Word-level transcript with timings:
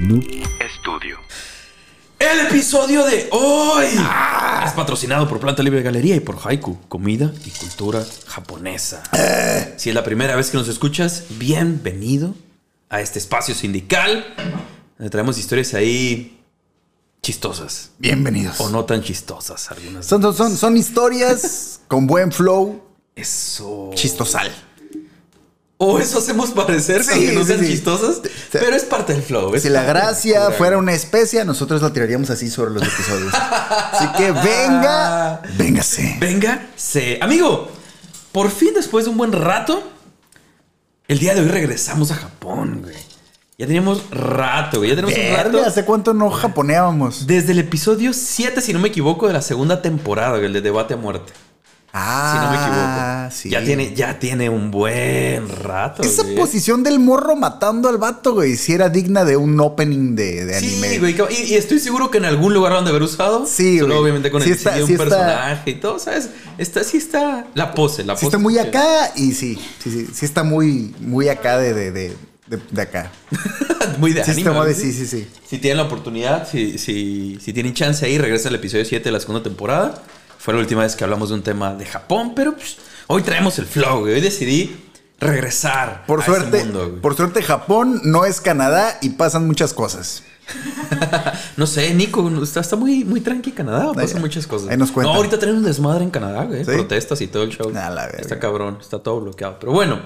Noob 0.00 0.24
Studio. 0.80 1.18
El 2.18 2.46
episodio 2.46 3.04
de 3.04 3.28
hoy 3.32 3.86
es 4.64 4.72
patrocinado 4.72 5.28
por 5.28 5.40
Planta 5.40 5.62
Libre 5.62 5.82
Galería 5.82 6.14
y 6.16 6.20
por 6.20 6.36
Haiku, 6.44 6.78
comida 6.88 7.32
y 7.44 7.50
cultura 7.50 8.04
japonesa. 8.26 9.02
Si 9.76 9.88
es 9.88 9.94
la 9.94 10.04
primera 10.04 10.36
vez 10.36 10.50
que 10.50 10.56
nos 10.56 10.68
escuchas, 10.68 11.24
bienvenido 11.30 12.34
a 12.88 13.00
este 13.00 13.18
espacio 13.18 13.54
sindical. 13.54 14.24
Donde 14.98 15.10
traemos 15.10 15.38
historias 15.38 15.74
ahí 15.74 16.40
chistosas. 17.22 17.90
Bienvenidos. 17.98 18.60
O 18.60 18.68
no 18.70 18.84
tan 18.84 19.02
chistosas 19.02 19.70
algunas. 19.70 20.06
Son, 20.06 20.22
son, 20.22 20.34
son, 20.34 20.56
son 20.56 20.76
historias 20.76 21.80
con 21.88 22.06
buen 22.06 22.30
flow, 22.32 22.82
Eso. 23.16 23.90
chistosal. 23.94 24.50
O 25.80 26.00
eso 26.00 26.18
hacemos 26.18 26.50
parecer 26.50 27.04
Sí, 27.04 27.10
aunque 27.12 27.32
no 27.32 27.44
sean 27.44 27.60
sí. 27.60 27.68
chistosas. 27.68 28.20
Pero 28.50 28.74
es 28.74 28.82
parte 28.84 29.12
del 29.12 29.22
flow. 29.22 29.56
Si 29.58 29.68
la 29.68 29.84
gracia 29.84 30.50
fuera 30.50 30.76
una 30.76 30.92
especia, 30.92 31.44
nosotros 31.44 31.80
la 31.82 31.92
tiraríamos 31.92 32.30
así 32.30 32.50
sobre 32.50 32.72
los 32.72 32.82
episodios. 32.82 33.32
Así 33.32 34.08
que 34.16 34.32
venga, 34.32 35.40
véngase. 35.56 36.16
Venga, 36.20 36.66
se. 36.74 37.18
Amigo, 37.22 37.70
por 38.32 38.50
fin 38.50 38.70
después 38.74 39.04
de 39.04 39.12
un 39.12 39.16
buen 39.18 39.30
rato, 39.32 39.82
el 41.06 41.20
día 41.20 41.34
de 41.34 41.42
hoy 41.42 41.48
regresamos 41.48 42.10
a 42.10 42.16
Japón, 42.16 42.80
güey. 42.82 42.96
Ya 43.56 43.66
teníamos 43.66 44.10
rato, 44.10 44.78
güey. 44.78 44.90
Ya 44.90 44.96
tenemos 44.96 45.16
un 45.16 45.36
rato. 45.36 45.64
¿Hace 45.64 45.84
cuánto 45.84 46.12
no 46.12 46.30
japoneábamos? 46.30 47.26
Desde 47.26 47.52
el 47.52 47.60
episodio 47.60 48.12
7, 48.12 48.60
si 48.60 48.72
no 48.72 48.78
me 48.80 48.88
equivoco, 48.88 49.26
de 49.28 49.32
la 49.32 49.42
segunda 49.42 49.80
temporada, 49.80 50.38
el 50.38 50.52
de 50.52 50.60
debate 50.60 50.94
a 50.94 50.96
muerte. 50.96 51.32
Ah, 51.92 52.32
Si 52.32 52.38
no 52.44 52.50
me 52.50 52.56
equivoco. 52.58 53.34
sí. 53.42 53.48
Ya 53.50 53.64
tiene, 53.64 53.94
ya 53.94 54.18
tiene 54.18 54.50
un 54.50 54.70
buen 54.70 55.48
rato. 55.48 56.02
Esa 56.02 56.22
güey. 56.22 56.34
posición 56.36 56.82
del 56.82 56.98
morro 57.00 57.34
matando 57.34 57.88
al 57.88 57.96
vato, 57.96 58.34
güey, 58.34 58.56
si 58.56 58.74
era 58.74 58.88
digna 58.90 59.24
de 59.24 59.36
un 59.38 59.58
opening 59.58 60.14
de, 60.14 60.44
de 60.44 60.56
anime. 60.56 60.88
Sí, 60.90 60.98
güey. 60.98 61.16
Y, 61.30 61.52
y 61.52 61.54
estoy 61.54 61.78
seguro 61.80 62.10
que 62.10 62.18
en 62.18 62.26
algún 62.26 62.52
lugar 62.52 62.74
han 62.74 62.84
de 62.84 62.90
haber 62.90 63.02
usado. 63.02 63.46
Sí, 63.46 63.78
Solo 63.78 63.94
güey. 63.94 64.02
obviamente 64.02 64.30
con 64.30 64.42
Sí 64.42 64.50
el 64.50 64.56
está- 64.56 64.74
sí 64.76 64.82
un 64.82 64.90
está- 64.90 65.04
personaje 65.04 65.70
y 65.70 65.74
todo, 65.76 65.98
¿sabes? 65.98 66.28
Está, 66.58 66.84
sí 66.84 66.98
está. 66.98 67.46
La 67.54 67.72
pose, 67.74 68.04
la 68.04 68.14
pose. 68.14 68.26
está 68.26 68.38
muy 68.38 68.58
acá 68.58 69.12
y 69.16 69.32
sí, 69.32 69.58
sí, 69.82 69.90
sí, 69.90 70.08
sí 70.12 70.26
está 70.26 70.42
muy, 70.42 70.94
muy 71.00 71.28
acá 71.30 71.56
de, 71.58 71.72
de, 71.72 71.90
de, 71.90 72.16
de- 72.48 72.60
de 72.70 72.82
acá. 72.82 73.10
muy 73.98 74.12
de 74.12 74.24
Sí, 74.24 74.32
anime, 74.32 74.74
sí, 74.74 74.92
sí, 74.92 75.06
sí. 75.06 75.26
Si 75.48 75.56
tienen 75.58 75.78
la 75.78 75.84
oportunidad, 75.84 76.46
si, 76.48 76.76
si, 76.78 77.38
si 77.42 77.52
tienen 77.54 77.72
chance 77.72 78.04
ahí, 78.04 78.18
regresa 78.18 78.50
al 78.50 78.54
episodio 78.56 78.84
7 78.84 79.04
de 79.04 79.12
la 79.12 79.20
segunda 79.20 79.42
temporada. 79.42 80.02
Fue 80.38 80.54
la 80.54 80.60
última 80.60 80.82
vez 80.82 80.96
que 80.96 81.04
hablamos 81.04 81.28
de 81.30 81.34
un 81.34 81.42
tema 81.42 81.74
de 81.74 81.84
Japón, 81.84 82.32
pero 82.34 82.54
pues, 82.54 82.76
hoy 83.08 83.22
traemos 83.22 83.58
el 83.58 83.66
flow, 83.66 84.00
güey. 84.00 84.14
Hoy 84.14 84.20
decidí 84.20 84.84
regresar 85.20 86.04
Por 86.06 86.20
a 86.22 86.24
suerte, 86.24 86.58
mundo, 86.64 86.88
güey. 86.88 87.00
por 87.00 87.16
suerte 87.16 87.42
Japón 87.42 88.00
no 88.04 88.24
es 88.24 88.40
Canadá 88.40 88.98
y 89.02 89.10
pasan 89.10 89.46
muchas 89.46 89.72
cosas. 89.74 90.22
No 91.56 91.66
sé, 91.66 91.92
Nico, 91.92 92.26
está, 92.42 92.60
está 92.60 92.76
muy, 92.76 93.04
muy 93.04 93.20
tranqui 93.20 93.50
Canadá, 93.52 93.92
pasan 93.92 94.20
muchas 94.20 94.46
cosas. 94.46 94.70
ahí 94.70 94.76
nos 94.76 94.92
cuentan. 94.92 95.12
No, 95.12 95.16
ahorita 95.18 95.38
traen 95.38 95.56
un 95.56 95.64
desmadre 95.64 96.04
en 96.04 96.10
Canadá, 96.10 96.44
güey. 96.44 96.64
¿Sí? 96.64 96.70
Protestas 96.70 97.20
y 97.20 97.26
todo 97.26 97.42
el 97.42 97.50
show. 97.50 97.70
La 97.70 98.06
está 98.18 98.38
cabrón, 98.38 98.78
está 98.80 99.00
todo 99.00 99.20
bloqueado. 99.20 99.58
Pero 99.58 99.72
bueno, 99.72 100.00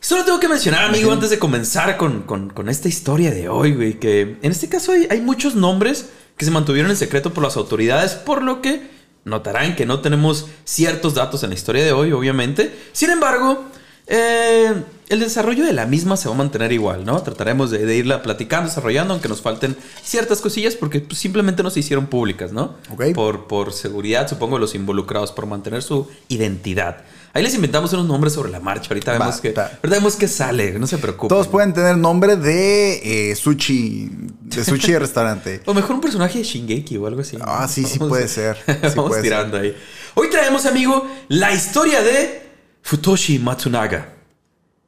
solo 0.00 0.24
tengo 0.24 0.38
que 0.40 0.48
mencionar, 0.48 0.84
amigo, 0.84 1.12
antes 1.12 1.30
de 1.30 1.38
comenzar 1.38 1.96
con, 1.96 2.22
con- 2.22 2.48
con 2.50 2.68
esta 2.68 2.88
historia 2.88 3.30
de 3.32 3.48
hoy, 3.48 3.74
güey, 3.74 3.98
que 3.98 4.38
en 4.40 4.52
este 4.52 4.68
caso 4.68 4.92
hay, 4.92 5.06
hay 5.10 5.20
muchos 5.20 5.54
nombres 5.54 6.06
que 6.36 6.44
se 6.44 6.50
mantuvieron 6.50 6.90
en 6.90 6.96
secreto 6.96 7.34
por 7.34 7.42
las 7.44 7.56
autoridades, 7.56 8.12
por 8.12 8.42
lo 8.42 8.62
que 8.62 8.88
notarán 9.24 9.76
que 9.76 9.86
no 9.86 10.00
tenemos 10.00 10.48
ciertos 10.64 11.14
datos 11.14 11.42
en 11.42 11.50
la 11.50 11.54
historia 11.54 11.84
de 11.84 11.92
hoy, 11.92 12.12
obviamente. 12.12 12.76
Sin 12.92 13.10
embargo, 13.10 13.64
eh, 14.06 14.74
el 15.08 15.20
desarrollo 15.20 15.64
de 15.64 15.72
la 15.72 15.86
misma 15.86 16.16
se 16.16 16.28
va 16.28 16.34
a 16.34 16.38
mantener 16.38 16.72
igual, 16.72 17.04
¿no? 17.04 17.22
Trataremos 17.22 17.70
de, 17.70 17.84
de 17.84 17.96
irla 17.96 18.22
platicando, 18.22 18.68
desarrollando, 18.68 19.14
aunque 19.14 19.28
nos 19.28 19.42
falten 19.42 19.76
ciertas 20.02 20.40
cosillas 20.40 20.74
porque 20.74 21.00
pues, 21.00 21.18
simplemente 21.18 21.62
no 21.62 21.70
se 21.70 21.80
hicieron 21.80 22.06
públicas, 22.06 22.52
¿no? 22.52 22.76
Ok. 22.90 23.12
Por, 23.14 23.46
por 23.46 23.72
seguridad, 23.72 24.28
supongo, 24.28 24.56
de 24.56 24.60
los 24.60 24.74
involucrados, 24.74 25.32
por 25.32 25.46
mantener 25.46 25.82
su 25.82 26.08
identidad. 26.28 27.04
Ahí 27.34 27.42
les 27.42 27.54
inventamos 27.54 27.92
unos 27.94 28.06
nombres 28.06 28.34
sobre 28.34 28.50
la 28.50 28.60
marcha. 28.60 28.88
Ahorita 28.90 29.12
vemos, 29.12 29.40
que, 29.40 29.48
ahorita 29.48 29.88
vemos 29.88 30.16
que 30.16 30.28
sale, 30.28 30.78
no 30.78 30.86
se 30.86 30.98
preocupen. 30.98 31.28
Todos 31.28 31.48
pueden 31.48 31.72
tener 31.72 31.96
nombre 31.96 32.36
de 32.36 33.30
eh, 33.30 33.34
sushi, 33.34 34.10
de 34.42 34.64
sushi 34.64 34.92
de 34.92 34.98
restaurante. 34.98 35.62
O 35.64 35.72
mejor 35.72 35.94
un 35.94 36.02
personaje 36.02 36.38
de 36.38 36.44
Shingeki 36.44 36.98
o 36.98 37.06
algo 37.06 37.22
así. 37.22 37.38
Ah, 37.40 37.66
sí, 37.68 37.84
sí 37.84 37.98
puede 37.98 38.28
ser. 38.28 38.58
Sí 38.66 38.96
Vamos 38.96 39.10
puede 39.10 39.22
tirando 39.22 39.56
ahí. 39.56 39.74
Hoy 40.14 40.28
traemos, 40.28 40.66
amigo, 40.66 41.06
la 41.28 41.52
historia 41.52 42.02
de 42.02 42.41
Futoshi 42.82 43.38
Matsunaga. 43.38 44.14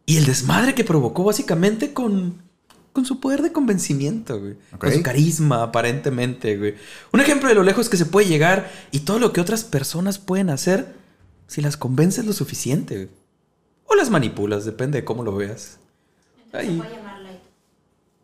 Y 0.06 0.18
el 0.18 0.26
desmadre 0.26 0.74
que 0.74 0.84
provocó 0.84 1.24
básicamente 1.24 1.92
con, 1.92 2.42
con 2.92 3.06
su 3.06 3.20
poder 3.20 3.42
de 3.42 3.52
convencimiento, 3.52 4.38
güey. 4.38 4.56
Con 4.78 4.92
su 4.92 5.02
carisma, 5.02 5.62
aparentemente, 5.62 6.56
güey. 6.58 6.74
Un 7.12 7.20
ejemplo 7.20 7.48
de 7.48 7.54
lo 7.54 7.62
lejos 7.62 7.88
que 7.88 7.96
se 7.96 8.06
puede 8.06 8.26
llegar 8.26 8.70
y 8.90 9.00
todo 9.00 9.18
lo 9.18 9.32
que 9.32 9.40
otras 9.40 9.64
personas 9.64 10.18
pueden 10.18 10.50
hacer 10.50 10.94
si 11.46 11.62
las 11.62 11.76
convences 11.76 12.26
lo 12.26 12.32
suficiente, 12.32 12.94
güey. 12.96 13.08
O 13.86 13.94
las 13.94 14.10
manipulas, 14.10 14.64
depende 14.64 15.00
de 15.00 15.04
cómo 15.04 15.24
lo 15.24 15.34
veas. 15.36 15.78
Ahí. 16.52 16.82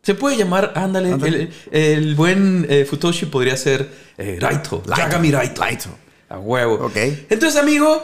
Se 0.03 0.15
puede 0.15 0.35
llamar, 0.35 0.73
ándale, 0.75 1.13
Ándale. 1.13 1.51
El, 1.71 1.81
el 2.05 2.15
buen 2.15 2.65
eh, 2.69 2.85
Futoshi 2.85 3.27
podría 3.27 3.55
ser 3.55 3.91
eh, 4.17 4.37
Raito, 4.39 4.83
Raito. 4.85 5.01
Yagami 5.01 5.31
Raito. 5.31 5.61
Raito. 5.61 5.89
A 6.29 6.39
huevo. 6.39 6.85
Ok. 6.85 6.95
Entonces, 7.29 7.55
amigo, 7.55 8.01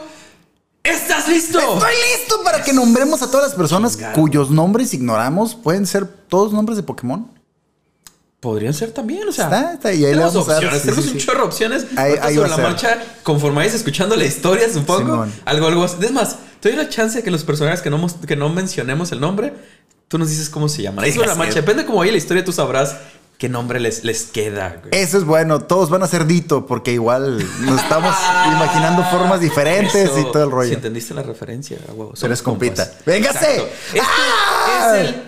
¿estás 0.90 1.28
listo? 1.28 1.58
Estoy 1.58 1.92
listo 2.16 2.42
para 2.44 2.62
que 2.62 2.72
nombremos 2.72 3.22
a 3.22 3.30
todas 3.30 3.48
las 3.48 3.54
personas 3.54 3.92
Chingado. 3.96 4.14
cuyos 4.14 4.50
nombres 4.50 4.92
ignoramos. 4.94 5.54
Pueden 5.54 5.86
ser 5.86 6.06
todos 6.06 6.52
nombres 6.52 6.76
de 6.76 6.82
Pokémon. 6.82 7.30
Podrían 8.40 8.72
ser 8.72 8.92
también, 8.92 9.28
o 9.28 9.32
sea. 9.32 9.46
Está, 9.46 9.72
está, 9.74 9.92
y 9.92 9.96
ahí 9.96 10.00
le 10.02 10.08
tenemos 10.10 10.34
vamos 10.34 10.48
a 10.48 10.52
dar, 10.52 10.64
opciones, 10.64 10.80
sí, 10.82 10.86
tenemos 10.88 11.04
sí, 11.06 11.10
un 11.12 11.20
sí. 11.20 11.26
chorro 11.26 11.38
de 11.40 11.44
opciones. 11.46 11.86
Ahí- 11.96 12.14
ahí 12.22 12.34
sobre 12.36 12.50
la 12.50 12.54
ser. 12.56 12.64
marcha, 12.64 12.98
conforme 13.24 13.56
vayas 13.56 13.74
escuchando 13.74 14.14
la 14.14 14.24
historia, 14.24 14.72
supongo. 14.72 15.00
Simón. 15.00 15.32
Algo, 15.44 15.66
algo 15.66 15.82
así. 15.84 15.96
Es 16.00 16.12
más, 16.12 16.36
te 16.60 16.68
doy 16.68 16.78
la 16.78 16.88
chance 16.88 17.18
de 17.18 17.24
que 17.24 17.32
los 17.32 17.42
personajes 17.42 17.80
que 17.82 17.90
no, 17.90 18.06
que 18.26 18.36
no 18.36 18.48
mencionemos 18.48 19.10
el 19.10 19.20
nombre, 19.20 19.54
tú 20.06 20.18
nos 20.18 20.28
dices 20.30 20.48
cómo 20.50 20.68
se 20.68 20.82
llaman. 20.82 21.04
Ahí 21.04 21.12
sobre 21.12 21.26
la 21.26 21.34
marcha, 21.34 21.54
depende 21.54 21.82
de 21.82 21.86
cómo 21.86 21.98
vaya 21.98 22.12
la 22.12 22.18
historia, 22.18 22.44
tú 22.44 22.52
sabrás 22.52 22.94
qué 23.38 23.48
nombre 23.48 23.80
les, 23.80 24.04
les 24.04 24.24
queda, 24.24 24.76
güey. 24.80 24.90
Eso 24.92 25.16
es 25.16 25.24
bueno. 25.24 25.60
Todos 25.60 25.88
van 25.90 26.02
a 26.02 26.06
ser 26.08 26.26
Dito 26.26 26.66
porque 26.66 26.92
igual 26.92 27.38
nos 27.60 27.80
estamos 27.80 28.14
imaginando 28.52 29.04
formas 29.04 29.40
diferentes 29.40 29.94
Eso, 29.94 30.18
y 30.18 30.24
todo 30.24 30.42
el 30.42 30.48
Si 30.50 30.54
rollo. 30.54 30.72
entendiste 30.74 31.14
la 31.14 31.22
referencia, 31.22 31.78
a 31.88 31.92
huevo. 31.92 32.12
Pero 32.20 32.34
es 32.34 32.40
somos 32.40 32.58
compita. 32.58 32.90
¡Véngase! 33.06 33.62
Este 33.94 34.00
¡Ah! 34.02 34.92
es 34.96 35.08
el 35.08 35.22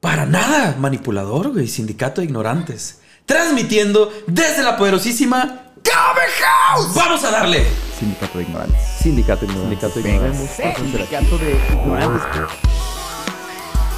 para 0.00 0.26
nada 0.26 0.76
manipulador, 0.78 1.52
güey. 1.52 1.66
Sindicato 1.66 2.20
de 2.20 2.26
ignorantes. 2.26 3.00
Transmitiendo 3.26 4.12
desde 4.26 4.62
la 4.62 4.76
poderosísima 4.76 5.64
¡Game 5.82 6.20
House! 6.40 6.94
¡Vamos 6.94 7.24
a 7.24 7.30
darle! 7.30 7.66
Sindicato 7.98 8.38
de 8.38 8.44
ignorantes. 8.44 8.80
Sindicato 9.02 9.46
de 9.46 9.52
ignorantes. 9.52 10.58
Venga. 10.58 10.76
Sindicato 10.76 11.38
de 11.38 11.50
ignorantes. 11.72 12.22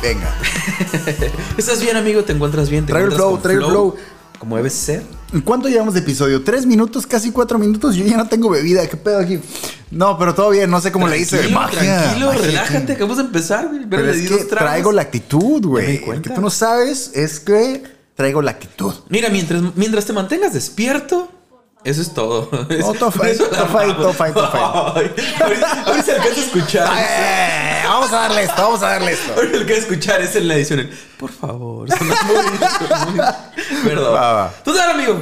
Venga. 0.02 0.34
¿Estás 1.58 1.82
bien, 1.82 1.96
amigo? 1.96 2.24
¿Te 2.24 2.32
encuentras 2.32 2.70
bien? 2.70 2.86
¿Te 2.86 2.92
Trae 2.92 3.04
el 3.04 3.12
flow, 3.12 3.38
trae 3.38 3.56
el 3.56 3.64
flow. 3.64 3.94
Como 4.38 4.56
debe 4.56 4.70
ser. 4.70 5.02
¿En 5.34 5.42
¿Cuánto 5.42 5.68
llevamos 5.68 5.92
de 5.92 6.00
episodio? 6.00 6.42
¿Tres 6.42 6.64
minutos? 6.64 7.06
¿Casi 7.06 7.30
cuatro 7.30 7.58
minutos? 7.58 7.94
Yo 7.94 8.06
ya 8.06 8.16
no 8.16 8.26
tengo 8.26 8.48
bebida. 8.48 8.86
¿Qué 8.88 8.96
pedo 8.96 9.18
aquí? 9.18 9.38
No, 9.90 10.18
pero 10.18 10.34
todo 10.34 10.48
bien. 10.50 10.70
No 10.70 10.80
sé 10.80 10.90
cómo 10.90 11.06
le 11.06 11.18
hice. 11.18 11.36
Tranquilo, 11.36 11.60
Magia. 11.60 12.02
Tranquilo, 12.02 12.26
magia. 12.28 12.42
relájate. 12.42 12.92
Acabamos 12.94 13.18
de 13.18 13.24
empezar. 13.24 13.70
Pero 13.90 14.10
es 14.10 14.28
que 14.30 14.44
traigo 14.44 14.92
la 14.92 15.02
actitud, 15.02 15.66
güey. 15.66 16.00
Lo 16.06 16.22
que 16.22 16.30
tú 16.30 16.40
no 16.40 16.48
sabes 16.48 17.10
es 17.14 17.38
que 17.38 17.82
traigo 18.14 18.40
la 18.40 18.52
actitud. 18.52 18.94
Mira, 19.10 19.28
mientras, 19.28 19.62
mientras 19.76 20.06
te 20.06 20.14
mantengas 20.14 20.54
despierto, 20.54 21.30
eso 21.84 22.02
es 22.02 22.12
todo. 22.14 22.48
No, 22.68 22.92
todo 22.94 23.10
fine, 23.10 23.30
Eso 23.30 23.46
todo 23.46 23.66
fine, 23.66 23.94
todo 23.94 24.12
fine, 24.12 24.32
todo 24.32 24.94
fine. 24.94 25.10
Alcanza 25.86 26.12
a 26.12 26.26
escuchar. 26.28 26.90
Eh, 27.10 27.82
vamos 27.84 28.12
a 28.12 28.16
darle 28.20 28.42
esto, 28.44 28.62
vamos 28.62 28.82
a 28.82 28.88
darle 28.90 29.12
esto. 29.12 29.32
Ahorita 29.34 29.56
el 29.58 29.66
que 29.66 29.76
escuchar 29.76 30.20
es 30.22 30.36
en 30.36 30.46
la 30.48 30.54
edición. 30.54 30.80
el, 30.80 30.88
Por 31.18 31.30
favor. 31.30 31.88
muy- 32.00 33.12
muy- 33.14 33.24
Perdón. 33.84 34.14
Va, 34.14 34.32
va. 34.32 34.54
Total, 34.64 34.90
amigo. 34.90 35.20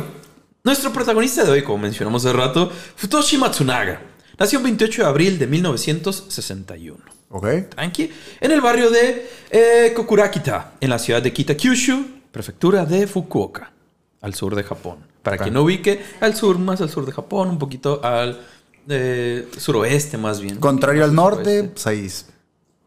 Nuestro 0.65 0.93
protagonista 0.93 1.45
de 1.45 1.51
hoy, 1.53 1.63
como 1.63 1.79
mencionamos 1.79 2.25
hace 2.25 2.37
rato, 2.37 2.71
Futoshi 2.97 3.39
Matsunaga. 3.39 4.03
Nació 4.39 4.59
el 4.59 4.65
28 4.65 5.03
de 5.03 5.09
abril 5.09 5.39
de 5.39 5.47
1961. 5.47 6.99
Ok. 7.31 7.47
Tranqui. 7.71 8.11
En 8.41 8.51
el 8.53 8.61
barrio 8.61 8.91
de 8.91 9.31
eh, 9.51 9.93
Kokurakita, 9.95 10.73
en 10.81 10.91
la 10.91 10.99
ciudad 10.99 11.23
de 11.23 11.33
Kitakyushu, 11.33 12.05
prefectura 12.31 12.85
de 12.85 13.07
Fukuoka, 13.07 13.73
al 14.21 14.35
sur 14.35 14.55
de 14.55 14.63
Japón. 14.65 14.99
Para 15.23 15.37
Ok. 15.37 15.43
quien 15.43 15.55
no 15.55 15.63
ubique, 15.63 16.03
al 16.21 16.35
sur, 16.35 16.59
más 16.59 16.81
al 16.81 16.91
sur 16.91 17.05
de 17.07 17.13
Japón, 17.13 17.49
un 17.51 17.59
poquito 17.59 18.01
al 18.05 18.41
eh, 18.89 19.49
suroeste 19.59 20.17
más 20.17 20.41
bien. 20.41 20.57
Contrario 20.57 21.05
al 21.05 21.15
norte, 21.15 21.65
pues 21.65 21.87
ahí. 21.87 22.07
es- 22.07 22.27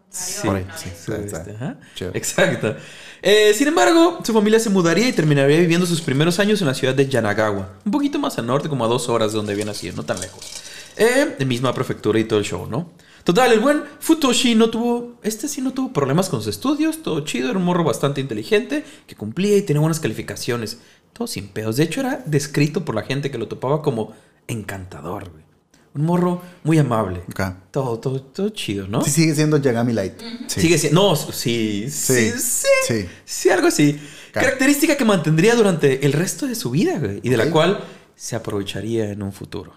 Sí, 0.10 0.46
Por 0.46 0.58
ahí, 0.58 0.68
sí, 0.76 0.90
está. 0.90 1.78
Chévere. 1.96 2.18
Exacto. 2.18 2.76
Eh, 3.22 3.54
sin 3.54 3.70
embargo, 3.70 4.20
su 4.26 4.34
familia 4.34 4.60
se 4.60 4.70
mudaría 4.70 5.08
y 5.08 5.14
terminaría 5.14 5.58
viviendo 5.60 5.86
sus 5.86 6.02
primeros 6.02 6.38
años 6.40 6.60
en 6.60 6.68
la 6.68 6.74
ciudad 6.74 6.94
de 6.94 7.08
Yanagawa. 7.08 7.76
Un 7.86 7.92
poquito 7.94 8.20
más 8.20 8.38
al 8.38 8.46
norte, 8.48 8.68
como 8.68 8.84
a 8.84 8.90
dos 8.90 9.08
horas 9.08 9.32
de 9.32 9.38
donde 9.38 9.54
había 9.54 9.64
nacido, 9.64 9.96
no 9.96 10.04
tan 10.04 10.20
lejos. 10.20 10.44
Eh, 10.98 11.36
de 11.40 11.46
misma 11.46 11.74
prefectura 11.74 12.20
y 12.20 12.26
todo 12.26 12.40
el 12.40 12.46
show, 12.46 12.66
¿no? 12.68 12.90
Total, 13.24 13.54
el 13.54 13.60
buen 13.62 13.84
Futoshi 14.00 14.56
no 14.56 14.70
tuvo, 14.70 15.14
este 15.24 15.48
sí 15.48 15.62
no 15.62 15.72
tuvo 15.72 15.94
problemas 15.94 16.28
con 16.28 16.42
sus 16.42 16.50
estudios, 16.50 17.04
todo 17.04 17.22
chido, 17.22 17.50
era 17.50 17.58
un 17.60 17.64
morro 17.64 17.84
bastante 17.86 18.20
inteligente, 18.20 18.84
que 19.08 19.16
cumplía 19.16 19.56
y 19.56 19.62
tenía 19.62 19.80
buenas 19.80 20.00
calificaciones, 20.02 20.80
todo 21.14 21.28
sin 21.28 21.48
pedos. 21.50 21.78
De 21.78 21.84
hecho, 21.84 22.00
era 22.02 22.24
descrito 22.26 22.86
por 22.86 22.96
la 22.96 23.04
gente 23.04 23.32
que 23.32 23.38
lo 23.38 23.48
topaba 23.48 23.82
como 23.82 24.14
encantador, 24.48 25.30
güey. 25.30 25.44
Un 25.94 26.06
morro 26.06 26.42
muy 26.64 26.78
amable. 26.78 27.22
Ok. 27.30 27.42
Todo, 27.70 28.00
todo, 28.00 28.22
todo 28.22 28.50
chido, 28.50 28.88
¿no? 28.88 29.02
Sí, 29.02 29.12
sigue 29.12 29.36
siendo 29.36 29.58
Yagami 29.58 29.92
Light. 29.92 30.14
Sí. 30.48 30.62
Sigue 30.62 30.78
siendo. 30.78 31.02
No, 31.10 31.16
sí, 31.18 31.86
sí, 31.90 31.90
Sí, 31.90 32.32
sí. 32.40 32.68
sí. 32.88 33.10
Sí, 33.26 33.50
algo 33.50 33.68
así. 33.68 34.00
Característica 34.32 34.96
que 34.96 35.04
mantendría 35.04 35.54
durante 35.56 36.06
el 36.06 36.14
resto 36.14 36.48
de 36.48 36.56
su 36.56 36.72
vida, 36.72 36.98
güey, 36.98 37.20
y 37.24 37.30
de 37.30 37.36
la 37.36 37.50
cual 37.52 37.84
se 38.16 38.38
aprovecharía 38.38 39.12
en 39.12 39.22
un 39.22 39.34
futuro. 39.34 39.74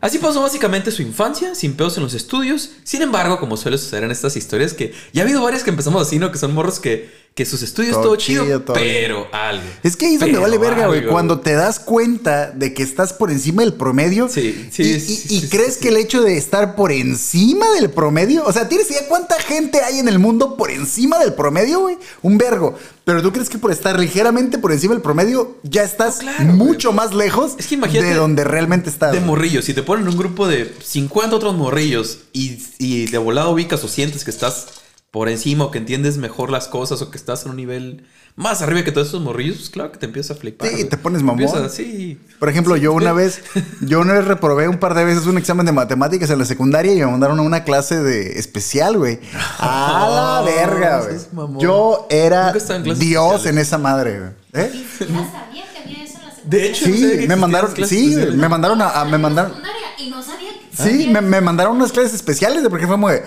Así 0.00 0.18
pasó 0.18 0.42
básicamente 0.42 0.90
su 0.90 1.02
infancia, 1.02 1.54
sin 1.54 1.74
pedos 1.74 1.96
en 1.96 2.04
los 2.04 2.14
estudios. 2.14 2.72
Sin 2.84 3.02
embargo, 3.02 3.40
como 3.40 3.56
suele 3.56 3.78
suceder 3.78 4.04
en 4.04 4.10
estas 4.10 4.36
historias, 4.36 4.74
que 4.74 4.92
ya 5.12 5.22
ha 5.22 5.24
habido 5.24 5.42
varias 5.42 5.64
que 5.64 5.70
empezamos 5.70 6.02
así, 6.02 6.18
¿no? 6.18 6.30
Que 6.30 6.38
son 6.38 6.54
morros 6.54 6.78
que, 6.78 7.10
que 7.38 7.46
sus 7.46 7.62
estudios 7.62 7.92
todo, 7.92 8.02
Todo 8.02 8.16
chido, 8.16 8.44
chido, 8.44 8.62
todo 8.62 8.74
pero 8.74 9.28
algo. 9.30 9.62
Es 9.84 9.94
que 9.94 10.06
ahí 10.06 10.14
es 10.14 10.20
donde 10.20 10.40
vale 10.40 10.58
verga, 10.58 10.88
güey. 10.88 11.06
Cuando 11.06 11.38
te 11.38 11.52
das 11.52 11.78
cuenta 11.78 12.50
de 12.50 12.74
que 12.74 12.82
estás 12.82 13.12
por 13.12 13.30
encima 13.30 13.62
del 13.62 13.74
promedio. 13.74 14.28
Sí, 14.28 14.68
sí, 14.72 14.82
y, 14.82 14.98
sí, 14.98 15.36
y 15.36 15.48
crees 15.48 15.76
que 15.76 15.90
el 15.90 15.98
hecho 15.98 16.20
de 16.20 16.36
estar 16.36 16.74
por 16.74 16.90
encima 16.90 17.70
del 17.78 17.90
promedio. 17.90 18.42
O 18.44 18.52
sea, 18.52 18.68
¿tienes 18.68 18.90
idea 18.90 19.06
cuánta 19.06 19.40
gente 19.40 19.80
hay 19.82 20.00
en 20.00 20.08
el 20.08 20.18
mundo 20.18 20.56
por 20.56 20.72
encima 20.72 21.20
del 21.20 21.32
promedio, 21.32 21.78
güey? 21.78 21.96
Un 22.22 22.38
vergo. 22.38 22.76
Pero 23.04 23.22
tú 23.22 23.30
crees 23.30 23.48
que 23.48 23.58
por 23.58 23.70
estar 23.70 24.00
ligeramente 24.00 24.58
por 24.58 24.72
encima 24.72 24.94
del 24.94 25.02
promedio 25.02 25.58
ya 25.62 25.84
estás 25.84 26.16
No, 26.16 26.22
claro, 26.22 26.52
mucho 26.54 26.92
más 26.92 27.14
lejos 27.14 27.54
Es 27.56 27.68
que 27.68 27.76
imagínate 27.76 28.08
de 28.08 28.14
donde 28.16 28.42
realmente 28.42 28.90
estás. 28.90 29.12
De 29.12 29.20
morrillos, 29.20 29.64
si 29.64 29.74
te 29.74 29.84
ponen 29.84 30.06
en 30.06 30.10
un 30.10 30.18
grupo 30.18 30.48
de 30.48 30.74
50 30.82 31.36
otros 31.36 31.56
morrillos 31.56 32.18
y, 32.32 32.58
y 32.78 33.06
de 33.06 33.18
volado 33.18 33.52
ubicas 33.52 33.84
o 33.84 33.88
sientes 33.88 34.24
que 34.24 34.32
estás 34.32 34.66
por 35.10 35.28
encima 35.28 35.64
o 35.64 35.70
que 35.70 35.78
entiendes 35.78 36.18
mejor 36.18 36.50
las 36.50 36.68
cosas 36.68 37.00
o 37.02 37.10
que 37.10 37.16
estás 37.16 37.44
en 37.44 37.50
un 37.50 37.56
nivel 37.56 38.04
más 38.36 38.62
arriba 38.62 38.84
que 38.84 38.92
todos 38.92 39.08
esos 39.08 39.20
morrillos, 39.22 39.56
pues 39.56 39.70
claro 39.70 39.90
que 39.90 39.98
te 39.98 40.06
empiezas 40.06 40.36
a 40.36 40.40
flipar. 40.40 40.68
Sí, 40.68 40.84
te 40.84 40.96
pones 40.96 41.22
mamón. 41.22 41.42
Empiezas, 41.42 41.74
sí. 41.74 42.20
Por 42.38 42.48
ejemplo, 42.48 42.76
yo 42.76 42.92
una 42.92 43.12
vez, 43.12 43.42
yo 43.80 44.00
una 44.00 44.12
vez 44.12 44.26
reprobé 44.26 44.68
un 44.68 44.78
par 44.78 44.94
de 44.94 45.04
veces 45.04 45.26
un 45.26 45.38
examen 45.38 45.66
de 45.66 45.72
matemáticas 45.72 46.30
en 46.30 46.38
la 46.38 46.44
secundaria 46.44 46.92
y 46.92 46.98
me 46.98 47.06
mandaron 47.06 47.38
a 47.40 47.42
una 47.42 47.64
clase 47.64 47.98
de 48.00 48.38
especial, 48.38 48.96
güey. 48.98 49.18
A 49.58 50.42
la 50.44 50.50
verga, 50.52 51.02
güey. 51.02 51.58
Yo 51.60 52.06
era 52.10 52.50
en 52.52 52.82
Dios 52.84 52.96
especiales. 52.96 53.46
en 53.46 53.58
esa 53.58 53.78
madre, 53.78 54.20
güey. 54.20 54.30
¿Eh? 54.64 54.70
Ya 55.00 55.06
sabía 55.06 55.64
que 55.72 55.78
había 55.82 56.04
eso 56.04 56.18
en 56.18 56.24
la 56.28 56.34
secundaria. 56.34 56.44
De 56.44 56.68
hecho, 56.68 56.86
no 56.88 56.94
Sí, 56.94 57.26
me 57.26 57.36
mandaron, 57.36 57.70
sí, 57.74 57.82
especiales. 57.82 58.34
me 58.36 58.48
mandaron 58.48 58.82
a, 58.82 58.88
a- 59.00 59.04
me 59.04 59.18
mandaron, 59.18 59.50
secundaria 59.52 59.86
y 59.98 60.10
no 60.10 60.22
sabía 60.22 60.50
que 60.70 60.76
sí, 60.76 61.08
me, 61.08 61.20
me 61.22 61.40
mandaron 61.40 61.76
unas 61.76 61.90
clases 61.92 62.14
especiales 62.14 62.62
de 62.62 62.70
porque 62.70 62.86
fue 62.86 62.94
como 62.94 63.08
de, 63.08 63.24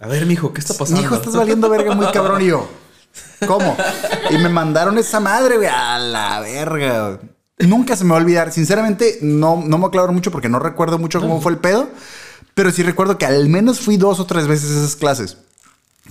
A 0.00 0.08
ver, 0.08 0.26
mijo, 0.26 0.52
¿qué 0.52 0.60
está 0.60 0.74
pasando? 0.74 1.02
hijo, 1.02 1.14
estás 1.14 1.34
valiendo 1.34 1.68
verga 1.70 1.94
muy 1.94 2.06
cabrón 2.08 2.42
y 2.42 2.46
yo, 2.46 2.68
¿cómo? 3.46 3.76
Y 4.30 4.38
me 4.38 4.48
mandaron 4.48 4.98
esa 4.98 5.20
madre, 5.20 5.56
güey, 5.56 5.68
a 5.68 5.98
la 5.98 6.40
verga. 6.40 7.18
Nunca 7.58 7.96
se 7.96 8.04
me 8.04 8.10
va 8.10 8.18
a 8.18 8.20
olvidar. 8.20 8.52
Sinceramente, 8.52 9.18
no, 9.22 9.62
no 9.64 9.78
me 9.78 9.86
aclaro 9.86 10.12
mucho 10.12 10.30
porque 10.30 10.48
no 10.48 10.58
recuerdo 10.58 10.98
mucho 10.98 11.20
cómo 11.20 11.40
fue 11.40 11.52
el 11.52 11.58
pedo. 11.58 11.88
Pero 12.54 12.70
sí 12.70 12.82
recuerdo 12.82 13.16
que 13.18 13.26
al 13.26 13.48
menos 13.48 13.80
fui 13.80 13.96
dos 13.96 14.20
o 14.20 14.26
tres 14.26 14.46
veces 14.46 14.70
a 14.70 14.80
esas 14.80 14.96
clases. 14.96 15.38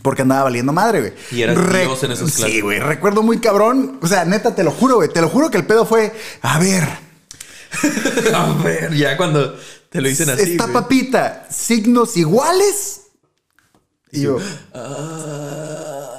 Porque 0.02 0.24
andaba 0.24 0.44
valiendo 0.44 0.74
madre, 0.74 1.00
güey. 1.00 1.14
Y 1.32 1.44
eras 1.44 1.56
Dios 1.56 2.04
en 2.04 2.12
esas 2.12 2.32
clases. 2.32 2.54
Sí, 2.56 2.62
güey. 2.62 2.80
Recuerdo 2.80 3.22
muy 3.22 3.40
cabrón. 3.40 4.00
O 4.02 4.08
sea, 4.08 4.26
neta, 4.26 4.56
te 4.56 4.64
lo 4.64 4.72
juro, 4.72 4.96
güey. 4.96 5.10
Te 5.10 5.22
lo 5.22 5.30
juro 5.30 5.50
que 5.52 5.58
el 5.58 5.66
pedo 5.66 5.86
fue, 5.86 6.12
a 6.42 6.60
ver, 6.60 6.88
A 8.34 8.54
ver, 8.64 8.94
ya 8.94 9.18
cuando 9.18 9.58
te 9.90 10.02
lo 10.02 10.08
dicen 10.08 10.30
así. 10.30 10.52
esta 10.52 10.66
güey. 10.66 10.74
papita, 10.74 11.48
signos 11.50 12.18
iguales. 12.18 13.02
Y 14.16 14.22
yo, 14.22 14.38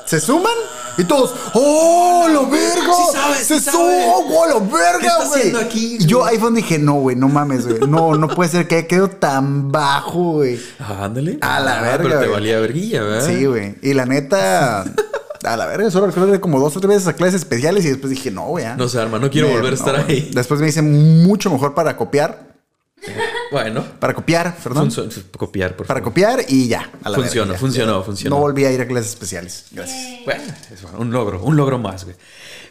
¿se 0.06 0.20
suman? 0.20 0.52
Y 0.98 1.04
todos, 1.04 1.34
¡oh, 1.52 2.26
lo 2.32 2.46
verga! 2.48 2.92
Sí 3.38 3.44
¡Se 3.44 3.60
sí 3.60 3.70
sumó, 3.70 3.84
sabe. 3.84 4.04
¡oh, 4.08 4.46
lo 4.48 4.60
¿Qué 4.66 4.74
verga, 4.74 5.16
güey! 5.26 5.40
haciendo 5.40 5.58
aquí, 5.58 5.96
Y 6.00 6.06
yo 6.06 6.20
güey? 6.20 6.30
ahí 6.30 6.36
fue 6.38 6.46
donde 6.46 6.62
dije, 6.62 6.78
no, 6.78 6.94
güey, 6.94 7.14
no 7.16 7.28
mames, 7.28 7.66
güey. 7.66 7.80
No, 7.90 8.14
no 8.14 8.28
puede 8.28 8.48
ser 8.50 8.66
que 8.66 8.76
haya 8.76 8.86
quedado 8.88 9.10
tan 9.10 9.70
bajo, 9.70 10.32
güey. 10.34 10.58
Ah, 10.80 11.04
ándale. 11.04 11.36
A 11.42 11.60
la 11.60 11.78
Ah, 11.78 11.82
verga, 11.82 12.02
Pero 12.08 12.20
te 12.20 12.28
valía 12.28 12.60
verguilla, 12.60 13.02
¿verdad? 13.02 13.26
Sí, 13.26 13.44
güey. 13.44 13.74
Y 13.82 13.92
la 13.92 14.06
neta, 14.06 14.84
a 15.44 15.56
la 15.58 15.66
verga, 15.66 15.90
solo 15.90 16.06
recuerdo 16.06 16.40
como 16.40 16.60
dos 16.60 16.74
o 16.78 16.80
tres 16.80 16.94
veces 16.94 17.08
a 17.08 17.12
clases 17.12 17.34
especiales 17.42 17.84
y 17.84 17.88
después 17.90 18.08
dije, 18.10 18.30
no, 18.30 18.46
güey. 18.46 18.64
ah". 18.64 18.74
No 18.78 18.88
sé, 18.88 18.98
arma, 18.98 19.18
no 19.18 19.28
quiero 19.30 19.48
Me- 19.48 19.54
volver 19.54 19.72
a 19.72 19.76
estar 19.76 19.98
no, 19.98 20.04
ahí. 20.06 20.30
Después 20.32 20.60
me 20.60 20.68
hice 20.68 20.80
mucho 20.80 21.50
mejor 21.50 21.74
para 21.74 21.94
copiar. 21.94 22.54
Bueno, 23.52 23.84
Para 24.00 24.12
copiar, 24.14 24.56
perdón. 24.62 24.90
funcio- 24.90 25.22
copiar, 25.36 25.76
por 25.76 25.86
Para 25.86 26.00
favor. 26.00 26.12
copiar 26.12 26.40
y 26.48 26.68
ya. 26.68 26.90
a 27.02 27.10
la 27.10 27.16
Funcionó, 27.16 27.46
verga, 27.46 27.54
ya. 27.54 27.60
funcionó, 27.60 27.98
Ya. 28.00 28.04
funcionó. 28.04 28.36
No 28.36 28.42
volví 28.42 28.64
a 28.64 28.72
ir 28.72 28.80
a 28.80 28.86
clases 28.88 29.10
especiales. 29.10 29.66
Gracias. 29.70 30.24
Bueno, 30.24 30.42
es 30.72 30.80
un 30.98 31.10
logro, 31.12 31.42
un 31.42 31.56
logro 31.56 31.78
más, 31.78 32.04
güey. 32.04 32.16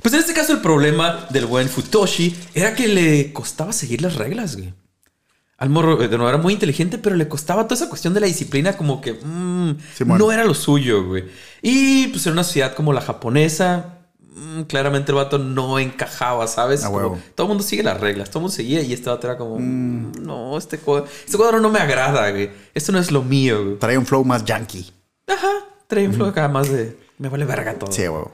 Pues 0.01 0.13
en 0.13 0.19
este 0.19 0.33
caso 0.33 0.53
el 0.53 0.59
problema 0.59 1.27
del 1.29 1.45
buen 1.45 1.69
Futoshi 1.69 2.35
era 2.53 2.75
que 2.75 2.87
le 2.87 3.31
costaba 3.33 3.71
seguir 3.73 4.01
las 4.01 4.15
reglas, 4.15 4.55
güey. 4.57 4.73
Al 5.57 5.69
morro, 5.69 6.01
eh, 6.03 6.09
de 6.09 6.17
nuevo, 6.17 6.27
era 6.29 6.37
muy 6.37 6.51
inteligente, 6.53 6.97
pero 6.97 7.15
le 7.15 7.29
costaba 7.29 7.63
toda 7.63 7.75
esa 7.75 7.87
cuestión 7.89 8.13
de 8.13 8.19
la 8.19 8.27
disciplina 8.27 8.75
como 8.75 8.99
que 8.99 9.13
mm, 9.13 9.77
no 10.05 10.31
era 10.31 10.43
lo 10.43 10.53
suyo, 10.53 11.05
güey. 11.05 11.23
Y 11.61 12.07
pues 12.07 12.25
en 12.27 12.33
una 12.33 12.43
ciudad 12.43 12.75
como 12.75 12.91
la 12.91 12.99
japonesa, 12.99 13.99
claramente 14.67 15.11
el 15.11 15.15
vato 15.15 15.37
no 15.37 15.79
encajaba, 15.79 16.47
¿sabes? 16.47 16.83
Como 16.83 17.19
todo 17.35 17.47
el 17.47 17.49
mundo 17.49 17.63
sigue 17.63 17.83
las 17.83 17.99
reglas, 17.99 18.29
todo 18.29 18.39
el 18.39 18.43
mundo 18.43 18.55
seguía 18.55 18.81
y 18.81 18.93
este 18.93 19.09
vato 19.09 19.27
era 19.27 19.37
como, 19.37 19.57
mm, 19.59 20.23
no, 20.23 20.57
este 20.57 20.77
cuadro, 20.77 21.07
este 21.25 21.37
cuadro 21.37 21.59
no 21.59 21.69
me 21.69 21.79
agrada, 21.79 22.29
güey. 22.31 22.49
Esto 22.73 22.91
no 22.91 22.99
es 22.99 23.11
lo 23.11 23.23
mío, 23.23 23.63
güey. 23.63 23.79
Trae 23.79 23.97
un 23.97 24.05
flow 24.05 24.23
más 24.25 24.43
yankee. 24.43 24.91
Ajá, 25.27 25.51
trae 25.87 26.07
un 26.07 26.13
flow 26.13 26.27
acá 26.27 26.47
más 26.47 26.69
de, 26.69 26.97
me 27.17 27.29
vale 27.29 27.45
verga 27.45 27.77
todo. 27.79 27.91
Sí, 27.91 28.01
huevo. 28.01 28.31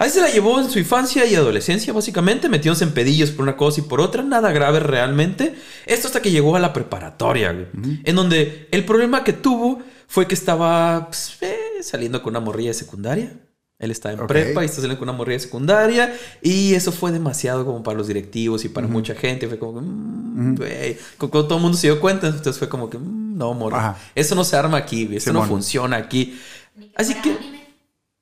Ahí 0.00 0.10
se 0.10 0.20
la 0.20 0.28
llevó 0.28 0.60
en 0.60 0.70
su 0.70 0.78
infancia 0.78 1.26
y 1.26 1.34
adolescencia, 1.34 1.92
básicamente, 1.92 2.48
metiéndose 2.48 2.84
en 2.84 2.92
pedillos 2.92 3.32
por 3.32 3.42
una 3.42 3.56
cosa 3.56 3.80
y 3.80 3.82
por 3.82 4.00
otra, 4.00 4.22
nada 4.22 4.52
grave 4.52 4.78
realmente. 4.78 5.56
Esto 5.86 6.06
hasta 6.06 6.22
que 6.22 6.30
llegó 6.30 6.54
a 6.54 6.60
la 6.60 6.72
preparatoria, 6.72 7.52
güey. 7.52 7.66
En 8.04 8.14
donde 8.14 8.68
el 8.70 8.84
problema 8.84 9.24
que 9.24 9.32
tuvo 9.32 9.82
fue 10.06 10.28
que 10.28 10.34
estaba 10.34 11.06
pues, 11.06 11.36
eh, 11.40 11.82
saliendo 11.82 12.22
con 12.22 12.30
una 12.30 12.40
morrilla 12.40 12.70
de 12.70 12.74
secundaria. 12.74 13.32
Él 13.78 13.92
estaba 13.92 14.14
en 14.14 14.26
prepa 14.26 14.62
y 14.62 14.66
está 14.66 14.76
saliendo 14.76 14.98
con 14.98 15.08
una 15.08 15.16
morrilla 15.16 15.38
secundaria. 15.38 16.12
Y 16.42 16.74
eso 16.74 16.90
fue 16.90 17.12
demasiado 17.12 17.64
como 17.64 17.82
para 17.82 17.96
los 17.96 18.08
directivos 18.08 18.64
y 18.64 18.68
para 18.68 18.88
mucha 18.88 19.14
gente. 19.14 19.46
Fue 19.46 19.58
como 19.58 19.74
que, 19.80 19.86
mm, 19.86 20.54
güey. 20.56 20.98
Cu- 21.16 21.30
Cuando 21.30 21.46
todo 21.46 21.58
el 21.58 21.62
mundo 21.62 21.78
se 21.78 21.86
dio 21.86 22.00
cuenta, 22.00 22.26
entonces 22.26 22.58
fue 22.58 22.68
como 22.68 22.90
que, 22.90 22.98
mm, 22.98 23.38
no, 23.38 23.54
morra. 23.54 23.78
Ajá. 23.78 23.98
Eso 24.16 24.34
no 24.34 24.42
se 24.42 24.56
arma 24.56 24.78
aquí. 24.78 25.08
Eso 25.14 25.32
no 25.32 25.44
funciona 25.44 25.96
aquí. 25.96 26.38
Ni 26.74 26.86
que 26.88 26.92
Así 26.96 27.14
fuera 27.14 27.22
que, 27.38 27.44
anime. 27.46 27.66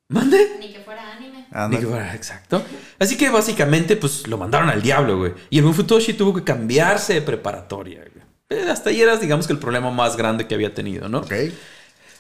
mande. 0.09 0.57
Ni 0.61 0.73
que 0.75 0.81
fuera 0.81 1.13
anime. 1.17 1.47
Anda. 1.51 1.69
Ni 1.69 1.83
que 1.85 1.87
fuera- 1.91 2.15
exacto. 2.15 2.63
Así 2.99 3.17
que 3.17 3.31
básicamente, 3.31 3.97
pues 3.97 4.27
lo 4.27 4.37
mandaron 4.37 4.69
al 4.69 4.83
diablo, 4.83 5.17
güey. 5.19 5.33
Y 5.49 5.57
el 5.59 5.63
buen 5.65 5.75
Futoshi 5.75 6.13
tuvo 6.13 6.35
que 6.35 6.45
cambiarse 6.45 7.15
de 7.15 7.23
preparatoria, 7.23 8.01
güey. 8.01 8.27
Eh, 8.51 8.69
hasta 8.71 8.91
ahí 8.91 9.01
era, 9.01 9.17
digamos 9.17 9.47
que 9.47 9.55
el 9.55 9.59
problema 9.59 9.91
más 9.91 10.17
grande 10.19 10.47
que 10.47 10.55
había 10.55 10.75
tenido, 10.75 11.09
¿no? 11.09 11.21
Ok. 11.21 11.33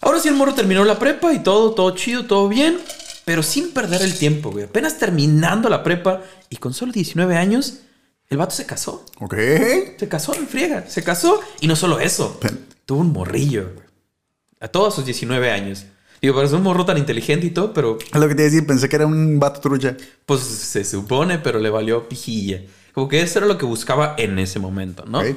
Ahora 0.00 0.20
sí, 0.20 0.28
el 0.28 0.34
morro 0.34 0.54
terminó 0.54 0.84
la 0.84 0.98
prepa 0.98 1.32
y 1.34 1.38
todo, 1.40 1.72
todo 1.72 1.90
chido, 1.94 2.24
todo 2.24 2.48
bien. 2.48 2.78
Pero 3.26 3.42
sin 3.42 3.72
perder 3.72 4.02
el 4.02 4.16
tiempo, 4.16 4.52
güey. 4.52 4.66
Apenas 4.66 4.98
terminando 4.98 5.68
la 5.68 5.82
prepa 5.82 6.22
y 6.48 6.58
con 6.58 6.72
solo 6.72 6.92
19 6.92 7.36
años, 7.36 7.80
el 8.28 8.38
vato 8.38 8.54
se 8.54 8.66
casó. 8.66 9.04
Ok. 9.18 9.34
Se 9.98 10.08
casó 10.08 10.32
en 10.36 10.46
friega. 10.46 10.88
Se 10.88 11.02
casó. 11.02 11.40
Y 11.60 11.66
no 11.66 11.74
solo 11.74 11.98
eso. 11.98 12.38
Tuvo 12.84 13.00
un 13.00 13.12
morrillo, 13.12 13.72
güey. 13.74 13.86
A 14.60 14.68
todos 14.68 14.94
sus 14.94 15.04
19 15.04 15.50
años. 15.50 15.86
Digo, 16.22 16.36
pero 16.36 16.46
es 16.46 16.52
un 16.52 16.62
morro 16.62 16.84
tan 16.84 16.98
inteligente 16.98 17.46
y 17.46 17.50
todo, 17.50 17.74
pero 17.74 17.98
Es 18.00 18.14
lo 18.20 18.28
que 18.28 18.36
te 18.36 18.42
iba 18.42 18.48
a 18.48 18.52
decir, 18.52 18.64
pensé 18.64 18.88
que 18.88 18.94
era 18.94 19.06
un 19.06 19.40
vato 19.40 19.60
trucha. 19.60 19.96
pues 20.24 20.42
se 20.42 20.84
supone, 20.84 21.40
pero 21.40 21.58
le 21.58 21.68
valió 21.68 22.08
pijilla. 22.08 22.62
Como 22.92 23.08
que 23.08 23.20
eso 23.22 23.40
era 23.40 23.48
lo 23.48 23.58
que 23.58 23.66
buscaba 23.66 24.14
en 24.18 24.38
ese 24.38 24.60
momento, 24.60 25.04
¿no? 25.04 25.18
Ok. 25.18 25.36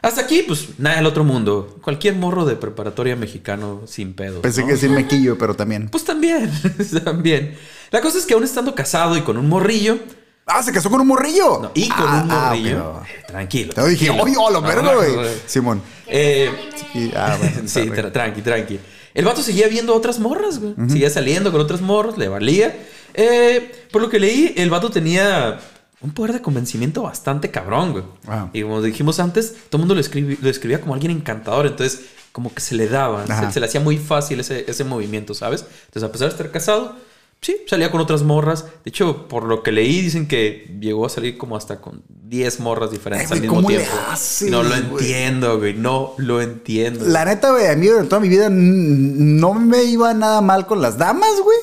Hasta 0.00 0.20
aquí, 0.20 0.42
pues 0.46 0.68
nada 0.78 0.96
del 0.96 1.06
otro 1.06 1.24
mundo. 1.24 1.78
Cualquier 1.82 2.14
morro 2.14 2.44
de 2.44 2.54
preparatoria 2.56 3.16
mexicano 3.16 3.82
sin 3.86 4.14
pedo. 4.14 4.40
Pensé 4.42 4.64
que 4.64 4.72
decir 4.72 4.90
mequillo, 4.90 5.36
pero 5.38 5.54
también. 5.54 5.88
Pues 5.88 6.04
también, 6.04 6.50
también. 7.04 7.56
La 7.90 8.00
cosa 8.00 8.18
es 8.18 8.26
que 8.26 8.34
aún 8.34 8.44
estando 8.44 8.74
casado 8.74 9.16
y 9.16 9.22
con 9.22 9.36
un 9.36 9.48
morrillo. 9.48 9.98
Ah, 10.46 10.62
se 10.62 10.72
casó 10.72 10.88
con 10.88 11.00
un 11.00 11.06
morrillo. 11.08 11.58
no, 11.62 11.70
y 11.74 11.88
con 11.88 12.06
Ah, 12.06 12.22
un 12.24 12.30
ah, 12.30 12.44
morrillo. 12.50 13.02
eh, 13.02 13.22
tranquilo. 13.26 13.72
Te 13.74 13.86
dije, 13.88 14.08
oye, 14.10 14.34
lo 14.34 14.50
No, 14.50 14.62
verga, 14.62 14.82
no, 14.82 14.94
güey. 14.96 15.16
no, 15.16 15.22
Simón. 15.46 15.82
Eh, 16.06 16.50
Y- 16.94 17.10
ah, 17.16 17.36
bueno, 17.38 17.62
sí, 17.66 17.80
tra- 17.80 18.12
tranqui, 18.12 18.40
tranqui. 18.42 18.78
El 19.14 19.24
vato 19.24 19.42
seguía 19.42 19.66
viendo 19.68 19.94
otras 19.94 20.18
morras, 20.20 20.58
güey. 20.60 20.74
Seguía 20.88 21.10
saliendo 21.10 21.50
con 21.50 21.60
otras 21.60 21.80
morras, 21.80 22.16
le 22.18 22.28
valía. 22.28 22.74
Eh, 23.14 23.72
por 23.90 24.00
lo 24.00 24.08
que 24.08 24.20
leí, 24.20 24.54
el 24.56 24.70
vato 24.70 24.90
tenía 24.90 25.58
un 26.00 26.12
poder 26.12 26.32
de 26.34 26.42
convencimiento 26.42 27.02
bastante 27.02 27.50
cabrón, 27.50 27.92
güey. 27.92 28.04
Wow. 28.26 28.50
Y 28.52 28.62
como 28.62 28.80
dijimos 28.82 29.18
antes, 29.20 29.52
todo 29.68 29.78
el 29.82 29.86
mundo 29.88 29.94
lo, 29.94 30.00
escribi- 30.00 30.38
lo 30.40 30.48
escribía 30.48 30.80
como 30.80 30.94
alguien 30.94 31.10
encantador, 31.12 31.66
entonces 31.66 32.02
como 32.32 32.54
que 32.54 32.60
se 32.60 32.76
le 32.76 32.88
daba, 32.88 33.24
se, 33.50 33.58
le 33.58 33.66
hacía 33.66 33.80
muy 33.80 33.98
fácil 33.98 34.38
ese, 34.40 34.64
ese 34.70 34.84
movimiento, 34.84 35.34
¿sabes? 35.34 35.64
Entonces, 35.86 36.02
a 36.08 36.12
pesar 36.12 36.28
de 36.28 36.32
estar 36.34 36.50
casado, 36.52 36.94
sí, 37.40 37.56
salía 37.66 37.90
con 37.90 38.00
otras 38.00 38.22
morras. 38.22 38.66
De 38.84 38.90
hecho, 38.90 39.26
por 39.26 39.42
lo 39.44 39.64
que 39.64 39.72
leí, 39.72 40.00
dicen 40.02 40.28
que 40.28 40.76
llegó 40.80 41.04
a 41.06 41.08
salir 41.08 41.36
como 41.36 41.56
hasta 41.56 41.80
con 41.80 42.02
10 42.08 42.60
morras 42.60 42.92
diferentes 42.92 43.32
Ay, 43.32 43.38
al 43.38 43.48
güey, 43.48 43.50
mismo 43.50 43.56
¿cómo 43.56 43.70
le 43.70 43.76
tiempo. 43.78 43.96
hace, 44.10 44.50
no 44.50 44.62
lo 44.62 44.68
güey? 44.68 44.82
entiendo, 45.04 45.58
güey. 45.58 45.74
No 45.74 46.14
lo 46.18 46.40
entiendo. 46.40 47.06
La 47.06 47.24
neta, 47.24 47.50
güey, 47.50 47.66
a 47.66 47.74
mí 47.74 47.86
durante 47.88 48.08
toda 48.08 48.20
mi 48.20 48.28
vida 48.28 48.48
no 48.50 49.54
me 49.54 49.82
iba 49.82 50.14
nada 50.14 50.40
mal 50.40 50.66
con 50.66 50.80
las 50.80 50.96
damas, 50.96 51.30
güey. 51.42 51.58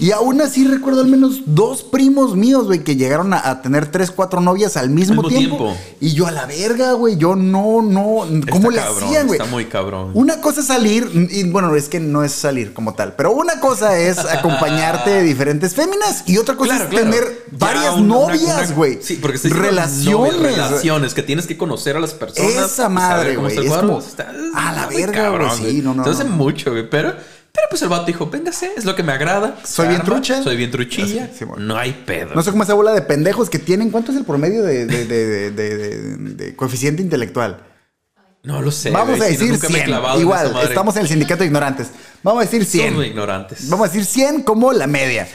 Y 0.00 0.10
aún 0.12 0.40
así 0.40 0.66
recuerdo 0.66 1.00
al 1.02 1.06
menos 1.08 1.42
dos 1.46 1.82
primos 1.82 2.34
míos, 2.36 2.64
güey, 2.66 2.82
que 2.84 2.96
llegaron 2.96 3.34
a, 3.34 3.48
a 3.50 3.62
tener 3.62 3.90
tres, 3.90 4.10
cuatro 4.10 4.40
novias 4.40 4.76
al 4.76 4.90
mismo, 4.90 5.22
tiempo. 5.28 5.56
tiempo. 5.56 5.76
Y 6.00 6.12
yo 6.14 6.26
a 6.26 6.30
la 6.30 6.46
verga, 6.46 6.92
güey, 6.92 7.16
yo 7.16 7.36
no, 7.36 7.82
no, 7.82 8.24
¿cómo 8.50 8.70
Está 8.70 8.70
le 8.70 8.76
cabrón, 8.76 9.04
hacían, 9.04 9.26
güey? 9.26 9.38
Está 9.40 9.50
muy 9.50 9.64
cabrón. 9.66 10.10
Una 10.14 10.40
cosa 10.40 10.60
es 10.60 10.66
salir, 10.66 11.28
y 11.30 11.44
bueno, 11.50 11.74
es 11.76 11.88
que 11.88 12.00
no 12.00 12.24
es 12.24 12.32
salir 12.32 12.72
como 12.72 12.94
tal, 12.94 13.14
pero 13.16 13.32
una 13.32 13.60
cosa 13.60 13.98
es 13.98 14.18
acompañarte 14.18 15.10
de 15.10 15.22
diferentes 15.22 15.74
féminas 15.74 16.24
y 16.26 16.38
otra 16.38 16.56
cosa 16.56 16.70
Claro, 16.76 16.84
es 16.84 16.90
claro. 16.90 17.10
tener 17.10 17.46
Ya 17.52 17.58
varias 17.58 17.94
una- 17.96 18.06
novias, 18.06 18.74
güey. 18.74 18.98
Sí, 19.02 19.18
porque 19.20 19.38
diciendo 19.38 19.60
relaciones. 19.62 20.34
novias, 20.36 20.56
relaciones, 20.56 21.14
que 21.14 21.22
tienes 21.22 21.46
que 21.46 21.56
conocer 21.56 21.96
a 21.96 22.00
las 22.00 22.12
personas. 22.14 22.52
Esa 22.52 22.88
madre, 22.88 23.36
güey, 23.36 23.56
es 23.58 23.66
cuadro. 23.66 23.88
como, 23.88 23.98
Está- 24.00 24.32
a 24.54 24.72
la 24.72 24.86
verga, 24.86 25.28
güey, 25.30 25.50
sí, 25.72 25.80
no, 25.82 25.94
no, 25.94 26.04
Se 26.04 26.10
hace 26.10 26.24
no. 26.24 26.30
mucho, 26.36 26.70
güey, 26.70 26.88
pero, 26.88 27.14
pero 27.52 27.66
pues 27.68 27.82
el 27.82 27.88
vato 27.88 28.06
dijo, 28.06 28.28
véngase, 28.30 28.72
es 28.76 28.84
lo 28.84 28.96
que 28.96 29.02
me 29.02 29.12
agrada. 29.12 29.58
Soy 29.64 29.88
bien 29.88 30.00
arma, 30.00 30.14
trucha. 30.14 30.42
Soy 30.42 30.56
bien 30.56 30.70
truchilla. 30.70 31.28
Sí, 31.38 31.44
no 31.58 31.76
hay 31.76 31.92
pedo. 31.92 32.34
No 32.34 32.42
sé 32.42 32.50
cómo 32.50 32.62
esa 32.62 32.74
bola 32.74 32.92
de 32.92 33.02
pendejos 33.02 33.50
que 33.50 33.58
tienen. 33.58 33.90
¿Cuánto 33.90 34.10
es 34.12 34.18
el 34.18 34.24
promedio 34.24 34.62
de, 34.62 34.86
de- 34.86 35.50
de- 35.50 36.56
coeficiente 36.56 37.02
intelectual? 37.02 37.66
No 38.42 38.60
lo 38.60 38.70
sé. 38.72 38.90
Vamos 38.90 39.18
güey, 39.18 39.28
a 39.28 39.32
decir 39.32 39.50
nunca 39.52 39.68
me 39.68 39.74
he 39.74 39.76
100. 39.82 39.86
clavado 39.86 40.14
en 40.16 40.20
Igual, 40.22 40.56
estamos 40.64 40.96
en 40.96 41.02
el 41.02 41.08
sindicato 41.08 41.40
de 41.40 41.46
ignorantes. 41.46 41.88
Vamos 42.22 42.40
a 42.42 42.44
decir 42.44 42.64
100. 42.64 42.88
Somos 42.90 43.06
ignorantes. 43.06 43.68
Vamos 43.68 43.88
a 43.88 43.92
decir 43.92 44.04
100 44.04 44.42
como 44.42 44.72
la 44.72 44.86
media. 44.86 45.28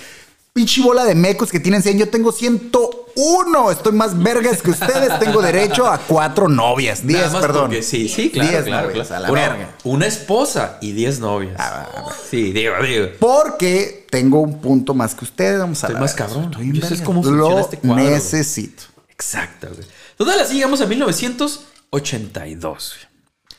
Pinche 0.58 0.82
bola 0.82 1.06
de 1.06 1.14
mecos 1.14 1.52
que 1.52 1.60
tienen 1.60 1.84
100. 1.84 2.00
Yo 2.00 2.10
tengo 2.10 2.32
101. 2.32 3.70
Estoy 3.72 3.92
más 3.94 4.18
vergas 4.18 4.60
que 4.64 4.72
ustedes. 4.72 5.20
Tengo 5.20 5.40
derecho 5.40 5.86
a 5.86 6.00
cuatro 6.00 6.50
novias. 6.50 7.04
Nada 7.04 7.20
10, 7.26 7.32
más 7.34 7.42
perdón. 7.42 7.62
porque 7.68 7.84
sí, 7.84 8.10
sí, 8.10 8.32
claro, 8.32 8.50
10 8.50 8.64
claro, 8.64 8.88
novias, 8.88 9.08
claro. 9.08 9.24
a 9.24 9.28
la 9.28 9.32
Una- 9.34 9.50
verga. 9.50 9.76
Una 9.84 10.08
esposa 10.08 10.80
y 10.82 10.94
10 10.94 11.20
novias. 11.20 11.54
Ah. 11.60 12.08
Sí, 12.32 12.54
digo, 12.54 12.74
digo. 12.82 13.06
Porque 13.20 14.08
tengo 14.10 14.40
un 14.42 14.60
punto 14.60 14.96
más 14.96 15.14
que 15.14 15.26
ustedes. 15.26 15.60
Vamos 15.60 15.84
a 15.84 15.88
Estoy 15.90 16.02
más 16.02 16.16
cabrón. 16.16 16.46
Estoy 16.46 16.72
Yo 16.74 16.88
sé 16.88 17.04
cómo 17.04 17.22
funciona 17.22 17.38
Lo 17.54 17.60
este 17.60 17.78
cuadro, 17.78 18.02
güey. 18.04 18.16
necesito. 18.16 18.82
Exacto, 19.10 19.68
güey. 19.76 19.88
Total, 20.18 20.40
así 20.40 20.56
llegamos 20.56 20.82
a 20.82 20.88
1982. 20.88 22.96
güey. 22.96 23.08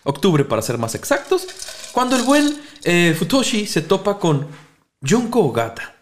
Octubre, 0.02 0.45
para 0.45 0.62
ser 0.62 0.78
más 0.78 0.97
exactos. 0.97 1.47
Cuando 1.93 2.17
el 2.17 2.23
buen 2.23 2.61
eh, 2.83 3.14
Futoshi 3.17 3.69
se 3.69 3.83
topa 3.83 4.19
con 4.19 4.49
Junko 5.09 5.43
Ogata. 5.45 5.95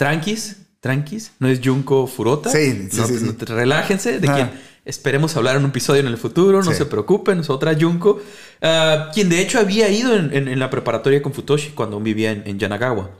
Tranquis, 0.00 0.56
tranquis. 0.80 1.32
No 1.40 1.46
es 1.48 1.60
Junko 1.62 2.06
Furota. 2.06 2.48
Sí, 2.48 2.88
sí, 2.90 2.96
No- 2.96 3.06
sí, 3.06 3.14
no 3.38 3.54
relájense. 3.54 4.18
De 4.18 4.28
Ah. 4.30 4.34
quien 4.34 4.50
esperemos 4.86 5.36
hablar 5.36 5.56
en 5.56 5.64
un 5.64 5.68
episodio 5.68 6.00
en 6.00 6.06
el 6.06 6.16
futuro. 6.16 6.62
No 6.62 6.72
se 6.72 6.86
preocupen. 6.86 7.40
Es 7.40 7.50
otra 7.50 7.76
Junko. 7.78 8.18
ah, 8.62 9.10
quien 9.12 9.28
de 9.28 9.42
hecho 9.42 9.58
había 9.58 9.90
ido 9.90 10.16
en, 10.16 10.32
en- 10.32 10.48
en 10.48 10.58
la 10.58 10.70
preparatoria 10.70 11.20
con 11.20 11.34
Futoshi 11.34 11.72
cuando 11.72 11.96
aún 11.96 12.04
vivía 12.04 12.32
en, 12.32 12.44
en 12.46 12.58
Yanagawa. 12.58 13.10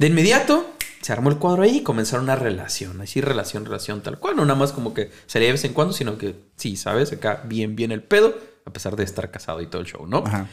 De 0.00 0.08
inmediato 0.08 0.68
se 1.00 1.12
armó 1.12 1.30
el 1.30 1.36
cuadro 1.36 1.62
ahí 1.62 1.76
y 1.76 1.82
comenzaron 1.84 2.24
una 2.24 2.34
relación. 2.34 3.00
Así, 3.00 3.20
relación, 3.20 3.64
relación, 3.64 4.02
tal 4.02 4.18
cual. 4.18 4.34
No 4.34 4.44
nada 4.44 4.58
más 4.58 4.72
como 4.72 4.92
que 4.94 5.12
salía 5.26 5.46
de 5.46 5.52
vez 5.52 5.64
en 5.64 5.74
cuando, 5.74 5.94
sino 5.94 6.18
que 6.18 6.34
sí, 6.56 6.76
¿sabes? 6.76 7.12
Acá 7.12 7.42
bien, 7.46 7.76
bien 7.76 7.92
el 7.92 8.02
pedo, 8.02 8.36
a 8.64 8.72
pesar 8.72 8.96
de 8.96 9.04
estar 9.04 9.30
casado 9.30 9.60
y 9.60 9.68
todo 9.68 9.80
el 9.80 9.86
show, 9.86 10.08
¿no? 10.08 10.24
Ajá. 10.26 10.48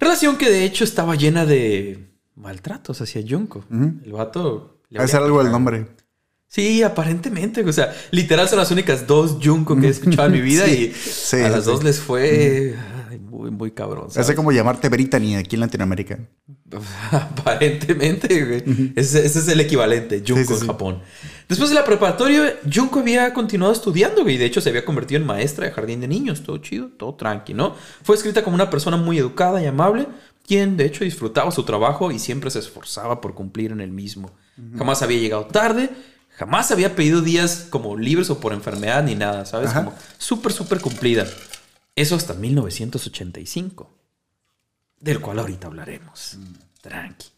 Relación 0.00 0.36
que 0.38 0.50
de 0.50 0.64
hecho 0.64 0.82
estaba 0.82 1.14
llena 1.14 1.46
de 1.46 2.08
maltratos 2.34 3.00
hacia 3.00 3.22
Junko. 3.28 3.64
El 3.70 4.10
vato. 4.12 4.74
Debe 4.90 5.08
ser 5.08 5.22
algo 5.22 5.42
del 5.42 5.52
nombre. 5.52 5.86
Sí, 6.46 6.82
aparentemente. 6.82 7.62
O 7.62 7.72
sea, 7.72 7.94
literal 8.10 8.48
son 8.48 8.58
las 8.58 8.70
únicas 8.70 9.06
dos 9.06 9.36
Junko 9.42 9.78
que 9.78 9.88
he 9.88 9.90
escuchado 9.90 10.26
en 10.28 10.32
mi 10.32 10.40
vida 10.42 10.64
Sí, 10.66 10.90
y 10.90 10.94
sí, 10.94 11.36
a 11.42 11.50
las 11.50 11.64
sí. 11.64 11.70
dos 11.70 11.84
les 11.84 12.00
fue 12.00 12.74
ay, 13.10 13.18
muy, 13.18 13.50
muy 13.50 13.70
cabrón. 13.72 14.08
Hace 14.16 14.34
como 14.34 14.50
llamarte 14.50 14.88
Brittany 14.88 15.36
aquí 15.36 15.56
en 15.56 15.60
Latinoamérica. 15.60 16.18
Aparentemente, 17.10 18.44
güey. 18.44 18.92
ese, 18.96 19.24
ese 19.26 19.38
es 19.40 19.48
el 19.48 19.60
equivalente, 19.60 20.22
Junko 20.26 20.54
en. 20.54 20.66
Japón. 20.66 21.02
Después 21.48 21.68
de 21.70 21.74
la 21.76 21.84
preparatoria, 21.84 22.58
Junko 22.72 23.00
había 23.00 23.32
continuado 23.34 23.72
estudiando, 23.72 24.22
güey. 24.22 24.38
De 24.38 24.46
hecho, 24.46 24.60
se 24.62 24.70
había 24.70 24.84
convertido 24.86 25.20
en 25.20 25.26
maestra 25.26 25.66
de 25.66 25.72
jardín 25.72 26.00
de 26.00 26.08
niños. 26.08 26.42
Todo 26.42 26.58
chido, 26.58 26.88
todo 26.88 27.14
tranqui, 27.14 27.52
¿no? 27.52 27.74
Fue 28.02 28.16
escrita 28.16 28.42
como 28.42 28.54
una 28.54 28.70
persona 28.70 28.96
muy 28.96 29.18
educada 29.18 29.62
y 29.62 29.66
amable, 29.66 30.06
quien 30.46 30.78
de 30.78 30.86
hecho 30.86 31.04
disfrutaba 31.04 31.50
su 31.50 31.64
trabajo 31.64 32.10
y 32.10 32.18
siempre 32.18 32.50
se 32.50 32.58
esforzaba 32.60 33.20
por 33.20 33.34
cumplir 33.34 33.70
en 33.72 33.80
el 33.82 33.90
mismo. 33.90 34.30
Jamás 34.76 35.02
había 35.02 35.18
llegado 35.18 35.46
tarde, 35.46 35.90
jamás 36.30 36.70
había 36.70 36.96
pedido 36.96 37.20
días 37.20 37.66
como 37.70 37.96
libres 37.96 38.30
o 38.30 38.40
por 38.40 38.52
enfermedad 38.52 39.02
ni 39.04 39.14
nada, 39.14 39.44
¿sabes? 39.44 39.70
Ajá. 39.70 39.84
Como 39.84 39.96
súper, 40.18 40.52
súper 40.52 40.80
cumplida. 40.80 41.26
Eso 41.94 42.16
hasta 42.16 42.34
1985 42.34 43.98
del 45.00 45.20
cual 45.20 45.38
ahorita 45.38 45.66
hablaremos. 45.66 46.38
Tranqui. 46.80 47.28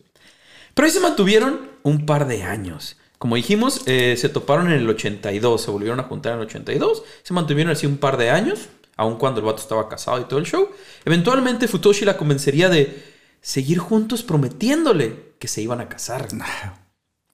Pero 0.74 0.86
ahí 0.86 0.92
se 0.92 1.00
mantuvieron 1.00 1.70
un 1.82 2.06
par 2.06 2.26
de 2.26 2.42
años. 2.42 2.96
Como 3.18 3.36
dijimos, 3.36 3.82
eh, 3.86 4.16
se 4.16 4.28
toparon 4.28 4.68
en 4.68 4.78
el 4.78 4.88
82, 4.88 5.62
se 5.62 5.70
volvieron 5.70 6.00
a 6.00 6.04
juntar 6.04 6.32
en 6.32 6.40
el 6.40 6.46
82, 6.46 7.02
se 7.22 7.34
mantuvieron 7.34 7.72
así 7.72 7.86
un 7.86 7.98
par 7.98 8.16
de 8.16 8.30
años, 8.30 8.68
aun 8.96 9.16
cuando 9.16 9.40
el 9.40 9.46
vato 9.46 9.60
estaba 9.60 9.88
casado 9.88 10.20
y 10.20 10.24
todo 10.24 10.38
el 10.38 10.46
show. 10.46 10.70
Eventualmente 11.04 11.68
Futoshi 11.68 12.04
la 12.04 12.16
convencería 12.16 12.70
de 12.70 13.02
seguir 13.42 13.78
juntos 13.78 14.22
prometiéndole 14.22 15.34
que 15.38 15.48
se 15.48 15.60
iban 15.60 15.80
a 15.80 15.88
casar. 15.88 16.28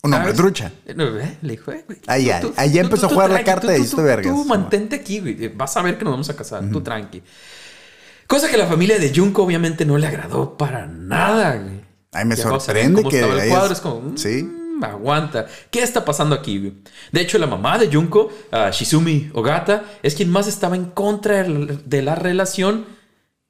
Un 0.07 0.15
hombre 0.15 0.33
trucha. 0.33 0.73
Eh, 0.87 0.95
eh, 0.99 1.39
Le 1.43 1.51
dijo, 1.53 1.73
eh, 1.73 1.85
güey, 1.87 1.99
Ahí, 2.07 2.31
ahí, 2.31 2.53
ahí 2.57 2.79
empezó 2.79 3.07
a 3.07 3.09
jugar 3.11 3.31
la 3.31 3.45
carta 3.45 3.69
de 3.69 3.79
tú, 3.79 3.85
esto 3.85 3.97
tú, 3.99 4.03
vergas. 4.03 4.33
Tú 4.35 4.45
mantente 4.45 4.97
aquí, 4.97 5.21
güey. 5.21 5.49
Vas 5.49 5.77
a 5.77 5.83
ver 5.83 5.99
que 5.99 6.05
nos 6.05 6.13
vamos 6.13 6.31
a 6.31 6.37
casar. 6.37 6.65
Tú 6.71 6.81
tranqui. 6.81 7.23
Cosa 8.27 8.49
que 8.51 8.57
la 8.57 8.67
familia 8.67 8.99
de 8.99 9.13
Junko 9.15 9.45
obviamente 9.45 9.85
no 9.85 9.99
le 9.99 10.07
agradó 10.07 10.57
para 10.57 10.87
nada, 10.87 11.57
güey. 11.57 11.81
Ay, 12.13 12.25
me 12.25 12.35
Ya 12.37 12.43
sorprende 12.45 13.03
cómo 13.03 13.11
que 13.11 13.21
estaba 13.21 13.43
el 13.43 13.49
cuadro. 13.51 13.73
Es 13.73 13.81
como, 13.81 14.01
mm, 14.01 14.17
Sí. 14.17 14.49
aguanta. 14.83 15.47
¿Qué 15.71 15.83
está 15.83 16.05
pasando 16.05 16.35
aquí, 16.35 16.59
güey? 16.59 16.75
De 17.13 17.21
hecho, 17.21 17.39
la 17.39 17.47
mamá 17.47 17.79
de 17.79 17.89
Junko, 17.93 18.31
ah, 18.53 18.71
Shizumi 18.73 19.31
Ogata, 19.35 19.85
es 20.03 20.15
quien 20.15 20.31
más 20.31 20.47
estaba 20.49 20.77
en 20.77 20.87
contra 20.87 21.45
de 21.45 22.03
la 22.03 22.15
relación 22.15 22.85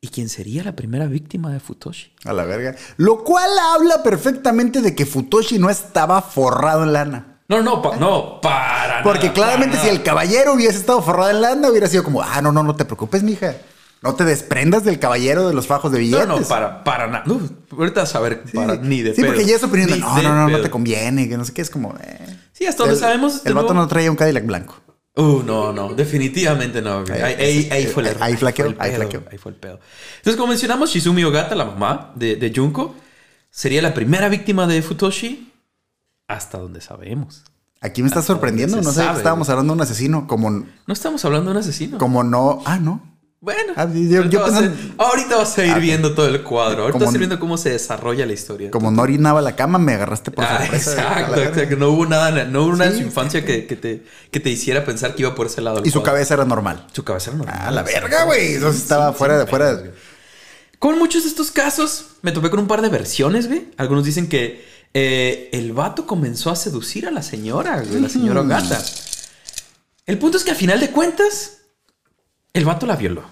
y 0.01 0.09
quien 0.09 0.29
sería 0.29 0.63
la 0.63 0.77
primera 0.77 1.07
víctima 1.07 1.51
de 1.53 1.61
Futoshi. 1.61 2.13
A 2.25 2.33
la 2.33 2.45
verga. 2.45 2.75
Lo 2.97 3.25
cual 3.25 3.51
habla 3.75 4.03
perfectamente 4.03 4.81
de 4.83 4.95
que 4.95 5.07
Futoshi 5.07 5.59
no 5.59 5.71
estaba 5.71 6.23
forrado 6.23 6.85
en 6.85 6.93
lana. 6.93 7.41
No, 7.49 7.63
no, 7.63 7.81
pa- 7.81 7.97
no, 7.97 8.41
para 8.41 9.03
Porque 9.03 9.29
nada, 9.29 9.35
claramente 9.35 9.77
para 9.77 9.89
si 9.89 9.95
el 9.95 10.03
caballero 10.03 10.55
hubiese 10.55 10.79
estado 10.79 11.01
forrado 11.03 11.31
en 11.31 11.41
lana, 11.41 11.71
hubiera 11.71 11.87
sido 11.87 12.03
como, 12.03 12.21
ah, 12.23 12.43
no, 12.43 12.51
no, 12.53 12.63
no 12.63 12.75
te 12.75 12.85
preocupes, 12.85 13.23
mija. 13.23 13.55
No 14.03 14.15
te 14.15 14.25
desprendas 14.25 14.85
del 14.85 14.99
caballero 14.99 15.49
de 15.49 15.55
los 15.55 15.67
fajos 15.67 15.91
de 15.91 15.99
billetes. 16.01 16.27
No, 16.29 16.39
no, 16.41 16.47
para, 16.47 16.85
para 16.85 17.07
nada. 17.07 17.23
No, 17.27 17.41
ahorita 17.71 18.01
vas 18.03 18.15
a 18.15 18.21
ver, 18.21 18.43
Sí, 18.47 18.57
para, 18.57 18.77
ni 18.77 19.01
de 19.03 19.15
Sí, 19.15 19.23
pedo. 19.23 19.33
porque 19.33 19.47
ya 19.47 19.57
es 19.57 19.63
opinión 19.65 19.91
de, 19.91 19.99
no, 19.99 20.15
de 20.17 20.23
no, 20.23 20.35
no, 20.35 20.49
no 20.49 20.61
te 20.61 20.71
conviene, 20.71 21.29
que 21.29 21.37
no 21.37 21.45
sé 21.45 21.55
qué, 21.55 21.63
es 21.63 21.71
como... 21.71 21.95
eh. 22.03 22.37
Sí, 22.53 22.67
hasta 22.67 22.85
donde 22.85 22.99
sabemos. 22.99 23.43
El 23.45 23.55
vato 23.55 23.69
nuevo- 23.69 23.83
no 23.83 23.89
traía 23.89 24.11
un 24.11 24.17
Cadillac 24.17 24.45
blanco. 24.45 24.77
Uh, 25.17 25.43
no, 25.43 25.73
no, 25.73 25.95
definitivamente 25.95 26.83
no. 26.83 27.03
Ahí, 27.11 27.21
ahí- 27.23 27.69
ahí 27.73 27.87
fue 27.87 28.03
el 28.03 28.09
error. 28.11 28.23
Ahí 28.23 28.37
flaqueó, 28.37 28.67
fue 28.67 28.75
el 28.75 28.81
ahí 28.81 28.95
flaqueó. 28.97 29.23
Ahí 29.33 29.39
fue 29.39 29.53
el 29.53 29.57
pedo. 29.59 29.81
Entonces, 30.19 30.37
como 30.37 30.49
mencionamos, 30.49 30.91
Shizumi 30.91 31.25
Ogata, 31.25 31.55
la 31.55 31.65
mamá 31.65 32.13
de, 32.15 32.37
de 32.37 32.53
Junko, 32.55 32.95
sería 33.51 33.81
la 33.81 33.95
primera 33.95 34.29
víctima 34.29 34.67
de 34.67 34.83
Futoshi 34.83 35.53
hasta 36.29 36.59
donde 36.59 36.81
sabemos. 36.83 37.45
Aquí 37.81 38.03
me 38.03 38.09
está 38.09 38.21
sorprendiendo, 38.21 38.77
no 38.79 38.83
sé 38.91 39.03
sabe, 39.03 39.19
estábamos 39.19 39.47
güey. 39.47 39.53
hablando 39.55 39.73
de 39.73 39.77
un 39.77 39.83
asesino, 39.83 40.27
como, 40.27 40.51
No 40.51 40.67
estamos 40.89 41.25
hablando 41.25 41.51
de 41.51 41.57
un 41.57 41.61
asesino. 41.63 41.99
como 41.99 42.23
no... 42.25 42.63
Ah, 42.67 42.79
no. 42.79 43.16
Bueno, 43.39 43.75
Ah, 43.77 43.87
yo- 43.93 44.17
ahorita, 44.19 44.29
yo 44.31 44.41
vas 44.41 44.55
a, 44.55 44.61
pensando- 44.61 44.95
ahorita 45.05 45.37
vas 45.37 45.59
a 45.59 45.67
ir 45.67 45.73
Ah, 45.73 45.79
viendo 45.79 46.15
todo 46.15 46.27
el 46.27 46.43
cuadro. 46.43 46.83
Ahorita 46.85 46.99
vas 47.05 47.09
a 47.11 47.13
ir 47.13 47.19
viendo 47.19 47.39
cómo 47.39 47.59
se 47.59 47.71
desarrolla 47.71 48.25
la 48.27 48.33
historia. 48.33 48.71
Como 48.71 48.91
no 48.91 49.03
orinaba 49.03 49.43
la 49.43 49.55
cama, 49.55 49.79
me 49.79 49.93
agarraste 49.93 50.31
por 50.31 50.45
Ah, 50.45 50.59
sorpresa. 50.63 50.93
Exacto, 50.93 51.43
exacto. 51.43 51.77
No 51.77 51.91
hubo 51.91 52.07
nada, 52.07 52.45
no 52.47 52.63
hubo 52.65 52.73
nada 52.73 52.87
en 52.87 52.93
Sí. 52.93 53.01
su 53.01 53.07
infancia 53.07 53.45
que, 53.45 53.67
que 53.67 53.77
te, 53.77 54.03
que 54.31 54.41
te 54.41 54.51
hiciera 54.51 54.85
pensar 54.85 55.15
que 55.15 55.23
iba 55.23 55.35
por 55.35 55.47
ese 55.47 55.61
lado. 55.61 55.83
Y 55.85 55.91
su 55.91 55.99
cuadro. 56.01 56.13
cabeza 56.15 56.35
era 56.35 56.45
normal. 56.47 56.87
Su 56.93 57.05
cabeza 57.05 57.31
era 57.31 57.39
normal. 57.39 57.59
Ah, 57.61 57.71
la 57.71 57.83
verga, 57.83 58.25
güey. 58.25 58.55
Entonces 58.55 58.83
estaba 58.83 59.13
Sí, 59.13 59.19
fuera 59.19 59.47
Fuera 59.47 59.67
pedos, 59.67 59.83
de... 59.83 59.89
güey. 59.91 60.01
Con 60.79 60.99
muchos 60.99 61.23
de 61.25 61.29
estos 61.29 61.51
casos, 61.51 62.07
me 62.23 62.33
topé 62.33 62.51
con 62.51 62.59
un 62.61 62.67
par 62.67 62.81
de 62.83 62.89
versiones, 62.89 63.49
güey. 63.49 63.69
Algunos 63.77 64.05
dicen 64.05 64.29
que 64.29 64.65
eh, 64.95 65.51
el 65.53 65.73
vato 65.73 66.07
comenzó 66.07 66.51
a 66.51 66.57
seducir 66.57 67.07
a 67.07 67.11
la 67.11 67.23
señora, 67.23 67.83
güey, 67.87 68.01
la 68.01 68.09
señora 68.09 68.43
Mm. 68.43 68.49
gata. 68.49 68.83
El 70.07 70.19
punto 70.19 70.39
es 70.39 70.45
que 70.45 70.53
a 70.53 70.55
final 70.55 70.81
de 70.81 70.91
cuentas, 70.91 71.56
el 72.57 72.65
vato 72.65 72.87
la 72.87 72.97
violó. 72.97 73.23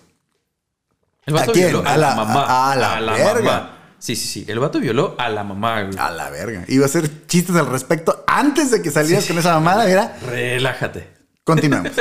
El 1.27 1.35
vato 1.35 1.51
¿A 1.51 1.55
quién? 1.55 1.69
violó 1.71 1.89
a, 1.89 1.93
A 1.95 1.97
la, 1.97 2.09
la- 2.11 2.15
mamá. 2.17 2.73
a 2.73 2.77
la 2.77 3.13
verga. 3.13 3.43
mamá. 3.43 3.71
Sí, 3.99 4.15
sí, 4.17 4.29
sí. 4.29 4.45
El 4.47 4.59
vato 4.59 4.79
violó 4.81 5.15
a 5.19 5.29
la 5.31 5.43
mamá, 5.45 5.83
güey. 5.85 5.99
A 5.99 6.11
la 6.11 6.29
verga. 6.31 6.65
Iba 6.69 6.85
a 6.85 6.87
hacer 6.87 7.27
chistes 7.27 7.57
al 7.57 7.67
respecto 7.67 8.25
antes 8.27 8.71
de 8.71 8.83
que 8.83 8.91
salieras 8.91 9.25
con 9.27 9.39
esa 9.39 9.55
mamada. 9.55 9.87
Mira, 9.87 10.17
Relájate. 10.27 11.09
continuamos. 11.43 11.93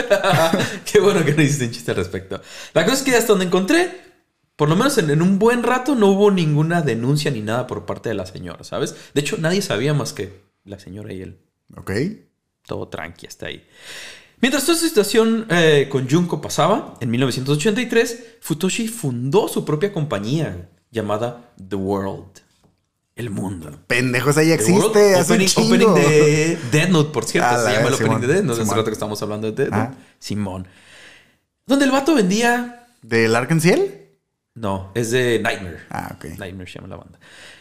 Qué 0.91 0.99
bueno 0.99 1.23
que 1.23 1.33
no 1.33 1.41
hiciste 1.41 1.65
un 1.65 1.71
chiste 1.71 1.91
al 1.91 1.97
respecto. 1.97 2.41
La 2.73 2.83
cosa 2.83 2.97
es 2.97 3.03
que 3.03 3.15
hasta 3.15 3.27
donde 3.27 3.45
encontré, 3.45 4.01
por 4.57 4.67
lo 4.67 4.75
menos 4.75 4.97
en, 4.97 5.09
en 5.11 5.21
un 5.21 5.39
buen 5.39 5.63
rato, 5.63 5.95
no 5.95 6.07
hubo 6.07 6.29
ninguna 6.29 6.81
denuncia 6.81 7.31
ni 7.31 7.39
nada 7.39 7.65
por 7.67 7.85
parte 7.85 8.09
de 8.09 8.15
la 8.15 8.25
señora, 8.25 8.65
¿sabes? 8.65 8.93
De 9.13 9.21
hecho, 9.21 9.37
nadie 9.39 9.61
sabía 9.61 9.93
más 9.93 10.11
que 10.11 10.41
La 10.65 10.79
señora 10.79 11.13
y 11.13 11.21
él. 11.21 11.39
Ok. 11.77 11.91
Todo 12.67 12.89
tranqui 12.89 13.27
hasta 13.27 13.45
ahí. 13.47 13.65
Mientras 14.43 14.65
toda 14.65 14.75
esta 14.75 14.89
situación 14.89 15.45
eh, 15.49 15.87
con 15.89 16.09
Junko 16.09 16.41
pasaba, 16.41 16.95
en 16.99 17.09
1983, 17.11 18.39
Futoshi 18.41 18.89
fundó 18.89 19.47
su 19.47 19.63
propia 19.63 19.93
compañía 19.93 20.67
llamada 20.91 21.53
The 21.65 21.77
World. 21.77 22.41
El 23.15 23.29
mundo. 23.29 23.71
Pendejo, 23.87 24.31
esa 24.31 24.43
ya 24.43 24.55
existe. 24.55 25.15
Hace 25.15 25.31
un 25.31 25.39
opening, 25.43 25.47
chingo. 25.47 25.67
opening 25.67 25.93
de 25.93 26.57
Dead 26.73 26.89
Note, 26.89 27.11
por 27.13 27.23
cierto. 27.23 27.51
Ah, 27.51 27.57
se 27.57 27.63
la 27.63 27.71
llama 27.77 27.87
el 27.87 27.93
opening 27.93 28.19
de 28.19 28.27
Dead 28.27 28.43
Note. 28.43 28.61
Hace 28.63 28.71
rato 28.71 28.83
que 28.83 28.91
estamos 28.91 29.21
hablando 29.21 29.49
de 29.49 29.63
Dead 29.63 29.69
Ah. 29.73 29.87
Note. 29.91 29.97
Simón. 30.19 30.67
Donde 31.65 31.85
el 31.85 31.91
vato 31.91 32.13
vendía... 32.13 32.87
¿Del 33.01 33.33
Arkansas? 33.37 33.79
No, 34.55 34.91
es 34.93 35.11
de 35.11 35.39
Nightmare. 35.41 35.77
Ah, 35.89 36.17
ok. 36.17 36.37
Nightmare 36.37 36.69
se 36.69 36.79
llama 36.79 36.89
la 36.89 36.97
banda. 36.97 37.17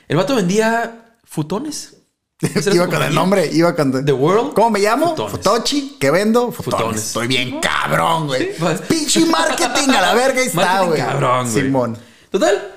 El 0.08 0.16
vato 0.16 0.34
vendía 0.34 1.14
futones. 1.22 2.01
Iba 2.74 2.88
con 2.88 3.02
el 3.02 3.14
nombre, 3.14 3.48
iba 3.52 3.74
con... 3.76 4.04
The 4.04 4.12
World. 4.12 4.52
¿Cómo 4.54 4.70
me 4.70 4.80
llamo? 4.80 5.10
Futones. 5.10 5.32
Futochi. 5.32 5.96
¿Qué 6.00 6.10
vendo? 6.10 6.50
Futones. 6.50 6.76
Futones. 6.80 7.06
Estoy 7.06 7.26
bien 7.28 7.60
cabrón, 7.60 8.26
güey. 8.26 8.52
Sí. 8.54 8.64
Pinche 8.88 9.26
marketing 9.26 9.90
a 9.90 10.00
la 10.00 10.14
verga 10.14 10.40
ahí 10.40 10.46
está, 10.48 10.82
güey. 10.82 10.98
cabrón, 11.00 11.50
güey. 11.50 11.64
Simón. 11.64 11.98
Total, 12.30 12.68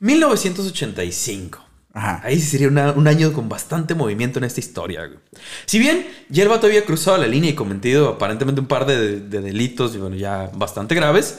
1985. 0.00 1.58
Ajá. 1.94 2.20
Ahí 2.24 2.40
sería 2.40 2.68
una- 2.68 2.92
un 2.92 3.06
año 3.06 3.32
con 3.34 3.48
bastante 3.50 3.94
movimiento 3.94 4.38
en 4.38 4.44
esta 4.44 4.60
historia. 4.60 5.06
güey. 5.06 5.18
Si 5.66 5.78
bien 5.78 6.06
ya 6.30 6.42
el 6.42 6.48
vato 6.48 6.66
había 6.66 6.84
cruzado 6.86 7.18
la 7.18 7.26
línea 7.26 7.50
y 7.50 7.54
cometido 7.54 8.08
aparentemente 8.08 8.60
un 8.62 8.66
par 8.66 8.86
de, 8.86 9.20
de 9.20 9.40
delitos, 9.42 9.94
y 9.94 9.98
bueno, 9.98 10.16
ya 10.16 10.50
bastante 10.54 10.94
graves, 10.94 11.38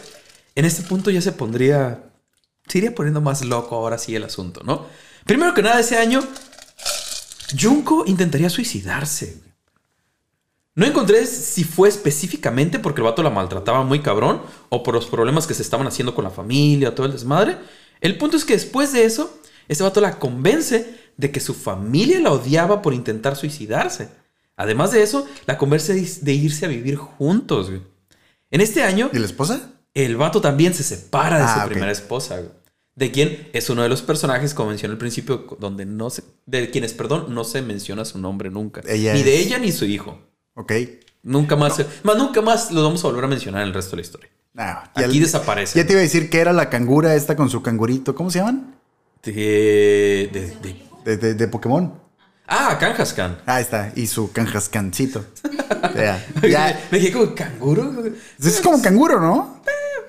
en 0.56 0.66
este 0.66 0.84
punto 0.84 1.10
ya 1.10 1.22
se 1.22 1.32
pondría. 1.32 2.04
Se 2.68 2.78
iría 2.78 2.94
poniendo 2.96 3.20
más 3.20 3.44
loco 3.44 3.76
ahora 3.76 3.98
sí 3.98 4.16
el 4.16 4.24
asunto, 4.24 4.62
¿no? 4.64 4.86
Primero 5.26 5.54
que 5.54 5.62
nada, 5.64 5.80
ese 5.80 5.98
año, 5.98 6.24
Junko 7.60 8.04
intentaría 8.08 8.50
suicidarse. 8.50 9.42
No 10.76 10.86
encontré 10.86 11.26
si 11.28 11.64
fue 11.64 11.88
específicamente 11.88 12.80
porque 12.80 13.02
el 13.02 13.06
vato 13.06 13.22
la 13.22 13.30
maltrataba 13.30 13.84
muy 13.84 14.00
cabrón 14.00 14.42
o 14.70 14.82
por 14.82 14.96
los 14.96 15.06
problemas 15.06 15.46
que 15.46 15.54
se 15.54 15.62
estaban 15.62 15.86
haciendo 15.86 16.16
con 16.16 16.24
la 16.24 16.32
familia, 16.32 16.96
todo 16.96 17.06
el 17.06 17.12
desmadre. 17.12 17.58
El 18.02 18.18
punto 18.18 18.38
es 18.38 18.44
que 18.46 18.54
después 18.54 18.92
de 18.92 19.06
eso, 19.06 19.40
este 19.68 19.84
vato 19.84 20.02
la 20.02 20.18
convence 20.18 21.00
de 21.16 21.32
que 21.32 21.40
su 21.40 21.54
familia 21.54 22.20
la 22.20 22.32
odiaba 22.32 22.82
por 22.82 22.94
intentar 22.96 23.36
suicidarse. 23.36 24.10
Además 24.56 24.92
de 24.92 25.04
eso, 25.04 25.28
la 25.46 25.58
convence 25.60 25.94
de- 26.22 26.34
irse 26.34 26.66
a 26.66 26.70
vivir 26.70 26.96
juntos. 26.96 27.70
güey. 27.70 27.82
En 28.50 28.62
este 28.62 28.82
año, 28.84 29.10
¿Y 29.14 29.20
la 29.20 29.26
esposa? 29.28 29.70
el 29.94 30.16
vato 30.16 30.42
también 30.42 30.74
se 30.74 30.84
separa 30.84 31.38
de 31.38 31.44
Ah, 31.44 31.54
su 31.56 31.60
ok. 31.62 31.68
primera 31.68 31.92
esposa, 31.92 32.38
güey. 32.38 32.50
De 32.96 33.12
quien 33.12 33.50
es 33.54 33.70
uno 33.72 33.82
de 33.82 33.90
los 33.90 34.02
personajes, 34.04 34.54
como 34.54 34.70
mencioné 34.70 34.92
al 34.94 34.98
principio, 35.00 35.48
donde 35.60 35.86
no 35.86 36.10
se, 36.12 36.24
de 36.46 36.70
quienes, 36.70 36.94
perdón, 36.94 37.34
no 37.34 37.44
se 37.44 37.62
menciona 37.64 38.06
su 38.06 38.20
nombre 38.20 38.52
nunca. 38.52 38.82
Ella 38.88 39.14
ni 39.16 39.24
de 39.24 39.38
ella 39.40 39.58
ni 39.58 39.72
su 39.72 39.86
hijo. 39.86 40.20
Ok. 40.54 40.74
Nunca 41.24 41.56
más, 41.56 41.76
se- 41.78 41.88
más 42.04 42.18
nunca 42.18 42.42
más 42.42 42.70
lo 42.72 42.84
vamos 42.84 43.04
a 43.04 43.08
volver 43.08 43.24
a 43.24 43.28
mencionar 43.28 43.62
en 43.64 43.70
el 43.70 43.74
resto 43.74 43.92
de 43.92 43.98
la 43.98 44.02
historia. 44.04 44.30
Ah, 44.56 44.92
Aquí 44.94 45.20
desaparece. 45.20 45.80
Ya 45.80 45.86
te 45.88 45.94
iba 45.94 46.00
a 46.00 46.04
decir 46.04 46.30
que 46.30 46.40
era 46.40 46.54
la 46.54 46.70
cangura 46.70 47.16
esta 47.16 47.36
con 47.36 47.50
su 47.50 47.64
cangurito. 47.64 48.14
¿Cómo 48.14 48.30
se 48.30 48.40
llaman? 48.40 48.76
De, 49.24 49.32
de- 50.32 50.56
de- 50.62 50.84
De, 51.04 51.18
de- 51.18 51.34
de 51.34 51.48
Pokémon. 51.48 51.94
Ah, 52.48 52.78
Kanjaskan. 52.80 53.40
Ah, 53.48 53.60
está. 53.62 53.92
Y 53.96 54.06
su 54.06 54.32
canjascancito. 54.32 55.26
ya. 55.96 56.24
ya. 56.48 56.88
Me 56.92 57.00
dije 57.00 57.12
como 57.14 57.34
canguro. 57.34 57.92
Es 58.40 58.62
como 58.62 58.80
canguro, 58.82 59.20
¿no? 59.20 59.62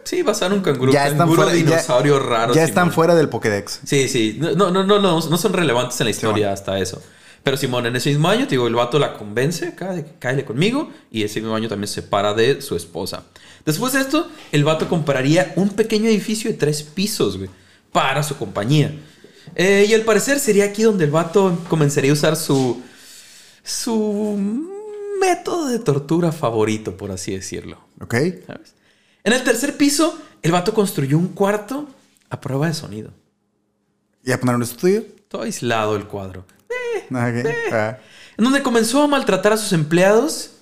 Sí, 0.04 0.23
va 0.23 0.32
a 0.32 0.34
ser 0.34 0.52
un 0.52 0.61
canguro. 0.61 0.92
ya 0.92 1.04
están 1.04 1.18
canguro 1.18 1.42
fuera. 1.42 1.56
ya- 1.58 1.64
dinosaurio 1.64 2.18
raro. 2.18 2.54
Ya 2.54 2.62
están 2.64 2.84
Simón. 2.84 2.94
fuera 2.94 3.14
del 3.14 3.28
Pokédex. 3.28 3.80
Sí, 3.84 4.08
sí. 4.08 4.37
No, 4.38 4.52
no, 4.54 4.70
no, 4.70 4.84
no, 4.84 5.00
no, 5.00 5.20
no 5.28 5.37
son 5.38 5.52
relevantes 5.52 6.00
en 6.00 6.04
la 6.04 6.11
historia 6.11 6.46
Simón. 6.46 6.52
hasta 6.52 6.78
eso. 6.78 7.02
Pero 7.42 7.56
Simón, 7.58 7.84
en 7.87 7.96
ese 7.96 8.08
mismo 8.11 8.28
año, 8.28 8.44
te 8.44 8.52
digo, 8.52 8.66
el 8.66 8.75
vato 8.75 8.99
la 8.99 9.14
convence 9.18 9.68
acá 9.68 9.92
de 9.92 10.04
que 10.04 10.12
cáele 10.18 10.44
conmigo 10.46 10.90
y 11.11 11.25
ese 11.25 11.40
mismo 11.40 11.54
año 11.54 11.68
también 11.68 11.88
se 11.88 11.96
separa 12.00 12.32
de 12.32 12.62
su 12.62 12.75
esposa. 12.76 13.25
Después 13.66 13.92
de 13.92 14.00
esto, 14.00 14.28
el 14.52 14.64
vato 14.64 14.88
compraría 14.88 15.52
un 15.56 15.70
pequeño 15.70 16.08
edificio 16.08 16.50
de 16.50 16.56
tres 16.56 16.82
pisos, 16.82 17.37
güey, 17.37 17.50
para 17.92 18.23
su 18.23 18.37
compañía. 18.37 18.94
Eh, 19.56 19.84
y 19.88 19.92
al 19.94 20.02
parecer 20.02 20.38
sería 20.38 20.64
aquí 20.64 20.82
donde 20.82 21.04
el 21.04 21.11
vato 21.11 21.58
comenzaría 21.68 22.11
a 22.11 22.14
usar 22.14 22.37
su. 22.37 22.80
su 23.62 24.68
método 25.20 25.68
de 25.68 25.78
tortura 25.78 26.32
favorito, 26.32 26.97
por 26.97 27.10
así 27.10 27.32
decirlo. 27.34 27.78
¿Ok? 28.00 28.14
¿sabes? 28.47 28.75
En 29.25 29.32
el 29.32 29.43
tercer 29.43 29.76
piso, 29.76 30.19
el 30.43 30.52
vato 30.52 30.75
construyó 30.75 31.19
un 31.19 31.28
cuarto 31.28 31.89
a 32.28 32.41
prueba 32.41 32.67
de 32.67 32.75
sonido. 32.75 33.10
¿Y 34.23 34.32
a 34.32 34.39
poner 34.39 34.56
un 34.56 34.63
estudio? 34.63 35.04
Todo 35.28 35.43
aislado 35.43 35.97
el 35.97 36.04
cuadro. 36.06 36.45
Ok. 37.10 37.47
Ah. 37.73 37.99
En 38.37 38.45
donde 38.45 38.63
comenzó 38.63 39.02
a 39.02 39.06
maltratar 39.06 39.54
a 39.54 39.56
sus 39.56 39.73
empleados 39.73 40.53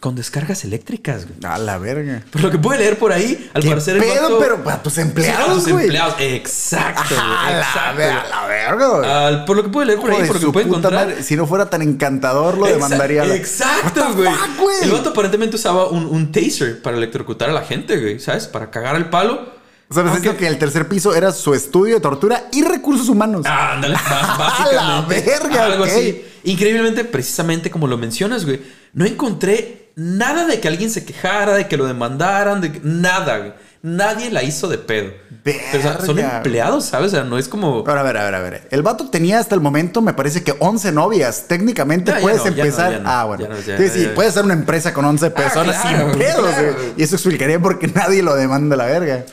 con 0.00 0.14
descargas 0.16 0.64
eléctricas. 0.64 1.26
güey. 1.26 1.36
A 1.52 1.58
la 1.58 1.76
verga. 1.78 2.22
Por 2.32 2.42
lo 2.42 2.50
que 2.50 2.56
puede 2.58 2.78
leer 2.80 2.98
por 2.98 3.12
ahí, 3.12 3.50
al 3.52 3.62
¿Qué 3.62 3.68
parecer 3.68 3.96
el 3.96 4.02
pedo? 4.02 4.22
vato- 4.22 4.38
Pero 4.40 4.64
para 4.64 4.82
tus 4.82 4.94
Sí, 4.94 5.00
a 5.00 5.02
empleados, 5.04 5.62
sus 5.62 5.72
güey. 5.72 5.84
empleados. 5.84 6.14
Exacto, 6.18 7.14
güey, 7.14 7.20
A 7.20 7.50
la, 7.50 7.58
exacto, 7.60 7.96
ver- 7.98 8.12
güey. 8.12 8.24
a 8.24 8.28
la 8.28 8.46
verga, 8.46 8.88
güey. 8.88 9.10
Al- 9.10 9.44
por 9.44 9.56
lo 9.56 9.62
que 9.62 9.68
puede 9.68 9.86
leer 9.88 10.00
por 10.00 10.10
ahí, 10.10 10.26
por 10.26 10.42
lo 10.42 10.52
que 10.52 10.60
encontrar. 10.62 10.92
madre, 10.94 11.22
Si 11.22 11.36
no 11.36 11.46
fuera 11.46 11.68
tan 11.68 11.82
encantador, 11.82 12.56
lo 12.58 12.66
demandaría. 12.66 13.24
la- 13.24 13.34
Exacto, 13.34 14.02
fuck, 14.08 14.16
güey. 14.58 14.76
El 14.82 14.90
vato 14.90 15.10
aparentemente 15.10 15.56
usaba 15.56 15.88
un, 15.90 16.06
un 16.06 16.32
taser 16.32 16.80
para 16.80 16.96
electrocutar 16.96 17.50
a 17.50 17.52
la 17.52 17.62
gente, 17.62 17.98
güey. 17.98 18.18
¿Sabes? 18.20 18.46
Para 18.46 18.70
cagar 18.70 18.96
el 18.96 19.10
palo. 19.10 19.59
O 19.90 19.94
sea, 19.94 20.08
siento 20.12 20.36
que 20.36 20.46
el 20.46 20.56
tercer 20.56 20.86
piso 20.88 21.14
era 21.16 21.32
su 21.32 21.52
estudio 21.52 21.96
de 21.96 22.00
tortura 22.00 22.44
y 22.52 22.62
recursos 22.62 23.08
humanos. 23.08 23.42
Ah, 23.44 23.72
Ándale, 23.74 23.94
básicamente. 24.38 24.74
la 24.76 25.04
verga, 25.08 25.64
Algo 25.66 25.84
así. 25.84 26.24
Increíblemente, 26.44 27.04
precisamente 27.04 27.70
como 27.70 27.86
lo 27.88 27.98
mencionas, 27.98 28.44
güey. 28.44 28.60
No 28.92 29.04
encontré 29.04 29.90
nada 29.96 30.46
de 30.46 30.60
que 30.60 30.68
alguien 30.68 30.90
se 30.90 31.04
quejara, 31.04 31.54
de 31.54 31.66
que 31.66 31.76
lo 31.76 31.86
demandaran, 31.86 32.60
de 32.60 32.72
que- 32.72 32.80
nada, 32.84 33.38
güey. 33.38 33.52
Nadie 33.82 34.30
la 34.30 34.42
hizo 34.42 34.68
de 34.68 34.76
pedo. 34.78 35.10
Pero, 35.42 35.58
o 35.78 35.82
sea, 35.82 36.00
son 36.04 36.18
empleados, 36.18 36.84
¿sabes? 36.84 37.08
O 37.08 37.16
sea, 37.16 37.24
no 37.24 37.38
es 37.38 37.48
como. 37.48 37.78
Ahora, 37.78 38.00
a 38.00 38.04
ver, 38.04 38.16
a 38.18 38.24
ver, 38.24 38.34
a 38.34 38.40
ver. 38.40 38.68
El 38.70 38.82
vato 38.82 39.08
tenía 39.08 39.38
hasta 39.38 39.54
el 39.54 39.62
momento, 39.62 40.02
me 40.02 40.12
parece 40.12 40.44
que 40.44 40.54
11 40.58 40.92
novias. 40.92 41.46
Técnicamente 41.48 42.12
ya 42.12 42.20
puedes 42.20 42.38
no, 42.40 42.44
ya 42.44 42.50
no, 42.50 42.56
empezar. 42.62 42.92
ya 42.92 42.98
no. 42.98 43.10
ah, 43.10 43.24
bueno. 43.24 43.48
Sí, 43.64 43.88
sí, 43.88 44.08
puedes 44.14 44.34
ser 44.34 44.44
una 44.44 44.52
empresa 44.54 44.92
con 44.92 45.04
11 45.06 45.30
personas 45.30 45.80
claro, 45.80 46.10
sin 46.10 46.18
pedos. 46.18 46.46
claro. 46.46 46.72
güey. 46.74 46.86
Y 46.98 47.02
eso 47.02 47.16
explicaría 47.16 47.58
por 47.58 47.78
qué 47.78 47.88
nadie 47.88 48.22
lo 48.22 48.34
demanda 48.36 48.74
a 48.74 48.78
la 48.78 48.84
verga. 48.86 49.24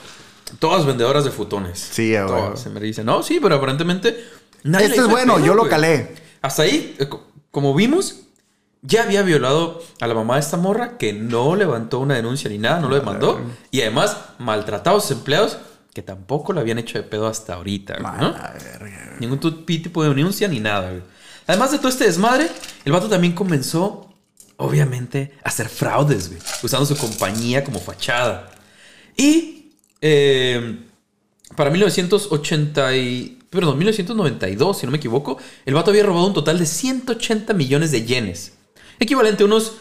Todas 0.60 0.86
vendedoras 0.86 1.24
de 1.24 1.32
futones. 1.32 1.80
Sí. 1.92 2.14
Todas. 2.26 2.60
Se 2.62 2.70
me 2.70 2.80
dicen, 2.80 3.06
no, 3.06 3.24
sí, 3.24 3.40
pero 3.42 3.56
aparentemente. 3.56 4.18
nadie 4.64 4.86
Este 4.86 4.98
la 4.98 5.04
es 5.04 5.10
bueno, 5.10 5.40
yo 5.40 5.54
lo 5.54 5.68
calé. 5.68 6.16
Hasta 6.42 6.64
ahí, 6.64 6.96
eh, 7.00 7.08
co- 7.08 7.28
como 7.52 7.74
vimos, 7.76 8.22
ya 8.82 9.04
había 9.04 9.22
violado 9.24 9.82
a 10.00 10.08
la 10.08 10.14
mamá 10.14 10.36
de 10.36 10.42
esta 10.42 10.56
morra 10.58 10.98
que 10.98 11.12
no 11.14 11.56
levantó 11.56 12.00
una 12.00 12.16
denuncia 12.16 12.50
ni 12.50 12.58
nada, 12.58 12.80
no 12.80 12.88
lo 12.90 12.96
demandó. 12.96 13.40
Y 13.72 13.82
además 13.82 14.18
maltrataba 14.38 14.98
a 14.98 15.02
sus 15.02 15.12
empleados 15.12 15.58
que 15.94 16.02
tampoco 16.04 16.54
lo 16.54 16.60
habían 16.62 16.78
hecho 16.78 16.98
de 17.00 17.04
pedo 17.04 17.26
hasta 17.28 17.56
ahorita, 17.56 17.98
¿no? 17.98 18.36
Ningún 19.20 19.66
tipo 19.66 20.04
de 20.04 20.10
denuncia 20.10 20.48
ni 20.48 20.60
nada, 20.60 20.92
güey. 20.92 21.02
Además 21.48 21.72
de 21.72 21.80
todo 21.80 21.90
este 21.90 22.04
desmadre, 22.06 22.50
el 22.86 22.92
vato 22.92 23.10
también 23.10 23.34
comenzó, 23.34 24.14
obviamente, 24.58 25.34
a 25.44 25.50
hacer 25.50 25.70
fraudes, 25.70 26.30
güey. 26.30 26.40
Usando 26.62 26.86
su 26.86 26.96
compañía 26.96 27.64
como 27.64 27.80
fachada. 27.80 28.52
Y 29.16 29.57
eh, 30.02 30.80
para 31.56 31.70
1980 31.70 32.96
y, 32.98 33.40
perdón, 33.50 33.78
1992, 33.78 34.78
si 34.80 34.86
no 34.86 34.92
me 34.92 34.98
equivoco, 34.98 35.38
el 35.66 35.74
vato 35.74 35.92
había 35.92 36.04
robado 36.04 36.28
un 36.28 36.34
total 36.34 36.60
de 36.60 36.66
180 36.66 37.54
millones 37.54 37.92
de 37.92 38.04
yenes. 38.06 38.54
Equivalente 39.00 39.44
a 39.44 39.46
unos 39.46 39.74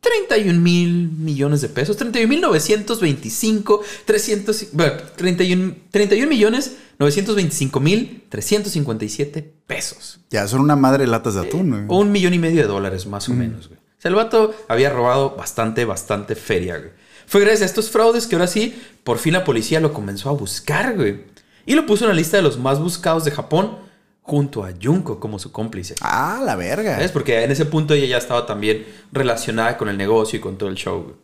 31 0.00 0.60
mil 0.60 1.10
millones 1.10 1.60
de 1.62 1.68
pesos. 1.68 1.96
31 1.96 2.28
mil 2.28 2.40
925, 2.40 3.82
300, 4.04 4.66
bueno, 4.72 4.92
31, 5.16 5.74
31 5.90 6.28
millones 6.28 6.76
925 6.98 7.80
mil 7.80 8.22
357 8.28 9.52
pesos. 9.66 10.20
Ya, 10.30 10.46
son 10.48 10.60
una 10.60 10.76
madre 10.76 11.04
de 11.04 11.10
latas 11.10 11.34
de 11.34 11.40
atún, 11.40 11.70
güey. 11.70 11.82
O 11.88 11.98
un 12.00 12.12
millón 12.12 12.34
y 12.34 12.38
medio 12.38 12.62
de 12.62 12.68
dólares, 12.68 13.06
más 13.06 13.28
o 13.28 13.32
Mm. 13.32 13.36
menos, 13.38 13.68
güey. 13.68 13.78
O 13.78 14.00
sea, 14.00 14.08
el 14.10 14.14
vato 14.14 14.54
había 14.68 14.90
robado 14.90 15.34
bastante, 15.36 15.84
bastante 15.84 16.34
feria, 16.36 16.78
güey. 16.78 16.90
Fue 17.26 17.40
gracias 17.40 17.62
a 17.62 17.66
estos 17.66 17.90
fraudes 17.90 18.26
que 18.26 18.36
ahora 18.36 18.46
sí, 18.46 18.80
por 19.04 19.18
fin 19.18 19.32
la 19.32 19.44
policía 19.44 19.80
lo 19.80 19.92
comenzó 19.92 20.30
a 20.30 20.32
buscar, 20.32 20.94
güey. 20.96 21.24
Y 21.66 21.74
lo 21.74 21.84
puso 21.84 22.04
en 22.04 22.10
la 22.10 22.14
lista 22.16 22.36
de 22.36 22.42
los 22.42 22.58
más 22.58 22.78
buscados 22.80 23.24
de 23.24 23.32
Japón, 23.32 23.78
junto 24.22 24.64
a 24.64 24.72
Junko 24.80 25.20
como 25.20 25.38
su 25.38 25.52
cómplice. 25.52 25.94
Ah, 26.00 26.40
la 26.44 26.56
verga. 26.56 26.94
¿Sabes? 26.94 27.12
Porque 27.12 27.42
en 27.44 27.50
ese 27.50 27.64
punto 27.64 27.94
ella 27.94 28.06
ya 28.06 28.18
estaba 28.18 28.46
también 28.46 28.84
relacionada 29.12 29.76
con 29.76 29.88
el 29.88 29.96
negocio 29.96 30.38
y 30.38 30.40
con 30.40 30.58
todo 30.58 30.68
el 30.68 30.74
show. 30.76 31.02
güey. 31.02 31.14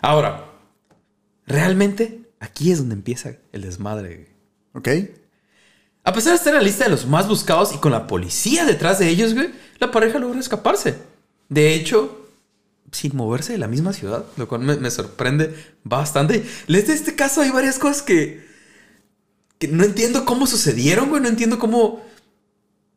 Ahora, 0.00 0.44
realmente 1.46 2.20
aquí 2.40 2.72
es 2.72 2.78
donde 2.78 2.94
empieza 2.94 3.36
el 3.52 3.62
desmadre. 3.62 4.28
güey. 4.74 4.98
Ok. 5.04 5.10
A 6.04 6.12
pesar 6.12 6.32
de 6.32 6.36
estar 6.36 6.52
en 6.52 6.60
la 6.60 6.64
lista 6.64 6.84
de 6.84 6.90
los 6.90 7.06
más 7.06 7.26
buscados 7.28 7.74
y 7.74 7.78
con 7.78 7.92
la 7.92 8.06
policía 8.06 8.64
detrás 8.64 8.98
de 8.98 9.08
ellos, 9.08 9.34
güey, 9.34 9.50
la 9.78 9.90
pareja 9.90 10.18
logra 10.18 10.38
escaparse. 10.38 10.94
De 11.48 11.74
hecho, 11.74 12.25
sin 12.92 13.16
moverse 13.16 13.52
de 13.52 13.58
la 13.58 13.68
misma 13.68 13.92
ciudad, 13.92 14.24
lo 14.36 14.48
cual 14.48 14.62
me, 14.62 14.76
me 14.76 14.90
sorprende 14.90 15.54
bastante. 15.84 16.44
Desde 16.68 16.92
este 16.92 17.14
caso 17.14 17.40
hay 17.40 17.50
varias 17.50 17.78
cosas 17.78 18.02
que, 18.02 18.46
que 19.58 19.68
no 19.68 19.84
entiendo 19.84 20.24
cómo 20.24 20.46
sucedieron, 20.46 21.08
güey. 21.08 21.22
No 21.22 21.28
entiendo 21.28 21.58
cómo 21.58 22.04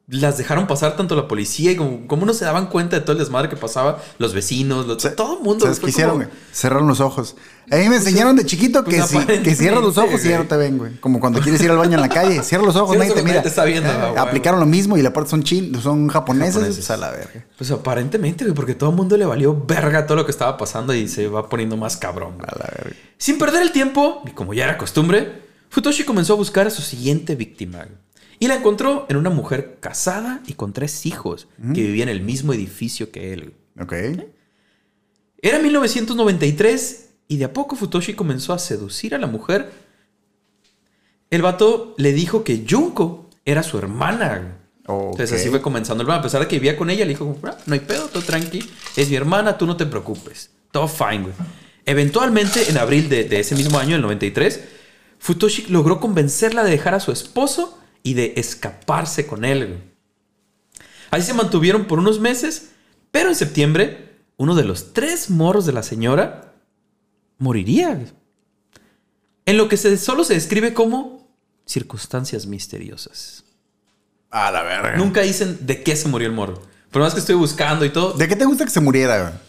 las 0.10 0.38
dejaron 0.40 0.66
pasar 0.66 0.96
tanto 0.98 1.16
la 1.16 1.28
policía 1.28 1.72
y 1.72 1.76
como, 1.76 2.08
como 2.08 2.26
no 2.26 2.34
se 2.34 2.44
daban 2.44 2.68
cuenta 2.68 2.96
de 2.96 3.02
todo 3.04 3.12
el 3.12 3.20
desmadre 3.20 3.48
que 3.48 3.56
pasaba, 3.56 4.02
los 4.18 4.34
vecinos, 4.34 4.88
los- 4.88 4.98
todo 5.16 5.38
el 5.38 5.44
mundo. 5.44 5.66
¿Sabes 5.66 5.80
qué 5.80 5.90
hicieron, 5.92 6.14
como-? 6.24 6.32
Cerraron 6.52 6.88
los 6.88 7.00
ojos. 7.00 7.36
A 7.72 7.76
mí 7.76 7.88
me 7.88 7.98
enseñaron 7.98 8.36
de 8.36 8.44
chiquito 8.46 8.84
que, 8.84 8.98
pues 8.98 9.06
si, 9.10 9.20
que 9.44 9.54
cierras 9.56 9.84
los 9.84 10.00
ojos 10.00 10.26
y 10.26 10.30
ya 10.30 10.40
no 10.40 10.46
te 10.48 10.58
ven, 10.58 10.80
güey. 10.80 11.00
Como 11.00 11.20
cuando 11.20 11.40
quieres 11.40 11.62
ir 11.62 11.70
al 11.70 11.78
baño 11.78 11.94
en 11.96 12.02
la 12.02 12.10
calle. 12.10 12.42
Cierra 12.42 12.64
los 12.66 12.76
ojos, 12.76 12.98
nadie 12.98 13.12
te 13.12 13.22
mira. 13.22 13.28
nadie 13.36 13.42
te 13.44 13.50
está 13.50 13.64
viendo, 13.66 13.88
Eh, 13.88 14.14
aplicaron 14.18 14.60
lo 14.60 14.66
mismo 14.66 14.98
y 14.98 15.04
la 15.04 15.14
parte 15.14 15.30
son 15.30 15.44
chin, 15.44 15.80
son 15.80 16.08
japoneses. 16.08 16.56
Japoneses. 16.56 16.78
Pues 16.78 16.90
a 16.90 16.98
la 16.98 17.12
verga. 17.12 17.46
Pues 17.56 17.70
aparentemente, 17.70 18.46
güey, 18.46 18.56
porque 18.56 18.74
todo 18.74 18.90
el 18.90 18.96
mundo 18.96 19.16
le 19.16 19.26
valió 19.26 19.56
verga 19.68 20.08
todo 20.08 20.18
lo 20.18 20.26
que 20.26 20.32
estaba 20.32 20.58
pasando 20.58 20.92
y 20.96 21.08
se 21.08 21.28
va 21.28 21.48
poniendo 21.48 21.78
más 21.78 21.98
cabrón. 21.98 22.34
güey. 22.38 22.48
A 22.52 22.56
la 22.58 22.70
verga. 22.76 22.96
Sin 23.20 23.38
perder 23.38 23.62
el 23.62 23.72
tiempo, 23.72 24.24
y 24.26 24.32
como 24.32 24.56
ya 24.56 24.64
era 24.64 24.78
costumbre, 24.80 25.44
Futoshi 25.70 26.04
comenzó 26.04 26.34
a 26.34 26.38
buscar 26.38 26.66
a 26.66 26.72
su 26.72 26.82
siguiente 26.82 27.36
víctima. 27.36 27.78
güey. 27.84 27.90
Y 28.40 28.48
la 28.48 28.56
encontró 28.56 29.06
en 29.10 29.18
una 29.18 29.30
mujer 29.30 29.78
casada 29.82 30.42
y 30.48 30.54
con 30.54 30.72
tres 30.74 31.06
hijos 31.06 31.48
que 31.74 31.82
vivía 31.82 32.04
en 32.04 32.10
el 32.10 32.22
mismo 32.22 32.54
edificio 32.54 33.12
que 33.12 33.34
él. 33.34 33.54
Ok. 33.80 33.94
Era 35.42 35.60
1993 35.60 37.10
y 37.28 37.38
de 37.38 37.46
a 37.46 37.54
poco 37.54 37.76
Futoshi 37.76 38.14
comenzó 38.14 38.54
a 38.54 38.60
seducir 38.60 39.14
a 39.14 39.18
la 39.18 39.28
mujer. 39.28 39.72
El 41.30 41.42
vato 41.42 41.94
le 41.98 42.14
dijo 42.14 42.44
que 42.44 42.66
Junko 42.68 43.30
era 43.46 43.62
su 43.64 43.78
hermana. 43.78 44.58
Entonces 45.12 45.34
así 45.34 45.50
fue 45.50 45.62
comenzando 45.62 46.02
el 46.02 46.08
plan. 46.08 46.20
A 46.20 46.24
pesar 46.24 46.42
de 46.42 46.48
que 46.48 46.56
vivía 46.56 46.76
con 46.76 46.90
ella, 46.90 47.06
le 47.06 47.10
dijo, 47.10 47.38
"Ah, 47.44 47.58
no 47.66 47.74
hay 47.74 47.80
pedo, 47.82 48.08
todo 48.08 48.24
tranqui. 48.24 48.68
Es 48.96 49.10
mi 49.10 49.16
hermana, 49.16 49.58
tú 49.58 49.66
no 49.68 49.78
te 49.78 49.86
preocupes. 49.86 50.50
Todo 50.72 50.88
fine, 50.88 51.20
güey. 51.24 51.34
Eventualmente, 51.86 52.70
en 52.70 52.78
abril 52.78 53.10
de, 53.10 53.24
de 53.26 53.40
ese 53.40 53.56
mismo 53.56 53.78
año, 53.80 53.96
el 53.96 54.02
93, 54.02 54.62
Futoshi 55.20 55.68
logró 55.68 56.00
convencerla 56.00 56.64
de 56.64 56.72
dejar 56.72 56.96
a 56.96 57.00
su 57.00 57.12
esposo 57.12 57.79
y 58.04 58.14
de 58.14 58.34
escaparse 58.38 59.28
con 59.28 59.46
él. 59.46 59.84
Ahí 61.12 61.22
se 61.22 61.34
mantuvieron 61.34 61.86
por 61.86 62.00
unos 62.00 62.20
meses, 62.20 62.70
pero 63.12 63.30
en 63.30 63.36
septiembre, 63.36 64.20
uno 64.38 64.56
de 64.56 64.64
los 64.64 64.94
tres 64.94 65.30
moros 65.30 65.66
de 65.66 65.74
la 65.74 65.84
señora 65.84 66.54
moriría. 67.38 68.00
En 69.46 69.58
lo 69.58 69.68
que 69.68 69.78
se, 69.78 69.98
solo 69.98 70.24
se 70.24 70.36
describe 70.36 70.74
como 70.74 71.28
circunstancias 71.66 72.46
misteriosas. 72.46 73.44
A 74.30 74.52
la 74.52 74.64
verga. 74.64 74.98
Nunca 74.98 75.22
dicen 75.22 75.58
de 75.62 75.82
qué 75.82 75.96
se 75.96 76.08
murió 76.08 76.28
el 76.28 76.36
morro. 76.36 76.62
Por 76.92 77.02
más 77.02 77.14
que 77.14 77.20
estoy 77.20 77.36
buscando 77.36 77.86
y 77.86 77.90
todo. 77.90 78.14
¿De, 78.14 78.26
¿De 78.26 78.28
qué 78.28 78.36
te 78.36 78.46
gusta 78.46 78.66
que 78.66 78.72
se 78.72 78.80
muriera, 78.80 79.42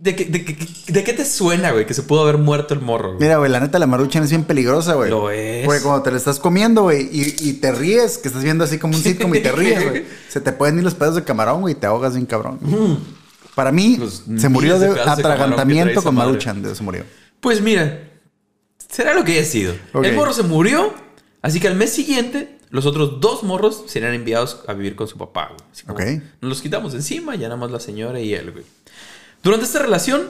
güey? 0.00 0.16
qué, 0.16 0.24
de 0.24 0.44
qué- 0.44 0.56
de 0.92 1.04
qué 1.04 1.12
te 1.12 1.24
suena, 1.24 1.72
güey, 1.72 1.86
que 1.86 1.94
se 1.94 2.02
pudo 2.02 2.22
haber 2.22 2.38
muerto 2.38 2.74
el 2.74 2.80
morro? 2.80 3.08
güey? 3.14 3.20
Mira, 3.20 3.36
güey, 3.38 3.50
la 3.50 3.60
neta, 3.60 3.78
la 3.78 3.86
maruchan 3.86 4.22
es 4.24 4.30
bien 4.30 4.44
peligrosa, 4.44 4.94
güey. 4.94 5.10
Lo 5.10 5.30
es. 5.30 5.64
Güey, 5.64 5.80
cuando 5.80 6.02
te 6.02 6.10
la 6.10 6.16
estás 6.16 6.38
comiendo, 6.38 6.82
güey, 6.82 7.08
y, 7.12 7.34
y 7.48 7.52
te 7.54 7.72
ríes, 7.72 8.18
que 8.18 8.28
estás 8.28 8.42
viendo 8.42 8.64
así 8.64 8.78
como 8.78 8.96
un 8.96 9.02
sitcom 9.02 9.34
y 9.34 9.40
te 9.40 9.52
ríes, 9.52 9.88
güey. 9.88 10.04
Se 10.28 10.40
te 10.40 10.52
pueden 10.52 10.78
ir 10.78 10.84
los 10.84 10.94
pedos 10.94 11.14
de 11.14 11.24
camarón, 11.24 11.60
güey, 11.62 11.74
y 11.74 11.76
te 11.78 11.86
ahogas 11.86 12.14
bien 12.14 12.26
cabrón. 12.26 12.58
Para 13.54 13.72
mí, 13.72 13.96
Los 13.96 14.24
se 14.36 14.48
murió 14.48 14.78
de 14.78 14.88
de 14.88 14.94
de 14.94 15.00
atragantamiento 15.00 16.02
con 16.02 16.14
maruchan, 16.14 16.60
de 16.62 16.68
eso 16.68 16.76
se 16.76 16.82
murió. 16.82 17.04
Pues 17.40 17.60
mira, 17.62 18.10
será 18.88 19.14
lo 19.14 19.24
que 19.24 19.32
haya 19.32 19.44
sido. 19.44 19.74
El 20.02 20.14
morro 20.14 20.32
se 20.32 20.42
murió, 20.42 20.92
así 21.42 21.60
que 21.60 21.68
al 21.68 21.74
mes 21.76 21.90
siguiente, 21.92 22.58
los 22.70 22.84
otros 22.86 23.20
dos 23.20 23.42
morros 23.44 23.84
serían 23.86 24.12
enviados 24.14 24.62
a 24.66 24.74
vivir 24.74 24.96
con 24.96 25.06
su 25.08 25.16
papá, 25.16 25.48
güey. 25.56 25.70
Así 25.72 25.84
como, 25.84 25.98
Ok. 25.98 26.04
Nos 26.42 26.48
los 26.50 26.60
quitamos 26.62 26.92
de 26.92 26.98
encima, 26.98 27.34
ya 27.36 27.48
nada 27.48 27.56
más 27.60 27.70
la 27.70 27.80
señora 27.80 28.20
y 28.20 28.34
él, 28.34 28.50
güey. 28.52 28.64
Durante 29.46 29.64
esta 29.64 29.78
relación, 29.78 30.22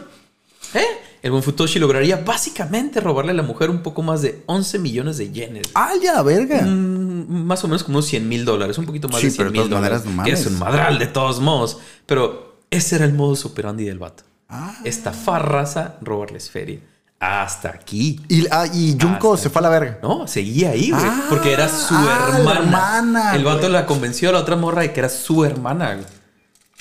¿eh? 0.74 0.84
El 1.22 1.30
buen 1.30 1.42
Futoshi 1.42 1.78
lograría 1.78 2.18
básicamente 2.18 3.00
robarle 3.00 3.30
a 3.32 3.34
la 3.34 3.42
mujer 3.42 3.70
un 3.70 3.82
poco 3.82 4.02
más 4.02 4.20
de 4.20 4.42
11 4.44 4.78
millones 4.78 5.16
de 5.16 5.32
yenes. 5.32 5.68
¡Ah, 5.74 5.92
ya, 6.02 6.20
verga! 6.22 6.60
Mm, 6.60 7.46
más 7.46 7.64
o 7.64 7.66
menos 7.66 7.82
como 7.82 7.96
unos 7.96 8.06
100 8.06 8.28
mil 8.28 8.44
dólares, 8.44 8.76
un 8.76 8.84
poquito 8.84 9.08
más 9.08 9.20
Sí, 9.20 9.28
de 9.28 9.30
100 9.32 9.38
pero 9.38 9.50
de 9.52 9.58
mil 9.58 9.70
dólares. 9.70 10.04
no 10.04 10.22
que 10.22 10.32
es 10.32 10.44
un 10.44 10.58
madral 10.58 10.98
de 10.98 11.06
todos 11.06 11.40
modos. 11.40 11.78
Pero 12.04 12.58
ese 12.70 12.96
era 12.96 13.06
el 13.06 13.14
modus 13.14 13.46
operandi 13.46 13.84
del 13.86 13.98
vato. 13.98 14.22
Ah. 14.50 14.76
Estafar 14.84 15.50
raza, 15.50 15.96
robarles 16.02 16.50
feria. 16.50 16.80
Hasta 17.18 17.70
aquí. 17.70 18.20
Y, 18.28 18.46
ah, 18.50 18.66
y 18.70 18.98
Junko 19.00 19.32
Hasta 19.32 19.44
se 19.44 19.50
fue 19.50 19.60
a 19.60 19.62
la 19.62 19.68
verga. 19.70 19.98
No, 20.02 20.28
seguía 20.28 20.72
ahí, 20.72 20.90
güey. 20.90 21.02
Ah, 21.02 21.24
porque 21.30 21.54
era 21.54 21.68
su 21.70 21.94
hermana. 21.94 22.52
hermana, 22.60 23.34
El 23.34 23.44
vato 23.44 23.70
la 23.70 23.86
convenció 23.86 24.28
a 24.28 24.32
la 24.32 24.40
otra 24.40 24.56
morra 24.56 24.82
de 24.82 24.92
que 24.92 25.00
era 25.00 25.08
su 25.08 25.42
hermana, 25.42 25.94
güey. 25.94 26.06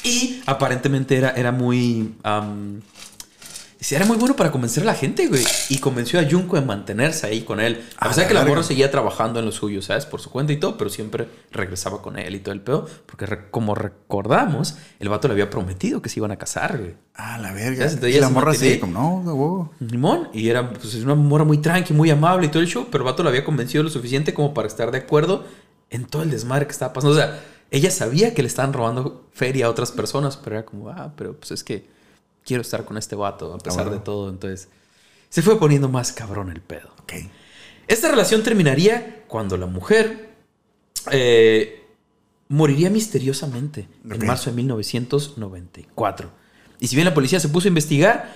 Y 0.05 0.41
aparentemente 0.45 1.17
era, 1.17 1.31
era 1.31 1.51
muy. 1.51 2.13
sí, 3.79 3.93
era 3.95 4.05
muy 4.05 4.17
bueno 4.17 4.35
para 4.35 4.51
convencer 4.51 4.83
a 4.83 4.85
la 4.87 4.93
gente, 4.95 5.27
güey. 5.27 5.43
Y 5.69 5.77
convenció 5.79 6.19
a 6.19 6.23
Junko 6.29 6.55
de 6.59 6.65
mantenerse 6.65 7.27
ahí 7.27 7.41
con 7.41 7.59
él. 7.59 7.83
A 7.97 8.05
Ah, 8.05 8.07
pesar 8.09 8.23
de 8.23 8.27
que 8.29 8.33
la 8.33 8.45
morra 8.45 8.63
seguía 8.63 8.89
trabajando 8.89 9.39
en 9.39 9.45
lo 9.45 9.51
suyo, 9.51 9.81
¿sabes? 9.81 10.05
Por 10.05 10.21
su 10.21 10.29
cuenta 10.31 10.53
y 10.53 10.57
todo, 10.57 10.77
pero 10.77 10.89
siempre 10.89 11.27
regresaba 11.51 12.01
con 12.01 12.17
él 12.17 12.33
y 12.35 12.39
todo 12.39 12.53
el 12.53 12.61
pedo. 12.61 12.87
Porque 13.05 13.25
re- 13.25 13.49
como 13.51 13.75
recordamos, 13.75 14.75
el 14.99 15.09
vato 15.09 15.27
le 15.27 15.33
había 15.33 15.49
prometido 15.49 16.01
que 16.01 16.09
se 16.09 16.19
iban 16.19 16.31
a 16.31 16.37
casar, 16.37 16.77
güey. 16.79 16.95
Ah, 17.15 17.37
la 17.37 17.51
verga. 17.53 17.85
Entonces 17.85 18.15
y 18.15 18.19
la 18.19 18.29
morra 18.29 18.51
así 18.51 18.79
como, 18.79 18.93
no, 18.93 19.21
de 19.25 19.31
huevo. 19.37 19.71
Limón. 19.79 20.29
Y 20.33 20.49
era 20.49 20.69
pues, 20.71 20.93
es 20.95 21.03
una 21.03 21.15
morra 21.15 21.43
muy 21.45 21.59
tranqui, 21.59 21.93
muy 21.93 22.09
amable 22.09 22.47
y 22.47 22.49
todo 22.49 22.61
el 22.63 22.67
show. 22.67 22.87
Pero 22.91 23.03
el 23.03 23.11
vato 23.11 23.23
la 23.23 23.29
había 23.29 23.43
convencido 23.45 23.83
lo 23.83 23.89
suficiente 23.89 24.33
como 24.33 24.53
para 24.53 24.67
estar 24.67 24.91
de 24.91 24.97
acuerdo 24.99 25.45
en 25.91 26.05
todo 26.05 26.23
el 26.23 26.31
desmadre 26.31 26.65
que 26.65 26.71
estaba 26.71 26.91
pasando. 26.91 27.13
O 27.13 27.17
sea, 27.17 27.39
ella 27.71 27.91
sabía 27.91 28.33
que 28.33 28.41
le 28.41 28.47
estaban 28.47 28.73
robando 28.73 29.27
feria 29.33 29.65
a 29.65 29.69
otras 29.69 29.91
personas, 29.91 30.37
pero 30.37 30.57
era 30.57 30.65
como, 30.65 30.89
ah, 30.89 31.13
pero 31.15 31.37
pues 31.37 31.51
es 31.51 31.63
que 31.63 31.85
quiero 32.45 32.61
estar 32.61 32.85
con 32.85 32.97
este 32.97 33.15
vato 33.15 33.53
a 33.53 33.57
pesar 33.57 33.85
bueno. 33.85 33.99
de 33.99 34.03
todo. 34.03 34.29
Entonces, 34.29 34.69
se 35.29 35.41
fue 35.41 35.59
poniendo 35.59 35.89
más 35.89 36.11
cabrón 36.13 36.49
el 36.51 36.61
pedo. 36.61 36.89
Esta 37.87 38.09
relación 38.09 38.43
terminaría 38.43 39.23
cuando 39.27 39.57
la 39.57 39.65
mujer 39.65 40.29
eh, 41.11 41.83
moriría 42.47 42.89
misteriosamente 42.89 43.87
en 44.09 44.25
marzo 44.25 44.49
de 44.49 44.55
1994. 44.55 46.29
Y 46.79 46.87
si 46.87 46.95
bien 46.95 47.05
la 47.05 47.13
policía 47.13 47.39
se 47.39 47.49
puso 47.49 47.67
a 47.67 47.69
investigar, 47.69 48.33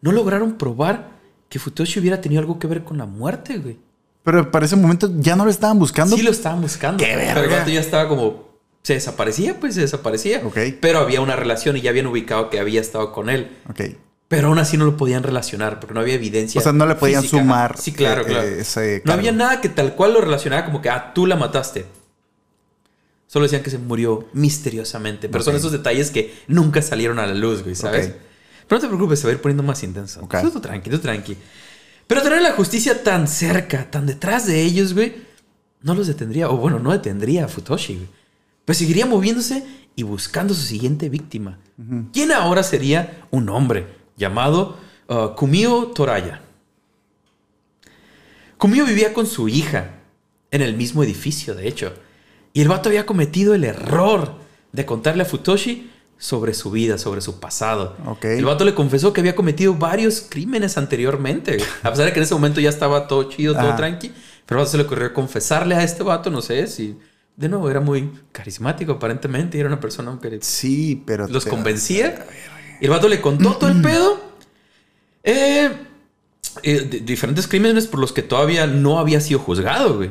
no 0.00 0.12
lograron 0.12 0.56
probar 0.56 1.10
que 1.48 1.58
Futoshi 1.58 2.00
hubiera 2.00 2.20
tenido 2.20 2.40
algo 2.40 2.58
que 2.58 2.66
ver 2.66 2.84
con 2.84 2.98
la 2.98 3.06
muerte, 3.06 3.58
güey. 3.58 3.78
Pero 4.22 4.50
para 4.50 4.66
ese 4.66 4.76
momento 4.76 5.10
ya 5.18 5.36
no 5.36 5.44
lo 5.44 5.50
estaban 5.50 5.78
buscando. 5.78 6.16
Sí 6.16 6.22
lo 6.22 6.30
estaban 6.30 6.60
buscando. 6.60 7.02
¡Qué 7.02 7.14
Pero 7.14 7.40
el 7.40 7.48
verga! 7.48 7.58
vato 7.58 7.70
ya 7.70 7.80
estaba 7.80 8.08
como... 8.08 8.47
Se 8.82 8.94
desaparecía, 8.94 9.58
pues 9.60 9.74
se 9.74 9.82
desaparecía. 9.82 10.42
Pero 10.80 10.98
había 11.00 11.20
una 11.20 11.36
relación 11.36 11.76
y 11.76 11.80
ya 11.82 11.90
habían 11.90 12.06
ubicado 12.06 12.48
que 12.50 12.58
había 12.58 12.80
estado 12.80 13.12
con 13.12 13.28
él. 13.28 13.56
Ok. 13.68 13.82
Pero 14.28 14.48
aún 14.48 14.58
así 14.58 14.76
no 14.76 14.84
lo 14.84 14.96
podían 14.96 15.22
relacionar 15.22 15.80
porque 15.80 15.94
no 15.94 16.00
había 16.00 16.14
evidencia. 16.14 16.58
O 16.60 16.62
sea, 16.62 16.72
no 16.72 16.86
le 16.86 16.94
podían 16.94 17.22
física. 17.22 17.40
sumar, 17.42 17.78
Sí, 17.78 17.92
claro, 17.92 18.22
eh, 18.22 18.26
claro. 18.26 18.46
eh, 18.46 18.60
ese 18.60 19.02
no 19.04 19.12
había 19.14 19.32
nada 19.32 19.60
que 19.60 19.68
tal 19.70 19.94
cual 19.94 20.12
lo 20.14 20.20
relacionara 20.20 20.64
como 20.66 20.82
que, 20.82 20.90
ah, 20.90 21.12
tú 21.14 21.26
la 21.26 21.36
mataste. 21.36 21.86
Solo 23.26 23.44
decían 23.44 23.62
que 23.62 23.70
se 23.70 23.78
murió 23.78 24.28
misteriosamente. 24.32 25.28
Pero 25.28 25.44
son 25.44 25.56
esos 25.56 25.72
detalles 25.72 26.10
que 26.10 26.34
nunca 26.46 26.80
salieron 26.82 27.18
a 27.18 27.26
la 27.26 27.34
luz, 27.34 27.62
güey, 27.62 27.74
¿sabes? 27.74 28.12
Pero 28.66 28.76
no 28.76 28.80
te 28.80 28.86
preocupes, 28.88 29.20
se 29.20 29.26
va 29.26 29.30
a 29.32 29.34
ir 29.34 29.40
poniendo 29.40 29.62
más 29.62 29.82
intenso. 29.82 30.20
Ok. 30.22 30.36
Tú, 30.42 30.50
tú 30.50 30.60
tranqui, 30.60 30.90
tú 30.90 30.98
tranqui. 30.98 31.36
Pero 32.06 32.22
tener 32.22 32.40
la 32.40 32.52
justicia 32.52 33.02
tan 33.02 33.28
cerca, 33.28 33.90
tan 33.90 34.06
detrás 34.06 34.46
de 34.46 34.62
ellos, 34.62 34.94
güey, 34.94 35.14
no 35.82 35.94
los 35.94 36.06
detendría. 36.06 36.48
O 36.48 36.56
bueno, 36.56 36.78
no 36.78 36.92
detendría 36.92 37.44
a 37.44 37.48
Futoshi, 37.48 37.96
güey. 37.96 38.08
Pues 38.68 38.76
seguiría 38.76 39.06
moviéndose 39.06 39.64
y 39.96 40.02
buscando 40.02 40.52
su 40.52 40.60
siguiente 40.60 41.08
víctima. 41.08 41.58
¿Quién 42.12 42.32
ahora 42.32 42.62
sería 42.62 43.26
un 43.30 43.48
hombre 43.48 43.86
llamado 44.14 44.76
uh, 45.08 45.34
Kumio 45.36 45.86
Toraya? 45.86 46.42
Kumio 48.58 48.84
vivía 48.84 49.14
con 49.14 49.26
su 49.26 49.48
hija 49.48 49.94
en 50.50 50.60
el 50.60 50.76
mismo 50.76 51.02
edificio, 51.02 51.54
de 51.54 51.66
hecho. 51.66 51.94
Y 52.52 52.60
el 52.60 52.68
vato 52.68 52.90
había 52.90 53.06
cometido 53.06 53.54
el 53.54 53.64
error 53.64 54.34
de 54.72 54.84
contarle 54.84 55.22
a 55.22 55.24
Futoshi 55.24 55.90
sobre 56.18 56.52
su 56.52 56.70
vida, 56.70 56.98
sobre 56.98 57.22
su 57.22 57.40
pasado. 57.40 57.96
Ok. 58.04 58.26
El 58.26 58.44
vato 58.44 58.66
le 58.66 58.74
confesó 58.74 59.14
que 59.14 59.22
había 59.22 59.34
cometido 59.34 59.72
varios 59.72 60.26
crímenes 60.28 60.76
anteriormente. 60.76 61.56
A 61.82 61.88
pesar 61.88 62.04
de 62.04 62.12
que 62.12 62.18
en 62.18 62.24
ese 62.24 62.34
momento 62.34 62.60
ya 62.60 62.68
estaba 62.68 63.08
todo 63.08 63.30
chido, 63.30 63.54
todo 63.54 63.68
Ajá. 63.68 63.76
tranqui. 63.76 64.12
Pero 64.44 64.60
vato 64.60 64.72
se 64.72 64.76
le 64.76 64.82
ocurrió 64.82 65.14
confesarle 65.14 65.74
a 65.74 65.82
este 65.82 66.02
vato, 66.02 66.28
no 66.28 66.42
sé 66.42 66.66
si... 66.66 66.98
De 67.38 67.48
nuevo, 67.48 67.70
era 67.70 67.80
muy 67.80 68.10
carismático 68.32 68.92
aparentemente. 68.92 69.56
y 69.56 69.60
Era 69.60 69.68
una 69.68 69.80
persona 69.80 70.18
que 70.20 70.38
Sí, 70.42 71.02
pero. 71.06 71.26
los 71.28 71.46
convencía. 71.46 72.26
Y 72.80 72.84
el 72.84 72.90
vato 72.90 73.08
le 73.08 73.20
contó 73.20 73.54
todo 73.56 73.70
el 73.70 73.80
pedo. 73.80 74.20
Eh, 75.22 75.70
eh, 76.62 76.80
de- 76.80 77.00
diferentes 77.00 77.46
crímenes 77.46 77.86
por 77.86 78.00
los 78.00 78.12
que 78.12 78.22
todavía 78.22 78.66
no 78.66 78.98
había 78.98 79.20
sido 79.20 79.38
juzgado, 79.40 79.96
güey. 79.96 80.10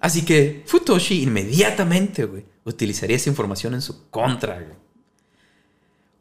Así 0.00 0.24
que 0.24 0.62
Futoshi 0.66 1.22
inmediatamente, 1.22 2.24
güey, 2.24 2.44
utilizaría 2.64 3.16
esa 3.16 3.30
información 3.30 3.74
en 3.74 3.82
su 3.82 4.08
contra, 4.10 4.54
güey. 4.54 4.81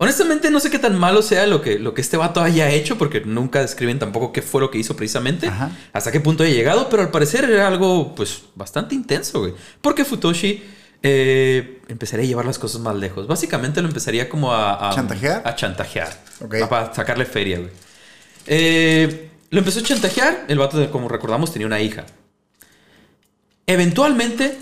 Honestamente, 0.02 0.50
no 0.50 0.60
sé 0.60 0.72
qué 0.72 0.80
tan 0.80 0.98
malo 0.98 1.22
sea 1.22 1.46
lo 1.46 1.62
que, 1.62 1.78
lo 1.78 1.94
que 1.94 2.02
este 2.02 2.18
vato 2.18 2.42
haya 2.42 2.72
hecho, 2.72 2.98
porque 2.98 3.22
nunca 3.22 3.62
describen 3.62 4.00
tampoco 4.00 4.32
qué 4.32 4.42
fue 4.42 4.60
lo 4.60 4.72
que 4.72 4.80
hizo 4.80 4.96
precisamente, 4.96 5.46
Ajá. 5.46 5.70
hasta 5.94 6.12
qué 6.12 6.20
punto 6.20 6.42
haya 6.42 6.56
llegado, 6.56 6.90
pero 6.90 7.04
al 7.04 7.12
parecer 7.12 7.44
era 7.44 7.68
algo, 7.68 8.16
pues, 8.16 8.42
bastante 8.56 8.96
intenso, 8.96 9.42
güey. 9.42 9.54
Porque 9.80 10.04
Futoshi 10.04 10.64
eh, 11.04 11.82
empezaría 11.88 12.26
a 12.26 12.28
llevar 12.28 12.46
las 12.46 12.58
cosas 12.58 12.82
más 12.82 12.96
lejos. 12.96 13.28
Básicamente 13.28 13.80
lo 13.80 13.90
empezaría 13.90 14.28
como 14.28 14.52
a... 14.52 14.90
a 14.90 14.96
¿Chantajear? 14.96 15.44
A 15.46 15.56
chantajear. 15.56 16.10
Para 16.68 16.92
sacarle 16.96 17.26
feria, 17.26 17.60
güey. 17.60 17.70
Eh, 18.48 19.30
lo 19.52 19.60
empezó 19.60 19.82
a 19.82 19.84
chantajear. 19.84 20.46
El 20.48 20.58
vato, 20.58 20.90
como 20.90 21.10
recordamos, 21.10 21.54
tenía 21.54 21.68
una 21.68 21.80
hija. 21.80 22.08
Eventualmente, 23.68 24.58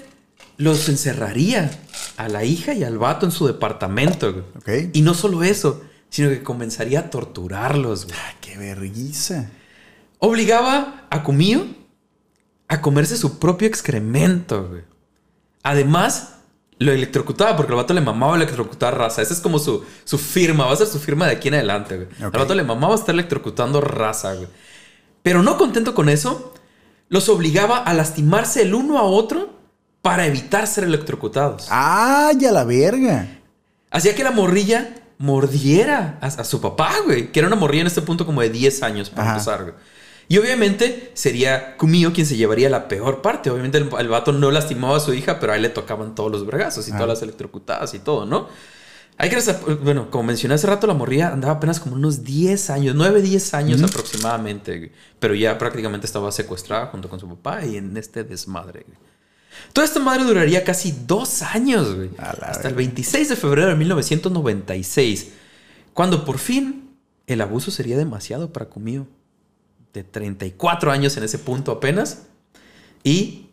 los 0.59 0.89
encerraría 0.89 1.71
a 2.17 2.27
la 2.27 2.43
hija 2.43 2.73
y 2.73 2.83
al 2.83 2.97
vato 2.97 3.25
en 3.25 3.31
su 3.31 3.47
departamento. 3.47 4.33
güey. 4.33 4.43
Ok. 4.57 4.89
Y 4.93 5.01
no 5.01 5.13
solo 5.13 5.41
eso, 5.41 5.81
sino 6.09 6.27
que 6.29 6.43
comenzaría 6.43 6.99
a 6.99 7.09
torturarlos. 7.09 8.05
güey. 8.05 8.17
Ah, 8.19 8.33
qué 8.41 8.57
vergüenza. 8.57 9.49
Obligaba 10.19 11.07
a 11.09 11.23
Kumio 11.23 11.65
a 12.67 12.81
comerse 12.81 13.15
su 13.15 13.39
propio 13.39 13.69
excremento, 13.69 14.67
güey. 14.67 14.81
Además, 15.63 16.33
lo 16.77 16.91
electrocutaba 16.91 17.55
porque 17.55 17.71
el 17.71 17.77
vato 17.77 17.93
le 17.93 18.01
mamaba 18.01 18.35
electrocutar 18.35 18.97
raza. 18.97 19.21
Esa 19.21 19.33
es 19.33 19.39
como 19.39 19.59
su, 19.59 19.85
su 20.03 20.17
firma, 20.17 20.65
va 20.65 20.73
a 20.73 20.75
ser 20.75 20.87
su 20.87 20.99
firma 20.99 21.25
de 21.25 21.33
aquí 21.33 21.47
en 21.47 21.53
adelante, 21.53 21.95
güey. 21.95 22.07
Ok. 22.27 22.33
El 22.33 22.39
vato 22.41 22.53
le 22.53 22.63
mamaba 22.63 22.95
estar 22.95 23.15
electrocutando 23.15 23.79
raza, 23.79 24.33
güey. 24.33 24.49
Pero 25.23 25.41
no 25.41 25.57
contento 25.57 25.95
con 25.95 26.09
eso, 26.09 26.53
los 27.07 27.29
obligaba 27.29 27.77
a 27.77 27.93
lastimarse 27.93 28.61
el 28.63 28.73
uno 28.73 28.97
a 28.97 29.03
otro 29.03 29.57
para 30.01 30.25
evitar 30.25 30.65
ser 30.67 30.83
electrocutados. 30.85 31.67
¡Ay, 31.69 32.45
a 32.45 32.51
la 32.51 32.63
verga! 32.63 33.27
Hacía 33.91 34.15
que 34.15 34.23
la 34.23 34.31
morrilla 34.31 34.95
mordiera 35.17 36.17
a, 36.21 36.27
a 36.27 36.43
su 36.43 36.61
papá, 36.61 36.93
güey. 37.05 37.31
Que 37.31 37.39
era 37.39 37.47
una 37.47 37.55
morrilla 37.57 37.81
en 37.81 37.87
este 37.87 38.01
punto 38.01 38.25
como 38.25 38.41
de 38.41 38.49
10 38.49 38.83
años 38.83 39.09
para 39.09 39.23
Ajá. 39.23 39.31
empezar, 39.33 39.63
güey. 39.63 39.75
Y 40.31 40.37
obviamente 40.37 41.11
sería 41.15 41.75
Kumio 41.75 42.13
quien 42.13 42.25
se 42.27 42.37
llevaría 42.37 42.69
la 42.69 42.87
peor 42.87 43.21
parte. 43.23 43.49
Obviamente 43.49 43.79
el, 43.79 43.89
el 43.97 44.07
vato 44.09 44.31
no 44.31 44.51
lastimaba 44.51 44.97
a 44.97 44.99
su 44.99 45.13
hija, 45.13 45.39
pero 45.39 45.53
a 45.53 45.55
él 45.55 45.63
le 45.63 45.69
tocaban 45.69 46.13
todos 46.13 46.31
los 46.31 46.45
bregazos 46.45 46.87
y 46.87 46.91
Ah. 46.91 46.95
todas 46.95 47.07
las 47.09 47.21
electrocutadas 47.23 47.93
y 47.95 47.99
todo, 47.99 48.25
¿no? 48.25 48.47
Hay 49.17 49.29
que 49.29 49.37
bueno, 49.83 50.09
como 50.09 50.23
mencioné 50.25 50.53
hace 50.53 50.67
rato, 50.67 50.87
la 50.87 50.93
morrilla 50.93 51.33
andaba 51.33 51.55
apenas 51.55 51.81
como 51.81 51.95
unos 51.95 52.23
10 52.23 52.69
años, 52.69 52.95
9, 52.95 53.21
10 53.21 53.53
años 53.53 53.83
aproximadamente, 53.83 54.77
güey. 54.77 54.91
pero 55.19 55.33
ya 55.35 55.57
prácticamente 55.57 56.05
estaba 56.07 56.31
secuestrada 56.31 56.85
junto 56.85 57.09
con 57.09 57.19
su 57.19 57.27
papá 57.27 57.65
y 57.65 57.75
en 57.75 57.97
este 57.97 58.23
desmadre. 58.23 58.85
güey. 58.87 58.97
Toda 59.73 59.85
esta 59.85 59.99
madre 59.99 60.23
duraría 60.23 60.63
casi 60.63 60.91
dos 61.05 61.41
años, 61.41 61.95
güey. 61.95 62.09
Hasta 62.17 62.67
el 62.67 62.75
26 62.75 63.29
de 63.29 63.35
febrero 63.35 63.69
de 63.69 63.75
1996, 63.75 65.29
cuando 65.93 66.23
por 66.25 66.37
fin 66.37 66.91
el 67.27 67.41
abuso 67.41 67.71
sería 67.71 67.97
demasiado 67.97 68.51
para 68.53 68.67
Kumio, 68.67 69.07
de 69.93 70.03
34 70.03 70.91
años 70.91 71.17
en 71.17 71.23
ese 71.23 71.39
punto 71.39 71.71
apenas, 71.71 72.23
y 73.03 73.47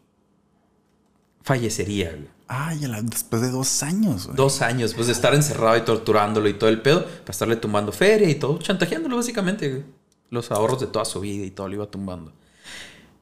fallecería, 1.42 2.10
güey. 2.10 2.28
¡Ay, 2.48 2.84
a 2.84 2.88
la- 2.88 3.02
después 3.02 3.42
de 3.42 3.50
dos 3.50 3.82
años, 3.82 4.26
güey! 4.26 4.36
Dos 4.36 4.62
años, 4.62 4.94
pues 4.94 5.08
de 5.08 5.12
estar 5.12 5.34
encerrado 5.34 5.76
y 5.76 5.80
torturándolo 5.80 6.48
y 6.48 6.54
todo 6.54 6.70
el 6.70 6.80
pedo, 6.80 7.04
para 7.04 7.30
estarle 7.32 7.56
tumbando 7.56 7.90
feria 7.92 8.28
y 8.30 8.36
todo, 8.36 8.58
chantajeándolo 8.58 9.16
básicamente, 9.16 9.68
güey. 9.68 9.84
Los 10.30 10.50
ahorros 10.50 10.80
de 10.80 10.86
toda 10.86 11.04
su 11.04 11.20
vida 11.20 11.44
y 11.44 11.50
todo 11.50 11.68
lo 11.68 11.74
iba 11.74 11.86
tumbando. 11.86 12.32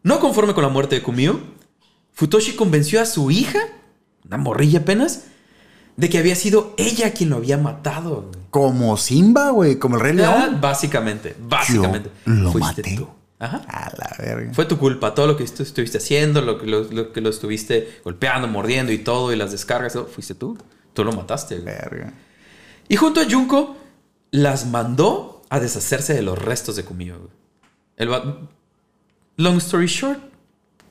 No 0.03 0.21
conforme 0.21 0.53
con 0.55 0.63
la 0.63 0.69
muerte 0.69 0.97
de 0.97 1.03
Kumio, 1.03 1.41
Futoshi 2.15 2.53
convenció 2.55 3.01
a 3.01 3.07
su 3.07 3.31
hija, 3.31 3.59
una 4.25 4.37
morrilla 4.39 4.81
apenas, 4.81 5.25
de 5.97 6.09
que 6.09 6.19
había 6.19 6.35
sido 6.37 6.75
ella 6.77 7.13
quien 7.13 7.31
lo 7.31 7.37
había 7.37 7.59
matado. 7.59 8.23
güey. 8.33 8.45
Como 8.51 8.97
Simba, 8.97 9.51
güey. 9.51 9.79
Como 9.79 9.97
el 9.97 10.03
Rey 10.03 10.13
Ah, 10.21 10.47
León. 10.47 10.61
básicamente, 10.61 11.37
básicamente. 11.41 12.11
Yo 12.27 12.33
lo 12.33 12.53
Fuiste 12.53 12.83
maté. 12.83 12.97
tú. 12.97 13.09
Ajá. 13.41 13.63
A 13.69 13.91
la 13.99 14.17
verga. 14.19 14.55
Fue 14.55 14.65
tu 14.65 14.79
culpa, 14.79 15.15
todo 15.15 15.27
lo 15.27 15.37
que 15.37 15.45
estu- 15.45 15.63
estuviste 15.63 15.99
haciendo, 15.99 16.41
lo 16.41 16.59
que 16.59 16.67
lo, 16.67 16.85
lo 16.85 17.13
que 17.13 17.21
lo 17.21 17.29
estuviste 17.31 18.01
golpeando, 18.05 18.47
mordiendo 18.49 18.93
y 18.93 18.99
todo, 18.99 19.33
y 19.33 19.37
las 19.37 19.51
descargas, 19.53 19.93
todo, 19.93 20.07
fuiste 20.07 20.35
tú. 20.35 20.57
Tú 20.95 21.05
lo 21.05 21.13
mataste. 21.13 21.57
güey. 21.59 21.65
Verga. 21.75 22.13
Y 22.89 22.97
junto 22.97 23.21
a 23.21 23.25
Junko 23.29 23.77
las 24.31 24.67
mandó 24.67 25.43
a 25.51 25.59
deshacerse 25.61 26.15
de 26.15 26.23
los 26.23 26.39
restos 26.39 26.77
de 26.77 26.85
Kumio. 26.85 27.29
Long 29.37 29.57
story 29.59 29.87
short, 29.87 30.19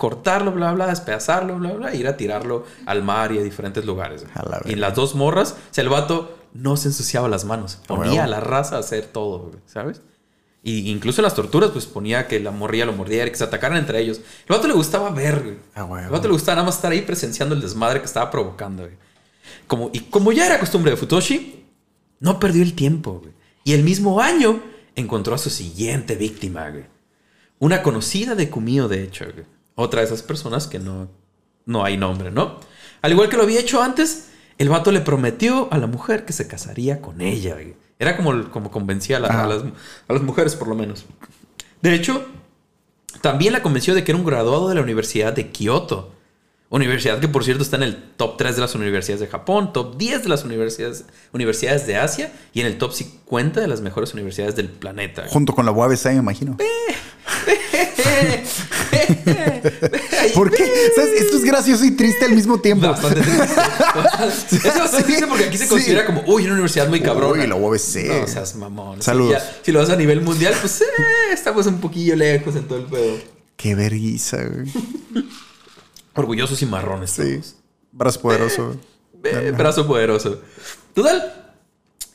cortarlo, 0.03 0.51
bla, 0.51 0.73
bla, 0.73 0.87
despedazarlo, 0.87 1.57
bla, 1.59 1.71
bla, 1.71 1.93
e 1.93 1.95
ir 1.95 2.09
a 2.09 2.17
tirarlo 2.17 2.65
al 2.85 3.03
mar 3.03 3.31
y 3.31 3.39
a 3.39 3.41
diferentes 3.41 3.85
lugares. 3.85 4.25
A 4.35 4.59
y 4.65 4.75
las 4.75 4.95
dos 4.95 5.15
morras, 5.15 5.53
o 5.53 5.73
sea, 5.73 5.81
el 5.81 5.89
vato 5.89 6.37
no 6.53 6.75
se 6.75 6.89
ensuciaba 6.89 7.29
las 7.29 7.45
manos. 7.45 7.79
Ponía 7.87 8.25
a 8.25 8.27
la 8.27 8.41
raza 8.41 8.75
a 8.75 8.79
hacer 8.79 9.05
todo, 9.05 9.51
¿sabes? 9.65 10.01
Y 10.61 10.91
incluso 10.91 11.21
en 11.21 11.23
las 11.23 11.35
torturas, 11.35 11.69
pues 11.71 11.85
ponía 11.85 12.27
que 12.27 12.41
la 12.41 12.51
morrilla 12.51 12.85
lo 12.85 12.91
mordiera 12.91 13.31
que 13.31 13.37
se 13.37 13.45
atacaran 13.45 13.77
entre 13.77 14.01
ellos. 14.01 14.17
El 14.17 14.57
vato 14.57 14.67
le 14.67 14.73
gustaba 14.73 15.09
ver, 15.09 15.41
güey. 15.41 16.03
El 16.03 16.09
vato 16.09 16.27
le 16.27 16.33
gustaba 16.33 16.57
nada 16.57 16.65
más 16.65 16.75
estar 16.75 16.91
ahí 16.91 17.03
presenciando 17.03 17.55
el 17.55 17.61
desmadre 17.61 18.01
que 18.01 18.05
estaba 18.05 18.29
provocando, 18.29 18.83
güey. 18.83 18.97
Como, 19.67 19.89
y 19.93 20.01
como 20.01 20.33
ya 20.33 20.47
era 20.47 20.59
costumbre 20.59 20.91
de 20.91 20.97
Futoshi, 20.97 21.63
no 22.19 22.41
perdió 22.41 22.61
el 22.61 22.73
tiempo, 22.73 23.21
güey. 23.21 23.31
Y 23.63 23.71
el 23.71 23.83
mismo 23.83 24.19
año 24.19 24.61
encontró 24.97 25.33
a 25.33 25.37
su 25.37 25.49
siguiente 25.49 26.17
víctima, 26.17 26.69
güey. 26.71 26.87
Una 27.59 27.81
conocida 27.81 28.35
de 28.35 28.49
Kumio, 28.49 28.89
de 28.89 29.03
hecho, 29.03 29.23
güey. 29.33 29.45
Otra 29.75 30.01
de 30.01 30.07
esas 30.07 30.21
personas 30.21 30.67
que 30.67 30.79
no, 30.79 31.07
no 31.65 31.83
hay 31.83 31.97
nombre, 31.97 32.31
¿no? 32.31 32.59
Al 33.01 33.11
igual 33.11 33.29
que 33.29 33.37
lo 33.37 33.43
había 33.43 33.59
hecho 33.59 33.81
antes, 33.81 34.29
el 34.57 34.69
vato 34.69 34.91
le 34.91 35.01
prometió 35.01 35.67
a 35.71 35.77
la 35.77 35.87
mujer 35.87 36.25
que 36.25 36.33
se 36.33 36.47
casaría 36.47 37.01
con 37.01 37.21
ella. 37.21 37.57
Era 37.99 38.15
como, 38.17 38.49
como 38.51 38.71
convencía 38.71 39.17
a, 39.17 39.19
la- 39.19 39.27
Ajá. 39.29 39.43
a 39.43 39.47
las, 39.47 39.63
a 40.07 40.13
las 40.13 40.21
mujeres, 40.21 40.55
por 40.55 40.67
lo 40.67 40.75
menos. 40.75 41.05
De 41.81 41.93
hecho, 41.93 42.25
también 43.21 43.53
la 43.53 43.61
convenció 43.63 43.93
de 43.95 44.03
que 44.03 44.11
era 44.11 44.19
un 44.19 44.25
graduado 44.25 44.69
de 44.69 44.75
la 44.75 44.81
Universidad 44.81 45.33
de 45.33 45.49
Kioto. 45.51 46.11
Universidad 46.69 47.19
que, 47.19 47.27
por 47.27 47.43
cierto, 47.43 47.61
está 47.61 47.75
en 47.77 47.83
el 47.83 48.01
top 48.17 48.35
3 48.37 48.55
de 48.55 48.61
las 48.61 48.73
universidades 48.73 49.19
de 49.21 49.27
Japón, 49.27 49.73
top 49.73 49.95
10 49.95 50.23
de 50.23 50.29
las 50.29 50.43
universidades, 50.43 51.05
universidades 51.31 51.85
de 51.85 51.97
Asia 51.97 52.33
y 52.51 52.61
en 52.61 52.65
el 52.67 52.79
top 52.79 52.93
50 52.93 53.61
de 53.61 53.67
las 53.67 53.81
mejores 53.81 54.13
universidades 54.15 54.55
del 54.55 54.69
planeta. 54.69 55.25
Junto 55.29 55.53
con 55.53 55.65
la 55.67 55.71
UABC, 55.71 56.05
me 56.07 56.15
imagino. 56.15 56.57
¿Por 60.33 60.51
qué? 60.51 60.65
¿Sabes? 60.95 61.21
Esto 61.21 61.37
es 61.37 61.43
gracioso 61.43 61.85
y 61.85 61.91
triste 61.91 62.25
al 62.25 62.33
mismo 62.33 62.59
tiempo. 62.59 62.87
Bastante 62.87 63.21
triste. 63.21 63.43
Es 64.69 64.79
bastante 64.79 65.03
triste 65.03 65.27
porque 65.27 65.45
aquí 65.45 65.57
se 65.57 65.63
Sí. 65.65 65.69
considera 65.69 66.05
como, 66.05 66.23
uy, 66.27 66.43
una 66.43 66.53
universidad 66.53 66.87
muy 66.89 67.01
cabrona. 67.01 67.43
Uy, 67.43 67.47
la 67.49 67.55
UABC. 67.55 68.21
No 68.21 68.27
seas 68.27 68.55
mamón. 68.55 68.97
Sí, 68.97 69.03
Saludos. 69.05 69.31
ya, 69.33 69.57
si 69.63 69.71
lo 69.71 69.79
vas 69.79 69.89
a 69.89 69.95
nivel 69.95 70.21
mundial, 70.21 70.55
pues 70.59 70.81
eh, 70.81 70.85
estamos 71.31 71.65
un 71.67 71.79
poquillo 71.79 72.15
lejos 72.15 72.55
en 72.55 72.67
todo 72.67 72.79
el 72.79 72.85
pedo. 72.85 73.17
Qué 73.57 73.75
vergüenza, 73.75 74.37
güey. 74.43 74.71
Orgullosos 76.15 76.61
y 76.61 76.65
marrones. 76.65 77.11
Sí. 77.11 77.37
todos. 77.37 77.55
Brazo 77.91 78.21
poderoso. 78.21 78.75
Eh, 79.23 79.53
brazo 79.55 79.87
poderoso. 79.87 80.41
Total. 80.93 81.39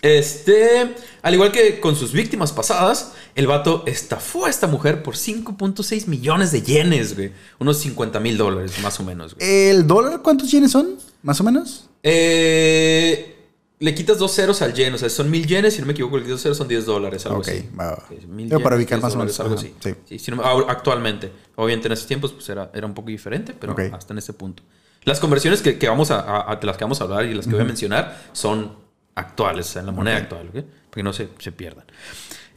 Este, 0.02 0.94
al 1.22 1.34
igual 1.34 1.50
que 1.50 1.80
con 1.80 1.96
sus 1.96 2.12
víctimas 2.12 2.52
pasadas, 2.52 3.12
el 3.38 3.46
vato 3.46 3.84
estafó 3.86 4.46
a 4.46 4.50
esta 4.50 4.66
mujer 4.66 5.02
por 5.04 5.14
5.6 5.14 6.06
millones 6.08 6.50
de 6.50 6.60
yenes, 6.62 7.14
güey. 7.14 7.30
Unos 7.60 7.78
50 7.78 8.18
mil 8.18 8.36
dólares, 8.36 8.72
más 8.82 8.98
o 8.98 9.04
menos, 9.04 9.34
güey. 9.36 9.48
¿El 9.70 9.86
dólar 9.86 10.22
cuántos 10.22 10.50
yenes 10.50 10.72
son? 10.72 10.96
¿Más 11.22 11.40
o 11.40 11.44
menos? 11.44 11.88
Eh, 12.02 13.36
le 13.78 13.94
quitas 13.94 14.18
dos 14.18 14.34
ceros 14.34 14.60
al 14.60 14.74
yen, 14.74 14.92
o 14.92 14.98
sea, 14.98 15.08
son 15.08 15.30
mil 15.30 15.46
yenes, 15.46 15.74
si 15.74 15.80
no 15.80 15.86
me 15.86 15.92
equivoco, 15.92 16.16
le 16.16 16.24
quitas 16.24 16.34
dos 16.38 16.42
ceros 16.42 16.58
son 16.58 16.66
10 16.66 16.84
dólares, 16.84 17.24
algo 17.26 17.38
Ok, 17.38 17.48
así. 17.48 17.68
va, 17.78 17.90
va. 17.92 18.04
Sí, 18.08 18.26
mil 18.26 18.48
Digo, 18.48 18.60
para 18.60 18.74
ubicar 18.74 18.98
10 18.98 19.02
más 19.04 19.14
o 19.14 19.18
menos. 19.18 19.38
Algo 19.40 19.54
así. 19.54 19.72
sí. 19.80 19.94
Sí, 20.04 20.18
si 20.18 20.30
no- 20.32 20.42
ahora- 20.42 20.72
actualmente. 20.72 21.30
Obviamente 21.54 21.86
en 21.86 21.92
esos 21.92 22.08
tiempos 22.08 22.32
pues 22.32 22.48
era, 22.48 22.72
era 22.74 22.86
un 22.88 22.94
poco 22.94 23.08
diferente, 23.08 23.54
pero 23.58 23.76
hasta 23.92 24.12
en 24.14 24.18
ese 24.18 24.32
punto. 24.32 24.64
Las 25.04 25.20
conversiones 25.20 25.62
que, 25.62 25.78
que 25.78 25.88
vamos 25.88 26.10
a, 26.10 26.18
a- 26.40 26.58
las 26.60 26.76
que 26.76 26.84
vamos 26.84 27.00
a 27.00 27.04
hablar 27.04 27.24
y 27.26 27.34
las 27.34 27.46
que 27.46 27.52
voy 27.52 27.60
a 27.62 27.64
mencionar 27.64 28.20
son 28.32 28.76
actuales, 29.14 29.76
en 29.76 29.86
la 29.86 29.92
moneda 29.92 30.16
actual, 30.16 30.48
¿ok? 30.48 30.54
Para 30.54 30.94
que 30.94 31.02
no 31.04 31.12
se, 31.12 31.28
se 31.38 31.52
pierdan. 31.52 31.84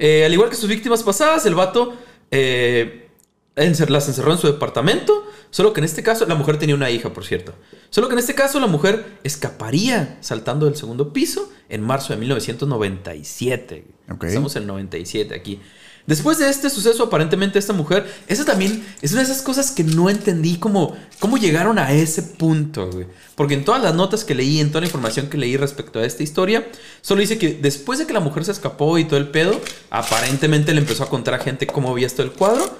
Eh, 0.03 0.25
al 0.25 0.33
igual 0.33 0.49
que 0.49 0.55
sus 0.55 0.67
víctimas 0.67 1.03
pasadas, 1.03 1.45
el 1.45 1.53
vato 1.53 1.93
eh, 2.31 3.07
las 3.55 4.07
encerró 4.07 4.31
en 4.31 4.39
su 4.39 4.47
departamento, 4.47 5.27
solo 5.51 5.73
que 5.73 5.79
en 5.79 5.85
este 5.85 6.01
caso 6.01 6.25
la 6.25 6.33
mujer 6.33 6.57
tenía 6.57 6.73
una 6.73 6.89
hija, 6.89 7.13
por 7.13 7.23
cierto. 7.23 7.53
Solo 7.91 8.07
que 8.07 8.13
en 8.13 8.19
este 8.19 8.33
caso 8.33 8.59
la 8.59 8.65
mujer 8.65 9.19
escaparía 9.23 10.17
saltando 10.21 10.65
del 10.65 10.75
segundo 10.75 11.13
piso 11.13 11.51
en 11.69 11.81
marzo 11.81 12.13
de 12.13 12.19
1997. 12.19 13.85
Ok. 14.09 14.23
Estamos 14.23 14.55
en 14.55 14.63
el 14.63 14.67
97 14.69 15.35
aquí. 15.35 15.59
Después 16.07 16.39
de 16.39 16.49
este 16.49 16.69
suceso, 16.69 17.03
aparentemente 17.03 17.59
esta 17.59 17.73
mujer, 17.73 18.11
eso 18.27 18.43
también 18.43 18.85
es 19.01 19.11
una 19.11 19.21
de 19.21 19.31
esas 19.31 19.41
cosas 19.41 19.71
que 19.71 19.83
no 19.83 20.09
entendí 20.09 20.57
cómo, 20.57 20.97
cómo 21.19 21.37
llegaron 21.37 21.77
a 21.77 21.91
ese 21.91 22.23
punto, 22.23 22.89
güey. 22.89 23.05
Porque 23.35 23.53
en 23.53 23.63
todas 23.63 23.81
las 23.81 23.93
notas 23.93 24.23
que 24.23 24.35
leí, 24.35 24.59
en 24.59 24.69
toda 24.69 24.81
la 24.81 24.87
información 24.87 25.27
que 25.29 25.37
leí 25.37 25.57
respecto 25.57 25.99
a 25.99 26.05
esta 26.05 26.23
historia, 26.23 26.67
solo 27.01 27.21
dice 27.21 27.37
que 27.37 27.53
después 27.53 27.99
de 27.99 28.07
que 28.07 28.13
la 28.13 28.19
mujer 28.19 28.45
se 28.45 28.51
escapó 28.51 28.97
y 28.97 29.05
todo 29.05 29.19
el 29.19 29.29
pedo, 29.29 29.59
aparentemente 29.89 30.73
le 30.73 30.81
empezó 30.81 31.03
a 31.03 31.09
contar 31.09 31.35
a 31.35 31.39
gente 31.39 31.67
cómo 31.67 31.91
había 31.91 32.07
estado 32.07 32.29
el 32.29 32.35
cuadro. 32.35 32.77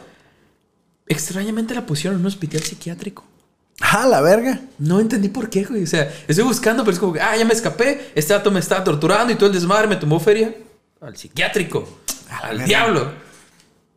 Extrañamente 1.07 1.75
la 1.75 1.86
pusieron 1.86 2.15
en 2.15 2.21
un 2.21 2.27
hospital 2.27 2.62
psiquiátrico. 2.62 3.25
Ah, 3.81 4.07
la 4.07 4.21
verga. 4.21 4.62
No 4.77 4.99
entendí 4.99 5.29
por 5.29 5.49
qué, 5.49 5.63
güey. 5.63 5.84
O 5.84 5.88
sea, 5.88 6.13
estoy 6.27 6.45
buscando, 6.45 6.84
pero 6.84 6.93
es 6.93 6.99
como 6.99 7.13
que, 7.13 7.19
ah, 7.19 7.36
ya 7.36 7.45
me 7.45 7.53
escapé. 7.53 8.12
Este 8.15 8.34
dato 8.34 8.51
me 8.51 8.60
estaba 8.60 8.84
torturando 8.84 9.34
y 9.34 9.36
todo 9.36 9.47
el 9.47 9.53
desmadre 9.53 9.88
me 9.88 9.95
tomó 9.95 10.19
feria. 10.19 10.55
Al 11.01 11.17
psiquiátrico. 11.17 12.01
Al 12.44 12.63
diablo. 12.65 13.12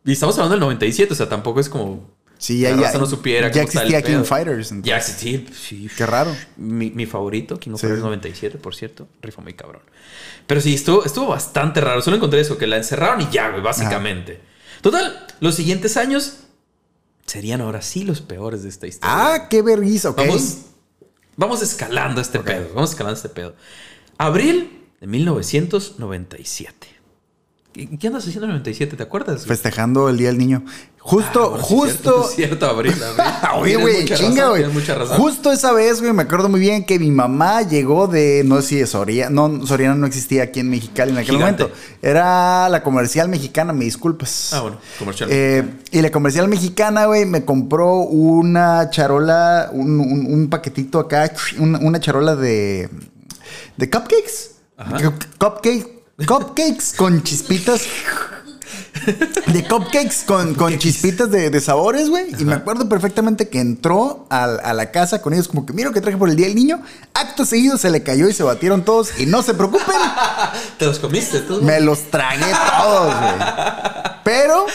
Y 0.04 0.12
estamos 0.12 0.34
hablando 0.36 0.54
del 0.54 0.60
97, 0.60 1.12
o 1.12 1.16
sea, 1.16 1.28
tampoco 1.28 1.60
es 1.60 1.68
como. 1.68 2.12
Sí, 2.36 2.58
ya, 2.60 2.74
la 2.76 2.92
ya. 2.92 2.98
no 2.98 3.06
supiera 3.06 3.50
ya 3.50 3.62
existía 3.62 4.02
King 4.02 4.12
pedo. 4.14 4.24
Fighters. 4.24 4.70
entonces. 4.72 4.90
Ya 4.90 4.96
existía, 4.98 5.40
sí. 5.54 5.88
Qué 5.96 6.04
raro. 6.04 6.36
Mi, 6.56 6.90
mi 6.90 7.06
favorito, 7.06 7.58
King 7.58 7.72
of 7.72 7.80
Sí. 7.80 7.86
Fighters 7.86 8.04
97, 8.04 8.58
por 8.58 8.74
cierto. 8.74 9.08
Rifa 9.22 9.40
muy 9.40 9.54
cabrón. 9.54 9.82
Pero 10.46 10.60
sí, 10.60 10.74
estuvo, 10.74 11.04
estuvo 11.04 11.28
bastante 11.28 11.80
raro. 11.80 12.02
Solo 12.02 12.16
encontré 12.16 12.40
eso, 12.40 12.58
que 12.58 12.66
la 12.66 12.76
encerraron 12.76 13.20
y 13.22 13.30
ya, 13.30 13.50
güey, 13.50 13.62
básicamente. 13.62 14.40
Total, 14.82 15.26
los 15.40 15.54
siguientes 15.54 15.96
años 15.96 16.40
serían 17.24 17.62
ahora 17.62 17.80
sí 17.80 18.04
los 18.04 18.20
peores 18.20 18.62
de 18.64 18.68
esta 18.68 18.86
historia. 18.86 19.34
Ah, 19.34 19.48
qué 19.48 19.62
vergüenza, 19.62 20.10
ok. 20.10 20.18
Vamos 20.18 20.58
Vamos 21.36 21.62
escalando 21.62 22.20
este 22.20 22.38
pedo. 22.40 22.68
Vamos 22.74 22.90
escalando 22.90 23.16
este 23.16 23.28
pedo. 23.28 23.54
Abril 24.18 24.82
de 25.00 25.06
1997. 25.06 26.86
¿Qué 27.98 28.06
andas 28.06 28.22
haciendo 28.22 28.44
en 28.44 28.50
el 28.52 28.58
97? 28.58 28.96
¿Te 28.96 29.02
acuerdas? 29.02 29.46
Festejando 29.46 30.08
el 30.08 30.16
Día 30.16 30.28
del 30.28 30.38
Niño. 30.38 30.64
Justo, 31.00 31.42
Ah, 31.44 31.48
bueno, 31.48 31.64
justo. 31.64 32.28
sí, 32.28 32.36
cierto, 32.36 32.66
abril, 32.66 32.94
abril. 33.02 33.26
Oye, 33.60 33.76
güey, 33.76 34.04
chinga, 34.04 34.50
güey. 34.50 34.64
Justo 35.16 35.50
esa 35.50 35.72
vez, 35.72 36.00
güey, 36.00 36.12
me 36.12 36.22
acuerdo 36.22 36.48
muy 36.48 36.60
bien 36.60 36.84
que 36.86 37.00
mi 37.00 37.10
mamá 37.10 37.62
llegó 37.62 38.06
de, 38.06 38.42
no 38.46 38.62
sé 38.62 38.68
si 38.68 38.76
de 38.76 38.86
Soriana, 38.86 39.30
no, 39.48 39.66
Soriana 39.66 39.96
no 39.96 40.06
existía 40.06 40.44
aquí 40.44 40.60
en 40.60 40.70
Mexicali 40.70 41.10
en 41.10 41.18
aquel 41.18 41.34
Gigante. 41.36 41.64
momento. 41.64 41.80
Era 42.00 42.68
la 42.68 42.82
comercial 42.84 43.28
mexicana, 43.28 43.72
me 43.72 43.84
disculpas. 43.86 44.52
Ah, 44.54 44.60
bueno, 44.60 44.78
comercial. 44.98 45.28
Eh, 45.32 45.64
y 45.90 46.00
la 46.00 46.10
comercial 46.12 46.46
mexicana, 46.46 47.06
güey, 47.06 47.26
me 47.26 47.44
compró 47.44 47.96
una 47.96 48.88
charola, 48.88 49.68
un, 49.72 49.98
un- 49.98 50.32
un 50.32 50.48
paquetito 50.48 51.00
acá, 51.00 51.32
una, 51.58 51.80
una 51.80 51.98
charola 51.98 52.36
de, 52.36 52.88
de 53.76 53.90
cupcakes. 53.90 54.52
Ajá. 54.76 54.96
Cup- 55.02 55.24
Cupcake, 55.38 55.93
cupcakes 56.26 56.94
con 56.96 57.22
chispitas. 57.22 57.82
De 59.48 59.66
cupcakes 59.66 60.24
con, 60.26 60.54
con 60.54 60.78
chispitas 60.78 61.30
de, 61.30 61.50
de 61.50 61.60
sabores, 61.60 62.08
güey. 62.08 62.26
Y 62.38 62.44
me 62.44 62.54
acuerdo 62.54 62.88
perfectamente 62.88 63.48
que 63.48 63.60
entró 63.60 64.26
al- 64.30 64.60
a, 64.64 64.72
la 64.72 64.90
casa 64.90 65.20
con 65.20 65.34
ellos, 65.34 65.48
como 65.48 65.66
que 65.66 65.72
mira 65.72 65.92
que 65.92 66.00
traje 66.00 66.16
por 66.16 66.30
el 66.30 66.36
día 66.36 66.46
del 66.46 66.54
niño. 66.54 66.80
Acto 67.12 67.44
seguido 67.44 67.76
se 67.76 67.90
le 67.90 68.02
cayó 68.02 68.28
y 68.28 68.32
se 68.32 68.42
batieron 68.42 68.84
todos. 68.84 69.18
Y 69.18 69.26
no 69.26 69.42
se 69.42 69.52
preocupen, 69.54 69.84
¿Te 70.78 70.86
los 70.86 70.98
comiste 70.98 71.40
tú? 71.40 71.60
me 71.62 71.80
los 71.80 72.10
tragué 72.10 72.46
todos, 72.78 73.14
güey. 73.20 73.34
Pero, 74.24 74.66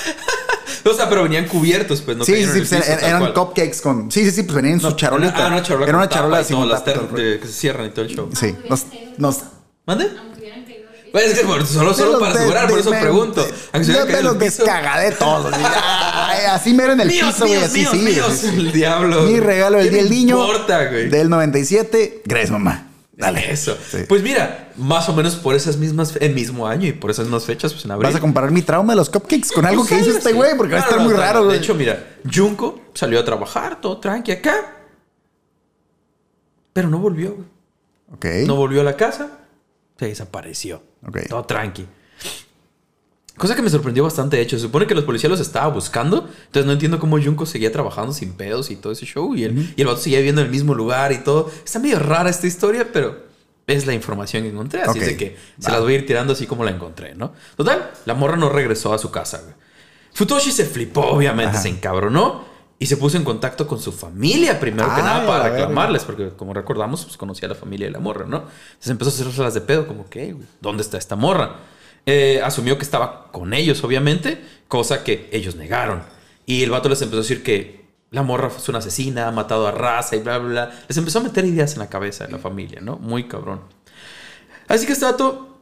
O 0.85 0.93
sea, 0.93 1.09
pero 1.09 1.23
venían 1.23 1.47
cubiertos, 1.47 2.01
pues 2.01 2.15
no 2.17 2.23
sí, 2.25 2.33
sí, 2.35 2.37
sí, 2.37 2.43
el 2.43 2.67
pues, 2.67 2.69
piso, 2.85 3.05
eran, 3.05 3.33
cupcakes 3.33 3.81
con. 3.81 4.11
Sí, 4.11 4.23
sí, 4.25 4.31
sí, 4.31 4.43
pues 4.43 4.55
venían 4.55 4.75
en 4.75 4.81
su 4.81 4.89
No, 4.89 4.95
charolita. 4.95 5.33
Era, 5.33 5.45
ah, 5.45 5.47
una 5.47 5.63
charola 5.63 5.87
Era 5.87 5.97
una 5.97 6.09
charola 6.09 6.37
así 6.39 6.53
con 6.53 6.69
las 6.69 6.83
ter- 6.83 6.99
el 6.99 7.15
de- 7.15 7.39
que 7.39 7.47
se 7.47 7.53
cierran 7.53 7.87
y 7.87 7.89
todo 7.89 8.05
el 8.05 8.15
show. 8.15 8.29
Sí, 8.39 8.55
nos, 8.69 8.85
nos, 9.17 9.37
¿Mande? 9.87 10.11
Pues 11.11 11.25
es 11.25 11.39
que 11.39 11.45
solo, 11.45 11.59
De 11.59 11.65
solo 11.95 12.11
los 12.11 12.19
para 12.19 12.33
de- 12.33 12.39
asegurar, 12.39 12.65
por 12.67 12.75
de- 12.75 12.81
eso 12.81 12.91
me- 12.91 12.99
pregunto. 13.01 13.47
Yo 13.81 14.05
me 14.05 14.21
los 14.21 14.39
descagadé 14.39 15.11
todos. 15.13 15.53
así, 16.49 16.73
mero 16.73 16.93
en 16.93 17.01
el 17.01 17.07
Míos, 17.07 17.33
piso, 17.33 17.47
güey. 17.47 17.63
Así, 17.63 17.79
míos, 17.79 17.91
sí. 17.93 17.97
míos, 17.99 18.43
el 18.43 18.71
diablo. 18.71 19.23
Mi 19.23 19.39
regalo 19.39 19.77
del 19.77 19.87
¿Qué 19.87 19.93
día 19.95 20.03
del 20.03 20.11
niño. 20.11 20.39
importa, 20.41 20.85
güey? 20.89 21.09
Del 21.09 21.29
97. 21.29 22.21
Gracias, 22.25 22.51
mamá. 22.51 22.85
Dale 23.13 23.51
eso. 23.51 23.77
Sí. 23.91 23.97
Pues 24.07 24.23
mira, 24.23 24.71
más 24.77 25.09
o 25.09 25.13
menos 25.13 25.35
por 25.35 25.53
esas 25.53 25.75
mismas, 25.75 26.15
el 26.21 26.33
mismo 26.33 26.67
año 26.67 26.87
y 26.87 26.93
por 26.93 27.11
esas 27.11 27.25
mismas 27.25 27.43
fechas, 27.43 27.73
pues 27.73 27.83
en 27.83 27.91
abril. 27.91 28.07
¿Vas 28.07 28.15
a 28.15 28.21
comparar 28.21 28.49
mi 28.51 28.61
trauma 28.61 28.93
de 28.93 28.97
los 28.97 29.09
cupcakes 29.09 29.49
con 29.53 29.65
algo 29.65 29.83
que 29.83 29.89
Pues, 29.95 30.01
hizo 30.03 30.09
algo 30.11 30.17
este 30.19 30.33
güey? 30.33 30.55
Porque 30.55 30.73
va 30.75 30.79
a 30.79 30.83
estar 30.83 30.99
muy 31.01 31.11
no, 31.13 31.19
raro, 31.19 31.39
De 31.41 31.45
güey. 31.47 31.57
hecho, 31.57 31.75
mira, 31.75 32.17
Junko 32.33 32.79
salió 32.93 33.19
a 33.19 33.25
trabajar, 33.25 33.81
todo 33.81 33.97
tranqui 33.99 34.31
acá. 34.31 34.73
Pero 36.71 36.87
no 36.87 36.99
volvió, 36.99 37.33
güey. 37.35 37.47
Ok. 38.13 38.47
No 38.47 38.55
volvió 38.55 38.81
a 38.81 38.83
la 38.85 38.95
casa. 38.95 39.31
Se 39.99 40.05
desapareció. 40.05 40.81
Ok. 41.07 41.19
Todo 41.29 41.43
tranqui. 41.45 41.85
Cosa 43.37 43.55
que 43.55 43.61
me 43.61 43.69
sorprendió 43.69 44.03
bastante, 44.03 44.35
de 44.35 44.43
hecho. 44.43 44.57
Se 44.57 44.63
supone 44.63 44.85
que 44.85 44.93
los 44.93 45.05
policías 45.05 45.29
los 45.31 45.39
estaba 45.39 45.67
buscando. 45.67 46.27
Entonces 46.47 46.65
no 46.65 46.73
entiendo 46.73 46.99
cómo 46.99 47.21
Junko 47.21 47.45
seguía 47.45 47.71
trabajando 47.71 48.11
sin 48.11 48.33
pedos 48.33 48.69
y 48.69 48.75
todo 48.75 48.91
ese 48.91 49.05
show. 49.05 49.33
Y 49.33 49.45
el, 49.45 49.73
y 49.77 49.81
el 49.81 49.87
vato 49.87 49.99
seguía 50.01 50.17
viviendo 50.19 50.41
en 50.41 50.47
el 50.47 50.51
mismo 50.51 50.75
lugar 50.75 51.13
y 51.13 51.19
todo. 51.19 51.49
Está 51.63 51.79
medio 51.79 51.99
rara 51.99 52.29
esta 52.29 52.47
historia, 52.47 52.89
pero 52.91 53.23
es 53.65 53.85
la 53.85 53.93
información 53.93 54.43
que 54.43 54.49
encontré. 54.49 54.81
Así 54.81 54.91
Ok. 54.91 54.97
es 54.97 55.05
de 55.07 55.17
que 55.17 55.37
se 55.57 55.71
las 55.71 55.79
voy 55.79 55.93
a 55.93 55.95
ir 55.99 56.05
tirando 56.05 56.33
así 56.33 56.47
como 56.47 56.65
la 56.65 56.71
encontré, 56.71 57.15
¿no? 57.15 57.31
Total, 57.55 57.91
la 58.05 58.13
morra 58.13 58.35
no 58.35 58.49
regresó 58.49 58.93
a 58.93 58.97
su 58.97 59.09
casa, 59.09 59.37
güey. 59.41 59.53
Futoshi 60.13 60.51
se 60.51 60.65
flipó, 60.65 61.01
obviamente, 61.05 61.51
Ajá. 61.53 61.61
se 61.61 61.69
encabronó 61.69 62.43
y 62.79 62.85
se 62.85 62.95
puso 62.95 63.17
en 63.17 63.25
contacto 63.25 63.67
con 63.67 63.79
su 63.79 63.91
familia 63.91 64.57
primero 64.57 64.87
que 64.87 65.01
Ay, 65.01 65.03
nada 65.03 65.27
para 65.27 65.49
reclamarles, 65.49 66.03
porque 66.03 66.29
como 66.29 66.53
recordamos, 66.53 67.03
pues 67.03 67.17
conocía 67.17 67.47
a 67.47 67.49
la 67.49 67.55
familia 67.55 67.87
de 67.87 67.91
la 67.91 67.99
morra, 67.99 68.25
¿no? 68.25 68.37
Entonces 68.37 68.89
empezó 68.89 69.09
a 69.11 69.13
hacerse 69.13 69.41
las 69.41 69.53
de 69.53 69.61
pedo, 69.61 69.85
como 69.85 70.09
que, 70.09 70.35
¿dónde 70.61 70.81
está 70.81 70.97
esta 70.97 71.17
morra? 71.17 71.57
Eh, 72.05 72.41
asumió 72.41 72.77
que 72.77 72.85
estaba 72.85 73.31
con 73.31 73.53
ellos, 73.53 73.83
obviamente, 73.83 74.41
cosa 74.69 75.03
que 75.03 75.29
ellos 75.33 75.55
negaron. 75.55 76.03
Y 76.45 76.63
el 76.63 76.71
vato 76.71 76.87
les 76.87 77.01
empezó 77.01 77.19
a 77.19 77.23
decir 77.23 77.43
que 77.43 77.85
la 78.11 78.23
morra 78.23 78.49
fue 78.49 78.71
una 78.71 78.79
asesina, 78.79 79.27
ha 79.27 79.31
matado 79.31 79.67
a 79.67 79.71
raza 79.71 80.15
y 80.15 80.19
bla, 80.19 80.37
bla, 80.37 80.49
bla. 80.49 80.83
Les 80.87 80.97
empezó 80.97 81.19
a 81.19 81.23
meter 81.23 81.45
ideas 81.45 81.73
en 81.73 81.79
la 81.79 81.89
cabeza 81.89 82.25
de 82.25 82.31
la 82.31 82.39
familia, 82.39 82.79
¿no? 82.81 82.95
Muy 82.95 83.27
cabrón. 83.27 83.61
Así 84.67 84.85
que 84.85 84.93
este 84.93 85.05
vato 85.05 85.59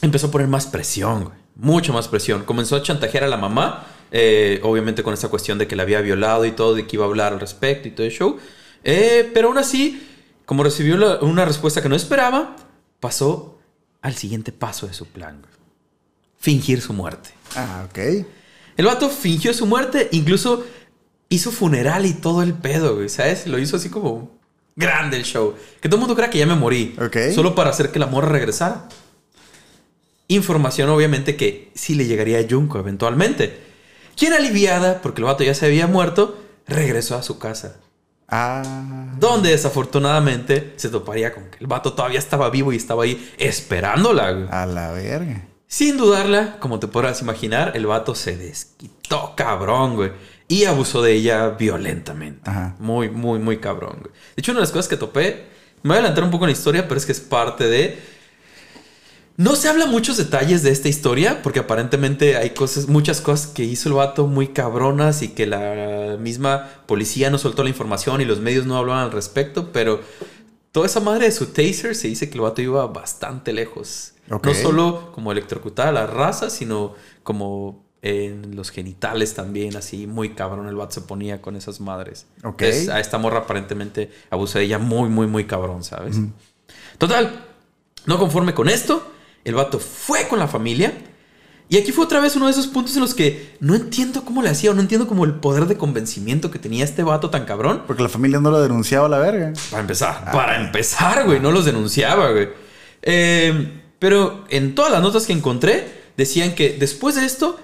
empezó 0.00 0.28
a 0.28 0.30
poner 0.30 0.48
más 0.48 0.66
presión, 0.66 1.24
güey. 1.24 1.36
Mucha 1.54 1.92
más 1.92 2.08
presión. 2.08 2.44
Comenzó 2.44 2.76
a 2.76 2.82
chantajear 2.82 3.24
a 3.24 3.28
la 3.28 3.36
mamá, 3.36 3.86
eh, 4.10 4.60
obviamente 4.62 5.02
con 5.02 5.14
esa 5.14 5.28
cuestión 5.28 5.58
de 5.58 5.66
que 5.66 5.76
la 5.76 5.82
había 5.82 6.00
violado 6.00 6.44
y 6.44 6.52
todo, 6.52 6.74
de 6.74 6.86
que 6.86 6.96
iba 6.96 7.04
a 7.04 7.08
hablar 7.08 7.32
al 7.32 7.40
respecto 7.40 7.88
y 7.88 7.90
todo 7.90 8.06
el 8.06 8.12
show. 8.12 8.38
Eh, 8.84 9.30
pero 9.34 9.48
aún 9.48 9.58
así, 9.58 10.06
como 10.44 10.62
recibió 10.62 10.96
la- 10.96 11.18
una 11.20 11.44
respuesta 11.44 11.82
que 11.82 11.88
no 11.88 11.96
esperaba, 11.96 12.56
pasó 13.00 13.58
al 14.02 14.14
siguiente 14.14 14.52
paso 14.52 14.86
de 14.86 14.94
su 14.94 15.06
plan. 15.06 15.42
Fingir 16.38 16.80
su 16.80 16.92
muerte. 16.92 17.30
Ah, 17.56 17.86
ok. 17.88 17.98
El 18.76 18.86
vato 18.86 19.08
fingió 19.08 19.52
su 19.54 19.66
muerte, 19.66 20.08
incluso 20.12 20.64
hizo 21.28 21.50
funeral 21.50 22.06
y 22.06 22.12
todo 22.14 22.42
el 22.42 22.52
pedo, 22.54 22.94
güey, 22.96 23.08
¿sabes? 23.08 23.46
Lo 23.46 23.58
hizo 23.58 23.76
así 23.76 23.88
como 23.88 24.30
grande 24.76 25.16
el 25.16 25.24
show. 25.24 25.54
Que 25.80 25.88
todo 25.88 25.96
el 25.96 26.00
mundo 26.00 26.14
crea 26.14 26.30
que 26.30 26.38
ya 26.38 26.46
me 26.46 26.54
morí. 26.54 26.94
Ok. 27.04 27.16
Solo 27.34 27.54
para 27.54 27.70
hacer 27.70 27.90
que 27.90 27.98
la 27.98 28.06
morra 28.06 28.28
regresara. 28.28 28.88
Información, 30.28 30.88
obviamente, 30.90 31.36
que 31.36 31.70
sí 31.74 31.94
le 31.94 32.06
llegaría 32.06 32.38
a 32.38 32.44
Junko 32.48 32.78
eventualmente. 32.78 33.65
Quien 34.16 34.32
aliviada, 34.32 35.02
porque 35.02 35.20
el 35.20 35.26
vato 35.26 35.44
ya 35.44 35.54
se 35.54 35.66
había 35.66 35.86
muerto, 35.86 36.38
regresó 36.66 37.16
a 37.16 37.22
su 37.22 37.38
casa. 37.38 37.76
Ah. 38.28 39.12
Donde 39.18 39.50
desafortunadamente 39.50 40.74
se 40.76 40.88
toparía 40.88 41.32
con 41.32 41.44
que 41.50 41.58
el 41.60 41.66
vato 41.66 41.92
todavía 41.92 42.18
estaba 42.18 42.50
vivo 42.50 42.72
y 42.72 42.76
estaba 42.76 43.04
ahí 43.04 43.32
esperándola, 43.38 44.32
güey. 44.32 44.46
A 44.50 44.66
la 44.66 44.90
verga. 44.90 45.46
Sin 45.68 45.96
dudarla, 45.96 46.58
como 46.60 46.78
te 46.78 46.88
podrás 46.88 47.20
imaginar, 47.22 47.72
el 47.74 47.86
vato 47.86 48.14
se 48.14 48.36
desquitó 48.36 49.34
cabrón, 49.36 49.96
güey. 49.96 50.12
Y 50.48 50.64
abusó 50.64 51.02
de 51.02 51.12
ella 51.12 51.50
violentamente. 51.50 52.48
Ajá. 52.48 52.76
Muy, 52.78 53.10
muy, 53.10 53.38
muy 53.38 53.58
cabrón, 53.58 53.98
güey. 54.00 54.12
De 54.12 54.40
hecho, 54.40 54.52
una 54.52 54.60
de 54.60 54.66
las 54.66 54.72
cosas 54.72 54.88
que 54.88 54.96
topé, 54.96 55.46
me 55.82 55.88
voy 55.88 55.96
a 55.96 55.98
adelantar 55.98 56.24
un 56.24 56.30
poco 56.30 56.44
en 56.44 56.50
la 56.50 56.56
historia, 56.56 56.88
pero 56.88 56.98
es 56.98 57.06
que 57.06 57.12
es 57.12 57.20
parte 57.20 57.64
de... 57.64 58.15
No 59.36 59.54
se 59.54 59.68
habla 59.68 59.86
muchos 59.86 60.16
detalles 60.16 60.62
de 60.62 60.70
esta 60.70 60.88
historia, 60.88 61.42
porque 61.42 61.58
aparentemente 61.58 62.36
hay 62.36 62.50
cosas, 62.50 62.88
muchas 62.88 63.20
cosas 63.20 63.48
que 63.48 63.64
hizo 63.64 63.90
el 63.90 63.94
vato 63.94 64.26
muy 64.26 64.48
cabronas 64.48 65.20
y 65.22 65.28
que 65.28 65.46
la 65.46 66.16
misma 66.18 66.70
policía 66.86 67.28
no 67.28 67.36
soltó 67.36 67.62
la 67.62 67.68
información 67.68 68.20
y 68.22 68.24
los 68.24 68.40
medios 68.40 68.64
no 68.64 68.78
hablaban 68.78 69.04
al 69.04 69.12
respecto, 69.12 69.72
pero 69.72 70.00
toda 70.72 70.86
esa 70.86 71.00
madre 71.00 71.26
de 71.26 71.32
su 71.32 71.46
taser 71.46 71.94
se 71.94 72.08
dice 72.08 72.30
que 72.30 72.36
el 72.36 72.40
vato 72.42 72.62
iba 72.62 72.86
bastante 72.86 73.52
lejos. 73.52 74.14
No 74.28 74.54
solo 74.54 75.12
como 75.12 75.32
electrocutar 75.32 75.88
a 75.88 75.92
la 75.92 76.06
raza, 76.06 76.48
sino 76.50 76.94
como 77.22 77.84
en 78.02 78.56
los 78.56 78.70
genitales 78.70 79.34
también, 79.34 79.76
así 79.76 80.06
muy 80.06 80.30
cabrón 80.30 80.68
el 80.68 80.76
vato 80.76 80.92
se 80.92 81.00
ponía 81.02 81.42
con 81.42 81.56
esas 81.56 81.80
madres. 81.80 82.26
Ok. 82.42 82.62
Entonces, 82.62 82.88
a 82.88 83.00
esta 83.00 83.18
morra 83.18 83.40
aparentemente 83.40 84.10
abusó 84.30 84.58
de 84.58 84.64
ella 84.64 84.78
muy, 84.78 85.08
muy, 85.08 85.26
muy 85.26 85.44
cabrón, 85.44 85.84
¿sabes? 85.84 86.16
Total, 86.98 87.44
no 88.06 88.18
conforme 88.18 88.54
con 88.54 88.68
esto, 88.68 89.12
el 89.46 89.54
vato 89.54 89.78
fue 89.78 90.26
con 90.26 90.40
la 90.40 90.48
familia. 90.48 90.92
Y 91.68 91.76
aquí 91.78 91.92
fue 91.92 92.04
otra 92.04 92.20
vez 92.20 92.34
uno 92.34 92.46
de 92.46 92.52
esos 92.52 92.66
puntos 92.66 92.94
en 92.96 93.00
los 93.00 93.14
que 93.14 93.56
no 93.60 93.76
entiendo 93.76 94.24
cómo 94.24 94.42
le 94.42 94.50
hacía 94.50 94.72
o 94.72 94.74
no 94.74 94.80
entiendo 94.80 95.06
como 95.06 95.24
el 95.24 95.34
poder 95.34 95.66
de 95.66 95.76
convencimiento 95.76 96.50
que 96.50 96.58
tenía 96.58 96.84
este 96.84 97.04
vato 97.04 97.30
tan 97.30 97.44
cabrón. 97.44 97.84
Porque 97.86 98.02
la 98.02 98.08
familia 98.08 98.40
no 98.40 98.50
lo 98.50 98.60
denunciaba 98.60 99.06
a 99.06 99.08
la 99.08 99.18
verga. 99.18 99.52
Para 99.70 99.80
empezar, 99.80 100.32
para 100.32 100.60
empezar, 100.60 101.24
güey, 101.26 101.38
no 101.38 101.52
los 101.52 101.64
denunciaba, 101.64 102.32
güey. 102.32 102.48
Eh, 103.02 103.82
pero 104.00 104.44
en 104.48 104.74
todas 104.74 104.90
las 104.90 105.00
notas 105.00 105.26
que 105.26 105.32
encontré, 105.32 105.86
decían 106.16 106.56
que 106.56 106.76
después 106.78 107.14
de 107.14 107.24
esto, 107.24 107.58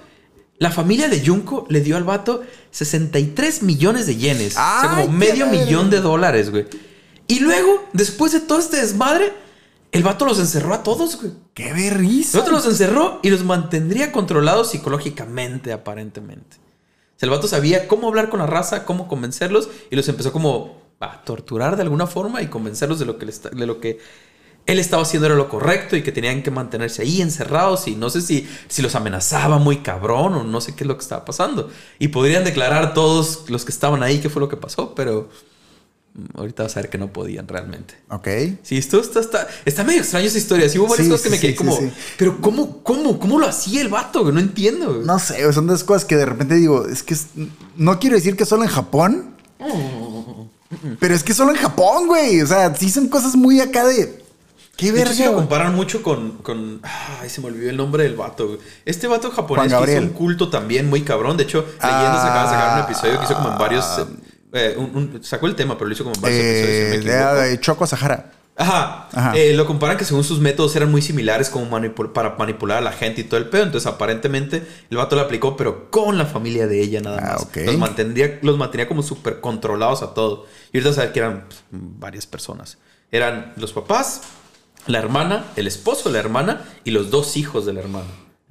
la 0.57 0.71
familia 0.71 1.09
de 1.09 1.25
Junko 1.25 1.65
le 1.69 1.81
dio 1.81 1.97
al 1.97 2.05
vato 2.05 2.43
63 2.71 3.61
millones 3.63 4.07
de 4.07 4.15
yenes. 4.15 4.53
o 4.53 4.55
sea, 4.55 4.81
¡Ay, 4.83 5.05
como 5.05 5.17
medio 5.17 5.47
millón 5.47 5.89
de 5.89 5.99
dólares, 5.99 6.49
güey. 6.49 6.65
Y 7.27 7.39
luego, 7.41 7.89
después 7.91 8.31
de 8.31 8.39
todo 8.39 8.59
este 8.59 8.77
desmadre, 8.77 9.33
el 9.93 10.03
vato 10.03 10.25
los 10.25 10.39
encerró 10.39 10.73
a 10.73 10.81
todos, 10.83 11.21
güey. 11.21 11.31
¡Qué 11.53 11.69
El 11.69 11.75
berrizo! 11.75 12.39
vato 12.39 12.51
los 12.51 12.65
encerró 12.65 13.19
y 13.21 13.29
los 13.29 13.43
mantendría 13.43 14.11
controlados 14.11 14.71
psicológicamente, 14.71 15.71
aparentemente. 15.71 16.57
O 16.57 17.19
sea, 17.19 17.27
el 17.27 17.29
vato 17.29 17.47
sabía 17.47 17.87
cómo 17.87 18.07
hablar 18.07 18.29
con 18.29 18.39
la 18.39 18.47
raza, 18.47 18.85
cómo 18.85 19.07
convencerlos 19.07 19.69
y 19.91 19.95
los 19.95 20.09
empezó 20.09 20.33
como 20.33 20.81
a 20.99 21.23
torturar 21.23 21.75
de 21.75 21.83
alguna 21.83 22.07
forma 22.07 22.41
y 22.41 22.47
convencerlos 22.47 22.97
de 22.97 23.05
lo 23.05 23.19
que, 23.19 23.27
de 23.27 23.65
lo 23.67 23.79
que 23.79 23.99
él 24.65 24.79
estaba 24.79 25.03
haciendo 25.03 25.27
era 25.27 25.35
lo 25.35 25.47
correcto 25.47 25.95
y 25.95 26.01
que 26.01 26.11
tenían 26.11 26.41
que 26.41 26.49
mantenerse 26.49 27.03
ahí 27.03 27.21
encerrados 27.21 27.87
y 27.87 27.95
no 27.95 28.09
sé 28.09 28.21
si, 28.21 28.49
si 28.69 28.81
los 28.81 28.95
amenazaba 28.95 29.59
muy 29.59 29.77
cabrón 29.79 30.33
o 30.33 30.43
no 30.43 30.59
sé 30.59 30.73
qué 30.73 30.85
es 30.85 30.87
lo 30.87 30.95
que 30.97 31.03
estaba 31.03 31.23
pasando. 31.23 31.69
Y 31.99 32.07
podrían 32.07 32.43
declarar 32.43 32.95
todos 32.95 33.49
los 33.49 33.63
que 33.63 33.71
estaban 33.71 34.01
ahí 34.01 34.19
qué 34.19 34.29
fue 34.29 34.39
lo 34.39 34.49
que 34.49 34.57
pasó, 34.57 34.95
pero 34.95 35.29
ahorita 36.35 36.63
vas 36.63 36.77
a 36.77 36.81
ver 36.81 36.89
que 36.89 36.97
no 36.97 37.11
podían 37.11 37.47
realmente. 37.47 37.95
Ok. 38.09 38.27
Sí, 38.63 38.77
esto 38.77 38.99
está, 38.99 39.19
está, 39.19 39.47
está 39.65 39.83
medio 39.83 40.01
extraño 40.01 40.27
esa 40.27 40.37
historia. 40.37 40.69
Sí, 40.69 40.77
hubo 40.79 40.87
varias 40.87 41.05
Sí, 41.07 41.11
cosas 41.11 41.23
que 41.23 41.29
sí, 41.29 41.35
me 41.35 41.39
quedé 41.41 41.51
sí, 41.53 41.57
como, 41.57 41.75
sí, 41.77 41.85
sí. 41.87 41.93
pero 42.17 42.39
¿cómo, 42.41 42.83
cómo, 42.83 43.19
cómo 43.19 43.39
lo 43.39 43.47
hacía 43.47 43.81
el 43.81 43.89
vato? 43.89 44.31
No 44.31 44.39
entiendo. 44.39 45.01
No 45.03 45.17
sé, 45.19 45.51
son 45.53 45.67
de 45.67 45.73
esas 45.73 45.83
cosas 45.85 46.05
que 46.05 46.15
de 46.15 46.25
repente 46.25 46.55
digo, 46.55 46.87
es 46.87 47.01
que 47.03 47.13
es- 47.15 47.27
no 47.75 47.99
quiero 47.99 48.15
decir 48.15 48.35
que 48.37 48.45
solo 48.45 48.63
en 48.63 48.69
Japón, 48.69 49.35
Pero 50.99 51.13
es 51.15 51.23
que 51.23 51.33
solo 51.33 51.51
en 51.51 51.57
Japón, 51.57 52.07
güey. 52.07 52.41
O 52.41 52.47
sea, 52.47 52.75
sí 52.75 52.89
son 52.89 53.07
cosas 53.07 53.35
muy 53.35 53.59
acá 53.61 53.85
de. 53.85 54.21
Qué 54.75 54.91
De 54.91 55.01
hecho, 55.03 55.09
verga. 55.11 55.25
lo 55.31 55.35
comparan 55.35 55.75
mucho 55.75 56.01
con, 56.01 56.31
con. 56.39 56.81
Ay, 57.21 57.29
se 57.29 57.41
me 57.41 57.47
olvidó 57.47 57.69
el 57.69 57.77
nombre 57.77 58.03
del 58.03 58.15
vato, 58.15 58.47
güey. 58.47 58.59
Este 58.85 59.07
vato 59.07 59.29
japonés 59.31 59.71
que 59.71 59.91
hizo 59.91 60.01
un 60.01 60.09
culto 60.09 60.49
también 60.49 60.89
muy 60.89 61.01
cabrón. 61.03 61.37
De 61.37 61.43
hecho, 61.43 61.59
Leyendas 61.81 62.25
acaba 62.25 62.43
de 62.43 62.49
sacar 62.49 62.79
un 62.79 62.85
episodio 62.91 63.19
que 63.19 63.25
hizo 63.25 63.35
como 63.35 63.51
en 63.51 63.57
varios. 63.59 63.85
eh, 63.99 64.05
eh, 64.53 64.75
un- 64.77 64.95
un- 64.95 65.23
sacó 65.23 65.47
el 65.47 65.55
tema, 65.55 65.75
pero 65.77 65.87
lo 65.87 65.93
hizo 65.93 66.03
como 66.03 66.15
en 66.15 66.21
varios 66.21 66.39
Eh, 66.41 66.99
de, 67.03 67.59
Choco 67.59 67.85
Sahara. 67.87 68.31
Ajá. 68.55 69.09
Ajá. 69.11 69.35
Eh, 69.35 69.55
lo 69.55 69.65
comparan 69.65 69.97
que 69.97 70.05
según 70.05 70.23
sus 70.23 70.39
métodos 70.39 70.75
eran 70.75 70.91
muy 70.91 71.01
similares 71.01 71.49
como 71.49 71.65
manipul- 71.75 72.13
para 72.13 72.35
manipular 72.37 72.77
a 72.77 72.81
la 72.81 72.91
gente 72.91 73.21
y 73.21 73.23
todo 73.23 73.39
el 73.39 73.49
pedo. 73.49 73.63
Entonces, 73.63 73.87
aparentemente, 73.91 74.63
el 74.91 74.97
vato 74.97 75.15
lo 75.15 75.23
aplicó, 75.23 75.57
pero 75.57 75.89
con 75.89 76.19
la 76.19 76.27
familia 76.27 76.67
de 76.67 76.79
ella 76.81 77.01
nada 77.01 77.17
Ah, 77.19 77.33
más. 77.33 77.41
ok. 77.41 77.57
Los, 77.65 77.77
mantendría, 77.79 78.37
los 78.43 78.57
mantenía 78.59 78.87
como 78.87 79.01
súper 79.01 79.41
controlados 79.41 80.03
a 80.03 80.13
todo. 80.13 80.45
Y 80.71 80.77
ahorita 80.77 80.93
saber 80.93 81.11
que 81.13 81.19
eran 81.19 81.45
pues, 81.47 81.61
varias 81.71 82.27
personas. 82.27 82.77
Eran 83.11 83.53
los 83.57 83.73
papás, 83.73 84.21
la 84.85 84.99
hermana, 84.99 85.45
el 85.55 85.65
esposo 85.65 86.09
de 86.09 86.13
la 86.13 86.19
hermana 86.19 86.61
y 86.83 86.91
los 86.91 87.09
dos 87.09 87.37
hijos 87.37 87.65
de 87.65 87.73
la 87.73 87.79
hermana. 87.79 88.05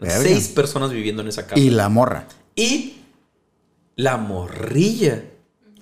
Seis 0.04 0.48
personas 0.48 0.90
viviendo 0.90 1.22
en 1.22 1.28
esa 1.28 1.46
casa. 1.46 1.60
Y 1.60 1.70
la 1.70 1.88
morra. 1.88 2.24
Y 2.56 3.02
la 3.94 4.16
morrilla 4.16 5.22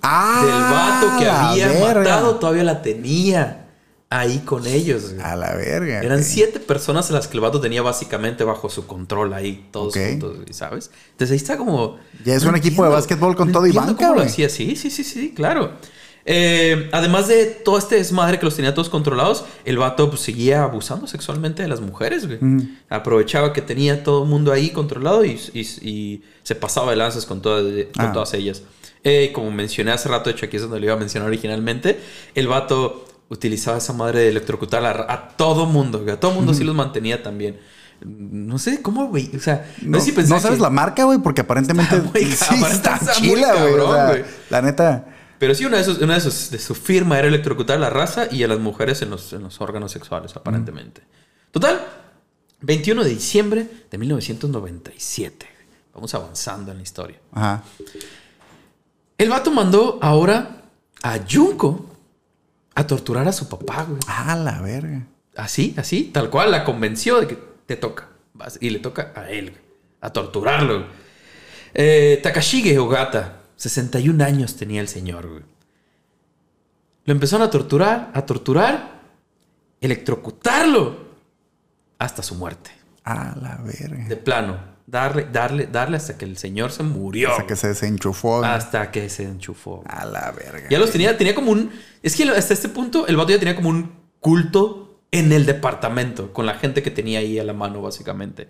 Ah, 0.03 0.43
del 0.45 1.11
vato 1.11 1.19
que 1.19 1.29
había 1.31 1.69
verga. 1.69 2.01
matado 2.01 2.37
todavía 2.37 2.65
la 2.65 2.83
tenía 2.83 3.67
ahí 4.09 4.39
con 4.41 4.67
ellos. 4.67 5.13
güey. 5.15 5.25
A 5.25 5.37
la 5.37 5.55
verga. 5.55 6.01
Eran 6.01 6.25
siete 6.25 6.59
personas 6.61 7.11
a 7.11 7.15
las 7.15 7.29
que 7.29 7.37
el 7.37 7.41
vato 7.43 7.61
tenía 7.61 7.83
básicamente 7.83 8.43
bajo 8.45 8.69
su 8.71 8.87
control 8.87 9.33
ahí, 9.35 9.69
todos 9.71 9.95
juntos, 9.95 10.39
¿sabes? 10.51 10.91
Entonces 11.13 11.31
ahí 11.33 11.37
está 11.37 11.57
como. 11.57 11.99
Ya 12.25 12.35
es 12.35 12.45
un 12.45 12.57
equipo 12.57 12.83
de 12.85 12.91
básquetbol 12.91 13.37
con 13.37 13.53
todo 13.53 13.67
y 13.67 13.73
banca, 13.73 13.95
cómo 13.97 14.09
lo 14.11 14.15
güey. 14.17 14.27
hacía. 14.27 14.49
Sí, 14.49 14.75
sí, 14.77 14.91
sí, 14.91 15.05
sí, 15.05 15.33
claro. 15.35 15.73
Eh, 16.33 16.89
además 16.93 17.26
de 17.26 17.45
todo 17.47 17.76
este 17.76 17.97
desmadre 17.97 18.39
que 18.39 18.45
los 18.45 18.55
tenía 18.55 18.72
todos 18.72 18.89
controlados, 18.89 19.45
el 19.64 19.78
vato 19.78 20.09
pues, 20.11 20.20
seguía 20.22 20.62
abusando 20.62 21.09
sexualmente 21.09 21.62
de 21.62 21.68
las 21.68 21.81
mujeres, 21.81 22.26
güey. 22.28 22.39
Mm. 22.41 22.78
Aprovechaba 22.89 23.53
que 23.53 23.62
tenía 23.62 24.05
todo 24.05 24.22
el 24.22 24.28
mundo 24.28 24.53
ahí 24.53 24.70
controlado 24.70 25.24
y, 25.24 25.41
y- 25.55 25.61
y 25.89 26.22
se 26.45 26.55
pasaba 26.55 26.91
de 26.93 26.97
lanzas 26.99 27.26
con, 27.26 27.43
todas 27.43 27.64
con 27.97 28.07
Ah. 28.07 28.12
todas 28.12 28.33
ellas. 28.35 28.62
Eh, 29.03 29.33
como 29.35 29.51
mencioné 29.51 29.91
hace 29.91 30.09
rato, 30.09 30.31
de 30.31 30.37
hecho 30.37 30.47
aquí 30.47 30.57
es 30.57 30.62
donde 30.62 30.78
lo 30.78 30.85
iba 30.87 30.95
a 30.95 30.99
mencionar 30.99 31.26
originalmente, 31.28 31.99
el 32.37 32.47
vato 32.47 33.07
utilizaba 33.28 33.78
esa 33.78 33.93
madre 33.93 34.20
de 34.20 34.28
electrocutar 34.28 34.85
a, 34.85 35.12
a 35.12 35.28
todo 35.37 35.66
mundo, 35.66 35.99
güey. 36.01 36.12
A 36.12 36.20
todo 36.20 36.31
mundo 36.31 36.55
sí 36.55 36.62
los 36.62 36.76
mantenía 36.76 37.22
también. 37.24 37.59
No 38.05 38.59
sé 38.59 38.81
cómo, 38.83 39.09
güey. 39.09 39.31
O 39.37 39.41
sea, 39.41 39.66
no, 39.83 39.93
No, 39.93 39.99
sé 39.99 40.07
si 40.07 40.12
pensé 40.12 40.33
no 40.33 40.39
sabes 40.41 40.59
que- 40.59 40.62
la 40.62 40.70
marca, 40.70 41.05
güey, 41.05 41.18
porque 41.18 41.41
aparentemente 41.41 41.97
Está 41.97 42.09
muy 42.11 42.24
sí 42.24 42.72
está, 42.72 42.97
está 42.97 43.12
chila, 43.12 43.53
güey. 43.62 43.74
o 43.74 43.93
sea. 43.93 44.24
La 44.49 44.62
neta. 44.62 45.07
Pero 45.41 45.55
sí, 45.57 45.64
una 45.64 45.78
de, 45.78 45.84
sus, 45.84 45.99
una 45.99 46.14
de, 46.14 46.20
sus- 46.20 46.51
de 46.51 46.59
su 46.61 46.74
firma 46.76 47.18
era 47.18 47.26
electrocutar 47.26 47.78
a 47.78 47.80
la 47.80 47.91
raza 47.91 48.28
y 48.30 48.45
a 48.45 48.49
las 48.49 48.61
mujeres 48.61 49.03
en 49.03 49.11
los, 49.11 49.32
en 49.32 49.43
los 49.43 49.61
órganos 49.61 49.91
sexuales, 49.91 50.36
aparentemente. 50.36 51.03
Total, 51.51 51.80
21 52.61 53.03
de 53.03 53.11
diciembre 53.11 53.66
de 53.91 53.99
1997. 53.99 55.47
Vamos 55.95 56.14
avanzando 56.14 56.70
en 56.70 56.76
la 56.76 56.82
historia. 56.84 57.18
Ajá. 57.32 57.64
El 59.18 59.28
vato 59.30 59.51
mandó 59.51 59.99
ahora 60.03 60.62
a 61.03 61.18
Junko 61.28 61.86
a 62.74 62.86
torturar 62.86 63.26
a 63.26 63.32
su 63.32 63.49
papá, 63.49 63.84
güey. 63.88 64.01
Ah, 64.07 64.36
la 64.36 64.61
verga. 64.61 65.07
Así, 65.36 65.74
así, 65.76 66.05
tal 66.12 66.30
cual, 66.30 66.51
la 66.51 66.64
convenció 66.64 67.20
de 67.20 67.26
que 67.28 67.38
te 67.66 67.76
toca. 67.76 68.09
Vas- 68.34 68.59
Y 68.61 68.70
le 68.70 68.78
toca 68.78 69.12
a 69.16 69.30
él, 69.30 69.57
a 70.01 70.12
torturarlo. 70.12 70.84
Eh, 71.74 72.20
Takashige 72.22 72.78
Ogata, 72.78 73.39
61 73.61 74.25
años 74.25 74.57
tenía 74.57 74.81
el 74.81 74.89
señor, 74.89 75.29
güey. 75.29 75.43
Lo 77.05 77.13
empezaron 77.13 77.47
a 77.47 77.51
torturar, 77.51 78.11
a 78.15 78.25
torturar, 78.25 79.03
electrocutarlo 79.83 80.97
hasta 81.99 82.23
su 82.23 82.37
muerte. 82.37 82.71
Ah, 83.05 83.37
la 83.39 83.57
verga. 83.63 84.09
De 84.09 84.17
plano, 84.17 84.59
darle, 84.87 85.29
darle, 85.31 85.67
darle 85.67 85.99
hasta 85.99 86.17
que 86.17 86.25
el 86.25 86.39
señor 86.39 86.73
se 86.73 86.85
murió. 86.85 87.33
Hasta 87.33 87.47
que 87.47 87.57
se 87.57 87.69
desenchufó. 87.69 88.43
Hasta 88.43 88.91
que 88.91 89.11
se 89.11 89.25
enchufó. 89.25 89.85
A 89.87 90.07
la 90.07 90.31
verga. 90.31 90.69
Ya 90.71 90.79
los 90.79 90.91
tenía, 90.91 91.19
tenía 91.19 91.35
como 91.35 91.53
un. 91.53 91.71
Es 92.03 92.17
que 92.17 92.23
hasta 92.31 92.55
este 92.55 92.71
punto 92.71 93.07
el 93.09 93.17
vato 93.17 93.29
ya 93.29 93.39
tenía 93.39 93.57
como 93.57 93.69
un 93.69 93.93
culto 94.21 95.03
en 95.11 95.33
el 95.33 95.45
departamento, 95.45 96.33
con 96.33 96.47
la 96.47 96.55
gente 96.55 96.83
que 96.83 96.91
tenía 96.91 97.19
ahí 97.19 97.39
a 97.39 97.45
la 97.45 97.53
mano, 97.53 97.83
básicamente. 97.83 98.49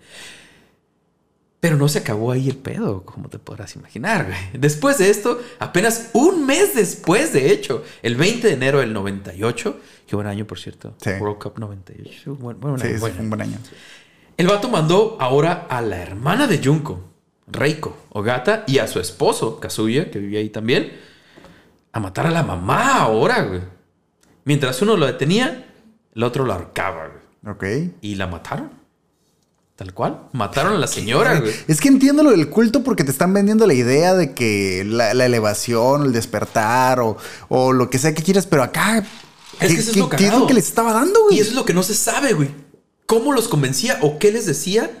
Pero 1.61 1.77
no 1.77 1.87
se 1.87 1.99
acabó 1.99 2.31
ahí 2.31 2.49
el 2.49 2.57
pedo, 2.57 3.03
como 3.05 3.29
te 3.29 3.37
podrás 3.37 3.75
imaginar, 3.75 4.25
güey. 4.25 4.37
Después 4.53 4.97
de 4.97 5.09
esto, 5.11 5.39
apenas 5.59 6.09
un 6.13 6.45
mes 6.47 6.73
después, 6.75 7.31
de 7.33 7.51
hecho, 7.51 7.83
el 8.01 8.15
20 8.15 8.47
de 8.47 8.53
enero 8.55 8.79
del 8.79 8.91
98, 8.93 9.79
qué 10.07 10.15
buen 10.15 10.27
año, 10.27 10.45
por 10.47 10.59
cierto. 10.59 10.95
Sí. 10.99 11.11
World 11.19 11.37
Cup 11.37 11.53
98. 11.59 12.35
Buen, 12.35 12.59
buen 12.59 12.79
Sí, 12.79 12.87
año, 12.87 12.95
sí, 12.95 12.99
buen 12.99 13.13
fue 13.13 13.23
un 13.23 13.29
buen 13.29 13.41
año. 13.41 13.57
el 14.37 14.47
vato 14.47 14.69
mandó 14.69 15.17
ahora 15.21 15.67
a 15.69 15.81
la 15.81 15.97
hermana 16.01 16.47
de 16.47 16.59
Junko, 16.63 16.99
Reiko 17.45 17.95
Ogata, 18.09 18.63
y 18.65 18.79
a 18.79 18.87
su 18.87 18.99
esposo, 18.99 19.59
Kazuya, 19.59 20.09
que 20.09 20.17
vivía 20.17 20.39
ahí 20.39 20.49
también, 20.49 20.91
a 21.91 21.99
matar 21.99 22.25
a 22.25 22.31
la 22.31 22.41
mamá 22.41 23.01
ahora, 23.01 23.43
güey. 23.43 23.61
Mientras 24.45 24.81
uno 24.81 24.97
lo 24.97 25.05
detenía, 25.05 25.67
el 26.15 26.23
otro 26.23 26.43
lo 26.43 26.53
ahorcaba, 26.53 27.07
güey. 27.43 27.55
Ok. 27.55 27.93
Y 28.01 28.15
la 28.15 28.25
mataron. 28.25 28.80
Tal 29.81 29.95
cual. 29.95 30.19
Mataron 30.33 30.75
a 30.75 30.77
la 30.77 30.85
señora, 30.97 31.39
güey. 31.39 31.51
Es 31.67 31.81
que 31.81 31.87
entiendo 31.87 32.21
lo 32.21 32.29
del 32.29 32.49
culto 32.51 32.83
porque 32.83 33.03
te 33.03 33.09
están 33.09 33.33
vendiendo 33.33 33.65
la 33.65 33.73
idea 33.73 34.13
de 34.13 34.35
que 34.35 34.83
la, 34.85 35.15
la 35.15 35.25
elevación, 35.25 36.03
el 36.05 36.13
despertar 36.13 36.99
o, 36.99 37.17
o 37.49 37.73
lo 37.73 37.89
que 37.89 37.97
sea 37.97 38.13
que 38.13 38.21
quieras, 38.21 38.45
pero 38.45 38.61
acá. 38.61 38.99
Es 39.59 39.67
¿qué, 39.69 39.73
que 39.73 39.81
eso 39.81 39.91
es 39.91 39.97
lo 39.97 40.07
qué 40.09 40.17
es 40.17 40.21
cagado. 40.21 40.39
lo 40.41 40.47
que 40.47 40.53
les 40.53 40.67
estaba 40.67 40.93
dando, 40.93 41.23
güey? 41.23 41.37
Y 41.37 41.39
eso 41.39 41.49
es 41.49 41.55
lo 41.55 41.65
que 41.65 41.73
no 41.73 41.81
se 41.81 41.95
sabe, 41.95 42.33
güey. 42.33 42.49
¿Cómo 43.07 43.33
los 43.33 43.47
convencía 43.47 43.97
o 44.03 44.19
qué 44.19 44.31
les 44.31 44.45
decía 44.45 44.91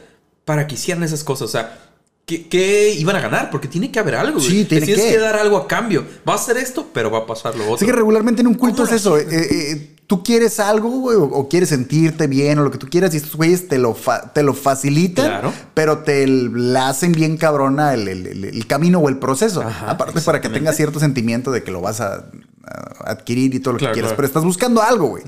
para 0.45 0.65
que 0.65 0.73
hicieran 0.73 1.03
esas 1.03 1.23
cosas? 1.23 1.43
O 1.43 1.51
sea, 1.51 1.79
¿qué, 2.25 2.47
qué 2.49 2.89
iban 2.97 3.15
a 3.15 3.21
ganar? 3.21 3.51
Porque 3.51 3.67
tiene 3.67 3.91
que 3.91 3.99
haber 3.99 4.15
algo, 4.15 4.39
güey. 4.39 4.49
Sí, 4.49 4.57
Les 4.57 4.67
tiene 4.67 4.85
tienes 4.87 5.05
que. 5.05 5.11
que 5.11 5.17
dar 5.19 5.35
algo 5.35 5.57
a 5.57 5.67
cambio. 5.67 6.05
Va 6.27 6.33
a 6.33 6.37
hacer 6.37 6.57
esto, 6.57 6.87
pero 6.91 7.11
va 7.11 7.19
a 7.19 7.25
pasar 7.27 7.55
lo 7.55 7.63
otro. 7.65 7.75
Así 7.75 7.85
que 7.85 7.91
regularmente 7.91 8.41
en 8.41 8.47
un 8.47 8.55
culto 8.55 8.83
¿Cómo 8.83 8.89
es 8.89 8.93
eso. 8.95 9.17
eh, 9.17 9.27
eh, 9.29 9.90
tú 10.11 10.23
quieres 10.23 10.59
algo, 10.59 10.89
güey, 10.89 11.15
o, 11.15 11.23
o 11.23 11.47
quieres 11.47 11.69
sentirte 11.69 12.27
bien 12.27 12.59
o 12.59 12.63
lo 12.63 12.69
que 12.71 12.77
tú 12.77 12.87
quieras, 12.89 13.13
y 13.13 13.17
estos 13.17 13.33
güeyes 13.37 13.69
te 13.69 13.77
lo, 13.77 13.93
fa- 13.95 14.33
te 14.33 14.43
lo 14.43 14.53
facilitan, 14.53 15.25
Claro. 15.27 15.53
pero 15.73 15.99
te 15.99 16.27
la 16.27 16.89
hacen 16.89 17.13
bien 17.13 17.37
cabrona 17.37 17.93
el, 17.93 18.09
el- 18.09 18.27
el- 18.27 18.43
el 18.43 18.67
camino 18.67 18.99
o 18.99 19.07
el 19.07 19.19
proceso. 19.19 19.61
Ajá, 19.61 19.89
Aparte, 19.91 20.19
para 20.19 20.41
que 20.41 20.49
tengas 20.49 20.75
cierto 20.75 20.99
sentimiento 20.99 21.49
de 21.49 21.63
que 21.63 21.71
lo 21.71 21.79
vas 21.79 22.01
a, 22.01 22.25
a 22.65 23.11
adquirir 23.11 23.55
y 23.55 23.61
todo 23.61 23.71
lo 23.75 23.79
Claro, 23.79 23.91
que 23.91 23.95
quieras, 23.95 24.09
claro. 24.09 24.17
pero 24.17 24.27
estás 24.27 24.43
buscando 24.43 24.81
algo, 24.81 25.07
güey. 25.07 25.23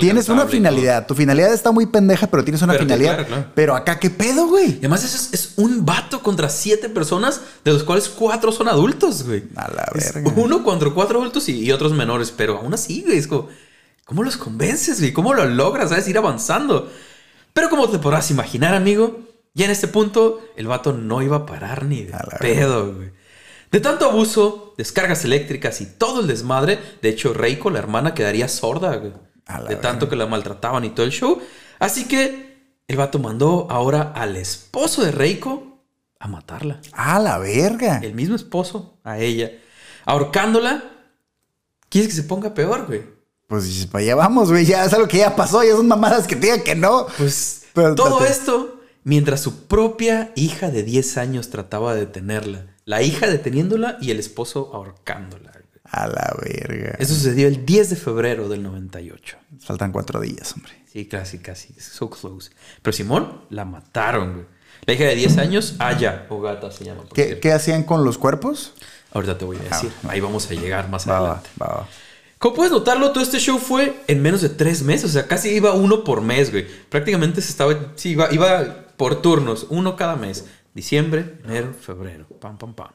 Tienes 0.00 0.28
una 0.30 0.46
finalidad. 0.46 1.06
Tu 1.06 1.14
finalidad 1.14 1.52
está 1.52 1.70
muy 1.70 1.84
pendeja, 1.84 2.26
pero 2.28 2.42
tienes 2.44 2.62
una 2.62 2.72
Pero, 2.72 2.84
finalidad. 2.84 3.14
claro, 3.16 3.28
claro. 3.28 3.46
Pero 3.54 3.76
acá, 3.76 3.98
¿qué 4.00 4.08
pedo, 4.08 4.48
güey? 4.48 4.78
Además 4.78 5.04
eso 5.04 5.16
es, 5.18 5.28
es 5.34 5.52
un 5.56 5.84
vato 5.84 6.22
contra 6.22 6.48
siete 6.48 6.88
personas, 6.88 7.42
de 7.62 7.74
los 7.74 7.84
cuales 7.84 8.08
cuatro 8.08 8.52
son 8.52 8.68
adultos, 8.68 9.24
güey. 9.26 9.44
A 9.54 9.70
la 9.70 9.84
Es 9.94 10.14
verga. 10.14 10.32
uno 10.34 10.64
contra 10.64 10.88
cuatro 10.90 11.20
adultos 11.20 11.46
y, 11.50 11.58
y 11.62 11.72
otros 11.72 11.92
menores, 11.92 12.32
pero 12.34 12.56
aún 12.58 12.72
así, 12.72 13.02
güey, 13.02 13.18
es 13.18 13.26
como, 13.26 13.48
¿cómo 14.04 14.22
los 14.22 14.36
convences, 14.36 15.00
güey? 15.00 15.12
¿Cómo 15.12 15.34
lo 15.34 15.44
logras, 15.46 15.90
sabes? 15.90 16.08
Ir 16.08 16.18
avanzando. 16.18 16.90
Pero 17.52 17.70
como 17.70 17.88
te 17.88 17.98
podrás 17.98 18.30
imaginar, 18.30 18.74
amigo, 18.74 19.20
ya 19.54 19.66
en 19.66 19.70
este 19.70 19.88
punto 19.88 20.40
el 20.56 20.66
vato 20.66 20.92
no 20.92 21.22
iba 21.22 21.36
a 21.38 21.46
parar 21.46 21.84
ni 21.84 22.02
de 22.04 22.14
pedo, 22.40 22.94
güey. 22.94 23.12
De 23.70 23.80
tanto 23.80 24.08
abuso, 24.08 24.74
descargas 24.78 25.24
eléctricas 25.24 25.80
y 25.80 25.86
todo 25.86 26.20
el 26.20 26.26
desmadre, 26.26 26.78
de 27.02 27.08
hecho, 27.08 27.32
Reiko, 27.32 27.70
la 27.70 27.80
hermana, 27.80 28.14
quedaría 28.14 28.48
sorda, 28.48 28.96
güey. 28.96 29.12
De 29.68 29.76
tanto 29.76 30.08
que 30.08 30.16
la 30.16 30.26
maltrataban 30.26 30.84
y 30.84 30.90
todo 30.90 31.04
el 31.04 31.12
show. 31.12 31.40
Así 31.78 32.06
que 32.06 32.54
el 32.86 32.96
vato 32.96 33.18
mandó 33.18 33.66
ahora 33.70 34.12
al 34.14 34.36
esposo 34.36 35.04
de 35.04 35.10
Reiko 35.10 35.82
a 36.18 36.28
matarla. 36.28 36.80
A 36.92 37.18
la 37.18 37.38
verga. 37.38 37.98
El 38.02 38.14
mismo 38.14 38.36
esposo 38.36 38.98
a 39.04 39.18
ella. 39.18 39.50
Ahorcándola. 40.04 40.84
¿Quieres 41.88 42.08
que 42.08 42.16
se 42.16 42.22
ponga 42.24 42.54
peor, 42.54 42.86
güey? 42.86 43.02
Pues 43.46 43.64
dices, 43.64 43.86
para 43.86 44.02
allá 44.02 44.14
vamos, 44.16 44.50
güey. 44.50 44.64
Ya 44.64 44.84
es 44.84 44.92
algo 44.92 45.06
que 45.08 45.18
ya 45.18 45.36
pasó. 45.36 45.62
Ya 45.62 45.72
son 45.72 45.88
mamadas 45.88 46.26
que 46.26 46.36
te 46.36 46.42
digan 46.46 46.62
que 46.62 46.74
no. 46.74 47.06
Pues 47.18 47.62
Pero, 47.74 47.94
todo 47.94 48.24
esto 48.24 48.80
mientras 49.04 49.40
su 49.40 49.66
propia 49.66 50.32
hija 50.34 50.70
de 50.70 50.82
10 50.82 51.18
años 51.18 51.50
trataba 51.50 51.94
de 51.94 52.00
detenerla. 52.00 52.66
La 52.86 53.02
hija 53.02 53.26
deteniéndola 53.26 53.98
y 54.00 54.10
el 54.10 54.18
esposo 54.18 54.70
ahorcándola. 54.74 55.50
güey. 55.52 55.64
A 55.84 56.06
la 56.06 56.34
verga. 56.42 56.96
Eso 56.98 57.14
sucedió 57.14 57.46
el 57.48 57.64
10 57.66 57.90
de 57.90 57.96
febrero 57.96 58.48
del 58.48 58.62
98. 58.62 59.36
Faltan 59.60 59.92
cuatro 59.92 60.20
días, 60.20 60.52
hombre. 60.54 60.72
Sí, 60.92 61.06
casi, 61.06 61.38
casi. 61.38 61.72
So 61.74 62.08
close. 62.10 62.50
Pero 62.82 62.92
Simón 62.96 63.42
la 63.50 63.64
mataron, 63.64 64.32
güey. 64.34 64.46
La 64.86 64.92
hija 64.94 65.04
de 65.04 65.14
10 65.14 65.38
años, 65.38 65.74
Aya 65.78 66.26
Ogata 66.28 66.70
se 66.70 66.84
llama. 66.84 67.02
por 67.02 67.12
¿Qué, 67.14 67.38
qué 67.40 67.52
hacían 67.52 67.84
con 67.84 68.04
los 68.04 68.18
cuerpos? 68.18 68.74
Ahorita 69.12 69.38
te 69.38 69.44
voy 69.44 69.56
a 69.56 69.60
decir. 69.60 69.90
Ahí 70.08 70.20
vamos 70.20 70.50
a 70.50 70.54
llegar 70.54 70.88
más 70.90 71.08
va, 71.08 71.18
adelante. 71.18 71.50
va, 71.60 71.66
va. 71.68 71.88
Como 72.44 72.56
puedes 72.56 72.72
notarlo, 72.72 73.10
todo 73.10 73.24
este 73.24 73.38
show 73.38 73.58
fue 73.58 74.02
en 74.06 74.20
menos 74.20 74.42
de 74.42 74.50
tres 74.50 74.82
meses. 74.82 75.06
O 75.06 75.12
sea, 75.14 75.26
casi 75.26 75.48
iba 75.48 75.72
uno 75.72 76.04
por 76.04 76.20
mes, 76.20 76.50
güey. 76.50 76.66
Prácticamente 76.90 77.40
se 77.40 77.48
estaba. 77.48 77.94
Sí, 77.94 78.10
iba, 78.10 78.30
iba 78.34 78.86
por 78.98 79.22
turnos, 79.22 79.66
uno 79.70 79.96
cada 79.96 80.16
mes. 80.16 80.44
Diciembre, 80.74 81.38
enero, 81.42 81.72
febrero. 81.72 82.26
Pam, 82.42 82.58
pam, 82.58 82.74
pam. 82.74 82.90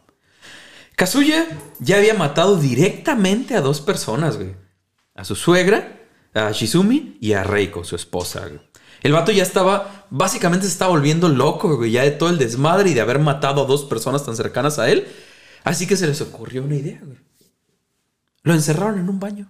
Kazuya 0.95 1.47
ya 1.79 1.97
había 1.97 2.13
matado 2.13 2.57
directamente 2.57 3.55
a 3.55 3.61
dos 3.61 3.81
personas, 3.81 4.37
güey. 4.37 4.53
A 5.15 5.25
su 5.25 5.35
suegra, 5.35 5.99
a 6.35 6.51
Shizumi 6.51 7.17
y 7.19 7.33
a 7.33 7.43
Reiko, 7.43 7.83
su 7.83 7.95
esposa, 7.95 8.41
güey. 8.45 8.61
El 9.01 9.13
vato 9.13 9.31
ya 9.31 9.41
estaba, 9.41 10.05
básicamente 10.11 10.67
se 10.67 10.73
estaba 10.73 10.91
volviendo 10.91 11.27
loco, 11.27 11.75
güey, 11.75 11.89
ya 11.89 12.03
de 12.03 12.11
todo 12.11 12.29
el 12.29 12.37
desmadre 12.37 12.91
y 12.91 12.93
de 12.93 13.01
haber 13.01 13.17
matado 13.17 13.63
a 13.63 13.65
dos 13.65 13.85
personas 13.85 14.23
tan 14.23 14.35
cercanas 14.35 14.77
a 14.77 14.91
él. 14.91 15.07
Así 15.63 15.87
que 15.87 15.97
se 15.97 16.05
les 16.05 16.21
ocurrió 16.21 16.61
una 16.61 16.75
idea, 16.75 17.01
güey. 17.03 17.28
Lo 18.49 18.55
encerraron 18.55 18.97
en 18.97 19.07
un 19.07 19.19
baño. 19.19 19.47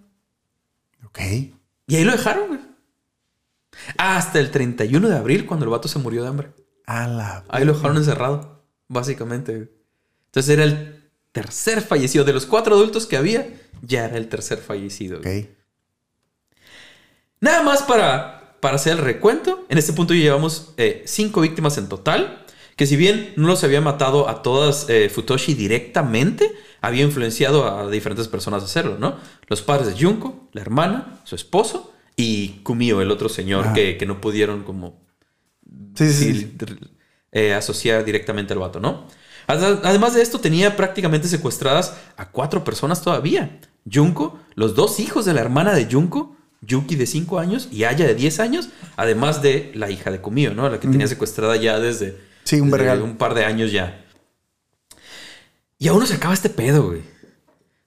Ok. 1.06 1.20
Y 1.88 1.96
ahí 1.96 2.04
lo 2.04 2.12
dejaron, 2.12 2.50
güey. 2.50 2.60
Hasta 3.98 4.40
el 4.42 4.52
31 4.52 5.08
de 5.08 5.16
abril, 5.16 5.46
cuando 5.46 5.64
el 5.64 5.70
vato 5.70 5.88
se 5.88 6.00
murió 6.00 6.22
de 6.22 6.28
hambre. 6.28 6.52
A 6.86 7.08
la. 7.08 7.46
Ahí 7.48 7.64
lo 7.64 7.76
dejaron 7.76 7.96
encerrado, 7.96 8.66
básicamente. 8.90 9.56
güey. 9.56 9.70
Entonces 10.26 10.54
era 10.54 10.66
el 10.66 11.10
tercer 11.32 11.82
fallecido. 11.82 12.26
De 12.26 12.34
los 12.34 12.46
cuatro 12.46 12.76
adultos 12.76 13.06
que 13.06 13.16
había, 13.16 13.48
ya 13.82 14.04
era 14.04 14.18
el 14.18 14.28
tercer 14.28 14.58
fallecido. 14.58 15.22
güey. 15.22 15.44
Ok. 15.44 15.48
Nada 17.40 17.64
más 17.64 17.84
para, 17.84 18.58
para 18.60 18.76
hacer 18.76 18.98
el 18.98 19.00
recuento. 19.06 19.66
En 19.70 19.78
este 19.78 19.94
punto 19.94 20.14
ya 20.14 20.20
llevamos 20.24 20.74
eh, 20.76 21.04
cinco 21.06 21.40
víctimas 21.40 21.78
en 21.78 21.88
total. 21.88 22.46
Que 22.76 22.86
si 22.86 22.98
bien 22.98 23.32
no 23.38 23.48
los 23.48 23.64
había 23.64 23.80
matado 23.80 24.28
a 24.28 24.42
todas 24.42 24.88
eh, 24.90 25.08
Futoshi 25.10 25.54
directamente, 25.54 26.52
había 26.82 27.04
influenciado 27.04 27.66
a 27.80 27.90
diferentes 27.90 28.28
personas 28.28 28.62
a 28.64 28.66
hacerlo, 28.66 28.98
¿no? 29.00 29.18
Los 29.48 29.62
padres 29.62 29.88
de 29.98 30.04
Junko, 30.04 30.50
la 30.54 30.62
hermana, 30.62 31.20
su 31.24 31.36
esposo 31.36 31.94
y 32.16 32.60
Kumio, 32.64 33.02
el 33.02 33.12
otro 33.12 33.30
señor 33.30 33.66
Ajá. 33.66 33.74
que, 33.74 33.98
que 33.98 34.06
no 34.06 34.20
pudieron 34.22 34.64
como 34.64 35.02
Sí, 35.96 36.12
sí, 36.12 36.34
sí, 36.34 36.40
sí. 36.68 36.76
eh, 37.32 37.54
asociar 37.54 38.04
directamente 38.06 38.54
al 38.54 38.60
vato, 38.60 38.80
¿no? 38.80 39.06
Ade- 39.48 39.80
Además 39.84 40.14
de 40.14 40.22
esto, 40.22 40.40
tenía 40.40 40.76
prácticamente 40.76 41.28
secuestradas 41.28 41.96
a 42.18 42.30
cuatro 42.30 42.64
personas 42.64 43.02
todavía. 43.02 43.60
Junko, 43.92 44.40
los 44.56 44.76
dos 44.76 45.00
hijos 45.00 45.26
de 45.26 45.34
la 45.34 45.42
hermana 45.42 45.74
de 45.74 45.86
Junko, 45.92 46.36
Yuki 46.62 46.96
de 46.96 47.06
5 47.06 47.40
años 47.40 47.68
y 47.72 47.84
Aya 47.86 48.06
de 48.06 48.16
10 48.16 48.40
años, 48.40 48.70
además 48.98 49.42
de 49.42 49.72
la 49.76 49.90
hija 49.90 50.12
de 50.12 50.20
Kumio, 50.22 50.54
¿no? 50.54 50.70
La 50.70 50.80
que 50.80 50.88
tenía 50.88 51.08
secuestrada 51.08 51.56
ya 51.56 51.80
desde, 51.80 52.18
Sí, 52.44 52.60
un 52.60 52.70
desde 52.72 53.02
un 53.02 53.18
par 53.18 53.34
de 53.34 53.46
años 53.46 53.72
ya. 53.72 54.06
Y 55.80 55.88
aún 55.88 56.00
no 56.02 56.06
se 56.06 56.16
acaba 56.16 56.34
este 56.34 56.50
pedo, 56.50 56.88
güey. 56.88 57.02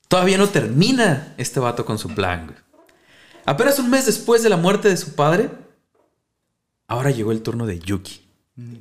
Todavía 0.08 0.38
no 0.38 0.48
termina 0.48 1.34
este 1.36 1.60
vato 1.60 1.84
con 1.84 1.98
su 1.98 2.08
plan, 2.14 2.46
güey. 2.46 2.58
Apenas 3.44 3.78
un 3.78 3.90
mes 3.90 4.06
después 4.06 4.42
de 4.42 4.48
la 4.48 4.56
muerte 4.56 4.88
de 4.88 4.96
su 4.96 5.14
padre, 5.14 5.50
ahora 6.88 7.10
llegó 7.10 7.32
el 7.32 7.42
turno 7.42 7.66
de 7.66 7.78
Yuki, 7.78 8.22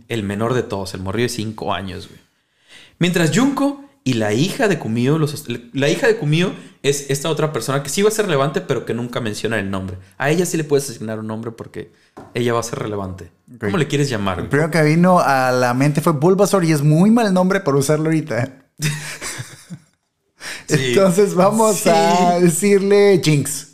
el 0.08 0.24
menor 0.24 0.54
de 0.54 0.64
todos, 0.64 0.94
el 0.94 1.02
morrillo 1.02 1.26
de 1.26 1.30
5 1.30 1.74
años, 1.74 2.08
güey. 2.08 2.20
Mientras 3.00 3.36
Junko 3.36 3.84
y 4.04 4.14
la 4.14 4.34
hija 4.34 4.68
de 4.68 4.78
Kumio, 4.80 5.18
los- 5.18 5.46
la 5.74 5.90
hija 5.90 6.08
de 6.08 6.18
Kumio 6.18 6.54
es 6.84 7.10
esta 7.10 7.30
otra 7.30 7.52
persona 7.52 7.82
que 7.84 7.90
sí 7.90 8.02
va 8.02 8.10
a 8.10 8.12
ser 8.12 8.26
relevante, 8.26 8.62
pero 8.62 8.86
que 8.86 8.94
nunca 8.94 9.20
menciona 9.20 9.60
el 9.60 9.70
nombre. 9.72 9.98
A 10.18 10.30
ella 10.30 10.46
sí 10.46 10.58
le 10.58 10.64
puedes 10.64 10.90
asignar 10.90 11.20
un 11.20 11.28
nombre 11.28 11.52
porque 11.52 11.92
ella 12.34 12.54
va 12.54 12.60
a 12.60 12.64
ser 12.64 12.80
relevante. 12.80 13.32
¿Cómo 13.60 13.78
le 13.78 13.88
quieres 13.88 14.10
llamar? 14.10 14.40
El 14.40 14.48
primero 14.48 14.70
que 14.72 14.82
vino 14.84 15.20
a 15.20 15.52
la 15.52 15.74
mente 15.74 16.02
fue 16.02 16.14
Bulbasaur 16.14 16.64
y 16.66 16.72
es 16.72 16.82
muy 16.84 17.10
mal 17.12 17.34
nombre 17.34 17.60
para 17.62 17.78
usarlo 17.78 18.06
ahorita. 18.06 18.61
Sí. 20.68 20.76
Entonces 20.90 21.34
vamos 21.36 21.78
Sí. 21.78 21.90
a 21.90 22.40
decirle 22.40 23.22
Jinx. 23.24 23.68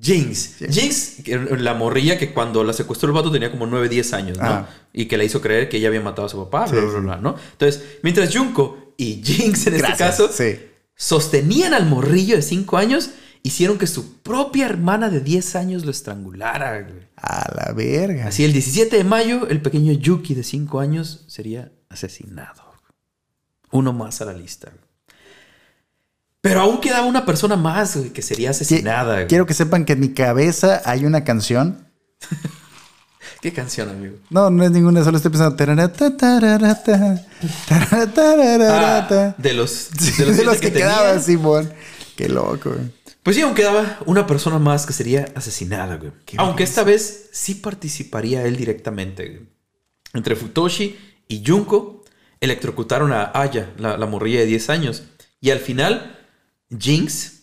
Jinx. 0.00 0.56
Jinx, 0.70 1.26
la 1.60 1.74
morrilla 1.74 2.18
que 2.18 2.32
cuando 2.32 2.62
la 2.64 2.72
secuestró 2.72 3.08
el 3.08 3.14
vato 3.14 3.30
tenía 3.30 3.50
como 3.50 3.66
9, 3.66 3.88
10 3.88 4.12
años, 4.12 4.38
¿no? 4.38 4.44
Ajá. 4.44 4.68
Y 4.92 5.06
que 5.06 5.16
le 5.18 5.24
hizo 5.24 5.40
creer 5.40 5.68
que 5.68 5.78
ella 5.78 5.88
había 5.88 6.00
matado 6.00 6.26
a 6.26 6.28
su 6.30 6.38
papá, 6.44 6.66
bla, 6.70 6.80
Sí, 6.80 6.86
bla, 6.86 7.00
bla, 7.00 7.16
¿no? 7.16 7.36
Entonces, 7.52 7.82
mientras 8.02 8.34
Junko 8.34 8.94
y 8.96 9.22
Jinx 9.24 9.66
en 9.66 9.74
este 9.76 9.94
caso 9.96 10.30
sostenían 10.94 11.74
al 11.74 11.86
morrillo 11.86 12.36
de 12.36 12.42
5 12.42 12.76
años, 12.76 13.10
hicieron 13.42 13.78
que 13.78 13.86
su 13.86 14.18
propia 14.22 14.66
hermana 14.66 15.08
de 15.10 15.20
10 15.20 15.54
años 15.56 15.84
lo 15.84 15.90
estrangulara. 15.90 16.86
A 17.16 17.52
la 17.54 17.72
verga. 17.72 18.28
Así, 18.28 18.44
el 18.44 18.52
17 18.52 18.96
de 18.96 19.04
mayo, 19.04 19.48
el 19.48 19.60
pequeño 19.62 19.92
Yuki 19.92 20.34
de 20.34 20.42
5 20.44 20.80
años 20.80 21.24
sería 21.28 21.72
asesinado. 21.88 22.67
Uno 23.70 23.92
más 23.92 24.20
a 24.20 24.24
la 24.24 24.32
lista. 24.32 24.72
Pero 26.40 26.60
aún 26.60 26.80
quedaba 26.80 27.06
una 27.06 27.26
persona 27.26 27.56
más 27.56 27.96
güey, 27.96 28.10
que 28.10 28.22
sería 28.22 28.50
asesinada. 28.50 29.26
Quiero 29.26 29.46
que 29.46 29.54
sepan 29.54 29.84
que 29.84 29.94
en 29.94 30.00
mi 30.00 30.14
cabeza 30.14 30.82
hay 30.84 31.04
una 31.04 31.24
canción. 31.24 31.88
¿Qué 33.40 33.52
canción, 33.52 33.88
amigo? 33.88 34.16
No, 34.30 34.50
no 34.50 34.64
es 34.64 34.70
ninguna, 34.70 35.04
solo 35.04 35.16
estoy 35.16 35.30
pensando. 35.30 35.56
Ah, 35.60 35.64
de 39.38 39.54
los, 39.54 39.90
de 40.18 40.26
los, 40.26 40.36
de 40.36 40.44
los 40.44 40.56
que, 40.56 40.70
tenía. 40.70 40.86
quedaban, 40.86 41.22
Simón. 41.22 41.72
Qué 42.16 42.28
loco, 42.28 42.70
güey. 42.70 42.98
Pues 43.22 43.36
sí, 43.36 43.42
aún 43.42 43.54
quedaba 43.54 43.98
una 44.06 44.26
persona 44.26 44.58
más 44.58 44.86
que 44.86 44.92
sería 44.92 45.28
asesinada, 45.36 45.96
güey. 45.96 46.12
Qué 46.24 46.36
Aunque 46.38 46.64
esta 46.64 46.82
vez 46.82 47.28
sí 47.32 47.54
participaría 47.54 48.42
él 48.44 48.56
directamente, 48.56 49.28
güey. 49.28 49.48
Entre 50.14 50.34
Futoshi 50.34 50.98
y 51.28 51.44
Junko 51.46 51.97
electrocutaron 52.40 53.12
a 53.12 53.30
Aya, 53.34 53.72
la, 53.78 53.96
la 53.96 54.06
morrilla 54.06 54.40
de 54.40 54.46
10 54.46 54.70
años. 54.70 55.04
Y 55.40 55.50
al 55.50 55.58
final, 55.58 56.18
Jinx 56.76 57.38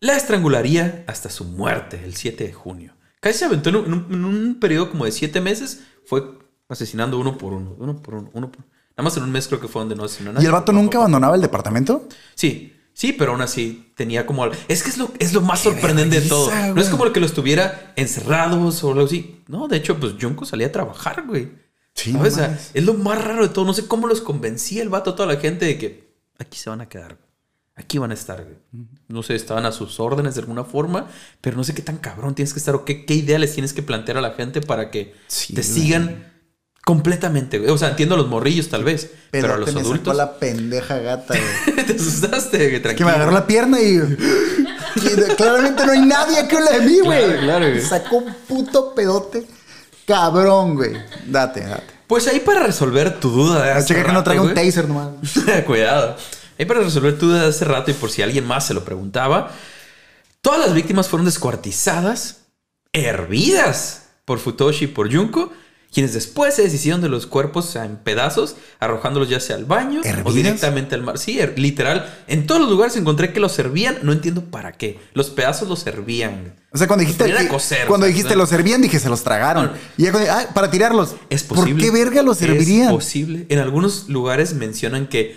la 0.00 0.16
estrangularía 0.16 1.04
hasta 1.06 1.28
su 1.28 1.44
muerte, 1.44 2.00
el 2.04 2.16
7 2.16 2.44
de 2.44 2.52
junio. 2.54 2.94
Casi 3.20 3.38
se 3.38 3.44
aventó 3.44 3.68
en 3.68 3.76
un, 3.76 4.06
en 4.10 4.54
periodo 4.58 4.90
como 4.90 5.04
de 5.04 5.12
7 5.12 5.42
meses, 5.42 5.82
fue 6.06 6.38
asesinando 6.70 7.18
uno 7.18 7.36
por 7.36 7.52
uno, 7.52 7.76
uno 7.78 8.02
por 8.02 8.14
uno, 8.14 8.30
uno 8.32 8.50
por 8.50 8.64
Nada 8.96 9.04
más 9.04 9.16
en 9.16 9.22
un 9.22 9.30
mes 9.30 9.46
creo 9.46 9.60
que 9.60 9.68
fue 9.68 9.80
donde 9.80 9.94
no 9.94 10.04
asesinó 10.04 10.30
a 10.30 10.32
nadie. 10.34 10.44
¿Y 10.44 10.46
el 10.46 10.52
vato 10.52 10.72
nunca 10.72 10.98
abandonaba 10.98 11.34
el 11.34 11.40
departamento? 11.40 12.08
Sí, 12.34 12.74
sí, 12.92 13.12
pero 13.12 13.32
aún 13.32 13.40
así 13.40 13.92
tenía 13.94 14.26
como... 14.26 14.46
Es 14.68 14.82
que 14.82 14.90
es 14.90 14.98
lo, 14.98 15.10
es 15.18 15.32
lo 15.32 15.42
más 15.42 15.60
sorprendente 15.60 16.20
de 16.20 16.28
todo. 16.28 16.50
No 16.74 16.80
es 16.80 16.88
como 16.88 17.04
el 17.04 17.12
que 17.12 17.20
lo 17.20 17.26
estuviera 17.26 17.92
encerrados 17.96 18.82
o 18.84 18.90
algo 18.90 19.04
así. 19.04 19.42
No, 19.48 19.68
de 19.68 19.76
hecho, 19.76 19.98
pues 19.98 20.14
Junko 20.20 20.44
salía 20.44 20.66
a 20.66 20.72
trabajar, 20.72 21.24
güey. 21.26 21.50
Es 22.74 22.84
lo 22.84 22.94
más 22.94 23.22
raro 23.22 23.42
de 23.42 23.52
todo. 23.52 23.64
No 23.64 23.74
sé 23.74 23.86
cómo 23.86 24.06
los 24.06 24.20
convencía 24.20 24.82
el 24.82 24.88
vato 24.88 25.10
a 25.10 25.16
toda 25.16 25.32
la 25.32 25.40
gente 25.40 25.66
de 25.66 25.78
que 25.78 26.14
aquí 26.38 26.58
se 26.58 26.70
van 26.70 26.80
a 26.80 26.88
quedar. 26.88 27.18
Aquí 27.76 27.98
van 27.98 28.10
a 28.10 28.14
estar. 28.14 28.46
No 29.08 29.22
sé, 29.22 29.34
estaban 29.34 29.64
a 29.64 29.72
sus 29.72 30.00
órdenes 30.00 30.34
de 30.34 30.42
alguna 30.42 30.64
forma, 30.64 31.08
pero 31.40 31.56
no 31.56 31.64
sé 31.64 31.74
qué 31.74 31.82
tan 31.82 31.96
cabrón 31.96 32.34
tienes 32.34 32.52
que 32.52 32.58
estar 32.58 32.74
o 32.74 32.84
qué, 32.84 33.06
qué 33.06 33.14
idea 33.14 33.38
les 33.38 33.54
tienes 33.54 33.72
que 33.72 33.82
plantear 33.82 34.18
a 34.18 34.20
la 34.20 34.32
gente 34.32 34.60
para 34.60 34.90
que 34.90 35.14
Sí, 35.28 35.54
te 35.54 35.62
güey. 35.62 35.72
sigan 35.72 36.30
completamente, 36.84 37.58
güey. 37.58 37.70
O 37.70 37.78
sea, 37.78 37.90
entiendo 37.90 38.16
a 38.16 38.18
los 38.18 38.28
morrillos 38.28 38.68
tal 38.68 38.84
vez, 38.84 39.10
pero, 39.30 39.54
a 39.54 39.56
los 39.56 39.74
adultos... 39.74 40.14
la 40.14 40.38
pendeja 40.38 40.98
gata, 40.98 41.34
güey. 41.34 41.86
te 41.86 41.94
asustaste, 41.94 42.58
güey, 42.58 42.70
que 42.72 42.80
tranquilo. 42.80 43.08
me 43.08 43.14
agarró 43.14 43.32
la 43.32 43.46
pierna 43.46 43.80
y. 43.80 43.94
y 44.96 45.34
claramente 45.36 45.86
no 45.86 45.92
hay 45.92 46.00
nadie 46.02 46.48
que 46.48 46.56
hable 46.56 46.78
de 46.80 46.86
mí, 46.86 47.00
güey. 47.00 47.24
Claro, 47.24 47.40
claro, 47.40 47.68
güey. 47.70 47.80
Sacó 47.80 48.16
un 48.16 48.34
puto 48.46 48.94
pedote. 48.94 49.46
Cabrón, 50.10 50.74
güey. 50.74 50.96
Date, 51.26 51.60
date. 51.60 51.84
Pues 52.08 52.26
ahí 52.26 52.40
para 52.40 52.64
resolver 52.64 53.20
tu 53.20 53.30
duda 53.30 53.62
de 53.64 53.70
hace 53.70 53.94
Checa 53.94 54.00
que 54.00 54.08
no 54.08 54.14
rato, 54.14 54.24
traiga 54.24 54.42
un 54.42 54.54
taser 54.54 54.88
nomás. 54.88 55.10
Cuidado. 55.66 56.16
Ahí 56.58 56.64
para 56.64 56.80
resolver 56.80 57.16
tu 57.16 57.28
duda 57.28 57.42
de 57.42 57.48
hace 57.50 57.64
rato 57.64 57.92
y 57.92 57.94
por 57.94 58.10
si 58.10 58.20
alguien 58.20 58.44
más 58.44 58.66
se 58.66 58.74
lo 58.74 58.84
preguntaba, 58.84 59.52
todas 60.40 60.58
las 60.58 60.74
víctimas 60.74 61.08
fueron 61.08 61.26
descuartizadas, 61.26 62.38
hervidas 62.92 64.08
por 64.24 64.40
Futoshi 64.40 64.86
y 64.86 64.88
por 64.88 65.14
Junko, 65.14 65.52
quienes 65.92 66.12
después 66.14 66.54
se 66.54 66.62
deshicieron 66.62 67.00
de 67.00 67.08
los 67.08 67.26
cuerpos 67.26 67.74
en 67.76 67.96
pedazos, 67.96 68.56
arrojándolos 68.78 69.28
ya 69.28 69.40
sea 69.40 69.56
al 69.56 69.64
baño 69.64 70.00
o 70.24 70.32
directamente 70.32 70.94
al 70.94 71.02
mar. 71.02 71.18
Sí, 71.18 71.38
her- 71.40 71.58
literal. 71.58 72.08
En 72.28 72.46
todos 72.46 72.60
los 72.60 72.70
lugares 72.70 72.96
encontré 72.96 73.32
que 73.32 73.40
los 73.40 73.52
servían, 73.52 73.98
no 74.02 74.12
entiendo 74.12 74.44
para 74.44 74.72
qué. 74.72 75.00
Los 75.14 75.30
pedazos 75.30 75.68
los 75.68 75.80
servían. 75.80 76.54
O 76.72 76.78
sea, 76.78 76.86
cuando 76.86 77.00
dijiste, 77.04 77.24
que- 77.24 77.48
cocer, 77.48 77.86
cuando 77.88 78.04
o 78.04 78.08
sea, 78.08 78.14
dijiste 78.14 78.34
¿no? 78.34 78.40
los 78.42 78.48
servían, 78.50 78.80
dije 78.80 79.00
se 79.00 79.08
los 79.08 79.24
tragaron. 79.24 79.66
No. 79.66 79.72
Y 79.96 80.04
ya 80.04 80.12
cuando, 80.12 80.30
ah, 80.30 80.44
para 80.54 80.70
tirarlos. 80.70 81.16
Es 81.28 81.42
posible. 81.42 81.72
¿Por 81.72 81.82
qué 81.82 81.90
verga 81.90 82.22
los 82.22 82.38
servirían? 82.38 82.86
Es 82.88 82.92
posible. 82.94 83.46
En 83.48 83.58
algunos 83.58 84.08
lugares 84.08 84.54
mencionan 84.54 85.08
que 85.08 85.36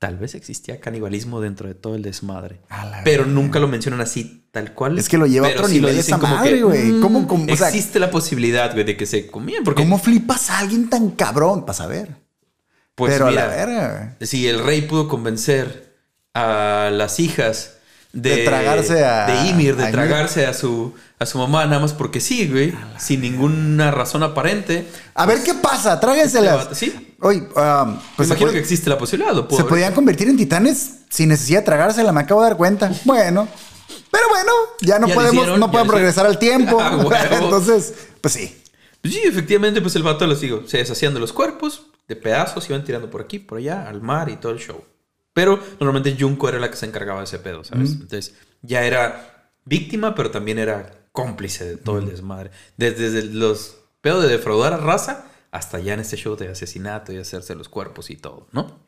tal 0.00 0.16
vez 0.16 0.34
existía 0.34 0.80
canibalismo 0.80 1.40
dentro 1.40 1.68
de 1.68 1.74
todo 1.76 1.94
el 1.94 2.02
desmadre. 2.02 2.58
Pero 3.04 3.24
nunca 3.26 3.60
lo 3.60 3.68
mencionan 3.68 4.00
así, 4.00 4.46
tal 4.50 4.72
cual. 4.74 4.98
Es 4.98 5.08
que 5.08 5.16
lo 5.18 5.26
lleva 5.26 5.46
a 5.46 5.50
otro 5.50 5.68
sí 5.68 5.78
lo 5.78 5.86
nivel 5.88 6.00
esa 6.00 6.18
como 6.18 6.34
madre, 6.34 6.56
que, 6.56 6.62
güey. 6.64 6.84
mm, 6.92 7.00
¿Cómo- 7.02 7.28
cómo? 7.28 7.52
O 7.52 7.56
sea- 7.56 7.68
existe 7.68 8.00
la 8.00 8.10
posibilidad, 8.10 8.72
güey, 8.72 8.84
de 8.84 8.96
que 8.96 9.04
se 9.06 9.26
comían. 9.28 9.62
Porque, 9.62 9.82
¿Cómo 9.82 9.98
flipas 9.98 10.50
a 10.50 10.58
alguien 10.60 10.88
tan 10.90 11.10
cabrón? 11.10 11.60
Para 11.66 11.74
saber. 11.74 12.16
pues, 12.96 13.12
Pero 13.14 13.28
mira, 13.28 13.44
a 13.44 13.46
la 13.48 13.54
verga, 13.54 14.14
güey. 14.18 14.26
si 14.26 14.46
el 14.48 14.58
rey 14.64 14.82
pudo 14.82 15.06
convencer 15.08 15.94
a 16.34 16.90
las 16.92 17.18
hijas 17.20 17.76
de, 18.12 18.36
De 18.36 18.44
tragarse 18.44 19.04
a- 19.04 19.26
de 19.26 19.48
Ymir, 19.50 19.76
de 19.76 19.84
a 19.84 19.86
Ymir. 19.90 19.92
tragarse 19.92 20.46
a 20.46 20.52
su, 20.52 20.94
a 21.22 21.26
su 21.26 21.36
mamá, 21.36 21.66
nada 21.66 21.80
más 21.80 21.92
porque 21.92 22.18
sí, 22.18 22.48
güey, 22.48 22.74
sin 22.98 23.20
ninguna 23.20 23.90
razón 23.90 24.22
aparente. 24.22 24.88
A 25.14 25.26
ver 25.26 25.42
qué 25.42 25.52
pasa, 25.52 25.92
Este 25.94 26.06
tráguenselas. 26.06 26.56
vato- 26.56 26.74
sí. 26.74 27.14
Oye, 27.20 27.40
um, 27.40 27.46
pues 27.46 27.56
se, 27.56 28.32
imagino 28.32 28.38
puede- 28.38 28.52
que 28.54 28.58
existe 28.60 28.88
la 28.88 28.96
posibilidad. 28.96 29.34
se 29.50 29.64
podían 29.64 29.92
convertir 29.92 30.28
en 30.28 30.38
titanes 30.38 31.00
sin 31.10 31.28
necesidad 31.28 31.60
de 31.60 31.66
tragársela, 31.66 32.10
me 32.12 32.22
acabo 32.22 32.40
de 32.42 32.48
dar 32.48 32.56
cuenta. 32.56 32.90
Bueno, 33.04 33.46
pero 34.10 34.24
bueno, 34.30 34.50
ya 34.80 34.98
no 34.98 35.08
Ya 35.08 35.14
podemos, 35.14 35.34
hicieron, 35.34 35.60
no 35.60 35.70
podemos 35.70 35.94
regresar 35.94 36.24
al 36.24 36.38
tiempo. 36.38 36.78
Ah. 36.80 36.98
Entonces, 37.32 37.92
pues 38.22 38.32
sí. 38.32 38.56
Pues 39.02 39.12
sí, 39.12 39.20
efectivamente, 39.22 39.82
pues 39.82 39.94
el 39.96 40.02
vato 40.02 40.26
les 40.26 40.40
digo, 40.40 40.62
se 40.66 40.78
deshacían 40.78 41.12
de 41.12 41.20
los 41.20 41.34
cuerpos, 41.34 41.86
de 42.08 42.16
pedazos, 42.16 42.66
iban 42.70 42.82
tirando 42.84 43.10
por 43.10 43.20
aquí, 43.20 43.38
por 43.38 43.58
allá, 43.58 43.86
al 43.86 44.00
mar 44.00 44.30
y 44.30 44.36
todo 44.36 44.52
el 44.52 44.58
show. 44.58 44.82
Pero 45.34 45.60
normalmente 45.78 46.16
Junko 46.18 46.48
era 46.48 46.58
la 46.58 46.70
que 46.70 46.76
se 46.78 46.86
encargaba 46.86 47.18
de 47.20 47.24
ese 47.24 47.38
pedo, 47.38 47.62
¿sabes? 47.62 47.90
Entonces 47.92 48.32
ya 48.62 48.84
era 48.84 49.50
víctima, 49.66 50.14
pero 50.14 50.30
también 50.30 50.58
era 50.58 50.92
cómplice 51.12 51.64
de 51.64 51.76
todo 51.76 51.98
el 51.98 52.06
desmadre. 52.06 52.50
Desde, 52.76 53.10
desde 53.10 53.30
los 53.32 53.76
pedos 54.00 54.22
de 54.22 54.28
defraudar 54.28 54.72
a 54.72 54.78
raza 54.78 55.26
hasta 55.50 55.80
ya 55.80 55.94
en 55.94 56.00
este 56.00 56.16
show 56.16 56.36
de 56.36 56.48
asesinato 56.48 57.12
y 57.12 57.18
hacerse 57.18 57.54
los 57.54 57.68
cuerpos 57.68 58.10
y 58.10 58.16
todo, 58.16 58.46
¿no? 58.52 58.78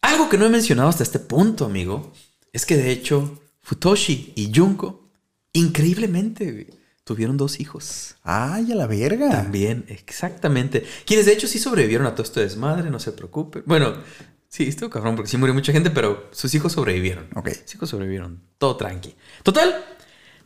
Algo 0.00 0.28
que 0.28 0.38
no 0.38 0.46
he 0.46 0.50
mencionado 0.50 0.88
hasta 0.88 1.02
este 1.02 1.18
punto, 1.18 1.64
amigo, 1.64 2.12
es 2.52 2.66
que 2.66 2.76
de 2.76 2.90
hecho 2.90 3.38
Futoshi 3.62 4.32
y 4.36 4.52
Junko, 4.54 5.08
increíblemente, 5.52 6.68
tuvieron 7.04 7.36
dos 7.36 7.60
hijos. 7.60 8.16
Ay, 8.22 8.72
a 8.72 8.74
la 8.74 8.86
verga. 8.86 9.30
También, 9.30 9.84
exactamente. 9.88 10.84
Quienes 11.06 11.26
de 11.26 11.32
hecho 11.32 11.46
sí 11.46 11.58
sobrevivieron 11.58 12.06
a 12.06 12.12
todo 12.14 12.22
este 12.22 12.40
desmadre, 12.40 12.90
no 12.90 12.98
se 12.98 13.12
preocupen. 13.12 13.62
Bueno, 13.66 13.94
sí, 14.48 14.68
estuvo 14.68 14.90
cabrón 14.90 15.16
porque 15.16 15.30
sí 15.30 15.36
murió 15.36 15.54
mucha 15.54 15.72
gente, 15.72 15.90
pero 15.90 16.28
sus 16.32 16.54
hijos 16.54 16.72
sobrevivieron. 16.72 17.28
Ok. 17.34 17.48
Sus 17.64 17.74
hijos 17.76 17.90
sobrevivieron. 17.90 18.42
Todo 18.58 18.76
tranqui. 18.76 19.14
Total, 19.42 19.84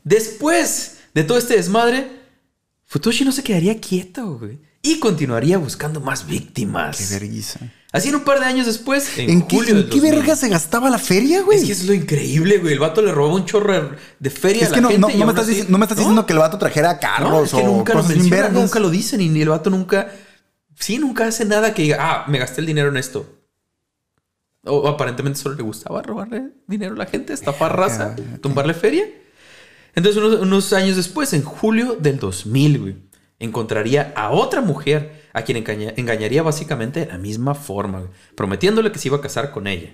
después 0.05 0.99
de 1.15 1.25
todo 1.25 1.39
este 1.39 1.57
desmadre, 1.57 2.09
Futoshi 2.87 3.25
no 3.25 3.33
se 3.33 3.43
quedaría 3.43 3.81
quieto, 3.81 4.39
güey. 4.39 4.59
Y 4.81 5.01
continuaría 5.01 5.59
buscando 5.59 6.01
más 6.01 6.27
víctimas. 6.27 6.97
Qué 6.99 7.07
vergüenza. 7.19 7.61
Así 7.91 8.11
en 8.11 8.15
un 8.17 8.21
par 8.25 8.39
de 8.39 8.45
años 8.47 8.67
después, 8.67 9.19
en, 9.19 9.29
¿En 9.31 9.43
qué, 9.47 9.57
julio 9.57 9.75
en 9.77 9.85
qué 9.89 9.97
2000. 9.97 10.13
verga 10.13 10.37
se 10.37 10.49
gastaba 10.49 10.89
la 10.89 10.99
feria, 10.99 11.43
güey? 11.43 11.59
Es 11.59 11.65
que 11.65 11.73
es 11.73 11.85
lo 11.85 11.95
increíble, 11.95 12.59
güey. 12.59 12.75
El 12.75 12.79
vato 12.79 13.03
le 13.03 13.11
robaba 13.13 13.35
un 13.35 13.45
chorro 13.45 13.97
de- 14.21 14.31
feria 14.31 14.63
Es 14.65 14.69
a 14.73 14.77
la 14.77 14.81
no, 14.83 14.89
gente. 14.91 15.01
no, 15.17 15.25
me 15.27 15.33
estás, 15.33 15.49
así- 15.49 15.63
dici- 15.63 15.69
no 15.69 15.79
me 15.79 15.85
estás 15.85 15.99
diciendo 15.99 16.25
que 16.27 16.33
el 16.33 16.39
vato 16.39 16.59
trajera 16.59 16.95
No, 16.95 17.01
carros 17.01 17.45
es 17.49 17.51
que 17.55 17.57
o 17.57 17.67
nunca 17.67 17.95
lo 17.95 18.01
cosas 18.01 18.15
bien 18.15 18.29
menciona, 18.31 18.49
nunca 18.61 18.79
lo 18.79 18.91
dicen 18.91 19.21
y 19.21 19.41
el 19.43 19.49
vato 19.49 19.69
nunca... 19.71 20.13
Sí, 20.79 20.99
nunca 20.99 21.27
hace 21.27 21.45
nada 21.45 21.75
que 21.75 21.83
diga, 21.83 21.97
ah, 22.01 22.25
me 22.29 22.39
gasté 22.39 22.61
el 22.61 22.67
dinero 22.69 22.89
en 22.91 22.99
esto. 22.99 23.27
O, 24.65 24.87
aparentemente 24.87 25.39
solo 25.41 25.57
le 25.57 25.63
gustaba 25.63 26.03
robarle 26.03 26.51
dinero 26.67 26.95
a 26.95 26.99
la 26.99 27.07
gente, 27.07 27.33
estafar 27.33 27.77
raza, 27.77 28.15
tumbarle 28.41 28.75
feria. 28.75 29.05
Entonces, 29.99 30.23
unos, 30.23 30.41
unos 30.41 30.73
años 30.73 30.95
después, 30.97 31.33
en 31.33 31.43
julio 31.43 31.97
del 32.01 32.19
2000, 32.21 32.79
güey, 32.79 32.97
encontraría 33.41 34.13
a 34.17 34.31
otra 34.31 34.61
mujer 34.61 35.25
a 35.33 35.43
quien 35.43 35.59
engaña- 35.59 35.93
engañaría 35.97 36.43
básicamente 36.45 37.01
de 37.01 37.07
la 37.07 37.19
misma 37.19 37.55
forma, 37.55 37.99
güey, 38.01 38.11
prometiéndole 38.37 38.93
que 38.93 38.99
se 39.01 39.09
iba 39.09 39.17
a 39.17 39.21
casar 39.21 39.51
con 39.51 39.67
ella. 39.67 39.91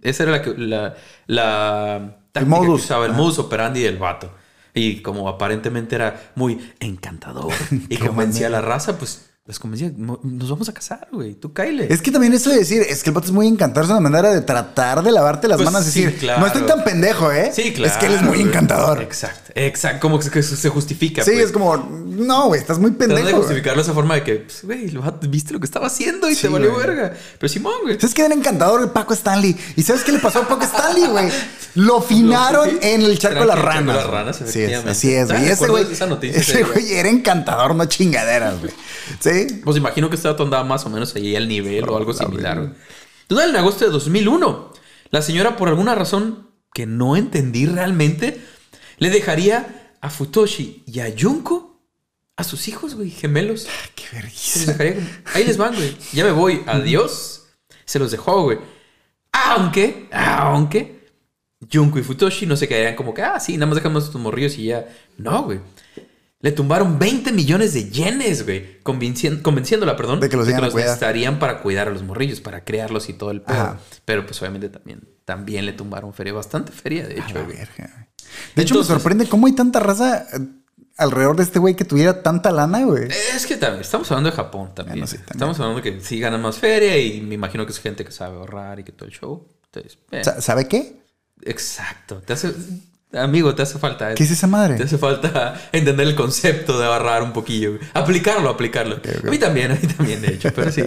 Esa 0.00 0.22
era 0.22 0.32
la, 0.32 0.42
que- 0.42 0.54
la, 0.56 0.94
la 1.26 2.24
táctica 2.32 2.60
que 2.60 2.66
modus. 2.66 2.84
usaba, 2.84 3.04
el 3.04 3.12
Ajá. 3.12 3.20
modus 3.20 3.38
operandi 3.38 3.82
del 3.82 3.98
vato. 3.98 4.32
Y 4.72 5.02
como 5.02 5.28
aparentemente 5.28 5.96
era 5.96 6.32
muy 6.36 6.58
encantador 6.80 7.52
y 7.90 7.96
convencía 7.98 8.46
a 8.46 8.50
la 8.50 8.60
raza, 8.62 8.98
pues 8.98 9.29
les 9.46 9.58
convencía, 9.58 9.90
"Mo- 9.96 10.20
nos 10.22 10.48
vamos 10.50 10.68
a 10.68 10.72
casar, 10.74 11.08
güey, 11.10 11.34
tú 11.34 11.52
cáile. 11.52 11.86
Es 11.90 12.02
que 12.02 12.10
también 12.12 12.32
eso 12.34 12.50
de 12.50 12.58
decir, 12.58 12.82
es 12.82 13.02
que 13.02 13.10
el 13.10 13.14
vato 13.14 13.26
es 13.28 13.32
muy 13.32 13.48
encantador, 13.48 13.84
es 13.86 13.90
una 13.90 13.98
manera 14.00 14.30
de 14.32 14.42
tratar 14.42 15.02
de 15.02 15.10
lavarte 15.10 15.48
las 15.48 15.56
Pues 15.56 15.64
manos 15.72 15.88
y 15.88 15.90
sí, 15.90 16.04
decir, 16.04 16.18
claro. 16.20 16.40
no 16.40 16.46
estoy 16.46 16.62
tan 16.62 16.84
pendejo, 16.84 17.32
¿eh? 17.32 17.50
Sí, 17.52 17.72
claro. 17.72 17.90
Es 17.92 17.98
que 17.98 18.06
él 18.06 18.12
es 18.12 18.22
muy 18.22 18.36
güey. 18.36 18.42
encantador. 18.42 19.00
Exacto, 19.02 19.50
exacto, 19.56 20.00
como 20.00 20.20
que 20.20 20.42
se 20.42 20.68
justifica. 20.68 21.24
Sí, 21.24 21.32
pues. 21.32 21.46
es 21.46 21.52
como, 21.52 21.76
no, 21.78 22.46
güey, 22.48 22.60
estás 22.60 22.78
muy 22.78 22.90
de 22.92 22.96
pendejo. 22.98 23.22
güey. 23.22 23.34
justificarlo 23.34 23.78
de 23.82 23.82
esa 23.82 23.94
forma 23.94 24.14
de 24.16 24.22
que, 24.24 24.34
pues, 24.36 24.62
güey, 24.62 24.92
viste 25.28 25.52
lo 25.54 25.58
que 25.58 25.66
estaba 25.66 25.86
haciendo 25.88 26.28
y 26.30 26.34
Sí, 26.36 26.42
te 26.42 26.48
valió 26.48 26.72
güey. 26.74 26.86
verga. 26.86 27.14
Pero 27.38 27.48
Simón, 27.52 27.74
güey. 27.82 27.98
¿Sabes 27.98 28.14
qué 28.14 28.24
era 28.26 28.34
encantador 28.34 28.82
el 28.82 28.90
Paco 28.90 29.14
Stanley? 29.14 29.56
¿Y 29.74 29.82
sabes 29.82 30.04
qué 30.04 30.12
le 30.12 30.18
pasó 30.20 30.40
a 30.40 30.48
Paco 30.48 30.62
Stanley, 30.64 31.06
güey? 31.08 31.28
Lo 31.76 32.02
finaron 32.02 32.68
en 32.82 33.02
el 33.02 33.18
charco 33.18 33.40
de 33.40 33.46
las 33.46 33.56
de 33.56 33.62
ranas. 33.62 33.96
las 33.96 34.06
ranas, 34.06 34.36
Sí, 34.46 34.64
así 34.72 35.12
es, 35.14 35.30
Ah, 35.30 35.34
güey. 35.34 35.44
Ese 35.46 35.52
recuerdo 35.66 35.72
güey, 36.18 36.30
ese 36.36 36.62
güey 36.64 36.92
era 36.94 37.08
encantador, 37.08 37.74
no 37.74 37.86
chingaderas, 37.86 38.60
güey. 38.60 38.72
¿Sí? 39.18 39.29
Pues 39.64 39.76
imagino 39.76 40.08
que 40.08 40.16
este 40.16 40.28
dato 40.28 40.42
andaba 40.42 40.64
más 40.64 40.84
o 40.86 40.90
menos 40.90 41.14
ahí 41.14 41.36
al 41.36 41.48
nivel 41.48 41.88
o 41.88 41.96
algo 41.96 42.12
similar. 42.12 42.74
Total, 43.26 43.50
en 43.50 43.56
agosto 43.56 43.84
de 43.84 43.90
2001, 43.90 44.72
la 45.10 45.22
señora, 45.22 45.56
por 45.56 45.68
alguna 45.68 45.94
razón 45.94 46.50
que 46.72 46.86
no 46.86 47.16
entendí 47.16 47.66
realmente, 47.66 48.40
le 48.98 49.10
dejaría 49.10 49.94
a 50.00 50.10
Futoshi 50.10 50.84
y 50.86 51.00
a 51.00 51.12
Junko 51.18 51.70
a 52.36 52.44
sus 52.44 52.68
hijos, 52.68 52.94
güey, 52.94 53.10
gemelos. 53.10 53.68
Qué 53.94 54.04
Se 54.32 54.66
los 54.66 54.78
vergüenza. 54.78 55.24
ahí 55.34 55.44
les 55.44 55.56
van, 55.58 55.74
güey. 55.74 55.96
Ya 56.12 56.24
me 56.24 56.32
voy. 56.32 56.62
Adiós. 56.66 57.48
Se 57.84 57.98
los 57.98 58.10
dejó, 58.10 58.44
güey. 58.44 58.58
Aunque, 59.32 60.08
aunque, 60.10 61.06
Junko 61.70 61.98
y 61.98 62.02
Futoshi 62.02 62.46
no 62.46 62.56
se 62.56 62.66
quedarían 62.66 62.96
como 62.96 63.12
que, 63.12 63.22
ah, 63.22 63.38
sí, 63.38 63.54
nada 63.54 63.66
más 63.66 63.76
dejamos 63.76 64.04
estos 64.04 64.20
morrillos 64.20 64.56
y 64.56 64.66
ya. 64.66 64.88
No, 65.18 65.42
güey. 65.42 65.60
Le 66.42 66.52
tumbaron 66.52 66.98
20 66.98 67.32
millones 67.32 67.74
de 67.74 67.90
yenes, 67.90 68.44
güey. 68.44 68.80
Convencien- 68.82 69.42
convenciéndola, 69.42 69.94
perdón. 69.96 70.20
De 70.20 70.28
que 70.30 70.36
los 70.38 70.48
iban 70.48 70.64
a 70.64 70.70
cuidar. 70.70 70.88
necesitarían 70.88 71.38
para 71.38 71.60
cuidar 71.60 71.88
a 71.88 71.90
los 71.90 72.02
morrillos, 72.02 72.40
para 72.40 72.64
criarlos 72.64 73.08
y 73.10 73.12
todo 73.12 73.30
el 73.30 73.42
pedo. 73.42 73.56
Ajá. 73.56 73.78
Pero 74.06 74.24
pues 74.24 74.40
obviamente 74.40 74.70
también, 74.70 75.02
también 75.26 75.66
le 75.66 75.74
tumbaron 75.74 76.14
feria, 76.14 76.32
bastante 76.32 76.72
feria, 76.72 77.06
de 77.06 77.20
A 77.20 77.24
hecho, 77.24 77.34
la 77.34 77.42
güey. 77.42 77.56
verga, 77.58 77.90
güey. 77.94 78.06
De 78.56 78.62
hecho, 78.62 78.74
me 78.76 78.84
sorprende 78.84 79.28
cómo 79.28 79.48
hay 79.48 79.52
tanta 79.52 79.80
raza 79.80 80.26
eh, 80.32 80.38
alrededor 80.96 81.36
de 81.36 81.42
este 81.42 81.58
güey 81.58 81.76
que 81.76 81.84
tuviera 81.84 82.22
tanta 82.22 82.50
lana, 82.52 82.84
güey. 82.84 83.08
Es 83.34 83.44
que 83.46 83.56
también, 83.58 83.82
estamos 83.82 84.10
hablando 84.10 84.30
de 84.30 84.36
Japón 84.36 84.74
también. 84.74 84.94
Bueno, 84.94 85.06
sí, 85.08 85.16
también. 85.18 85.32
Estamos 85.36 85.60
hablando 85.60 85.82
de 85.82 85.92
que 85.92 86.00
sí 86.00 86.20
ganan 86.20 86.40
más 86.40 86.56
feria 86.58 86.96
y 86.98 87.20
me 87.20 87.34
imagino 87.34 87.66
que 87.66 87.72
es 87.72 87.80
gente 87.80 88.02
que 88.04 88.12
sabe 88.12 88.36
ahorrar 88.36 88.80
y 88.80 88.84
que 88.84 88.92
todo 88.92 89.06
el 89.08 89.14
show. 89.14 89.46
Entonces, 89.66 89.98
eh, 90.10 90.24
Sa- 90.24 90.40
¿Sabe 90.40 90.68
qué? 90.68 91.02
exacto. 91.42 92.22
Te 92.24 92.32
hace, 92.32 92.52
amigo, 93.12 93.54
te 93.54 93.62
hace 93.62 93.78
falta. 93.78 94.14
¿Qué 94.14 94.22
es 94.24 94.30
esa 94.30 94.46
madre? 94.46 94.76
Te 94.76 94.84
hace 94.84 94.98
falta 94.98 95.60
entender 95.72 96.06
el 96.06 96.14
concepto 96.14 96.78
de 96.78 96.86
ahorrar 96.86 97.22
un 97.22 97.32
poquillo. 97.32 97.78
Aplicarlo, 97.94 98.48
aplicarlo. 98.48 98.96
A 98.96 99.30
mí 99.30 99.38
también, 99.38 99.72
a 99.72 99.74
mí 99.74 99.86
también, 99.86 100.20
de 100.22 100.34
hecho, 100.34 100.50
pero 100.54 100.70
sí. 100.70 100.82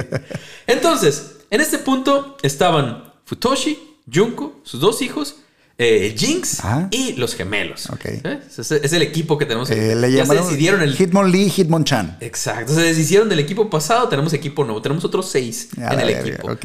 Entonces, 0.68 1.38
en 1.50 1.62
este 1.62 1.80
punto 1.80 2.38
estaban 2.42 3.12
Futoshi, 3.26 3.98
Junko, 4.12 4.62
sus 4.64 4.80
dos 4.80 5.02
hijos, 5.02 5.38
eh, 5.78 6.14
Jinx 6.18 6.60
Ah. 6.64 6.88
y 6.92 7.14
los 7.14 7.36
gemelos. 7.36 7.90
Ok. 7.90 8.06
¿Eh? 8.06 8.40
Es, 8.58 8.72
es 8.72 8.94
el 8.94 9.02
equipo 9.02 9.38
que 9.38 9.46
tenemos. 9.46 9.70
Eh, 9.72 9.96
le 9.96 10.12
ya 10.12 10.26
se 10.26 10.36
decidieron 10.36 10.82
el, 10.82 10.96
Hitmonlee, 10.96 11.50
Hitmonchan. 11.50 12.18
Exacto. 12.22 12.74
Se 12.74 12.82
deshicieron 12.82 13.28
del 13.28 13.40
equipo 13.40 13.70
pasado, 13.70 14.08
tenemos 14.08 14.34
equipo 14.34 14.64
nuevo. 14.64 14.82
Tenemos 14.82 15.04
otros 15.04 15.30
seis 15.30 15.70
en 15.76 16.00
el 16.00 16.08
verga, 16.14 16.20
equipo. 16.20 16.58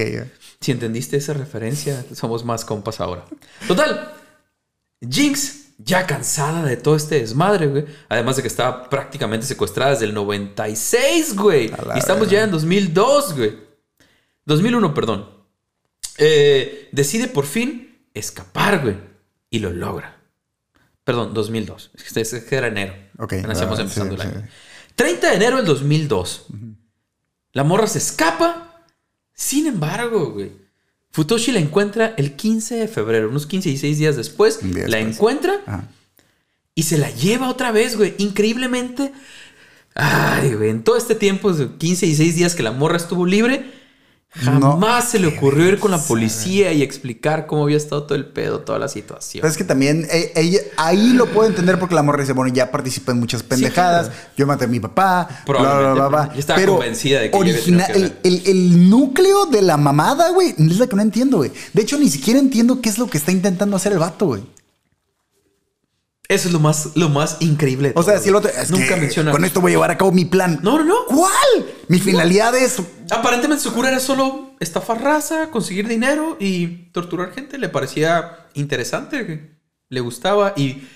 Si 0.61 0.73
entendiste 0.73 1.17
esa 1.17 1.33
referencia, 1.33 2.05
somos 2.15 2.45
más 2.45 2.65
compas 2.65 3.01
ahora. 3.01 3.25
Total. 3.67 4.13
Jinx, 5.01 5.69
ya 5.79 6.07
cansada 6.07 6.65
de 6.65 6.77
todo 6.77 6.97
este 6.97 7.21
desmadre, 7.21 7.67
güey. 7.69 7.87
Además 8.09 8.37
de 8.37 8.43
que 8.43 8.49
estaba 8.49 8.89
prácticamente 8.89 9.47
secuestrada 9.47 9.93
desde 9.93 10.07
el 10.07 10.15
96, 10.15 11.37
güey. 11.37 11.73
Y 11.95 11.99
estamos 11.99 12.29
ya 12.29 12.45
en 12.45 12.51
2002, 12.51 13.37
güey. 13.37 13.57
2001, 14.45 14.95
perdón. 14.95 15.31
Eh, 16.19 16.89
decide 16.93 17.29
por 17.29 17.47
fin 17.47 18.07
escapar, 18.13 18.83
güey. 18.83 18.97
Y 19.51 19.61
lo 19.61 19.71
logra. 19.71 20.21
Perdón, 21.05 21.33
2002. 21.33 21.93
Es 21.95 22.45
que, 22.45 22.57
era 22.57 22.67
enero. 22.67 22.95
Ok, 23.19 23.35
ah, 23.35 23.37
empezando 23.37 23.77
sí, 23.77 24.01
el 24.01 24.21
año. 24.21 24.41
sí. 24.41 24.49
30 24.95 25.31
de 25.31 25.37
enero 25.37 25.57
del 25.59 25.67
2002. 25.67 26.47
La 27.53 27.65
morra 27.65 27.87
se 27.87 27.99
escapa. 27.99 28.85
Sin 29.33 29.67
embargo, 29.69 30.33
güey. 30.33 30.68
Futoshi 31.11 31.53
la 31.53 31.61
encuentra 31.61 32.15
el 32.17 32.35
15 32.37 32.77
de 32.77 32.89
febrero, 32.89 33.29
unos 33.29 33.47
15 33.47 33.69
y 33.69 33.73
16 33.73 33.99
días 33.99 34.17
después. 34.17 34.61
La 34.63 34.69
después. 34.99 35.17
encuentra 35.17 35.61
Ajá. 35.67 35.89
y 36.75 36.83
se 36.85 36.99
la 36.99 37.11
lleva 37.11 37.49
otra 37.49 37.73
vez, 37.73 37.97
güey. 37.97 38.15
Increíblemente. 38.19 39.13
Ay, 39.95 40.55
güey. 40.55 40.71
En 40.71 40.85
todo 40.85 40.97
este 40.97 41.15
tiempo, 41.15 41.53
de 41.53 41.77
15 41.77 42.07
y 42.07 42.09
16 42.11 42.37
días 42.37 42.55
que 42.55 42.63
la 42.63 42.73
morra 42.73 42.97
estuvo 42.99 43.27
libre, 43.27 43.65
No. 44.45 44.73
jamás 44.73 45.09
se 45.09 45.19
le 45.19 45.27
ocurrió 45.27 45.67
ir 45.69 45.79
con 45.81 45.91
la 45.91 45.99
policía 45.99 46.71
y 46.73 46.83
explicar 46.83 47.47
cómo 47.47 47.63
había 47.65 47.79
estado 47.79 48.03
todo 48.05 48.15
el 48.15 48.27
pedo, 48.27 48.61
toda 48.61 48.79
la 48.79 48.87
situación. 48.89 49.41
Pero 49.41 49.51
es 49.51 49.57
que 49.57 49.65
también 49.65 50.07
eh, 50.11 50.33
ella, 50.37 50.61
ahí 50.77 51.15
lo 51.15 51.27
puedo 51.27 51.49
entender 51.49 51.79
porque 51.79 51.95
la 51.95 52.03
morra 52.03 52.21
dice, 52.21 52.35
bueno, 52.35 52.53
ya 52.55 52.71
participé 52.71 53.13
en 53.13 53.21
muchas 53.21 53.43
pendejadas, 53.43 54.09
claro. 54.09 54.23
yo 54.37 54.47
maté 54.47 54.67
a 54.67 54.69
mi 54.69 54.81
papá, 54.81 55.29
bla, 55.47 55.61
bla, 55.79 55.93
bla, 55.95 56.09
bla. 56.09 56.31
yo 56.35 56.41
estaba 56.41 56.59
Pero 56.59 56.75
convencida 56.77 57.21
de 57.21 57.31
que 57.31 57.37
ella 57.37 57.43
había 57.43 57.55
origina- 57.55 57.87
tenido 57.87 58.13
que 58.23 58.29
el, 58.29 58.35
el- 58.35 58.47
el 58.47 58.91
núcleo 58.91 59.47
de 59.47 59.63
la 59.63 59.77
mamada, 59.79 60.31
güey, 60.31 60.55
es 60.59 60.79
la 60.79 60.87
que 60.87 60.95
no 60.97 61.03
entiendo, 61.03 61.39
güey. 61.39 61.51
De 61.73 61.83
hecho, 61.83 61.99
ni 61.99 62.11
siquiera 62.11 62.39
entiendo 62.39 62.81
qué 62.83 62.91
es 62.91 62.99
lo 62.99 63.09
que 63.09 63.17
está 63.19 63.33
intentando 63.33 63.77
hacer 63.77 63.93
el 63.93 63.99
vato, 63.99 64.27
güey. 64.27 64.43
Eso 66.29 66.49
es 66.49 66.53
lo 66.53 66.61
más, 66.61 66.91
lo 66.95 67.09
más 67.09 67.39
increíble. 67.41 67.93
O 67.97 68.03
sea, 68.03 68.19
si 68.19 68.29
el 68.29 68.35
otro... 68.35 68.51
es 68.51 68.71
Nunca 68.71 68.95
que 68.95 69.01
menciona. 69.01 69.33
Con 69.33 69.47
esto 69.47 69.63
voy 69.63 69.73
a 69.73 69.75
llevar 69.75 69.91
a 69.91 69.97
cabo 69.97 70.13
mi 70.13 70.27
plan. 70.27 70.61
No, 70.63 70.79
no, 70.79 70.85
no. 70.85 71.07
¿Cuál? 71.07 71.67
Mi 71.89 71.99
finalidad 71.99 72.55
es... 72.55 72.83
Aparentemente 73.11 73.65
su 73.65 73.73
cura 73.73 73.89
era 73.89 73.99
solo 73.99 74.55
estafar 74.61 75.03
raza, 75.03 75.51
conseguir 75.51 75.89
dinero 75.89 76.37
y 76.39 76.91
torturar 76.93 77.33
gente. 77.33 77.57
Le 77.57 77.71
parecía 77.71 78.47
interesante, 78.53 79.57
le 79.89 80.01
gustaba 80.01 80.53
y 80.55 80.87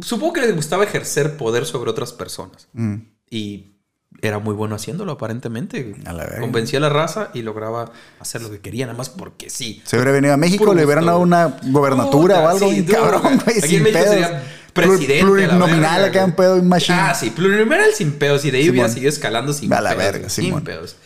supongo 0.00 0.32
que 0.34 0.40
le 0.40 0.52
gustaba 0.52 0.84
ejercer 0.84 1.36
poder 1.36 1.66
sobre 1.66 1.90
otras 1.90 2.14
personas. 2.14 2.68
Mm. 2.72 2.96
Y 3.30 3.77
era 4.20 4.38
muy 4.38 4.54
bueno 4.54 4.74
haciéndolo, 4.74 5.12
aparentemente. 5.12 5.94
A 6.04 6.12
la 6.12 6.24
verga. 6.24 6.40
Convencía 6.40 6.78
a 6.78 6.82
la 6.82 6.88
raza 6.88 7.30
y 7.34 7.42
lograba 7.42 7.92
hacer 8.20 8.42
lo 8.42 8.50
que 8.50 8.60
quería, 8.60 8.86
nada 8.86 8.98
más 8.98 9.08
porque 9.10 9.48
sí. 9.50 9.82
Se 9.84 9.96
hubiera 9.96 10.12
venido 10.12 10.34
a 10.34 10.36
México, 10.36 10.74
le 10.74 10.84
hubieran 10.84 11.06
dado 11.06 11.20
una 11.20 11.58
gobernatura 11.64 12.36
Puta, 12.36 12.44
o 12.44 12.48
algo 12.48 12.70
sí, 12.70 12.84
cabrón, 12.84 13.40
güey. 13.44 13.60
sin 13.60 13.82
pedos. 13.84 14.08
sería 14.08 14.42
presidente. 14.72 15.20
Plurinominal 15.24 16.04
acá 16.04 16.22
en 16.24 16.32
pedo 16.32 16.62
machine. 16.62 16.98
Ah, 17.00 17.14
sí, 17.14 17.30
plurinominal 17.30 17.92
sin 17.94 18.12
pedos 18.12 18.44
y 18.44 18.50
de 18.50 18.58
ahí 18.58 18.70
hubiera 18.70 18.88
seguido 18.88 19.08
escalando 19.08 19.52
sin 19.52 19.72
A 19.72 19.80
la 19.80 19.90
pedos. 19.90 20.02
verga, 20.04 20.28
sin 20.28 20.44
Simón. 20.46 20.64
pedos. 20.64 20.96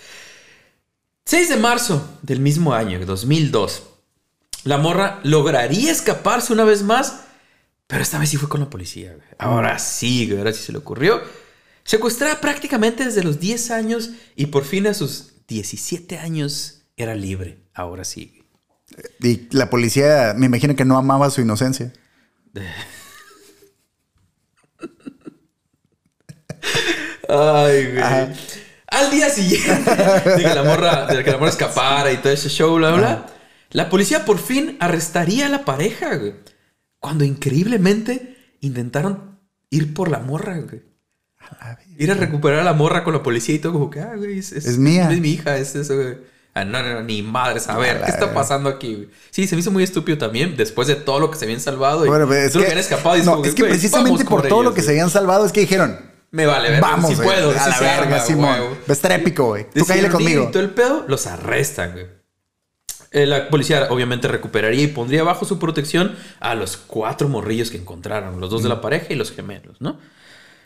6 1.24 1.48
de 1.50 1.56
marzo 1.56 2.18
del 2.22 2.40
mismo 2.40 2.74
año, 2.74 2.98
2002. 3.04 3.82
La 4.64 4.78
morra 4.78 5.20
lograría 5.24 5.90
escaparse 5.90 6.52
una 6.52 6.64
vez 6.64 6.82
más, 6.82 7.20
pero 7.86 8.02
esta 8.02 8.18
vez 8.18 8.28
sí 8.30 8.36
fue 8.36 8.48
con 8.48 8.60
la 8.60 8.70
policía. 8.70 9.12
güey. 9.14 9.26
Ahora 9.38 9.78
sí, 9.78 10.26
güey, 10.26 10.38
ahora 10.38 10.52
sí 10.52 10.62
se 10.62 10.72
le 10.72 10.78
ocurrió. 10.78 11.20
Secuestrada 11.85 12.41
prácticamente 12.41 13.05
desde 13.05 13.24
los 13.24 13.41
10 13.41 13.70
años 13.70 14.11
y 14.37 14.47
por 14.47 14.64
fin 14.64 14.87
a 14.87 14.95
sus 14.95 15.33
17 15.49 16.18
años 16.18 16.83
era 16.97 17.14
libre. 17.14 17.59
Ahora 17.74 18.05
sí. 18.05 18.45
Y 19.20 19.49
la 19.51 19.70
policía, 19.70 20.35
me 20.37 20.47
imagino 20.47 20.76
que 20.76 20.85
no 20.85 20.97
amaba 20.97 21.30
su 21.30 21.41
inocencia. 21.41 21.93
Ay, 27.28 27.87
güey. 27.87 27.99
Ajá. 27.99 28.33
Al 28.89 29.11
día 29.11 29.30
siguiente 29.30 29.91
de 29.91 30.43
que 30.43 30.55
la 30.55 30.64
morra, 30.64 31.07
de 31.07 31.24
que 31.24 31.30
la 31.30 31.39
morra 31.39 31.51
escapara 31.51 32.12
y 32.12 32.18
todo 32.18 32.30
ese 32.30 32.51
show, 32.51 32.76
bla, 32.76 32.95
bla, 32.95 33.26
la 33.70 33.89
policía 33.89 34.26
por 34.26 34.39
fin 34.39 34.76
arrestaría 34.80 35.47
a 35.47 35.49
la 35.49 35.64
pareja, 35.64 36.14
güey. 36.16 36.35
Cuando 36.99 37.24
increíblemente 37.24 38.57
intentaron 38.61 39.41
ir 39.70 39.95
por 39.95 40.11
la 40.11 40.18
morra, 40.18 40.59
güey. 40.59 40.83
Ir 41.99 42.11
a 42.11 42.14
recuperar 42.14 42.61
a 42.61 42.64
la 42.64 42.72
morra 42.72 43.05
con 43.05 43.12
la 43.12 43.22
policía 43.22 43.55
y 43.55 43.59
todo, 43.59 43.72
como 43.72 43.90
que, 43.90 44.01
ah, 44.01 44.14
güey, 44.16 44.38
es, 44.38 44.53
Es 44.53 44.78
mía. 44.78 45.11
Es 45.11 45.20
mi 45.20 45.30
hija, 45.30 45.57
es 45.57 45.74
eso, 45.74 45.95
güey. 45.97 46.16
Ah, 46.55 46.64
no, 46.64 46.82
no, 46.82 46.93
no, 46.95 47.03
ni 47.03 47.22
madres, 47.22 47.68
a 47.68 47.78
ver, 47.78 47.97
A 47.97 48.05
¿qué 48.05 48.11
está 48.11 48.34
pasando 48.34 48.68
aquí, 48.68 48.95
güey? 48.95 49.09
Sí, 49.30 49.47
se 49.47 49.57
me 49.57 49.61
hizo 49.61 49.70
muy 49.70 49.82
estúpido 49.82 50.18
también, 50.18 50.55
después 50.55 50.86
de 50.86 50.97
todo 50.97 51.18
lo 51.18 51.30
que 51.30 51.38
se 51.38 51.47
habían 51.47 51.61
salvado 51.61 52.05
y 52.05 52.09
Bueno, 52.09 52.26
pues, 52.26 52.47
es 52.47 52.53
todo 52.53 52.61
lo 52.61 52.64
que, 52.64 52.66
que 52.66 52.72
habían 52.72 52.84
escapado. 52.84 53.16
y 53.16 53.22
no, 53.22 53.32
como 53.32 53.45
es 53.47 53.55
que 53.55 53.62
güey, 53.62 53.72
precisamente 53.72 54.24
por 54.26 54.47
todo 54.47 54.62
lo 54.62 54.74
que 54.74 54.82
se 54.82 54.90
habían 54.90 55.09
salvado 55.09 55.47
es 55.47 55.53
que 55.53 55.61
dijeron, 55.61 55.99
Me 56.30 56.45
vale, 56.45 56.70
ver, 56.72 56.80
vamos, 56.82 57.11
si 57.11 57.16
puedo, 57.16 57.51
a 57.59 57.68
la 57.68 57.80
verga, 57.80 58.20
Simón. 58.20 58.59
Va 58.61 58.86
a 58.88 58.93
estar 58.93 59.12
épico, 59.12 59.47
güey. 59.47 59.66
Tú 59.70 59.86
cállate 59.86 60.11
conmigo. 60.11 60.47
y 60.49 60.53
todo 60.53 60.62
el 60.62 60.70
pedo, 60.70 61.05
los 61.09 61.26
arrestan, 61.26 61.93
güey. 61.93 62.07
Eh, 63.12 63.26
la 63.26 63.49
policía 63.49 63.88
obviamente 63.90 64.26
recuperaría 64.28 64.84
y 64.84 64.86
pondría 64.88 65.22
bajo 65.22 65.45
su 65.45 65.59
protección 65.59 66.16
a 66.40 66.55
los 66.55 66.76
cuatro 66.78 67.28
morrillos 67.28 67.70
que 67.70 67.76
encontraron, 67.76 68.40
los 68.40 68.51
dos 68.51 68.62
de 68.62 68.70
la 68.70 68.80
pareja 68.80 69.07
y 69.11 69.16
los 69.16 69.32
gemelos, 69.32 69.80
¿no? 69.80 69.99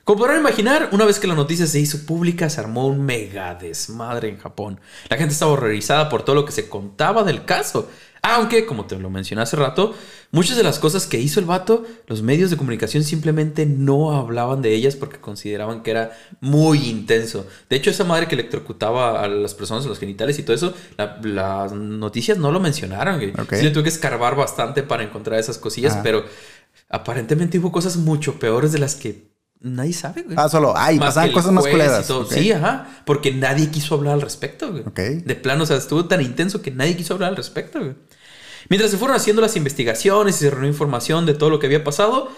Como 0.07 0.21
podrán 0.21 0.39
imaginar, 0.39 0.91
una 0.93 1.05
vez 1.05 1.19
que 1.19 1.27
la 1.27 1.35
noticia 1.35 1.67
se 1.67 1.81
hizo 1.81 2.07
pública, 2.07 2.49
se 2.49 2.61
armó 2.61 2.87
un 2.87 3.05
mega 3.05 3.57
desmadre 3.57 4.29
en 4.29 4.39
Japón. 4.39 4.79
La 5.09 5.17
gente 5.17 5.33
estaba 5.33 5.51
horrorizada 5.51 6.09
por 6.09 6.23
todo 6.25 6.37
lo 6.37 6.45
que 6.45 6.53
se 6.53 6.69
contaba 6.69 7.25
del 7.25 7.45
caso. 7.45 7.91
Aunque, 8.23 8.67
como 8.67 8.87
te 8.87 8.97
lo 9.01 9.11
mencioné 9.11 9.43
hace 9.43 9.57
rato, 9.57 9.97
muchas 10.31 10.57
de 10.57 10.63
las 10.63 10.79
cosas 10.79 11.07
que 11.09 11.19
hizo 11.19 11.41
el 11.41 11.47
vato, 11.47 11.85
los 12.07 12.23
medios 12.23 12.51
de 12.51 12.57
comunicación 12.57 13.03
simplemente 13.03 13.67
no 13.67 14.17
hablaban 14.17 14.63
de 14.63 14.75
ellas 14.75 14.95
porque 14.95 15.19
consideraban 15.21 15.83
que 15.83 15.91
era 15.91 16.17
muy 16.41 16.89
intenso. 16.89 17.45
De 17.69 17.75
hecho, 17.75 17.91
esa 17.91 18.05
madre 18.05 18.29
que 18.29 18.37
electrocutaba 18.37 19.21
a 19.25 19.27
las 19.27 19.55
personas 19.55 19.83
en 19.83 19.91
los 19.91 19.99
genitales 19.99 20.39
y 20.39 20.45
todo 20.45 20.55
eso, 20.55 20.73
la- 20.97 21.19
las 21.25 21.73
noticias 21.73 22.39
no 22.39 22.53
lo 22.53 22.61
mencionaron. 22.61 23.17
güey. 23.17 23.33
Sí, 23.61 23.71
tuve 23.71 23.83
que 23.83 23.89
escarbar 23.89 24.37
bastante 24.37 24.85
para 24.85 25.03
encontrar 25.03 25.41
esas 25.41 25.59
cosillas, 25.59 25.95
Ajá. 25.95 26.03
pero 26.05 26.25
aparentemente 26.89 27.59
hubo 27.59 27.73
cosas 27.73 27.97
mucho 27.97 28.39
peores 28.39 28.71
de 28.71 28.79
las 28.79 28.95
que 28.95 29.35
nadie 29.61 29.93
sabe, 29.93 30.23
güey. 30.23 30.37
Ah, 30.39 30.49
solo, 30.49 30.75
ay, 30.77 30.99
Más 30.99 31.09
pasaban 31.09 31.29
que 31.29 31.31
el 31.31 31.35
cosas 31.35 31.53
más 31.53 31.67
culeras. 31.67 32.13
Sí, 32.31 32.53
ajá. 32.53 33.03
Porque 33.05 33.33
nadie 33.33 33.71
quiso 33.71 33.95
hablar 33.95 34.15
al 34.15 34.23
respecto, 34.23 34.71
güey. 34.71 34.85
De 35.21 35.35
plano, 35.35 35.65
o 35.65 35.67
sea, 35.67 35.77
estuvo 35.77 36.07
tan 36.07 36.21
intenso 36.21 36.63
que 36.63 36.71
nadie 36.71 36.97
quiso 36.97 37.15
hablar 37.15 37.31
al 37.31 37.37
respecto, 37.37 37.81
güey. 37.81 37.95
Mientras 38.69 38.91
se 38.91 38.99
fueron 38.99 39.17
haciendo 39.17 39.43
las 39.43 39.57
investigaciones 39.57 40.37
y 40.37 40.39
se 40.41 40.51
reunió 40.51 40.69
información 40.69 41.25
de 41.25 41.35
todo 41.35 41.51
lo 41.51 41.59
que 41.59 41.67
había 41.67 41.85
pasado, 41.85 42.31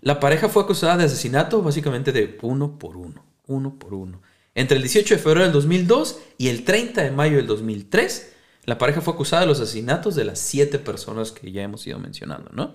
la 0.00 0.20
pareja 0.20 0.48
fue 0.48 0.62
acusada 0.64 0.96
de 0.96 1.04
asesinato 1.04 1.62
básicamente 1.62 2.12
de 2.12 2.38
uno 2.42 2.78
por 2.78 2.96
uno. 2.96 3.24
Uno 3.46 3.78
por 3.78 3.94
uno. 3.94 4.20
Entre 4.54 4.76
el 4.76 4.82
18 4.82 5.14
de 5.14 5.20
febrero 5.20 5.44
del 5.44 5.52
2002 5.52 6.18
y 6.38 6.48
el 6.48 6.64
30 6.64 7.02
de 7.02 7.10
mayo 7.10 7.36
del 7.36 7.46
2003, 7.46 8.32
la 8.64 8.78
pareja 8.78 9.00
fue 9.00 9.14
acusada 9.14 9.42
de 9.42 9.48
los 9.48 9.60
asesinatos 9.60 10.16
de 10.16 10.24
las 10.24 10.40
siete 10.40 10.78
personas 10.78 11.30
que 11.30 11.52
ya 11.52 11.62
hemos 11.62 11.86
ido 11.86 11.98
mencionando, 11.98 12.50
¿no? 12.52 12.74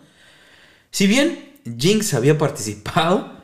Si 0.90 1.08
bien 1.08 1.60
Jinx 1.78 2.14
había 2.14 2.38
participado, 2.38 3.41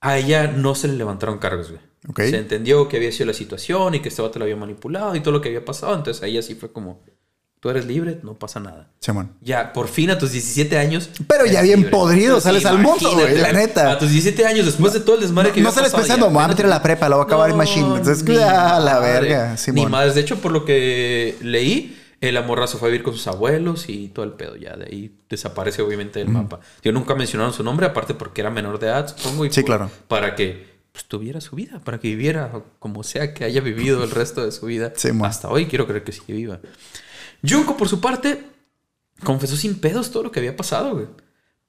a 0.00 0.18
ella 0.18 0.46
no 0.48 0.74
se 0.74 0.88
le 0.88 0.94
levantaron 0.94 1.38
cargos, 1.38 1.70
güey. 1.70 1.80
Ok. 2.08 2.20
Se 2.30 2.38
entendió 2.38 2.88
que 2.88 2.96
había 2.96 3.10
sido 3.12 3.26
la 3.26 3.34
situación 3.34 3.94
y 3.94 4.00
que 4.00 4.08
este 4.08 4.22
vato 4.22 4.38
la 4.38 4.44
había 4.44 4.56
manipulado 4.56 5.14
y 5.16 5.20
todo 5.20 5.32
lo 5.32 5.40
que 5.40 5.48
había 5.48 5.64
pasado. 5.64 5.94
Entonces 5.94 6.22
a 6.22 6.26
ella 6.26 6.40
sí 6.42 6.54
fue 6.54 6.72
como, 6.72 7.00
tú 7.60 7.68
eres 7.70 7.86
libre, 7.86 8.20
no 8.22 8.34
pasa 8.34 8.60
nada. 8.60 8.88
Simón. 9.00 9.32
Ya, 9.40 9.72
por 9.72 9.88
fin 9.88 10.10
a 10.10 10.16
tus 10.18 10.30
17 10.30 10.78
años. 10.78 11.10
Pero 11.26 11.44
ya 11.44 11.60
bien 11.62 11.80
libre. 11.80 11.90
podrido, 11.90 12.34
Pues, 12.34 12.44
sales 12.44 12.64
al 12.66 12.78
mundo, 12.78 13.12
güey, 13.14 13.36
la 13.38 13.52
neta. 13.52 13.90
A 13.92 13.98
tus 13.98 14.10
17 14.10 14.46
años, 14.46 14.64
después 14.66 14.92
de 14.92 15.00
todo 15.00 15.16
el 15.16 15.22
desmadre 15.22 15.50
que 15.52 15.60
No 15.60 15.72
sales 15.72 15.90
pasado, 15.90 16.06
pensando, 16.06 16.30
voy 16.30 16.44
a 16.44 16.48
meter 16.48 16.66
a 16.66 16.68
la 16.68 16.82
prepa, 16.82 17.08
la 17.08 17.16
voy 17.16 17.24
a 17.24 17.26
acabar 17.26 17.50
en 17.50 17.56
Machine. 17.56 17.96
Entonces, 17.96 18.22
ni 18.24 18.34
la 18.36 19.00
verga, 19.00 19.50
Ni 19.52 19.58
Simón. 19.58 19.90
más. 19.90 20.14
De 20.14 20.20
hecho, 20.20 20.36
por 20.40 20.52
lo 20.52 20.64
que 20.64 21.36
leí, 21.42 21.97
el 22.20 22.36
amorrazo 22.36 22.78
fue 22.78 22.88
a 22.88 22.90
vivir 22.92 23.04
con 23.04 23.14
sus 23.14 23.26
abuelos 23.28 23.88
y 23.88 24.08
todo 24.08 24.24
el 24.24 24.32
pedo. 24.32 24.56
Ya 24.56 24.76
de 24.76 24.86
ahí 24.86 25.16
desaparece, 25.28 25.82
obviamente, 25.82 26.18
del 26.18 26.28
mapa. 26.28 26.60
Yo 26.82 26.92
nunca 26.92 27.14
mencionaron 27.14 27.52
su 27.52 27.62
nombre, 27.62 27.86
aparte 27.86 28.14
porque 28.14 28.40
era 28.40 28.50
menor 28.50 28.78
de 28.78 28.86
edad, 28.88 29.14
supongo. 29.16 29.44
Y 29.46 29.50
Sí, 29.52 29.60
por- 29.60 29.66
claro. 29.66 29.90
Para 30.08 30.34
que 30.34 30.78
pues, 30.92 31.04
tuviera 31.04 31.40
su 31.40 31.54
vida, 31.54 31.80
para 31.84 31.98
que 32.00 32.08
viviera 32.08 32.50
como 32.80 33.02
sea 33.04 33.32
que 33.34 33.44
haya 33.44 33.60
vivido 33.60 34.02
el 34.02 34.10
resto 34.10 34.44
de 34.44 34.50
su 34.52 34.66
vida. 34.66 34.92
Simón. 34.96 35.28
Hasta 35.28 35.48
hoy 35.48 35.66
quiero 35.66 35.86
creer 35.86 36.02
que 36.04 36.12
sigue 36.12 36.32
viva. 36.34 36.60
Junko, 37.48 37.76
por 37.76 37.88
su 37.88 38.00
parte, 38.00 38.42
confesó 39.22 39.56
sin 39.56 39.80
pedos 39.80 40.10
todo 40.10 40.24
lo 40.24 40.32
que 40.32 40.40
había 40.40 40.56
pasado, 40.56 40.94
güey. 40.94 41.06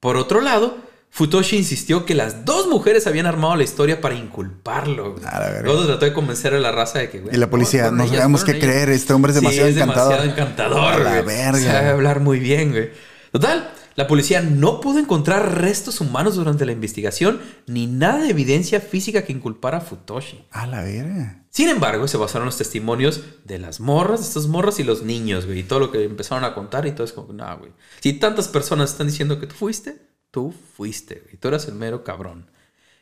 Por 0.00 0.16
otro 0.16 0.40
lado, 0.40 0.78
Futoshi 1.12 1.56
insistió 1.56 2.06
que 2.06 2.14
las 2.14 2.44
dos 2.44 2.68
mujeres 2.68 3.06
habían 3.06 3.26
armado 3.26 3.56
la 3.56 3.64
historia 3.64 4.00
para 4.00 4.14
inculparlo. 4.14 5.16
Luego 5.64 5.84
trató 5.86 6.04
de 6.04 6.12
convencer 6.12 6.54
a 6.54 6.58
la 6.60 6.70
raza 6.72 7.00
de 7.00 7.10
que, 7.10 7.20
güey, 7.20 7.34
Y 7.34 7.38
la 7.38 7.50
policía, 7.50 7.90
no 7.90 8.06
sabemos 8.06 8.44
qué 8.44 8.52
ellas. 8.52 8.64
creer, 8.64 8.88
este 8.90 9.12
hombre 9.12 9.30
es 9.32 9.36
demasiado 9.36 9.68
Sí, 9.68 9.74
es 9.74 9.80
encantador. 9.82 10.12
demasiado 10.20 10.40
encantador, 10.40 10.92
A 10.94 10.98
la 11.16 11.22
verga. 11.22 11.58
Sabe 11.72 11.88
hablar 11.88 12.20
muy 12.20 12.38
bien, 12.38 12.70
güey. 12.70 12.90
Total, 13.32 13.72
la 13.96 14.06
policía 14.06 14.40
no 14.40 14.80
pudo 14.80 14.98
encontrar 15.00 15.60
restos 15.60 16.00
humanos 16.00 16.36
durante 16.36 16.64
la 16.64 16.72
investigación 16.72 17.40
ni 17.66 17.86
nada 17.88 18.20
de 18.22 18.30
evidencia 18.30 18.80
física 18.80 19.22
que 19.24 19.32
inculpara 19.32 19.78
a 19.78 19.80
Futoshi. 19.80 20.44
A 20.52 20.66
la 20.68 20.82
verga. 20.82 21.42
Sin 21.50 21.68
embargo, 21.68 22.06
se 22.06 22.16
basaron 22.16 22.46
los 22.46 22.56
testimonios 22.56 23.22
de 23.44 23.58
las 23.58 23.80
morras, 23.80 24.20
de 24.20 24.26
estas 24.26 24.46
morras 24.46 24.78
y 24.78 24.84
los 24.84 25.02
niños, 25.02 25.46
güey. 25.46 25.58
Y 25.58 25.62
todo 25.64 25.80
lo 25.80 25.90
que 25.90 26.04
empezaron 26.04 26.44
a 26.44 26.54
contar 26.54 26.86
y 26.86 26.92
todo 26.92 27.02
es 27.04 27.12
como, 27.12 27.32
no, 27.32 27.58
güey. 27.58 27.72
Si 28.00 28.12
tantas 28.12 28.46
personas 28.46 28.92
están 28.92 29.08
diciendo 29.08 29.40
que 29.40 29.48
tú 29.48 29.56
fuiste, 29.56 30.08
tú 30.30 30.54
fuiste, 30.76 31.22
güey. 31.24 31.36
Tú 31.36 31.48
eras 31.48 31.66
el 31.68 31.74
mero 31.74 32.04
cabrón. 32.04 32.46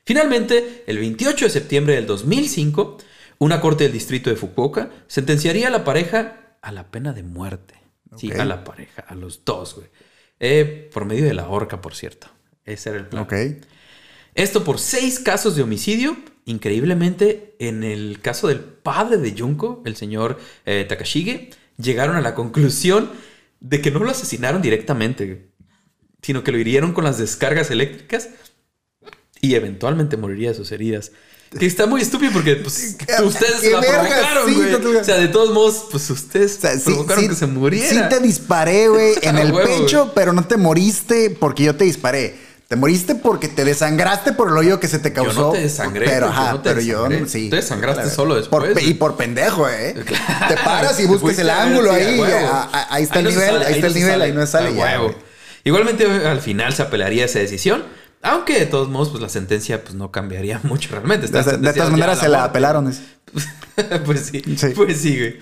Finalmente, 0.04 0.84
el 0.86 0.98
28 0.98 1.44
de 1.46 1.50
septiembre 1.50 1.94
del 1.94 2.06
2005, 2.06 2.98
una 3.38 3.60
corte 3.60 3.84
del 3.84 3.92
distrito 3.92 4.30
de 4.30 4.36
Fukuoka 4.36 4.90
sentenciaría 5.06 5.68
a 5.68 5.70
la 5.70 5.84
pareja 5.84 6.56
a 6.62 6.72
la 6.72 6.90
pena 6.90 7.12
de 7.12 7.22
muerte. 7.22 7.74
Sí, 8.16 8.32
a 8.32 8.44
la 8.44 8.64
pareja, 8.64 9.04
a 9.06 9.14
los 9.14 9.44
dos, 9.44 9.74
güey. 9.74 9.88
Eh, 10.40 10.88
por 10.92 11.04
medio 11.04 11.26
de 11.26 11.34
la 11.34 11.48
horca, 11.48 11.80
por 11.80 11.94
cierto. 11.94 12.28
Ese 12.64 12.90
era 12.90 12.98
el 12.98 13.06
plan. 13.06 13.22
Ok. 13.24 13.34
Esto 14.34 14.64
por 14.64 14.78
seis 14.78 15.18
casos 15.18 15.56
de 15.56 15.62
homicidio. 15.62 16.16
Increíblemente, 16.46 17.54
en 17.58 17.84
el 17.84 18.20
caso 18.22 18.48
del 18.48 18.60
padre 18.60 19.18
de 19.18 19.38
Junko, 19.38 19.82
el 19.84 19.96
señor 19.96 20.38
eh, 20.64 20.86
Takashige, 20.88 21.50
llegaron 21.76 22.16
a 22.16 22.22
la 22.22 22.34
conclusión 22.34 23.10
de 23.60 23.82
que 23.82 23.90
no 23.90 23.98
lo 23.98 24.10
asesinaron 24.10 24.62
directamente, 24.62 25.47
sino 26.22 26.42
que 26.44 26.52
lo 26.52 26.58
hirieron 26.58 26.92
con 26.92 27.04
las 27.04 27.18
descargas 27.18 27.70
eléctricas 27.70 28.28
y 29.40 29.54
eventualmente 29.54 30.16
moriría 30.16 30.50
de 30.50 30.54
sus 30.54 30.72
heridas. 30.72 31.12
Que 31.58 31.64
está 31.64 31.86
muy 31.86 32.02
estúpido 32.02 32.30
porque 32.32 32.56
pues, 32.56 32.96
¿Qué- 33.06 33.22
ustedes 33.22 33.64
la 33.72 33.80
verga? 33.80 34.00
provocaron, 34.02 34.48
Sí, 34.48 34.54
güey. 34.54 34.80
tú- 34.82 34.98
O 34.98 35.04
sea, 35.04 35.16
de 35.16 35.28
todos 35.28 35.54
modos, 35.54 35.86
pues 35.90 36.10
ustedes 36.10 36.58
O 36.58 36.60
sea, 36.60 36.74
sí, 36.76 36.82
provocaron 36.84 37.22
sí- 37.24 37.30
que 37.30 37.36
se 37.36 37.46
muriera. 37.46 37.88
Sí 37.88 38.00
te 38.10 38.20
disparé, 38.20 38.88
güey, 38.88 39.14
en 39.22 39.38
el 39.38 39.52
huevo, 39.52 39.66
pecho, 39.84 40.02
güey. 40.02 40.14
pero 40.14 40.32
no 40.34 40.46
te 40.46 40.56
moriste 40.58 41.30
porque 41.30 41.62
yo 41.64 41.74
te 41.76 41.84
disparé. 41.84 42.46
Te 42.68 42.76
moriste 42.76 43.14
porque 43.14 43.48
te 43.48 43.64
desangraste 43.64 44.32
por 44.34 44.48
el 44.50 44.56
hoyo 44.58 44.78
que 44.78 44.88
se 44.88 44.98
te 44.98 45.14
causó. 45.14 45.32
Yo 45.32 45.40
no 45.46 45.52
te 45.52 45.60
desangré, 45.60 46.04
Pero, 46.04 46.26
ajá, 46.26 46.52
no 46.52 46.60
te 46.60 46.68
pero 46.68 46.82
yo 46.82 47.08
sí. 47.26 47.48
Tú 47.48 47.56
desangraste 47.56 48.02
Claro. 48.02 48.14
solo 48.14 48.34
después, 48.34 48.72
Por 48.74 48.82
y 48.82 48.92
por 48.92 49.16
pendejo, 49.16 49.66
¿eh? 49.70 49.94
Claro. 50.04 50.48
Te 50.48 50.54
paras 50.62 51.00
y 51.00 51.04
Te 51.04 51.08
buscas 51.08 51.38
el 51.38 51.48
ángulo 51.48 51.94
sí, 51.94 52.00
ahí. 52.00 52.20
ahí 52.90 53.02
está 53.04 53.20
el 53.20 53.28
nivel, 53.28 53.62
ahí 53.62 53.72
está 53.76 53.86
el 53.86 53.94
nivel, 53.94 54.20
ahí 54.20 54.32
no 54.32 54.46
sale 54.46 54.74
ya. 54.74 55.00
Igualmente 55.68 56.04
al 56.06 56.40
final 56.40 56.72
se 56.72 56.82
apelaría 56.82 57.24
esa 57.26 57.38
decisión, 57.38 57.84
aunque 58.22 58.58
de 58.58 58.66
todos 58.66 58.88
modos 58.88 59.10
pues 59.10 59.22
la 59.22 59.28
sentencia 59.28 59.82
pues 59.82 59.94
no 59.94 60.10
cambiaría 60.10 60.60
mucho 60.64 60.90
realmente. 60.90 61.26
Está 61.26 61.42
De, 61.56 61.72
todas 61.72 61.90
maneras 61.90 62.18
se 62.18 62.28
la 62.28 62.38
muerte. 62.38 62.50
apelaron. 62.50 62.88
es- 62.88 63.02
pues 64.04 64.20
sí, 64.32 64.42
Sí. 64.56 64.68
pues 64.74 65.00
sí, 65.00 65.16
güey. 65.18 65.36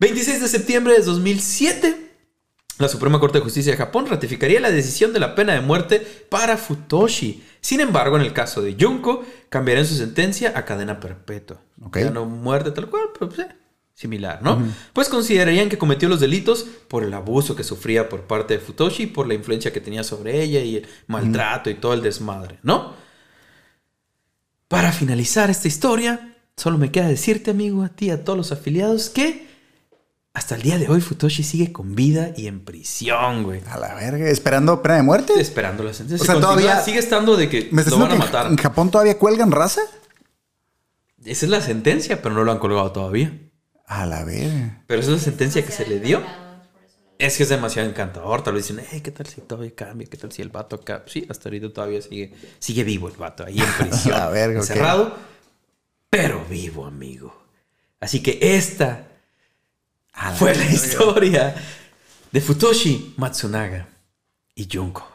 26 0.00 0.42
de 0.42 0.48
septiembre 0.48 0.94
de 0.94 1.02
2007, 1.02 2.10
la 2.78 2.88
Suprema 2.88 3.18
Corte 3.18 3.38
de 3.38 3.44
Justicia 3.44 3.72
de 3.72 3.78
Japón 3.78 4.06
ratificaría 4.06 4.60
la 4.60 4.70
decisión 4.70 5.14
de 5.14 5.20
la 5.20 5.34
pena 5.34 5.54
de 5.54 5.60
muerte 5.60 6.00
para 6.28 6.58
Futoshi. 6.58 7.42
Sin 7.62 7.80
embargo, 7.80 8.16
en 8.16 8.22
el 8.22 8.34
caso 8.34 8.60
de 8.60 8.76
Junko, 8.78 9.24
cambiarían 9.48 9.86
su 9.86 9.94
sentencia 9.94 10.52
a 10.54 10.64
cadena 10.66 11.00
perpetua. 11.00 11.60
Ok. 11.82 11.98
Ya 11.98 12.10
no 12.10 12.26
muerte 12.26 12.72
tal 12.72 12.90
cual, 12.90 13.04
pero 13.18 13.30
pues, 13.30 13.38
eh, 13.48 13.56
similar, 13.96 14.42
¿no? 14.42 14.62
Pues 14.92 15.08
considerarían 15.08 15.70
que 15.70 15.78
cometió 15.78 16.06
los 16.08 16.20
delitos 16.20 16.66
por 16.86 17.02
el 17.02 17.14
abuso 17.14 17.56
que 17.56 17.64
sufría 17.64 18.10
por 18.10 18.26
parte 18.26 18.52
de 18.54 18.60
Futoshi, 18.60 19.06
por 19.06 19.26
la 19.26 19.32
influencia 19.32 19.72
que 19.72 19.80
tenía 19.80 20.04
sobre 20.04 20.42
ella 20.42 20.60
y 20.60 20.76
el 20.76 20.86
maltrato 21.06 21.70
y 21.70 21.74
todo 21.76 21.94
el 21.94 22.02
desmadre, 22.02 22.58
¿no? 22.62 22.92
Para 24.68 24.92
finalizar 24.92 25.48
esta 25.48 25.66
historia, 25.66 26.36
solo 26.58 26.76
me 26.76 26.90
queda 26.92 27.08
decirte, 27.08 27.52
amigo, 27.52 27.82
a 27.84 27.88
ti, 27.88 28.10
a 28.10 28.22
todos 28.22 28.36
los 28.36 28.52
afiliados, 28.52 29.08
que 29.08 29.46
hasta 30.34 30.56
el 30.56 30.62
día 30.62 30.76
de 30.76 30.88
hoy 30.90 31.00
Futoshi 31.00 31.42
sigue 31.42 31.72
con 31.72 31.94
vida 31.94 32.32
y 32.36 32.48
en 32.48 32.60
prisión, 32.66 33.44
güey. 33.44 33.62
A 33.70 33.78
la 33.78 33.94
verga. 33.94 34.28
¿Esperando 34.28 34.82
pena 34.82 34.96
de 34.96 35.02
muerte? 35.04 35.32
Esperando 35.40 35.82
la 35.82 35.94
sentencia. 35.94 36.22
O 36.22 36.26
sea, 36.26 36.34
Continúa- 36.34 36.56
todavía- 36.60 36.84
sigue 36.84 36.98
estando 36.98 37.34
de 37.36 37.48
que 37.48 37.68
¿Me 37.72 37.82
lo 37.84 37.98
van 37.98 38.12
a 38.12 38.16
matar. 38.16 38.46
en 38.48 38.58
Japón 38.58 38.90
todavía 38.90 39.16
cuelgan 39.18 39.50
raza? 39.52 39.80
Esa 41.24 41.46
es 41.46 41.50
la 41.50 41.62
sentencia, 41.62 42.20
pero 42.20 42.34
no 42.34 42.44
lo 42.44 42.52
han 42.52 42.58
colgado 42.58 42.92
todavía. 42.92 43.40
A 43.86 44.06
la 44.06 44.24
verga. 44.24 44.82
Pero 44.86 45.00
esa 45.00 45.12
es 45.12 45.18
la 45.18 45.22
sentencia 45.24 45.64
que 45.64 45.72
se 45.72 45.86
le 45.86 46.00
dio. 46.00 46.22
Es 47.18 47.36
que 47.36 47.44
es 47.44 47.48
demasiado 47.48 47.88
encantador. 47.88 48.42
Tal 48.42 48.54
vez 48.54 48.68
dicen, 48.68 48.84
hey, 48.90 49.00
¿qué 49.00 49.10
tal 49.10 49.26
si 49.26 49.40
todavía 49.40 49.74
cambia? 49.74 50.06
¿Qué 50.08 50.16
tal 50.16 50.32
si 50.32 50.42
el 50.42 50.50
vato 50.50 50.76
acá? 50.76 51.02
Sí, 51.06 51.26
hasta 51.30 51.48
ahorita 51.48 51.72
todavía 51.72 52.02
sigue, 52.02 52.34
sigue 52.58 52.84
vivo 52.84 53.08
el 53.08 53.16
vato 53.16 53.44
ahí 53.44 53.58
en 53.58 53.72
prisión. 53.88 54.18
La 54.18 54.28
verga, 54.28 54.58
ok. 54.60 54.62
encerrado, 54.68 55.16
pero 56.10 56.44
vivo, 56.50 56.84
amigo. 56.84 57.34
Así 58.00 58.22
que 58.22 58.38
esta 58.42 59.06
A 60.12 60.30
la 60.30 60.36
fue 60.36 60.54
la 60.54 60.66
historia 60.66 61.54
de 62.30 62.40
Futoshi 62.40 63.14
Matsunaga 63.16 63.88
y 64.54 64.68
Junko. 64.70 65.08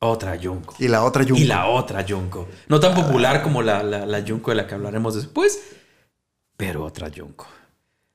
Otra 0.00 0.38
Junko. 0.42 0.74
Y 0.78 0.88
la 0.88 1.04
otra 1.04 1.22
Junko. 1.24 1.38
Y 1.40 1.44
la 1.44 1.66
otra 1.68 2.04
Junko. 2.06 2.48
No 2.68 2.80
tan 2.80 2.94
popular 2.94 3.42
como 3.42 3.62
la, 3.62 3.82
la, 3.82 4.04
la 4.04 4.22
Junko 4.26 4.50
de 4.50 4.56
la 4.56 4.66
que 4.66 4.74
hablaremos 4.74 5.14
después, 5.14 5.60
pero 6.56 6.84
otra 6.84 7.10
Junko. 7.14 7.46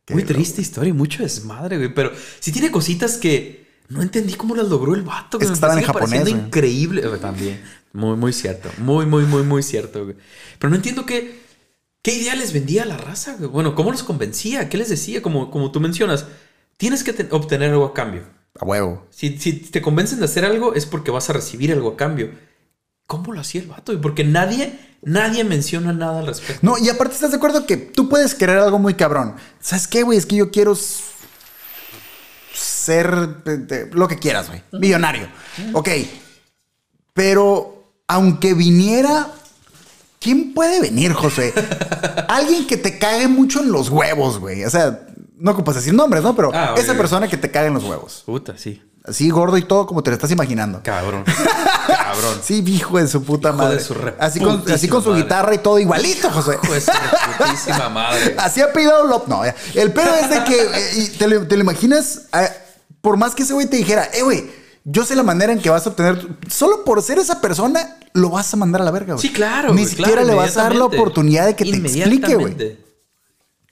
Muy 0.09 0.21
loco. 0.23 0.33
triste 0.33 0.61
historia 0.61 0.89
y 0.89 0.93
mucho 0.93 1.23
desmadre, 1.23 1.77
güey. 1.77 1.93
Pero 1.93 2.11
sí 2.39 2.51
tiene 2.51 2.71
cositas 2.71 3.17
que 3.17 3.65
no 3.89 4.01
entendí 4.01 4.33
cómo 4.35 4.55
las 4.55 4.67
logró 4.67 4.93
el 4.95 5.01
vato. 5.03 5.37
Es 5.37 5.43
güey. 5.43 5.47
que 5.49 5.53
estaban 5.53 5.77
en 5.79 5.85
japonés, 5.85 6.21
güey. 6.21 6.33
increíble. 6.33 7.01
Eh, 7.03 7.17
También. 7.19 7.61
Muy, 7.93 8.15
muy 8.17 8.33
cierto. 8.33 8.69
Muy, 8.79 9.05
muy, 9.05 9.23
muy, 9.25 9.43
muy 9.43 9.63
cierto, 9.63 10.03
güey. 10.03 10.15
Pero 10.59 10.69
no 10.69 10.75
entiendo 10.75 11.05
qué, 11.05 11.39
qué 12.01 12.13
idea 12.15 12.35
les 12.35 12.51
vendía 12.53 12.83
a 12.83 12.85
la 12.85 12.97
raza, 12.97 13.35
güey. 13.37 13.49
Bueno, 13.49 13.73
¿cómo 13.75 13.91
los 13.91 14.03
convencía? 14.03 14.69
¿Qué 14.69 14.77
les 14.77 14.89
decía? 14.89 15.21
Como, 15.21 15.49
como 15.49 15.71
tú 15.71 15.79
mencionas, 15.79 16.25
tienes 16.77 17.03
que 17.03 17.13
te- 17.13 17.27
obtener 17.33 17.71
algo 17.71 17.85
a 17.85 17.93
cambio. 17.93 18.23
A 18.59 18.65
huevo. 18.65 19.05
Si, 19.09 19.37
si 19.37 19.53
te 19.53 19.81
convencen 19.81 20.19
de 20.19 20.25
hacer 20.25 20.45
algo 20.45 20.73
es 20.75 20.85
porque 20.85 21.11
vas 21.11 21.29
a 21.29 21.33
recibir 21.33 21.71
algo 21.71 21.89
a 21.89 21.97
cambio. 21.97 22.31
¿Cómo 23.07 23.33
lo 23.33 23.39
hacía 23.41 23.61
el 23.61 23.67
vato? 23.67 23.91
güey? 23.91 24.01
Porque 24.01 24.23
nadie, 24.23 24.79
nadie 25.05 25.43
menciona 25.43 25.93
nada 25.93 26.19
al 26.19 26.27
respecto. 26.27 26.59
No, 26.61 26.77
y 26.77 26.89
aparte 26.89 27.13
estás 27.15 27.31
de 27.31 27.37
acuerdo 27.37 27.65
que 27.65 27.77
tú 27.77 28.09
puedes 28.09 28.35
querer 28.35 28.57
algo 28.57 28.79
muy 28.79 28.95
cabrón. 28.95 29.35
¿Sabes 29.61 29.87
qué, 29.87 30.03
güey? 30.03 30.17
Es 30.17 30.25
que 30.25 30.35
yo 30.35 30.51
quiero 30.51 30.75
ser 32.53 33.15
lo 33.93 34.07
que 34.07 34.17
quieras, 34.19 34.47
güey. 34.47 34.61
Millonario. 34.73 35.27
Ok. 35.73 35.89
Pero 37.13 37.91
aunque 38.07 38.53
viniera, 38.53 39.27
¿quién 40.19 40.53
puede 40.53 40.81
venir, 40.81 41.13
José? 41.13 41.53
Alguien 42.27 42.67
que 42.67 42.77
te 42.77 42.97
cague 42.99 43.27
mucho 43.27 43.61
en 43.61 43.71
los 43.71 43.89
huevos, 43.89 44.39
güey. 44.39 44.63
O 44.65 44.69
sea, 44.69 45.07
no 45.37 45.51
ocupas 45.51 45.75
decir 45.75 45.93
nombres, 45.93 46.23
¿no? 46.23 46.35
Pero 46.35 46.51
Ah, 46.53 46.75
esa 46.77 46.95
persona 46.95 47.27
que 47.27 47.37
te 47.37 47.51
cague 47.51 47.67
en 47.67 47.73
los 47.75 47.83
huevos. 47.83 48.23
Puta, 48.25 48.57
sí. 48.57 48.81
Así 49.07 49.29
gordo 49.29 49.57
y 49.57 49.61
todo 49.63 49.85
como 49.85 50.01
te 50.01 50.09
lo 50.09 50.15
estás 50.15 50.31
imaginando. 50.31 50.81
Cabrón. 50.83 51.23
Cabrón. 51.87 52.39
Sí, 52.43 52.63
hijo 52.65 52.97
de 52.97 53.07
su 53.07 53.23
puta 53.23 53.49
Hijo 53.49 53.57
de 53.57 53.63
madre. 53.63 53.79
su 53.79 53.93
así, 54.19 54.39
con, 54.39 54.47
reputísima 54.49 54.75
así 54.75 54.87
con 54.87 55.03
su 55.03 55.09
madre. 55.09 55.23
guitarra 55.23 55.53
y 55.55 55.57
todo 55.59 55.79
igualito, 55.79 56.29
José. 56.31 56.57
Hijo 56.63 56.73
de 56.73 56.81
su 56.81 56.91
putísima 57.37 57.89
madre. 57.89 58.35
Así 58.39 58.61
ha 58.61 58.73
pedido 58.73 59.05
Lop. 59.05 59.27
No, 59.27 59.41
el 59.43 59.93
pedo 59.93 60.15
es 60.15 60.29
de 60.29 60.43
que 60.43 60.59
eh, 60.61 61.11
te, 61.19 61.27
lo, 61.27 61.45
te 61.47 61.55
lo 61.55 61.61
imaginas, 61.61 62.23
eh, 62.33 62.49
por 63.01 63.17
más 63.17 63.35
que 63.35 63.43
ese 63.43 63.53
güey 63.53 63.67
te 63.67 63.77
dijera, 63.77 64.09
eh, 64.13 64.23
güey, 64.23 64.49
yo 64.83 65.05
sé 65.05 65.15
la 65.15 65.23
manera 65.23 65.53
en 65.53 65.59
que 65.59 65.69
vas 65.69 65.85
a 65.85 65.89
obtener. 65.89 66.19
tu-". 66.19 66.35
Solo 66.49 66.83
por 66.83 67.01
ser 67.03 67.19
esa 67.19 67.41
persona, 67.41 67.97
lo 68.13 68.29
vas 68.31 68.51
a 68.53 68.57
mandar 68.57 68.81
a 68.81 68.85
la 68.85 68.91
verga, 68.91 69.13
güey. 69.13 69.21
Sí, 69.21 69.31
claro. 69.33 69.69
Ni 69.73 69.81
güey, 69.81 69.85
siquiera 69.87 70.11
claro, 70.21 70.27
le 70.27 70.33
vas 70.35 70.57
a 70.57 70.63
dar 70.63 70.75
la 70.75 70.85
oportunidad 70.85 71.45
de 71.45 71.55
que 71.55 71.65
te 71.65 71.77
explique, 71.77 72.35
güey. 72.35 72.79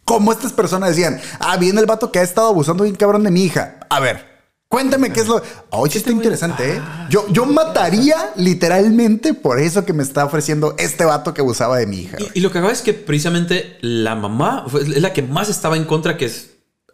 Como 0.05 0.31
estas 0.33 0.51
personas 0.51 0.89
decían, 0.89 1.19
ah, 1.39 1.55
viene 1.57 1.79
el 1.79 1.85
vato 1.85 2.11
que 2.11 2.19
ha 2.19 2.23
estado 2.23 2.49
abusando 2.49 2.83
bien 2.83 2.95
cabrón 2.95 3.23
de 3.23 3.31
mi 3.31 3.43
hija. 3.45 3.77
A 3.89 3.99
ver, 4.01 4.32
cuéntame 4.73 5.13
qué 5.13 5.21
es 5.21 5.27
lo. 5.27 5.41
Oye, 5.69 5.97
está 5.97 6.09
güey- 6.11 6.15
interesante, 6.15 6.73
¿eh? 6.73 6.79
Ah. 6.81 7.07
Yo, 7.09 7.25
yo 7.29 7.45
mataría 7.45 8.31
literalmente 8.35 9.33
por 9.33 9.59
eso 9.59 9.85
que 9.85 9.93
me 9.93 10.03
está 10.03 10.25
ofreciendo 10.25 10.75
este 10.77 11.05
vato 11.05 11.33
que 11.33 11.41
abusaba 11.41 11.77
de 11.77 11.85
mi 11.87 11.97
hija. 11.99 12.17
Y, 12.19 12.39
y 12.39 12.41
lo 12.41 12.51
que 12.51 12.57
acaba 12.57 12.73
es 12.73 12.81
que 12.81 12.93
precisamente 12.93 13.77
la 13.81 14.15
mamá 14.15 14.65
fue- 14.67 14.81
es 14.81 15.01
la 15.01 15.13
que 15.13 15.21
más 15.21 15.49
estaba 15.49 15.77
en 15.77 15.85
contra, 15.85 16.17
que 16.17 16.25
es 16.25 16.51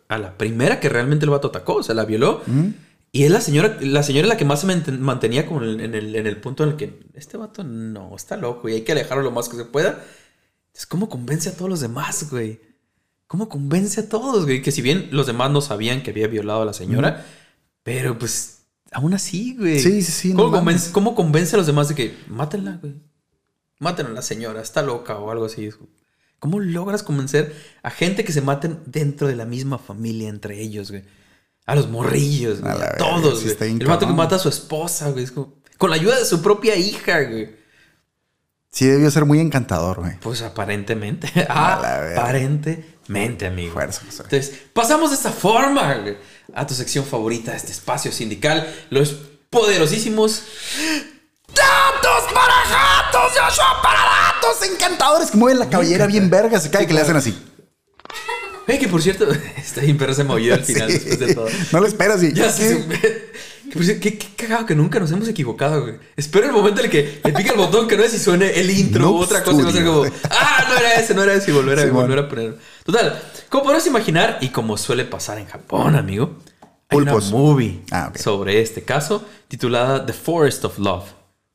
a 0.10 0.18
la 0.18 0.38
primera 0.38 0.80
que 0.80 0.90
realmente 0.90 1.26
el 1.26 1.30
vato 1.32 1.48
atacó, 1.50 1.76
o 1.76 1.84
sea, 1.84 1.96
la 1.96 2.06
violó. 2.06 2.42
Y 3.12 3.24
es 3.24 3.32
la 3.32 3.42
señora, 3.42 3.78
la 3.82 4.04
señora 4.04 4.28
la 4.28 4.38
que 4.38 4.46
más 4.46 4.62
se 4.62 4.68
manten- 4.68 5.00
mantenía 5.00 5.48
como 5.48 5.64
en 5.64 5.70
el, 5.70 5.80
en 5.82 5.96
el- 5.96 6.16
en 6.16 6.28
el 6.28 6.38
punto 6.42 6.64
en 6.64 6.70
el 6.72 6.76
que 6.76 7.00
este 7.16 7.38
vato 7.38 7.64
no 7.64 8.16
está 8.16 8.38
loco 8.38 8.70
y 8.70 8.74
hay 8.74 8.82
que 8.82 8.92
alejarlo 8.92 9.24
lo 9.24 9.32
más 9.32 9.50
que 9.50 9.58
se 9.58 9.66
pueda. 9.66 10.04
Es 10.76 10.86
como 10.86 11.10
convence 11.10 11.50
a 11.50 11.54
todos 11.54 11.70
los 11.70 11.80
demás, 11.80 12.30
güey. 12.30 12.60
¿Cómo 13.28 13.48
convence 13.50 14.02
a 14.02 14.10
todos, 14.10 14.46
güey? 14.46 14.62
Que 14.62 14.72
si 14.72 14.82
bien 14.82 15.10
los 15.12 15.28
demás 15.28 15.50
no 15.52 15.62
sabían 15.62 16.02
que 16.04 16.12
había 16.12 16.28
violado 16.28 16.62
a 16.64 16.66
la 16.66 16.74
señora, 16.74 17.26
pero 17.84 18.18
pues 18.18 18.64
aún 18.92 19.14
así, 19.14 19.56
güey. 19.58 19.80
Sí, 19.80 20.02
sí, 20.02 20.12
sí, 20.12 20.30
no 20.34 20.38
¿Cómo, 20.44 20.50
mames. 20.52 20.60
convence, 20.64 20.92
cómo 20.92 21.16
convence 21.16 21.56
a 21.56 21.58
los 21.58 21.68
demás 21.68 21.88
de 21.90 21.96
que 21.96 22.18
mátenla, 22.28 22.78
güey? 22.82 22.96
Maten 23.80 24.08
a 24.08 24.10
la 24.10 24.22
señora, 24.22 24.62
está 24.62 24.82
loca 24.82 25.18
o 25.18 25.32
algo 25.32 25.46
así. 25.46 25.70
¿Cómo 26.40 26.60
logras 26.60 27.04
convencer 27.04 27.56
a 27.84 27.90
gente 27.92 28.24
que 28.24 28.32
se 28.34 28.42
maten 28.42 28.80
dentro 28.86 29.28
de 29.28 29.36
la 29.36 29.46
misma 29.46 29.78
familia 29.78 30.30
entre 30.30 30.60
ellos, 30.62 30.92
güey? 30.92 31.04
A 31.66 31.76
los 31.76 31.90
morrillos, 31.90 32.62
güey. 32.62 32.72
A 32.74 32.76
la 32.76 32.86
A, 32.86 32.98
todos, 32.98 33.44
güey. 33.44 33.56
El 33.80 33.86
vato 33.88 34.08
que 34.08 34.14
mata 34.14 34.36
a 34.36 34.40
su 34.40 34.50
esposa, 34.50 35.10
güey. 35.12 35.24
es 35.26 35.32
como- 35.32 35.54
con 35.78 35.90
la 35.90 35.96
ayuda 35.96 36.18
de 36.20 36.26
su 36.26 36.42
propia 36.42 36.76
hija, 36.76 37.22
güey. 37.24 37.56
Sí, 38.72 38.86
debió 38.86 39.10
ser 39.12 39.26
muy 39.26 39.40
encantador, 39.40 40.00
güey. 40.00 40.20
Pues 40.20 40.42
aparentemente. 40.42 41.28
A 41.50 41.80
la 41.82 42.00
verga. 42.02 42.22
aparentemente, 42.22 43.48
amigo. 43.48 43.74
Fuerza. 43.74 44.02
Entonces, 44.10 44.54
pasamos 44.74 45.10
de 45.12 45.16
esta 45.16 45.32
forma 45.32 45.94
güey, 45.96 46.18
a 46.56 46.66
tu 46.68 46.74
sección 46.74 47.06
favorita 47.06 47.52
de 47.52 47.58
este 47.58 47.72
espacio 47.72 48.12
sindical. 48.12 48.74
Los 48.90 49.16
poderosísimos 49.50 50.44
¡Datos 51.54 52.32
para 52.34 52.54
gatos! 52.70 53.32
¡Joshua 53.38 53.82
para 53.82 54.00
datos! 54.00 54.62
Encantadores 54.72 55.32
que 55.32 55.38
mueven 55.38 55.60
la 55.60 55.70
cabellera 55.70 56.06
bien 56.06 56.30
verga. 56.30 56.60
Se 56.60 56.70
cae 56.70 56.86
que 56.86 56.94
le 56.94 57.02
hacen 57.02 57.16
así. 57.16 57.38
Hey, 58.68 58.78
que 58.80 58.88
por 58.88 59.02
cierto, 59.02 59.28
está 59.58 59.82
bien 59.82 59.98
perro 59.98 60.14
se 60.14 60.24
movió 60.24 60.54
al 60.54 60.64
final 60.64 60.92
Sí. 60.92 61.00
después 61.00 61.20
de 61.20 61.34
todo. 61.34 61.48
No 61.72 61.80
lo 61.80 61.88
esperas 61.88 62.22
y. 62.24 62.34
Ya 62.34 62.52
cierto, 62.52 62.94
Qué, 63.72 64.00
qué 64.00 64.18
cagado 64.36 64.66
que 64.66 64.74
nunca 64.74 65.00
nos 65.00 65.12
hemos 65.12 65.28
equivocado, 65.28 65.84
güey. 65.84 65.96
Espero 66.16 66.48
el 66.48 66.52
momento 66.52 66.80
en 66.82 66.86
el 66.86 66.92
que 66.92 67.22
le 67.24 67.34
pique 67.34 67.52
el 67.52 67.56
botón 67.56 67.88
que 67.88 67.98
no 67.98 68.04
es 68.04 68.14
y 68.16 68.20
suene 68.20 68.60
el 68.60 68.70
intro 68.72 69.12
u 69.12 69.18
otra 69.18 69.44
cosa. 69.44 69.60
y 69.60 69.64
va 69.64 69.70
a 69.70 69.74
ser 69.74 69.86
como, 69.86 70.06
ah, 70.32 70.66
no 70.70 70.78
era 70.78 70.94
ese, 70.96 71.14
no 71.14 71.22
era 71.24 71.34
ese. 71.36 71.52
Y 71.52 71.54
volver 71.54 71.80
a, 71.80 71.86
volver 71.86 72.18
a 72.20 72.28
poner. 72.28 72.58
Total, 72.92 73.22
como 73.50 73.66
podrás 73.66 73.86
imaginar, 73.88 74.38
y 74.42 74.50
como 74.50 74.76
suele 74.78 75.06
pasar 75.06 75.38
en 75.38 75.46
Japón, 75.46 75.96
amigo, 75.96 76.38
hay 76.90 76.98
Pulpos. 76.98 77.30
una 77.30 77.38
movie 77.38 77.82
Ah, 77.92 78.08
ok. 78.10 78.18
sobre 78.18 78.62
este 78.62 78.84
caso 78.84 79.24
titulada 79.48 80.06
The 80.06 80.14
Forest 80.14 80.66
of 80.66 80.80
Love. 80.80 81.06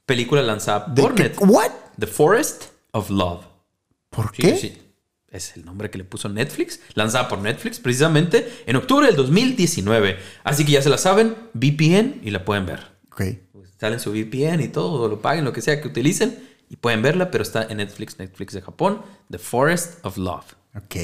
Película 0.06 0.42
lanzada 0.42 0.86
¿De 0.94 1.02
por? 1.02 1.18
Netflix. 1.18 1.48
¿What? 1.50 1.70
The 1.98 2.06
Forest 2.06 2.64
of 2.92 3.10
Love. 3.10 3.44
¿Por 4.10 4.26
Sí, 4.36 4.42
qué? 4.42 4.56
sí. 4.56 4.78
Es 5.28 5.56
el 5.56 5.64
nombre 5.64 5.90
que 5.90 5.98
le 5.98 6.04
puso 6.04 6.28
Netflix, 6.28 6.78
lanzada 6.94 7.26
por 7.26 7.40
Netflix 7.40 7.80
precisamente 7.80 8.62
en 8.66 8.76
octubre 8.76 9.06
del 9.08 9.16
2019. 9.16 10.16
Así 10.44 10.64
que 10.64 10.70
ya 10.70 10.82
se 10.82 10.88
la 10.90 10.98
saben, 10.98 11.34
VPN 11.54 12.20
y 12.22 12.30
la 12.30 12.44
pueden 12.44 12.66
ver. 12.66 12.92
Ok. 13.10 13.22
Pues 13.50 13.70
salen 13.80 13.98
su 13.98 14.12
VPN 14.12 14.60
y 14.62 14.68
todo, 14.68 15.08
lo 15.08 15.20
paguen, 15.20 15.44
lo 15.44 15.52
que 15.52 15.60
sea 15.62 15.80
que 15.80 15.88
utilicen 15.88 16.38
y 16.70 16.76
pueden 16.76 17.02
verla, 17.02 17.32
pero 17.32 17.42
está 17.42 17.64
en 17.68 17.78
Netflix, 17.78 18.20
Netflix 18.20 18.52
de 18.54 18.62
Japón, 18.62 19.02
The 19.28 19.38
Forest 19.38 20.04
of 20.06 20.16
Love. 20.18 20.44
Ok. 20.76 20.96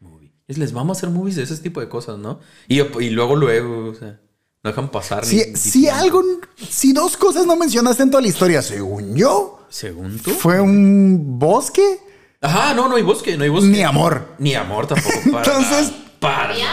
Movie. 0.00 0.32
Es, 0.48 0.58
les 0.58 0.72
vamos 0.72 0.96
a 0.96 0.98
hacer 0.98 1.10
movies 1.10 1.36
de 1.36 1.42
ese 1.42 1.56
tipo 1.58 1.80
de 1.80 1.88
cosas, 1.88 2.18
¿no? 2.18 2.40
Y, 2.68 2.80
y 2.80 3.10
luego, 3.10 3.34
luego, 3.36 3.90
o 3.90 3.94
sea, 3.94 4.20
no 4.62 4.70
dejan 4.70 4.90
pasar 4.90 5.24
Si, 5.24 5.36
ni- 5.36 5.56
si 5.56 5.80
ni- 5.82 5.88
algo. 5.88 6.22
Si 6.68 6.92
dos 6.92 7.16
cosas 7.16 7.46
no 7.46 7.56
mencionaste 7.56 8.02
en 8.04 8.10
toda 8.10 8.22
la 8.22 8.28
historia, 8.28 8.62
según 8.62 9.16
yo, 9.16 9.66
Según 9.68 10.18
tú. 10.18 10.30
fue 10.30 10.60
un 10.60 11.38
bosque 11.38 12.00
Ajá, 12.40 12.74
no, 12.74 12.88
no 12.88 12.96
hay 12.96 13.02
bosque, 13.02 13.36
no 13.36 13.44
hay 13.44 13.50
bosque. 13.50 13.68
ni 13.70 13.82
amor. 13.82 14.34
Ni 14.38 14.54
amor 14.54 14.86
tampoco. 14.86 15.14
Para 15.32 15.38
Entonces- 15.44 15.92
para 16.20 16.50
Había 16.54 16.68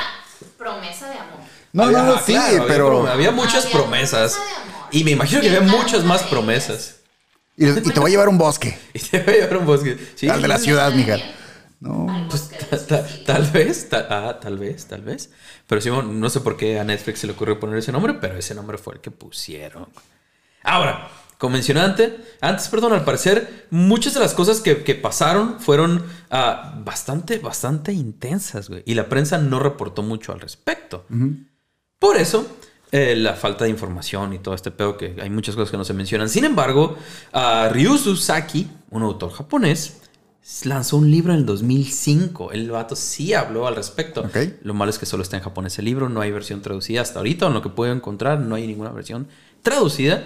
promesa 0.58 1.10
de 1.10 1.18
amor. 1.18 1.40
No, 1.72 1.84
Había- 1.84 1.98
no, 2.00 2.06
no, 2.06 2.14
ah, 2.14 2.24
sí, 2.24 2.34
claro, 2.34 2.66
pero. 2.68 3.08
Había 3.08 3.32
muchas 3.32 3.66
Había 3.66 3.78
promesas. 3.78 4.38
Y 4.92 5.04
me 5.04 5.12
imagino 5.12 5.42
que 5.42 5.48
había 5.50 5.62
muchas 5.62 6.04
más 6.04 6.22
promesas. 6.24 6.98
Y, 7.58 7.68
y 7.68 7.74
te 7.82 8.00
voy 8.00 8.10
a 8.10 8.12
llevar 8.12 8.30
un 8.30 8.38
bosque. 8.38 8.78
Y 8.94 9.00
te 9.00 9.20
voy 9.24 9.34
a 9.34 9.38
llevar 9.38 9.58
un 9.58 9.66
bosque. 9.66 9.98
Sí, 10.16 10.30
Al 10.30 10.42
de 10.42 10.48
la 10.48 10.60
ciudad, 10.60 10.92
bien. 10.94 11.20
No. 11.84 12.28
Pues, 12.30 12.50
ta- 12.88 13.06
tal 13.26 13.44
vez, 13.52 13.90
ta- 13.90 14.08
ah, 14.10 14.40
tal 14.40 14.58
vez, 14.58 14.86
tal 14.86 15.02
vez. 15.02 15.32
Pero 15.68 15.82
sí, 15.82 15.90
bueno, 15.90 16.12
no 16.14 16.30
sé 16.30 16.40
por 16.40 16.56
qué 16.56 16.80
a 16.80 16.84
Netflix 16.86 17.20
se 17.20 17.28
le 17.28 17.34
ocurrió 17.34 17.60
poner 17.60 17.78
ese 17.78 17.92
nombre, 17.92 18.14
pero 18.14 18.38
ese 18.38 18.56
nombre 18.56 18.78
fue 18.78 18.96
el 18.96 19.02
que 19.02 19.12
pusieron. 19.12 19.88
Ahora, 20.64 21.10
como 21.38 21.54
mencioné 21.54 21.82
antes, 21.82 22.14
antes, 22.40 22.70
perdón, 22.70 22.94
al 22.94 23.04
parecer, 23.04 23.68
muchas 23.70 24.14
de 24.14 24.22
las 24.22 24.34
cosas 24.34 24.62
que, 24.62 24.84
que 24.84 24.96
pasaron 24.96 25.60
fueron 25.60 26.06
ah, 26.32 26.74
bastante, 26.86 27.40
bastante 27.40 27.92
intensas, 27.92 28.70
güey. 28.70 28.82
Y 28.86 28.94
la 28.94 29.10
prensa 29.10 29.38
no 29.38 29.60
reportó 29.60 30.04
mucho 30.04 30.32
al 30.32 30.40
respecto. 30.40 31.06
Por 32.00 32.16
eso, 32.16 32.48
eh, 32.94 33.16
la 33.18 33.34
falta 33.34 33.66
de 33.66 33.72
información 33.72 34.32
y 34.34 34.40
todo 34.40 34.56
este 34.56 34.72
pedo 34.72 34.96
que 34.98 35.18
hay 35.22 35.30
muchas 35.30 35.56
cosas 35.56 35.72
que 35.72 35.78
no 35.78 35.84
se 35.84 35.94
mencionan. 35.94 36.30
Sin 36.30 36.46
embargo, 36.46 36.98
a 37.34 37.68
Ryuzu 37.70 38.16
Saki, 38.16 38.70
un 38.92 39.04
autor 39.04 39.34
japonés, 39.34 40.00
lanzó 40.66 40.98
un 40.98 41.10
libro 41.10 41.34
en 41.34 41.40
el 41.40 41.46
2005. 41.46 42.52
El 42.52 42.70
vato 42.70 42.96
sí 42.96 43.34
habló 43.34 43.68
al 43.68 43.76
respecto. 43.76 44.30
Lo 44.62 44.74
malo 44.74 44.90
es 44.90 45.00
que 45.00 45.06
solo 45.06 45.24
está 45.24 45.38
en 45.38 45.44
japonés 45.44 45.80
el 45.80 45.86
libro, 45.86 46.10
no 46.10 46.22
hay 46.22 46.32
versión 46.32 46.62
traducida 46.62 47.02
hasta 47.02 47.20
ahorita, 47.20 47.48
en 47.48 47.54
lo 47.54 47.62
que 47.62 47.70
puedo 47.70 47.94
encontrar, 47.94 48.40
no 48.40 48.56
hay 48.56 48.68
ninguna 48.68 48.92
versión 48.92 49.28
traducida. 49.62 50.24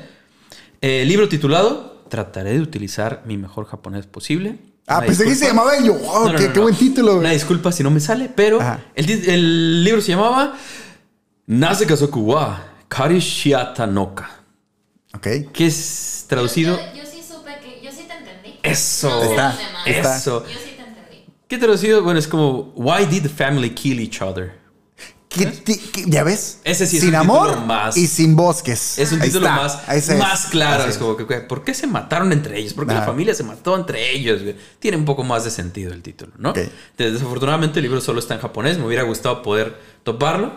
Eh, 0.82 1.06
libro 1.06 1.28
titulado 1.28 1.98
Trataré 2.10 2.54
de 2.54 2.62
utilizar 2.62 3.24
mi 3.26 3.38
mejor 3.38 3.66
japonés 3.66 4.06
posible. 4.06 4.60
Ah, 4.88 5.02
pensé 5.02 5.26
que 5.26 5.36
se 5.36 5.48
llamaba 5.48 5.78
yo, 5.84 5.94
wow, 5.96 6.26
No, 6.26 6.32
no, 6.32 6.38
qué, 6.38 6.48
no, 6.48 6.54
qué 6.54 6.60
no. 6.60 6.62
buen 6.64 6.76
título, 6.76 7.18
Una 7.18 7.32
disculpa 7.32 7.74
si 7.74 7.84
no 7.84 7.92
me 7.92 8.00
sale, 8.00 8.32
pero 8.34 8.60
el, 8.96 9.84
libro 9.84 10.00
se 10.02 10.12
llamaba 10.14 10.58
Nazekazoku 11.48 12.22
wa 12.22 12.64
Karishiata 12.88 13.86
Noka, 13.86 14.30
Ok. 15.14 15.52
que 15.52 15.66
es 15.66 16.26
traducido. 16.30 16.80
Eso. 18.72 19.24
Está. 19.24 19.58
Eso. 19.86 20.44
Yo 20.46 20.54
sí 20.54 20.74
te 20.76 20.82
entendí. 20.84 21.26
¿Qué 21.48 21.58
traducido? 21.58 22.04
Bueno, 22.04 22.20
es 22.20 22.28
como 22.28 22.74
Why 22.76 23.06
did 23.06 23.24
the 23.24 23.30
family 23.30 23.72
kill 23.72 24.00
each 24.00 24.22
other? 24.22 24.66
¿Qué 25.30 25.46
ti- 25.48 25.78
qué- 25.94 26.06
¿Ya 26.08 26.24
ves? 26.24 26.62
Ese 26.64 26.88
sí 26.88 26.96
es 26.98 27.02
sin 27.02 27.10
un 27.10 27.16
amor 27.18 27.50
título 27.50 27.66
más- 27.68 27.98
y 27.98 28.08
sin 28.08 28.36
bosques. 28.36 28.98
Es 28.98 29.12
un 29.12 29.22
Ahí 29.22 29.28
título 29.28 29.46
está, 29.48 29.58
más, 29.62 29.90
ese 29.90 30.14
es. 30.14 30.20
más 30.20 30.46
claro. 30.48 30.84
Así 30.84 30.92
Es 30.92 30.98
como 30.98 31.18
que, 31.18 31.26
¿por 31.26 31.64
qué 31.66 31.74
se 31.74 31.86
mataron 31.86 32.32
entre 32.32 32.58
ellos? 32.58 32.74
¿Por 32.74 32.88
qué 32.88 32.94
la 32.94 33.00
Ajá. 33.02 33.08
familia 33.08 33.36
se 33.36 33.44
mató 33.44 33.76
entre 33.76 34.14
ellos? 34.14 34.42
güey? 34.42 34.56
Tiene 34.80 34.96
un 34.98 35.06
poco 35.06 35.24
más 35.24 35.44
de 35.44 35.52
sentido 35.52 35.94
el 35.94 36.02
título, 36.02 36.32
¿no? 36.38 36.52
Ok. 36.52 36.60
Desafortunadamente 36.98 37.80
el 37.80 37.84
libro 37.84 38.02
solo 38.02 38.20
está 38.20 38.34
en 38.36 38.40
japonés. 38.40 38.78
Me 38.80 38.86
hubiera 38.86 39.04
gustado 39.04 39.44
poder 39.44 39.78
toparlo, 40.04 40.54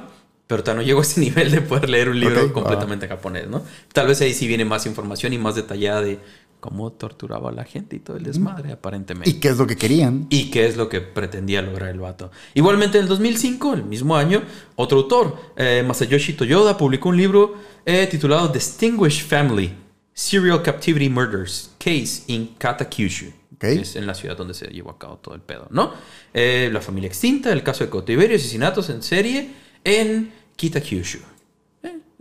pero 0.46 0.62
todavía 0.62 0.82
no 0.82 0.86
llego 0.86 1.00
a 1.00 1.02
ese 1.02 1.20
nivel 1.20 1.50
de 1.50 1.60
poder 1.60 1.90
leer 1.90 2.08
un 2.08 2.18
libro 2.20 2.44
Ok, 2.46 2.52
completamente 2.52 3.06
en 3.06 3.10
japonés, 3.10 3.48
¿no? 3.48 3.62
Tal 3.92 4.06
vez 4.06 4.20
ahí 4.20 4.32
sí 4.32 4.46
viene 4.46 4.64
más 4.64 4.86
información 4.86 5.32
y 5.32 5.38
más 5.38 5.56
detallada 5.56 6.00
de 6.00 6.20
cómo 6.60 6.92
torturaba 6.92 7.50
a 7.50 7.52
la 7.52 7.64
gente 7.64 7.96
y 7.96 7.98
todo 7.98 8.16
el 8.16 8.22
desmadre, 8.22 8.72
aparentemente. 8.72 9.30
¿Y 9.30 9.34
qué 9.34 9.48
es 9.48 9.58
lo 9.58 9.66
que 9.66 9.76
querían? 9.76 10.26
y 10.30 10.50
qué 10.50 10.66
es 10.66 10.76
lo 10.76 10.88
que 10.88 11.00
pretendía 11.00 11.62
lograr 11.62 11.90
el 11.90 12.00
vato. 12.00 12.30
Igualmente 12.54 12.98
en 12.98 13.04
el 13.04 13.08
2005, 13.08 13.74
el 13.74 13.84
mismo 13.84 14.16
año, 14.16 14.42
otro 14.76 14.98
autor, 14.98 15.36
eh, 15.56 15.82
Masayoshi 15.86 16.34
Toyoda, 16.34 16.76
publicó 16.76 17.08
un 17.08 17.16
libro 17.16 17.54
eh, 17.84 18.06
titulado 18.10 18.48
Distinguished 18.48 19.26
Family, 19.26 19.74
Serial 20.12 20.62
Captivity 20.62 21.08
Murders, 21.08 21.74
Case 21.78 22.22
in 22.28 22.54
Katakyushu. 22.58 23.26
Ok. 23.54 23.60
que 23.60 23.72
Es 23.80 23.96
en 23.96 24.06
la 24.06 24.14
ciudad 24.14 24.36
donde 24.36 24.54
se 24.54 24.66
llevó 24.66 24.90
a 24.90 24.98
cabo 24.98 25.16
todo 25.16 25.34
el 25.34 25.40
pedo, 25.40 25.66
¿no? 25.70 25.92
Eh, 26.32 26.70
la 26.72 26.80
familia 26.80 27.08
extinta, 27.08 27.52
el 27.52 27.62
caso 27.62 27.84
de 27.84 27.90
cautiverio 27.90 28.36
asesinatos 28.36 28.88
en 28.90 29.02
serie 29.02 29.50
en 29.84 30.32
Kitakyushu. 30.56 31.18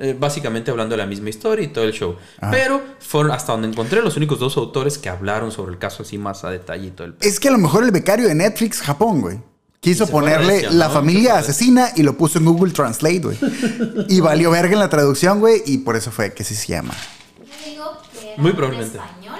Eh, 0.01 0.15
básicamente 0.17 0.71
hablando 0.71 0.93
de 0.93 0.97
la 0.97 1.05
misma 1.05 1.27
historia 1.29 1.65
y 1.65 1.67
todo 1.67 1.83
el 1.83 1.91
show. 1.91 2.15
Ajá. 2.39 2.51
Pero 2.51 2.81
fueron 2.99 3.31
hasta 3.33 3.51
donde 3.51 3.67
encontré 3.67 4.01
los 4.01 4.15
únicos 4.15 4.39
dos 4.39 4.55
autores 4.55 4.97
que 4.97 5.09
hablaron 5.09 5.51
sobre 5.51 5.73
el 5.73 5.77
caso 5.77 6.03
así 6.03 6.17
más 6.17 6.45
a 6.45 6.49
detalle 6.49 6.87
y 6.87 6.91
todo 6.91 7.07
el. 7.07 7.15
Es 7.19 7.37
que 7.39 7.49
a 7.49 7.51
lo 7.51 7.57
mejor 7.57 7.83
el 7.83 7.91
becario 7.91 8.27
de 8.29 8.33
Netflix 8.35 8.81
Japón, 8.81 9.19
güey. 9.19 9.39
Quiso 9.81 10.07
ponerle 10.07 10.69
la 10.71 10.87
¿no? 10.87 10.93
familia 10.93 11.37
asesina 11.37 11.89
y 11.97 12.03
lo 12.03 12.17
puso 12.17 12.37
en 12.39 12.45
Google 12.45 12.71
Translate, 12.73 13.19
güey. 13.19 13.37
y 14.09 14.19
valió 14.21 14.51
verga 14.51 14.73
en 14.73 14.79
la 14.79 14.89
traducción, 14.89 15.39
güey, 15.41 15.63
y 15.65 15.79
por 15.79 15.95
eso 15.97 16.11
fue 16.11 16.33
que 16.33 16.43
sí 16.45 16.55
se 16.55 16.67
llama. 16.67 16.93
Yo 17.37 17.45
digo 17.69 17.97
que 18.13 18.33
era 18.33 18.41
Muy 18.41 18.51
en 18.51 18.55
probablemente. 18.57 18.97
español 18.97 19.39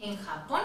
en 0.00 0.16
Japón 0.16 0.60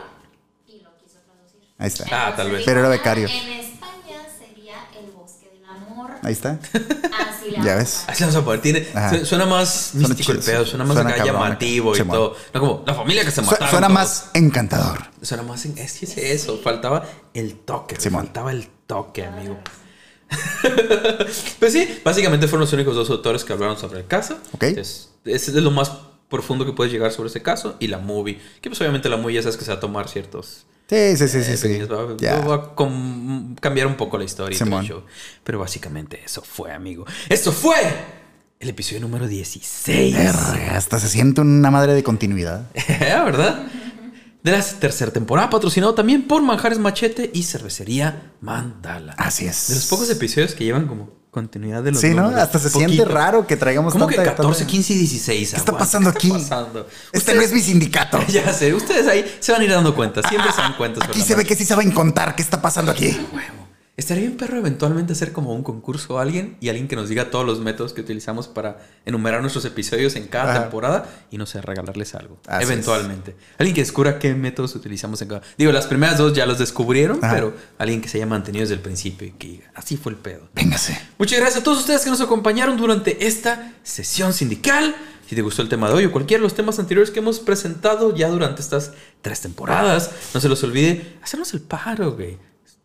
y 0.68 0.82
lo 0.82 0.90
quiso 0.98 1.20
traducir. 1.26 1.62
Ahí 1.78 1.88
está. 1.88 2.06
Ah, 2.12 2.36
tal 2.36 2.52
vez. 2.52 2.64
Pero 2.66 2.80
era 2.80 2.88
"Ah, 2.90 2.92
becario". 2.92 3.28
En 3.28 3.60
España 3.60 4.22
sería 4.38 4.76
el 5.00 5.12
bosque 5.12 5.50
del 5.54 5.66
amor. 5.66 6.09
Ahí 6.24 6.34
está. 6.34 6.60
Así 6.64 7.52
le 7.52 7.64
Ya 7.64 7.76
ves. 7.76 8.00
poner. 8.06 8.12
Así 8.12 8.24
vamos 8.24 8.36
a 8.36 8.46
poder. 8.46 8.62
Tiene, 8.62 8.88
Ajá. 8.94 9.26
suena 9.26 9.46
más 9.46 9.70
Suena 9.92 10.08
místico 10.10 10.32
el 10.34 10.40
pedo, 10.40 10.66
suena 10.66 10.84
más 10.86 10.96
Suena 10.96 11.10
acá 11.12 11.18
cabrón, 11.20 11.42
llamativo 11.44 11.96
y 11.96 12.00
todo. 12.04 12.36
No 12.54 12.60
como 12.60 12.84
la 12.86 12.94
familia 12.94 13.26
que 13.26 13.32
se 13.32 13.42
mataron. 13.42 13.70
suena 13.70 13.88
todos. 13.88 14.00
más 14.00 14.30
encantador. 14.34 15.00
Suena 15.22 15.44
más 15.44 15.66
en. 15.66 15.78
Es 15.78 15.94
que 16.00 16.06
es 16.06 16.18
eso. 16.18 16.60
Faltaba 16.64 17.06
el 17.34 17.56
toque. 17.60 17.96
Simón. 18.00 18.26
Faltaba 18.26 18.52
el 18.52 18.68
toque, 18.88 19.26
amigo. 19.26 19.58
Pues 21.60 21.74
sí, 21.74 22.02
básicamente 22.04 22.48
fueron 22.48 22.62
los 22.62 22.74
únicos 22.74 22.96
dos 22.96 23.10
autores 23.10 23.44
que 23.44 23.54
hablaron 23.54 23.78
sobre 23.78 24.00
el 24.02 24.08
caso. 24.08 24.38
Ok. 24.54 24.64
Es, 24.64 25.10
es 25.26 25.54
de 25.54 25.62
lo 25.62 25.72
más 25.72 25.92
profundo 26.30 26.66
que 26.66 26.74
puedes 26.74 26.94
llegar 26.94 27.12
sobre 27.12 27.30
ese 27.30 27.42
caso. 27.42 27.76
Y 27.80 27.88
la 27.88 28.00
movie. 28.00 28.40
Que 28.62 28.70
pues 28.70 28.80
obviamente 28.82 29.10
la 29.10 29.18
movie 29.18 29.36
ya 29.36 29.42
sabes 29.42 29.58
que 29.58 29.66
se 29.66 29.72
va 29.72 29.78
a 29.78 29.80
tomar 29.80 30.08
ciertos. 30.08 30.66
Sí, 30.90 31.18
sí, 31.18 31.28
sí, 31.28 31.44
sí. 31.44 31.52
eh, 31.52 31.58
sí. 31.58 32.26
va, 32.26 32.56
a 32.56 32.76
cambiar 33.62 33.86
un 33.86 33.96
poco 33.96 34.18
la 34.18 34.24
historia 34.24 34.56
y 34.56 34.58
todo 34.58 34.66
el 34.66 34.72
Simón. 34.72 34.86
show. 34.86 35.04
Pero 35.44 35.60
básicamente 35.60 36.20
eso 36.26 36.42
fue, 36.42 36.72
amigo. 36.72 37.06
Esto 37.30 37.52
fue 37.52 37.76
el 38.60 38.70
episodio 38.70 39.02
número 39.02 39.28
16. 39.28 40.16
Verga, 40.16 40.76
hasta 40.76 41.00
se 41.00 41.08
siente 41.08 41.42
una 41.42 41.70
madre 41.70 41.94
de 41.94 42.02
continuidad. 42.02 42.72
¿Verdad? 43.00 43.68
De 44.42 44.52
la 44.52 44.64
tercera 44.64 45.12
temporada, 45.12 45.50
patrocinado 45.50 45.94
también 45.94 46.24
por 46.24 46.42
Manjares 46.42 46.80
Machete 46.80 47.30
y 47.34 47.44
Cervecería 47.44 48.32
Mandala. 48.42 49.14
Así 49.14 49.46
es. 49.46 49.68
De 49.68 49.76
los 49.76 49.86
pocos 49.86 50.10
episodios 50.10 50.56
que 50.56 50.64
llevan 50.64 50.88
como 50.88 51.19
continuidad 51.32 51.84
de 51.84 51.92
los 51.92 52.02
Sí, 52.02 52.10
¿no? 52.10 52.24
números. 52.24 52.42
Hasta 52.42 52.60
se 52.60 52.70
Poquito. 52.70 52.90
siente 52.92 53.06
raro 53.06 53.46
que 53.46 53.56
traigamos 53.56 53.94
¿Cómo 53.94 54.08
que 54.08 54.16
tanta- 54.16 54.32
14, 54.32 54.60
tanta- 54.62 54.72
15 54.72 54.94
y 54.94 54.98
16? 54.98 55.50
¿Qué 55.52 55.56
está 55.58 55.72
Aguanta, 55.72 55.86
pasando 55.86 56.12
¿qué 56.12 56.18
aquí? 56.18 56.28
está 56.28 56.40
pasando? 56.58 56.88
Este 57.12 57.34
no 57.36 57.42
es 57.42 57.52
mi 57.54 57.62
sindicato. 57.62 58.20
Ya 58.28 58.52
sé, 58.54 58.74
ustedes 58.74 59.08
ahí 59.08 59.26
se 59.40 59.52
van 59.52 59.62
a 59.62 59.64
ir 59.66 59.72
dando 59.72 59.96
cuenta. 59.96 60.28
Siempre 60.28 60.52
se 60.52 60.58
dan 60.62 60.74
cuenta. 60.78 61.06
Aquí 61.06 61.22
se 61.22 61.36
ve 61.36 61.46
que 61.46 61.56
sí 61.56 61.66
saben 61.66 61.92
contar 61.92 62.36
qué 62.36 62.42
está 62.42 62.62
pasando 62.62 62.92
aquí. 62.92 63.08
Huevo. 63.34 63.69
Estaría 64.00 64.24
bien 64.28 64.38
perro 64.38 64.58
eventualmente 64.58 65.12
hacer 65.12 65.34
como 65.34 65.54
un 65.54 65.62
concurso 65.62 66.20
a 66.20 66.22
alguien 66.22 66.56
y 66.62 66.70
alguien 66.70 66.88
que 66.88 66.96
nos 66.96 67.10
diga 67.10 67.30
todos 67.30 67.46
los 67.46 67.60
métodos 67.60 67.92
que 67.92 68.00
utilizamos 68.00 68.48
para 68.48 68.78
enumerar 69.06 69.42
nuestros 69.42 69.66
episodios 69.66 70.16
en 70.16 70.28
cada 70.28 70.54
Ajá. 70.54 70.62
temporada 70.62 71.10
y 71.30 71.38
no 71.38 71.46
sé, 71.46 71.62
regalarles 71.62 72.16
algo. 72.16 72.40
Así 72.48 72.64
eventualmente. 72.64 73.36
Alguien 73.58 73.76
que 73.76 73.82
descubra 73.82 74.18
qué 74.18 74.34
métodos 74.36 74.74
utilizamos 74.74 75.22
en 75.22 75.28
cada. 75.28 75.42
Digo, 75.58 75.74
las 75.74 75.86
primeras 75.86 76.18
dos 76.18 76.32
ya 76.32 76.46
los 76.46 76.58
descubrieron, 76.58 77.20
Ajá. 77.22 77.36
pero 77.36 77.54
alguien 77.78 78.00
que 78.00 78.08
se 78.08 78.20
haya 78.20 78.26
mantenido 78.26 78.62
desde 78.62 78.76
el 78.76 78.80
principio 78.80 79.28
y 79.28 79.32
que 79.32 79.48
diga, 79.48 79.72
así 79.76 79.98
fue 79.98 80.14
el 80.14 80.18
pedo. 80.18 80.48
Véngase. 80.56 80.98
Muchas 81.18 81.38
gracias 81.38 81.60
a 81.60 81.64
todos 81.66 81.80
ustedes 81.80 82.02
que 82.02 82.10
nos 82.10 82.22
acompañaron 82.22 82.78
durante 82.78 83.28
esta 83.28 83.74
sesión 83.84 84.32
sindical. 84.32 84.96
Si 85.28 85.36
te 85.36 85.42
gustó 85.42 85.62
el 85.62 85.68
tema 85.68 85.90
de 85.90 85.96
hoy 85.96 86.06
o 86.06 86.12
cualquiera 86.14 86.40
de 86.40 86.44
los 86.44 86.56
temas 86.56 86.80
anteriores 86.80 87.12
que 87.12 87.20
hemos 87.20 87.42
presentado 87.42 88.16
ya 88.16 88.30
durante 88.30 88.62
estas 88.62 88.94
tres 89.22 89.42
temporadas, 89.42 90.10
no 90.34 90.40
se 90.40 90.48
los 90.48 90.64
olvide 90.64 91.18
hacernos 91.22 91.54
el 91.54 91.60
paro, 91.60 92.14
güey. 92.14 92.38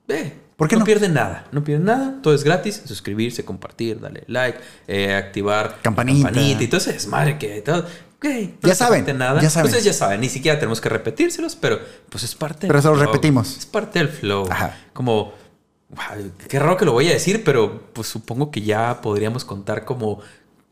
Ve. 0.08 0.43
¿Por 0.64 0.70
qué 0.70 0.76
no? 0.76 0.80
no? 0.80 0.86
pierden 0.86 1.14
nada, 1.14 1.46
no 1.52 1.62
pierden 1.62 1.84
nada, 1.86 2.14
todo 2.22 2.34
es 2.34 2.42
gratis, 2.42 2.82
suscribirse, 2.86 3.44
compartir, 3.44 4.00
darle 4.00 4.24
like, 4.26 4.58
eh, 4.88 5.14
activar 5.14 5.78
Campanita. 5.82 6.30
y 6.32 6.66
todo 6.66 6.78
ese 6.78 6.92
desmadre 6.94 7.38
que 7.38 7.60
todo. 7.62 7.86
no 8.22 8.30
Ya 8.62 8.74
saben, 8.74 9.18
nada. 9.18 9.40
ya 9.42 9.50
saben. 9.50 9.66
Ustedes 9.66 9.84
ya 9.84 9.92
saben, 9.92 10.20
ni 10.20 10.28
siquiera 10.28 10.58
tenemos 10.58 10.80
que 10.80 10.88
repetírselos, 10.88 11.54
pero 11.56 11.78
pues 12.08 12.24
es 12.24 12.34
parte 12.34 12.66
Pero 12.66 12.80
del 12.80 12.90
los 12.90 12.98
flow. 12.98 13.12
repetimos. 13.12 13.58
Es 13.58 13.66
parte 13.66 13.98
del 13.98 14.08
flow. 14.08 14.46
Ajá. 14.50 14.74
Como 14.92 15.32
Wow, 15.90 16.32
Qué 16.48 16.58
raro 16.58 16.76
que 16.76 16.84
lo 16.84 16.92
voy 16.92 17.08
a 17.08 17.12
decir, 17.12 17.44
pero 17.44 17.82
pues 17.92 18.08
supongo 18.08 18.50
que 18.50 18.62
ya 18.62 19.00
podríamos 19.00 19.44
contar 19.44 19.84
como 19.84 20.20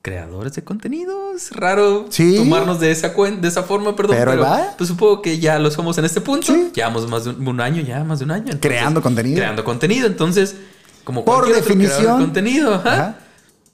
creadores 0.03 0.53
de 0.55 0.64
contenido. 0.64 1.32
Es 1.34 1.53
raro 1.53 2.07
Sí. 2.11 2.36
tomarnos 2.36 2.80
de 2.80 2.90
esa, 2.90 3.14
cuen- 3.14 3.40
de 3.40 3.48
esa 3.48 3.62
forma, 3.62 3.94
perdón. 3.96 4.16
Pero 4.18 4.32
Pero, 4.32 4.46
pues 4.76 4.88
supongo 4.88 5.22
que 5.22 5.38
ya 5.38 5.59
lo 5.59 5.70
somos 5.70 5.96
en 5.98 6.05
este 6.05 6.20
punto. 6.20 6.53
Sí. 6.53 6.70
Llevamos 6.74 7.09
más 7.09 7.24
de 7.24 7.30
un, 7.30 7.46
un 7.48 7.61
año, 7.61 7.82
ya 7.82 8.03
más 8.05 8.18
de 8.18 8.24
un 8.24 8.32
año. 8.32 8.42
entonces, 8.53 8.61
Creando 8.61 9.00
contenido. 9.00 9.36
Creando 9.36 9.64
contenido. 9.64 10.07
Entonces, 10.09 10.57
como 11.05 11.24
Por 11.24 11.53
definición. 11.53 12.18
de 12.18 12.24
contenido, 12.24 12.74
ajá, 12.74 12.92
Ajá. 12.94 13.18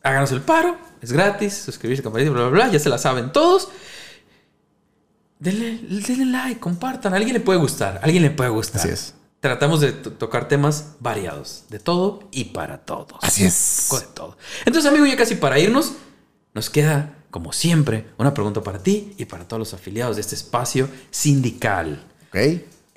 háganos 0.02 0.30
el 0.32 0.42
paro. 0.42 0.76
Es 1.00 1.12
gratis. 1.12 1.54
Suscribirse, 1.54 2.02
compartir, 2.02 2.30
bla, 2.30 2.42
bla, 2.48 2.50
bla. 2.50 2.72
Ya 2.72 2.78
se 2.78 2.88
la 2.88 2.98
saben 2.98 3.32
todos. 3.32 3.68
Denle, 5.38 5.78
denle 6.06 6.24
like, 6.26 6.58
compartan. 6.60 7.12
A 7.12 7.16
alguien 7.16 7.34
le 7.34 7.40
puede 7.40 7.58
gustar. 7.60 7.98
A 7.98 8.04
alguien 8.04 8.22
le 8.22 8.30
puede 8.30 8.50
gustar. 8.50 8.80
Así 8.80 8.90
es. 8.90 9.14
Tratamos 9.40 9.80
de 9.80 9.92
to- 9.92 10.10
tocar 10.12 10.48
temas 10.48 10.94
variados, 10.98 11.62
de 11.68 11.78
todo 11.78 12.24
y 12.32 12.46
para 12.46 12.78
todos. 12.78 13.18
Así 13.22 13.44
es. 13.44 13.86
Poco 13.88 14.00
de 14.00 14.06
todo. 14.08 14.36
Entonces, 14.66 14.90
amigo, 14.90 15.06
ya 15.06 15.16
casi 15.16 15.36
para 15.36 15.60
irnos, 15.60 15.92
nos 16.54 16.70
queda, 16.70 17.14
como 17.30 17.52
siempre, 17.52 18.06
una 18.18 18.34
pregunta 18.34 18.62
para 18.62 18.78
ti 18.82 19.14
y 19.18 19.24
para 19.26 19.46
todos 19.46 19.58
los 19.60 19.74
afiliados 19.74 20.16
de 20.16 20.22
este 20.22 20.34
espacio 20.34 20.88
sindical. 21.10 22.04
¿Ok? 22.28 22.38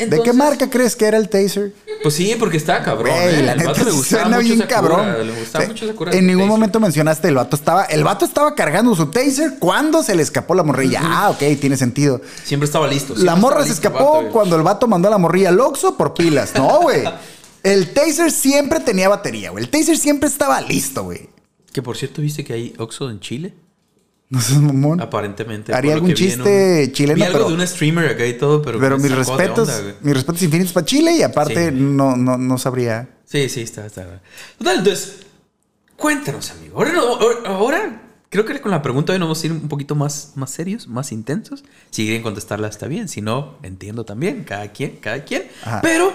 ¿De 0.10 0.24
qué 0.24 0.34
marca 0.34 0.68
crees 0.68 0.96
que 0.96 1.06
era 1.06 1.18
el 1.18 1.30
taser? 1.30 1.74
Pues 2.02 2.16
sí, 2.16 2.36
porque 2.40 2.58
está 2.58 2.82
cabrón. 2.84 3.14
¿eh? 3.16 3.44
la 3.44 3.52
El 3.52 3.58
neta 3.60 3.70
vato 3.72 3.84
le 3.84 3.92
gustaba 3.92 4.24
suena 4.24 4.38
mucho 4.38 4.56
bien 4.56 4.68
cabrón. 4.68 5.28
Le 5.28 5.34
gustaba 5.40 5.66
O 5.66 5.68
sea, 5.68 5.68
mucho 5.68 5.86
en 6.18 6.26
ningún 6.26 6.42
taser. 6.42 6.50
momento 6.50 6.80
mencionaste 6.80 7.28
el 7.28 7.36
vato 7.36 7.56
estaba, 7.56 7.84
el 7.86 8.04
vato 8.04 8.26
estaba 8.26 8.56
cargando 8.56 8.96
su 8.96 9.12
taser 9.12 9.60
cuando 9.60 10.02
se 10.02 10.16
le 10.16 10.24
escapó 10.24 10.56
la 10.56 10.64
morrilla. 10.64 11.02
Ah, 11.04 11.30
ok, 11.30 11.44
tiene 11.60 11.78
sentido. 11.78 12.20
Siempre 12.44 12.66
estaba 12.66 12.88
listo. 12.88 13.14
La 13.16 13.36
morra 13.36 13.62
estaba 13.62 13.66
se 13.66 13.70
el 13.70 13.76
escapó 13.76 14.14
vato, 14.24 14.32
cuando 14.32 14.56
el 14.56 14.64
vato 14.64 14.88
mandó 14.88 15.08
a 15.08 15.12
la 15.12 15.18
morrilla 15.20 15.50
al 15.50 15.60
Oxxo 15.60 15.96
por 15.98 16.16
pilas. 16.16 16.56
No, 16.56 16.82
güey. 16.82 17.04
El 17.64 17.94
taser 17.94 18.32
siempre 18.32 18.80
tenía 18.80 19.08
batería, 19.08 19.52
güey. 19.52 19.64
El 19.64 19.70
taser 19.70 19.96
siempre 19.96 20.28
estaba 20.28 20.60
listo, 20.62 21.04
güey. 21.04 21.30
Que 21.74 21.82
por 21.82 21.98
cierto, 21.98 22.22
¿viste 22.22 22.44
que 22.44 22.54
hay 22.54 22.74
Oxxo 22.78 23.10
en 23.10 23.20
Chile? 23.20 23.54
No 24.30 24.40
seas 24.40 24.62
mamón. 24.62 25.02
Aparentemente. 25.02 25.74
Haría 25.74 25.94
algún 25.94 26.14
chiste 26.14 26.90
chileno, 26.94 27.16
Vi 27.18 27.24
algo 27.24 27.38
pero- 27.40 27.50
de 27.50 27.56
un 27.56 27.68
streamer 27.68 28.10
acá 28.10 28.26
y 28.26 28.38
todo, 28.38 28.62
pero, 28.62 28.80
Pero 28.80 28.98
mis 28.98 29.12
respetos, 29.12 29.68
onda, 29.70 29.96
mis 30.02 30.14
respetos 30.14 30.42
infinitos 30.44 30.72
para 30.74 30.86
Chile 30.86 31.12
y 31.18 31.22
aparte 31.22 31.70
Sí. 31.70 31.76
no, 31.78 32.16
no, 32.16 32.38
no 32.38 32.58
sabría. 32.58 33.10
Sí, 33.26 33.50
sí, 33.50 33.62
está, 33.62 33.86
está. 33.86 34.22
Total, 34.58 34.78
entonces, 34.80 35.18
cuéntanos, 35.98 36.52
amigo. 36.52 36.78
Ahora, 36.78 36.94
no- 36.94 37.02
ahora, 37.02 37.40
ahora 37.50 38.02
creo 38.30 38.46
que 38.46 38.62
con 38.62 38.72
la 38.72 38.82
pregunta 38.82 39.12
hoy 39.12 39.20
nos 39.20 39.28
vamos 39.28 39.44
a 39.44 39.46
ir 39.48 39.52
un 39.52 39.68
poquito 39.68 39.96
más, 39.96 40.32
más 40.36 40.52
serios, 40.52 40.88
más 40.88 41.12
intensos. 41.12 41.64
Si 41.90 42.04
quieren 42.06 42.24
contestarla 42.24 42.70
está 42.70 42.88
bien, 42.88 43.10
si 43.10 43.22
no, 43.22 43.58
entiendo 43.64 44.06
también, 44.06 44.44
cada 44.46 44.72
quien, 44.72 44.98
cada 44.98 45.24
quien. 45.26 45.44
Ajá. 45.64 45.80
Pero 45.82 46.14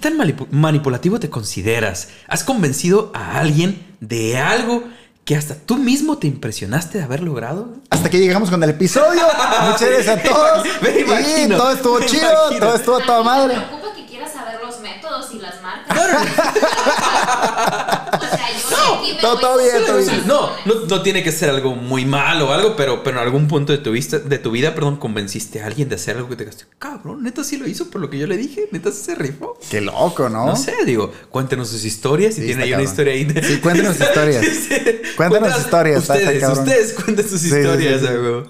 tan 0.00 0.16
manipu- 0.18 0.48
manipulativo 0.50 1.18
te 1.20 1.30
consideras? 1.30 2.08
¿Has 2.28 2.44
convencido 2.44 3.10
a 3.14 3.38
alguien 3.38 3.86
de 4.00 4.38
algo 4.38 4.84
que 5.24 5.36
hasta 5.36 5.54
tú 5.56 5.76
mismo 5.76 6.18
te 6.18 6.26
impresionaste 6.26 6.98
de 6.98 7.04
haber 7.04 7.22
logrado? 7.22 7.68
Hasta 7.90 8.10
que 8.10 8.18
llegamos 8.18 8.50
con 8.50 8.62
el 8.62 8.70
episodio. 8.70 9.22
Muchas 9.62 9.88
gracias 9.88 10.18
a 10.18 10.22
todos. 10.22 10.66
Me 10.82 10.98
Y 10.98 11.02
imagino, 11.02 11.56
todo 11.56 11.70
estuvo 11.72 11.98
me 11.98 12.06
chido, 12.06 12.22
imagino. 12.30 12.66
todo 12.66 12.76
estuvo 12.76 12.96
a 12.96 13.04
toda 13.04 13.22
madre. 13.22 13.56
Me 13.56 13.62
preocupa 13.62 13.94
que 13.94 14.06
quieras 14.06 14.32
saber 14.32 14.60
los 14.64 14.80
métodos 14.80 15.32
y 15.34 15.38
las 15.40 15.62
marcas. 15.62 15.96
sea, 18.10 18.78
todo- 19.20 19.58
bien, 19.58 19.84
todo 19.86 19.98
bien. 19.98 20.22
No, 20.26 20.50
no, 20.64 20.74
no 20.88 21.02
tiene 21.02 21.22
que 21.22 21.32
ser 21.32 21.50
algo 21.50 21.74
muy 21.74 22.04
malo 22.04 22.48
o 22.50 22.52
algo, 22.52 22.76
pero, 22.76 23.02
pero 23.02 23.18
en 23.18 23.22
algún 23.24 23.48
punto 23.48 23.72
de 23.72 23.78
tu, 23.78 23.92
vista, 23.92 24.18
de 24.18 24.38
tu 24.38 24.50
vida, 24.50 24.74
perdón, 24.74 24.96
convenciste 24.96 25.60
a 25.62 25.66
alguien 25.66 25.88
de 25.88 25.96
hacer 25.96 26.16
algo 26.16 26.28
que 26.28 26.36
te 26.36 26.44
gaste. 26.44 26.64
Cabrón, 26.78 27.22
neta 27.22 27.42
sí 27.44 27.56
lo 27.56 27.66
hizo 27.66 27.90
por 27.90 28.00
lo 28.00 28.10
que 28.10 28.18
yo 28.18 28.26
le 28.26 28.36
dije, 28.36 28.68
neta 28.72 28.90
sí 28.92 29.02
se 29.04 29.14
rifó. 29.14 29.58
Qué 29.70 29.80
loco, 29.80 30.28
¿no? 30.28 30.46
No 30.46 30.56
sé, 30.56 30.74
digo, 30.84 31.12
cuéntenos 31.30 31.68
sus 31.68 31.84
historias. 31.84 32.34
Si 32.34 32.40
Sí, 32.42 32.46
tiene 32.48 32.64
ahí 32.64 32.72
una 32.74 32.82
historia 32.82 33.12
ahí. 33.12 33.24
de- 33.24 33.42
Sí, 33.42 33.58
cuéntenos 33.58 33.98
historias. 34.00 34.44
Sí, 34.46 34.50
sí. 34.50 34.74
Cuéntenos 35.16 35.16
Cuéntanos 35.16 35.58
historias, 35.60 36.02
está- 36.02 36.16
está 36.18 36.52
Ustedes, 36.52 36.58
ustedes 36.58 36.92
cuenten 36.94 37.28
sus 37.28 37.44
historias, 37.44 38.00
sí, 38.00 38.06
sí. 38.06 38.12
a 38.12 38.20
huevo. 38.20 38.42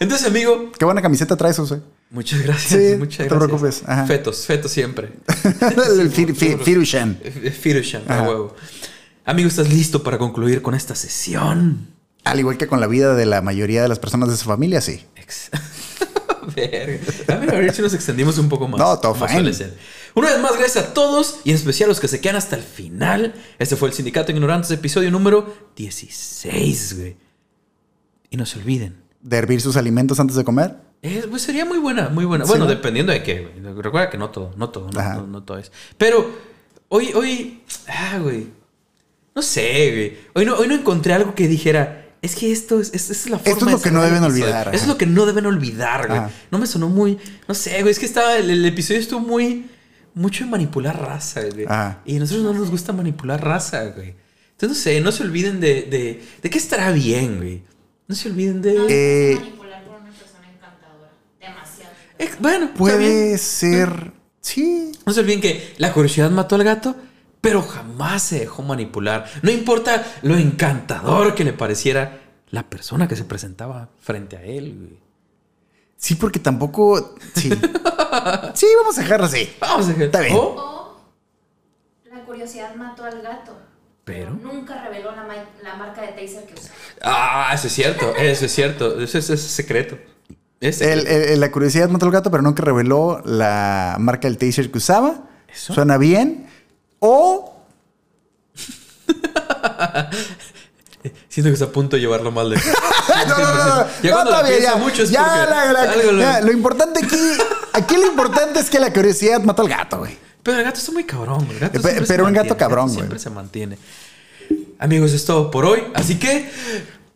Entonces, 0.00 0.26
amigo, 0.26 0.72
Qué 0.76 0.84
buena 0.84 1.00
camiseta 1.00 1.36
traes, 1.36 1.56
José. 1.58 1.80
muchas 2.10 2.40
gracias. 2.42 2.70
Sí, 2.80 2.96
muchas 2.98 3.20
no 3.20 3.24
te 3.24 3.28
gracias. 3.28 3.38
preocupes, 3.38 3.82
ajá. 3.86 4.06
Fetos, 4.06 4.46
fetos 4.46 4.70
siempre. 4.72 5.10
el 5.60 6.10
Fir- 6.12 6.34
Fir- 6.34 6.58
Firushan. 6.60 7.18
Firushan, 7.60 8.02
a 8.08 8.22
huevo. 8.22 8.54
Amigo, 9.24 9.48
¿estás 9.48 9.72
listo 9.72 10.02
para 10.02 10.18
concluir 10.18 10.62
con 10.62 10.74
esta 10.74 10.94
sesión? 10.94 11.88
Al 12.24 12.38
igual 12.40 12.56
que 12.58 12.66
con 12.66 12.80
la 12.80 12.86
vida 12.86 13.14
de 13.14 13.26
la 13.26 13.40
mayoría 13.42 13.82
de 13.82 13.88
las 13.88 13.98
personas 13.98 14.28
de 14.30 14.36
su 14.36 14.44
familia, 14.46 14.80
sí. 14.80 15.02
Ex-. 15.16 15.50
A 16.42 16.54
ver, 16.56 17.00
a 17.28 17.36
ver 17.36 17.72
si 17.72 17.82
nos 17.82 17.94
extendimos 17.94 18.36
un 18.36 18.48
poco 18.48 18.66
más. 18.66 18.80
No, 18.80 18.98
todo 18.98 19.12
como 19.12 19.28
fine. 19.28 19.52
Una 20.16 20.28
vez 20.28 20.40
más, 20.40 20.58
gracias 20.58 20.84
a 20.86 20.92
todos 20.92 21.38
y 21.44 21.50
en 21.50 21.56
especial 21.56 21.86
a 21.86 21.90
los 21.90 22.00
que 22.00 22.08
se 22.08 22.20
quedan 22.20 22.34
hasta 22.34 22.56
el 22.56 22.62
final. 22.62 23.32
Este 23.60 23.76
fue 23.76 23.88
el 23.88 23.94
Sindicato 23.94 24.32
Ignorantes, 24.32 24.72
episodio 24.72 25.12
número 25.12 25.54
16, 25.76 26.98
güey. 26.98 27.16
Y 28.28 28.36
no 28.36 28.44
se 28.44 28.58
olviden. 28.58 29.02
De 29.20 29.36
hervir 29.36 29.60
sus 29.60 29.76
alimentos 29.76 30.18
antes 30.18 30.36
de 30.36 30.42
comer. 30.42 30.74
Eh, 31.02 31.24
pues 31.30 31.42
sería 31.42 31.64
muy 31.64 31.78
buena, 31.78 32.08
muy 32.08 32.24
buena. 32.24 32.44
Sí, 32.44 32.48
bueno, 32.50 32.64
¿no? 32.64 32.70
dependiendo 32.70 33.12
de 33.12 33.22
qué, 33.22 33.48
güey. 33.62 33.74
Recuerda 33.80 34.10
que 34.10 34.18
no 34.18 34.30
todo, 34.30 34.52
no 34.56 34.68
todo, 34.70 34.90
no, 34.90 34.98
Ajá. 35.00 35.14
no- 35.14 35.26
no 35.28 35.44
todo 35.44 35.58
es. 35.58 35.70
Pero 35.96 36.28
hoy, 36.88 37.12
hoy, 37.14 37.62
ah, 37.86 38.18
güey. 38.20 38.48
No 39.34 39.42
sé, 39.42 39.90
güey. 39.92 40.16
Hoy 40.34 40.44
no, 40.44 40.56
hoy 40.56 40.68
no 40.68 40.74
encontré 40.74 41.12
algo 41.14 41.34
que 41.34 41.48
dijera, 41.48 42.06
es 42.20 42.36
que 42.36 42.52
esto 42.52 42.80
es, 42.80 42.92
es, 42.94 43.10
es 43.10 43.28
la 43.30 43.38
forma 43.38 43.52
Esto 43.52 43.66
es 43.66 43.72
lo 43.72 43.78
de 43.78 43.84
que 43.84 43.90
no 43.90 44.02
deben 44.02 44.22
episodio". 44.22 44.44
olvidar, 44.44 44.68
Eso 44.74 44.84
es 44.84 44.88
lo 44.88 44.98
que 44.98 45.06
no 45.06 45.26
deben 45.26 45.46
olvidar, 45.46 46.06
güey. 46.06 46.18
Ajá. 46.18 46.30
No 46.50 46.58
me 46.58 46.66
sonó 46.66 46.88
muy, 46.88 47.18
no 47.48 47.54
sé, 47.54 47.80
güey. 47.80 47.90
Es 47.92 47.98
que 47.98 48.06
estaba, 48.06 48.36
el, 48.36 48.50
el 48.50 48.64
episodio 48.64 49.00
estuvo 49.00 49.20
muy, 49.20 49.66
mucho 50.14 50.44
de 50.44 50.50
manipular 50.50 51.00
raza, 51.00 51.40
güey. 51.52 51.64
Ajá. 51.66 52.00
Y 52.04 52.16
a 52.16 52.20
nosotros 52.20 52.44
no 52.44 52.52
nos 52.52 52.70
gusta 52.70 52.92
manipular 52.92 53.42
raza, 53.42 53.84
güey. 53.86 54.14
Entonces, 54.52 54.68
no 54.78 54.82
sé, 54.82 55.00
no 55.00 55.12
se 55.12 55.22
olviden 55.24 55.60
de, 55.60 55.82
de, 55.82 56.22
de 56.42 56.50
qué 56.50 56.58
estará 56.58 56.92
bien, 56.92 57.38
güey. 57.38 57.62
No 58.06 58.14
se 58.14 58.28
olviden 58.28 58.60
de... 58.62 58.74
No 58.74 58.86
Eh, 58.88 59.36
manipular 59.40 59.82
por 59.84 59.96
una 60.00 60.10
persona 60.10 60.48
encantadora. 60.54 61.10
Demasiado. 61.40 61.92
Eh, 62.18 62.30
bueno. 62.38 62.70
Puede 62.74 63.38
ser. 63.38 64.12
Sí. 64.40 64.92
No 65.06 65.12
se 65.12 65.20
olviden 65.20 65.40
que 65.40 65.72
la 65.78 65.92
curiosidad 65.92 66.30
mató 66.30 66.54
al 66.56 66.62
gato, 66.64 66.94
pero 67.42 67.60
jamás 67.60 68.22
se 68.22 68.38
dejó 68.40 68.62
manipular. 68.62 69.26
No 69.42 69.50
importa 69.50 70.02
lo 70.22 70.36
encantador 70.38 71.34
que 71.34 71.44
le 71.44 71.52
pareciera 71.52 72.20
la 72.48 72.62
persona 72.62 73.06
que 73.08 73.16
se 73.16 73.24
presentaba 73.24 73.90
frente 74.00 74.36
a 74.38 74.42
él. 74.42 74.74
güey. 74.78 74.98
Sí, 75.98 76.14
porque 76.14 76.38
tampoco. 76.40 77.14
Sí. 77.34 77.50
Sí, 78.54 78.66
vamos 78.78 78.98
a 78.98 79.00
dejarlo 79.02 79.24
así. 79.24 79.50
Vamos 79.58 79.86
a 79.86 79.88
dejar. 79.88 80.02
Está 80.04 80.20
bien. 80.20 80.36
O- 80.38 81.00
la 82.12 82.24
curiosidad 82.24 82.74
mató 82.76 83.04
al 83.04 83.22
gato. 83.22 83.56
Pero- 84.04 84.32
nunca 84.32 84.82
reveló 84.84 85.12
la, 85.12 85.22
ma- 85.24 85.34
la 85.62 85.76
marca 85.76 86.02
de 86.02 86.08
taser 86.08 86.44
que 86.44 86.52
usó. 86.54 86.68
Ah, 87.02 87.50
eso 87.54 87.68
es 87.68 87.72
cierto, 87.72 88.14
eso 88.18 88.44
es 88.44 88.52
cierto. 88.54 89.00
Eso 89.00 89.16
es, 89.18 89.24
eso 89.24 89.32
es 89.34 89.40
secreto. 89.40 89.96
Es 90.60 90.82
el- 90.82 91.40
la 91.40 91.50
curiosidad 91.50 91.88
mató 91.88 92.04
al 92.04 92.12
gato, 92.12 92.30
pero 92.30 92.42
nunca 92.42 92.62
reveló 92.62 93.22
la 93.24 93.96
marca 93.98 94.28
del 94.28 94.36
taser 94.36 94.70
que 94.70 94.76
usaba. 94.78 95.22
Eso. 95.48 95.72
Suena 95.72 95.96
bien. 95.96 96.46
O. 97.04 97.52
Siento 101.28 101.48
que 101.50 101.54
está 101.54 101.64
a 101.64 101.68
punto 101.72 101.96
de 101.96 102.02
llevarlo 102.02 102.30
mal 102.30 102.48
de. 102.54 102.56
no, 102.56 102.62
no, 103.26 103.38
no, 103.38 103.64
no. 103.80 103.86
Ya 104.04 104.12
cuando 104.12 104.78
mucho 104.78 105.02
es 105.02 105.10
Ya, 105.10 105.24
porque 105.24 105.50
la- 105.50 105.72
la- 105.72 105.80
algo 105.92 106.12
lo- 106.12 106.20
ya, 106.20 106.40
lo 106.40 106.52
importante 106.52 107.04
aquí. 107.04 107.16
Aquí 107.72 107.96
lo 107.96 108.06
importante 108.06 108.60
es 108.60 108.70
que 108.70 108.78
la 108.78 108.92
curiosidad 108.92 109.40
mató 109.42 109.62
al 109.62 109.68
gato, 109.68 109.98
güey. 109.98 110.16
Pero 110.44 110.58
el 110.58 110.64
gato 110.64 110.78
está 110.78 110.92
muy 110.92 111.02
cabrón, 111.04 111.44
güey. 111.46 111.58
Se 111.58 112.02
pero 112.06 112.24
un 112.24 112.32
gato 112.32 112.50
mantiene, 112.50 112.56
cabrón, 112.56 112.86
güey. 112.86 112.96
Siempre 112.98 113.18
se 113.18 113.30
mantiene. 113.30 113.78
Amigos, 114.78 115.12
es 115.12 115.24
todo 115.24 115.50
por 115.50 115.64
hoy. 115.64 115.82
Así 115.94 116.18
que. 116.20 116.48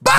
¡Bye! 0.01 0.12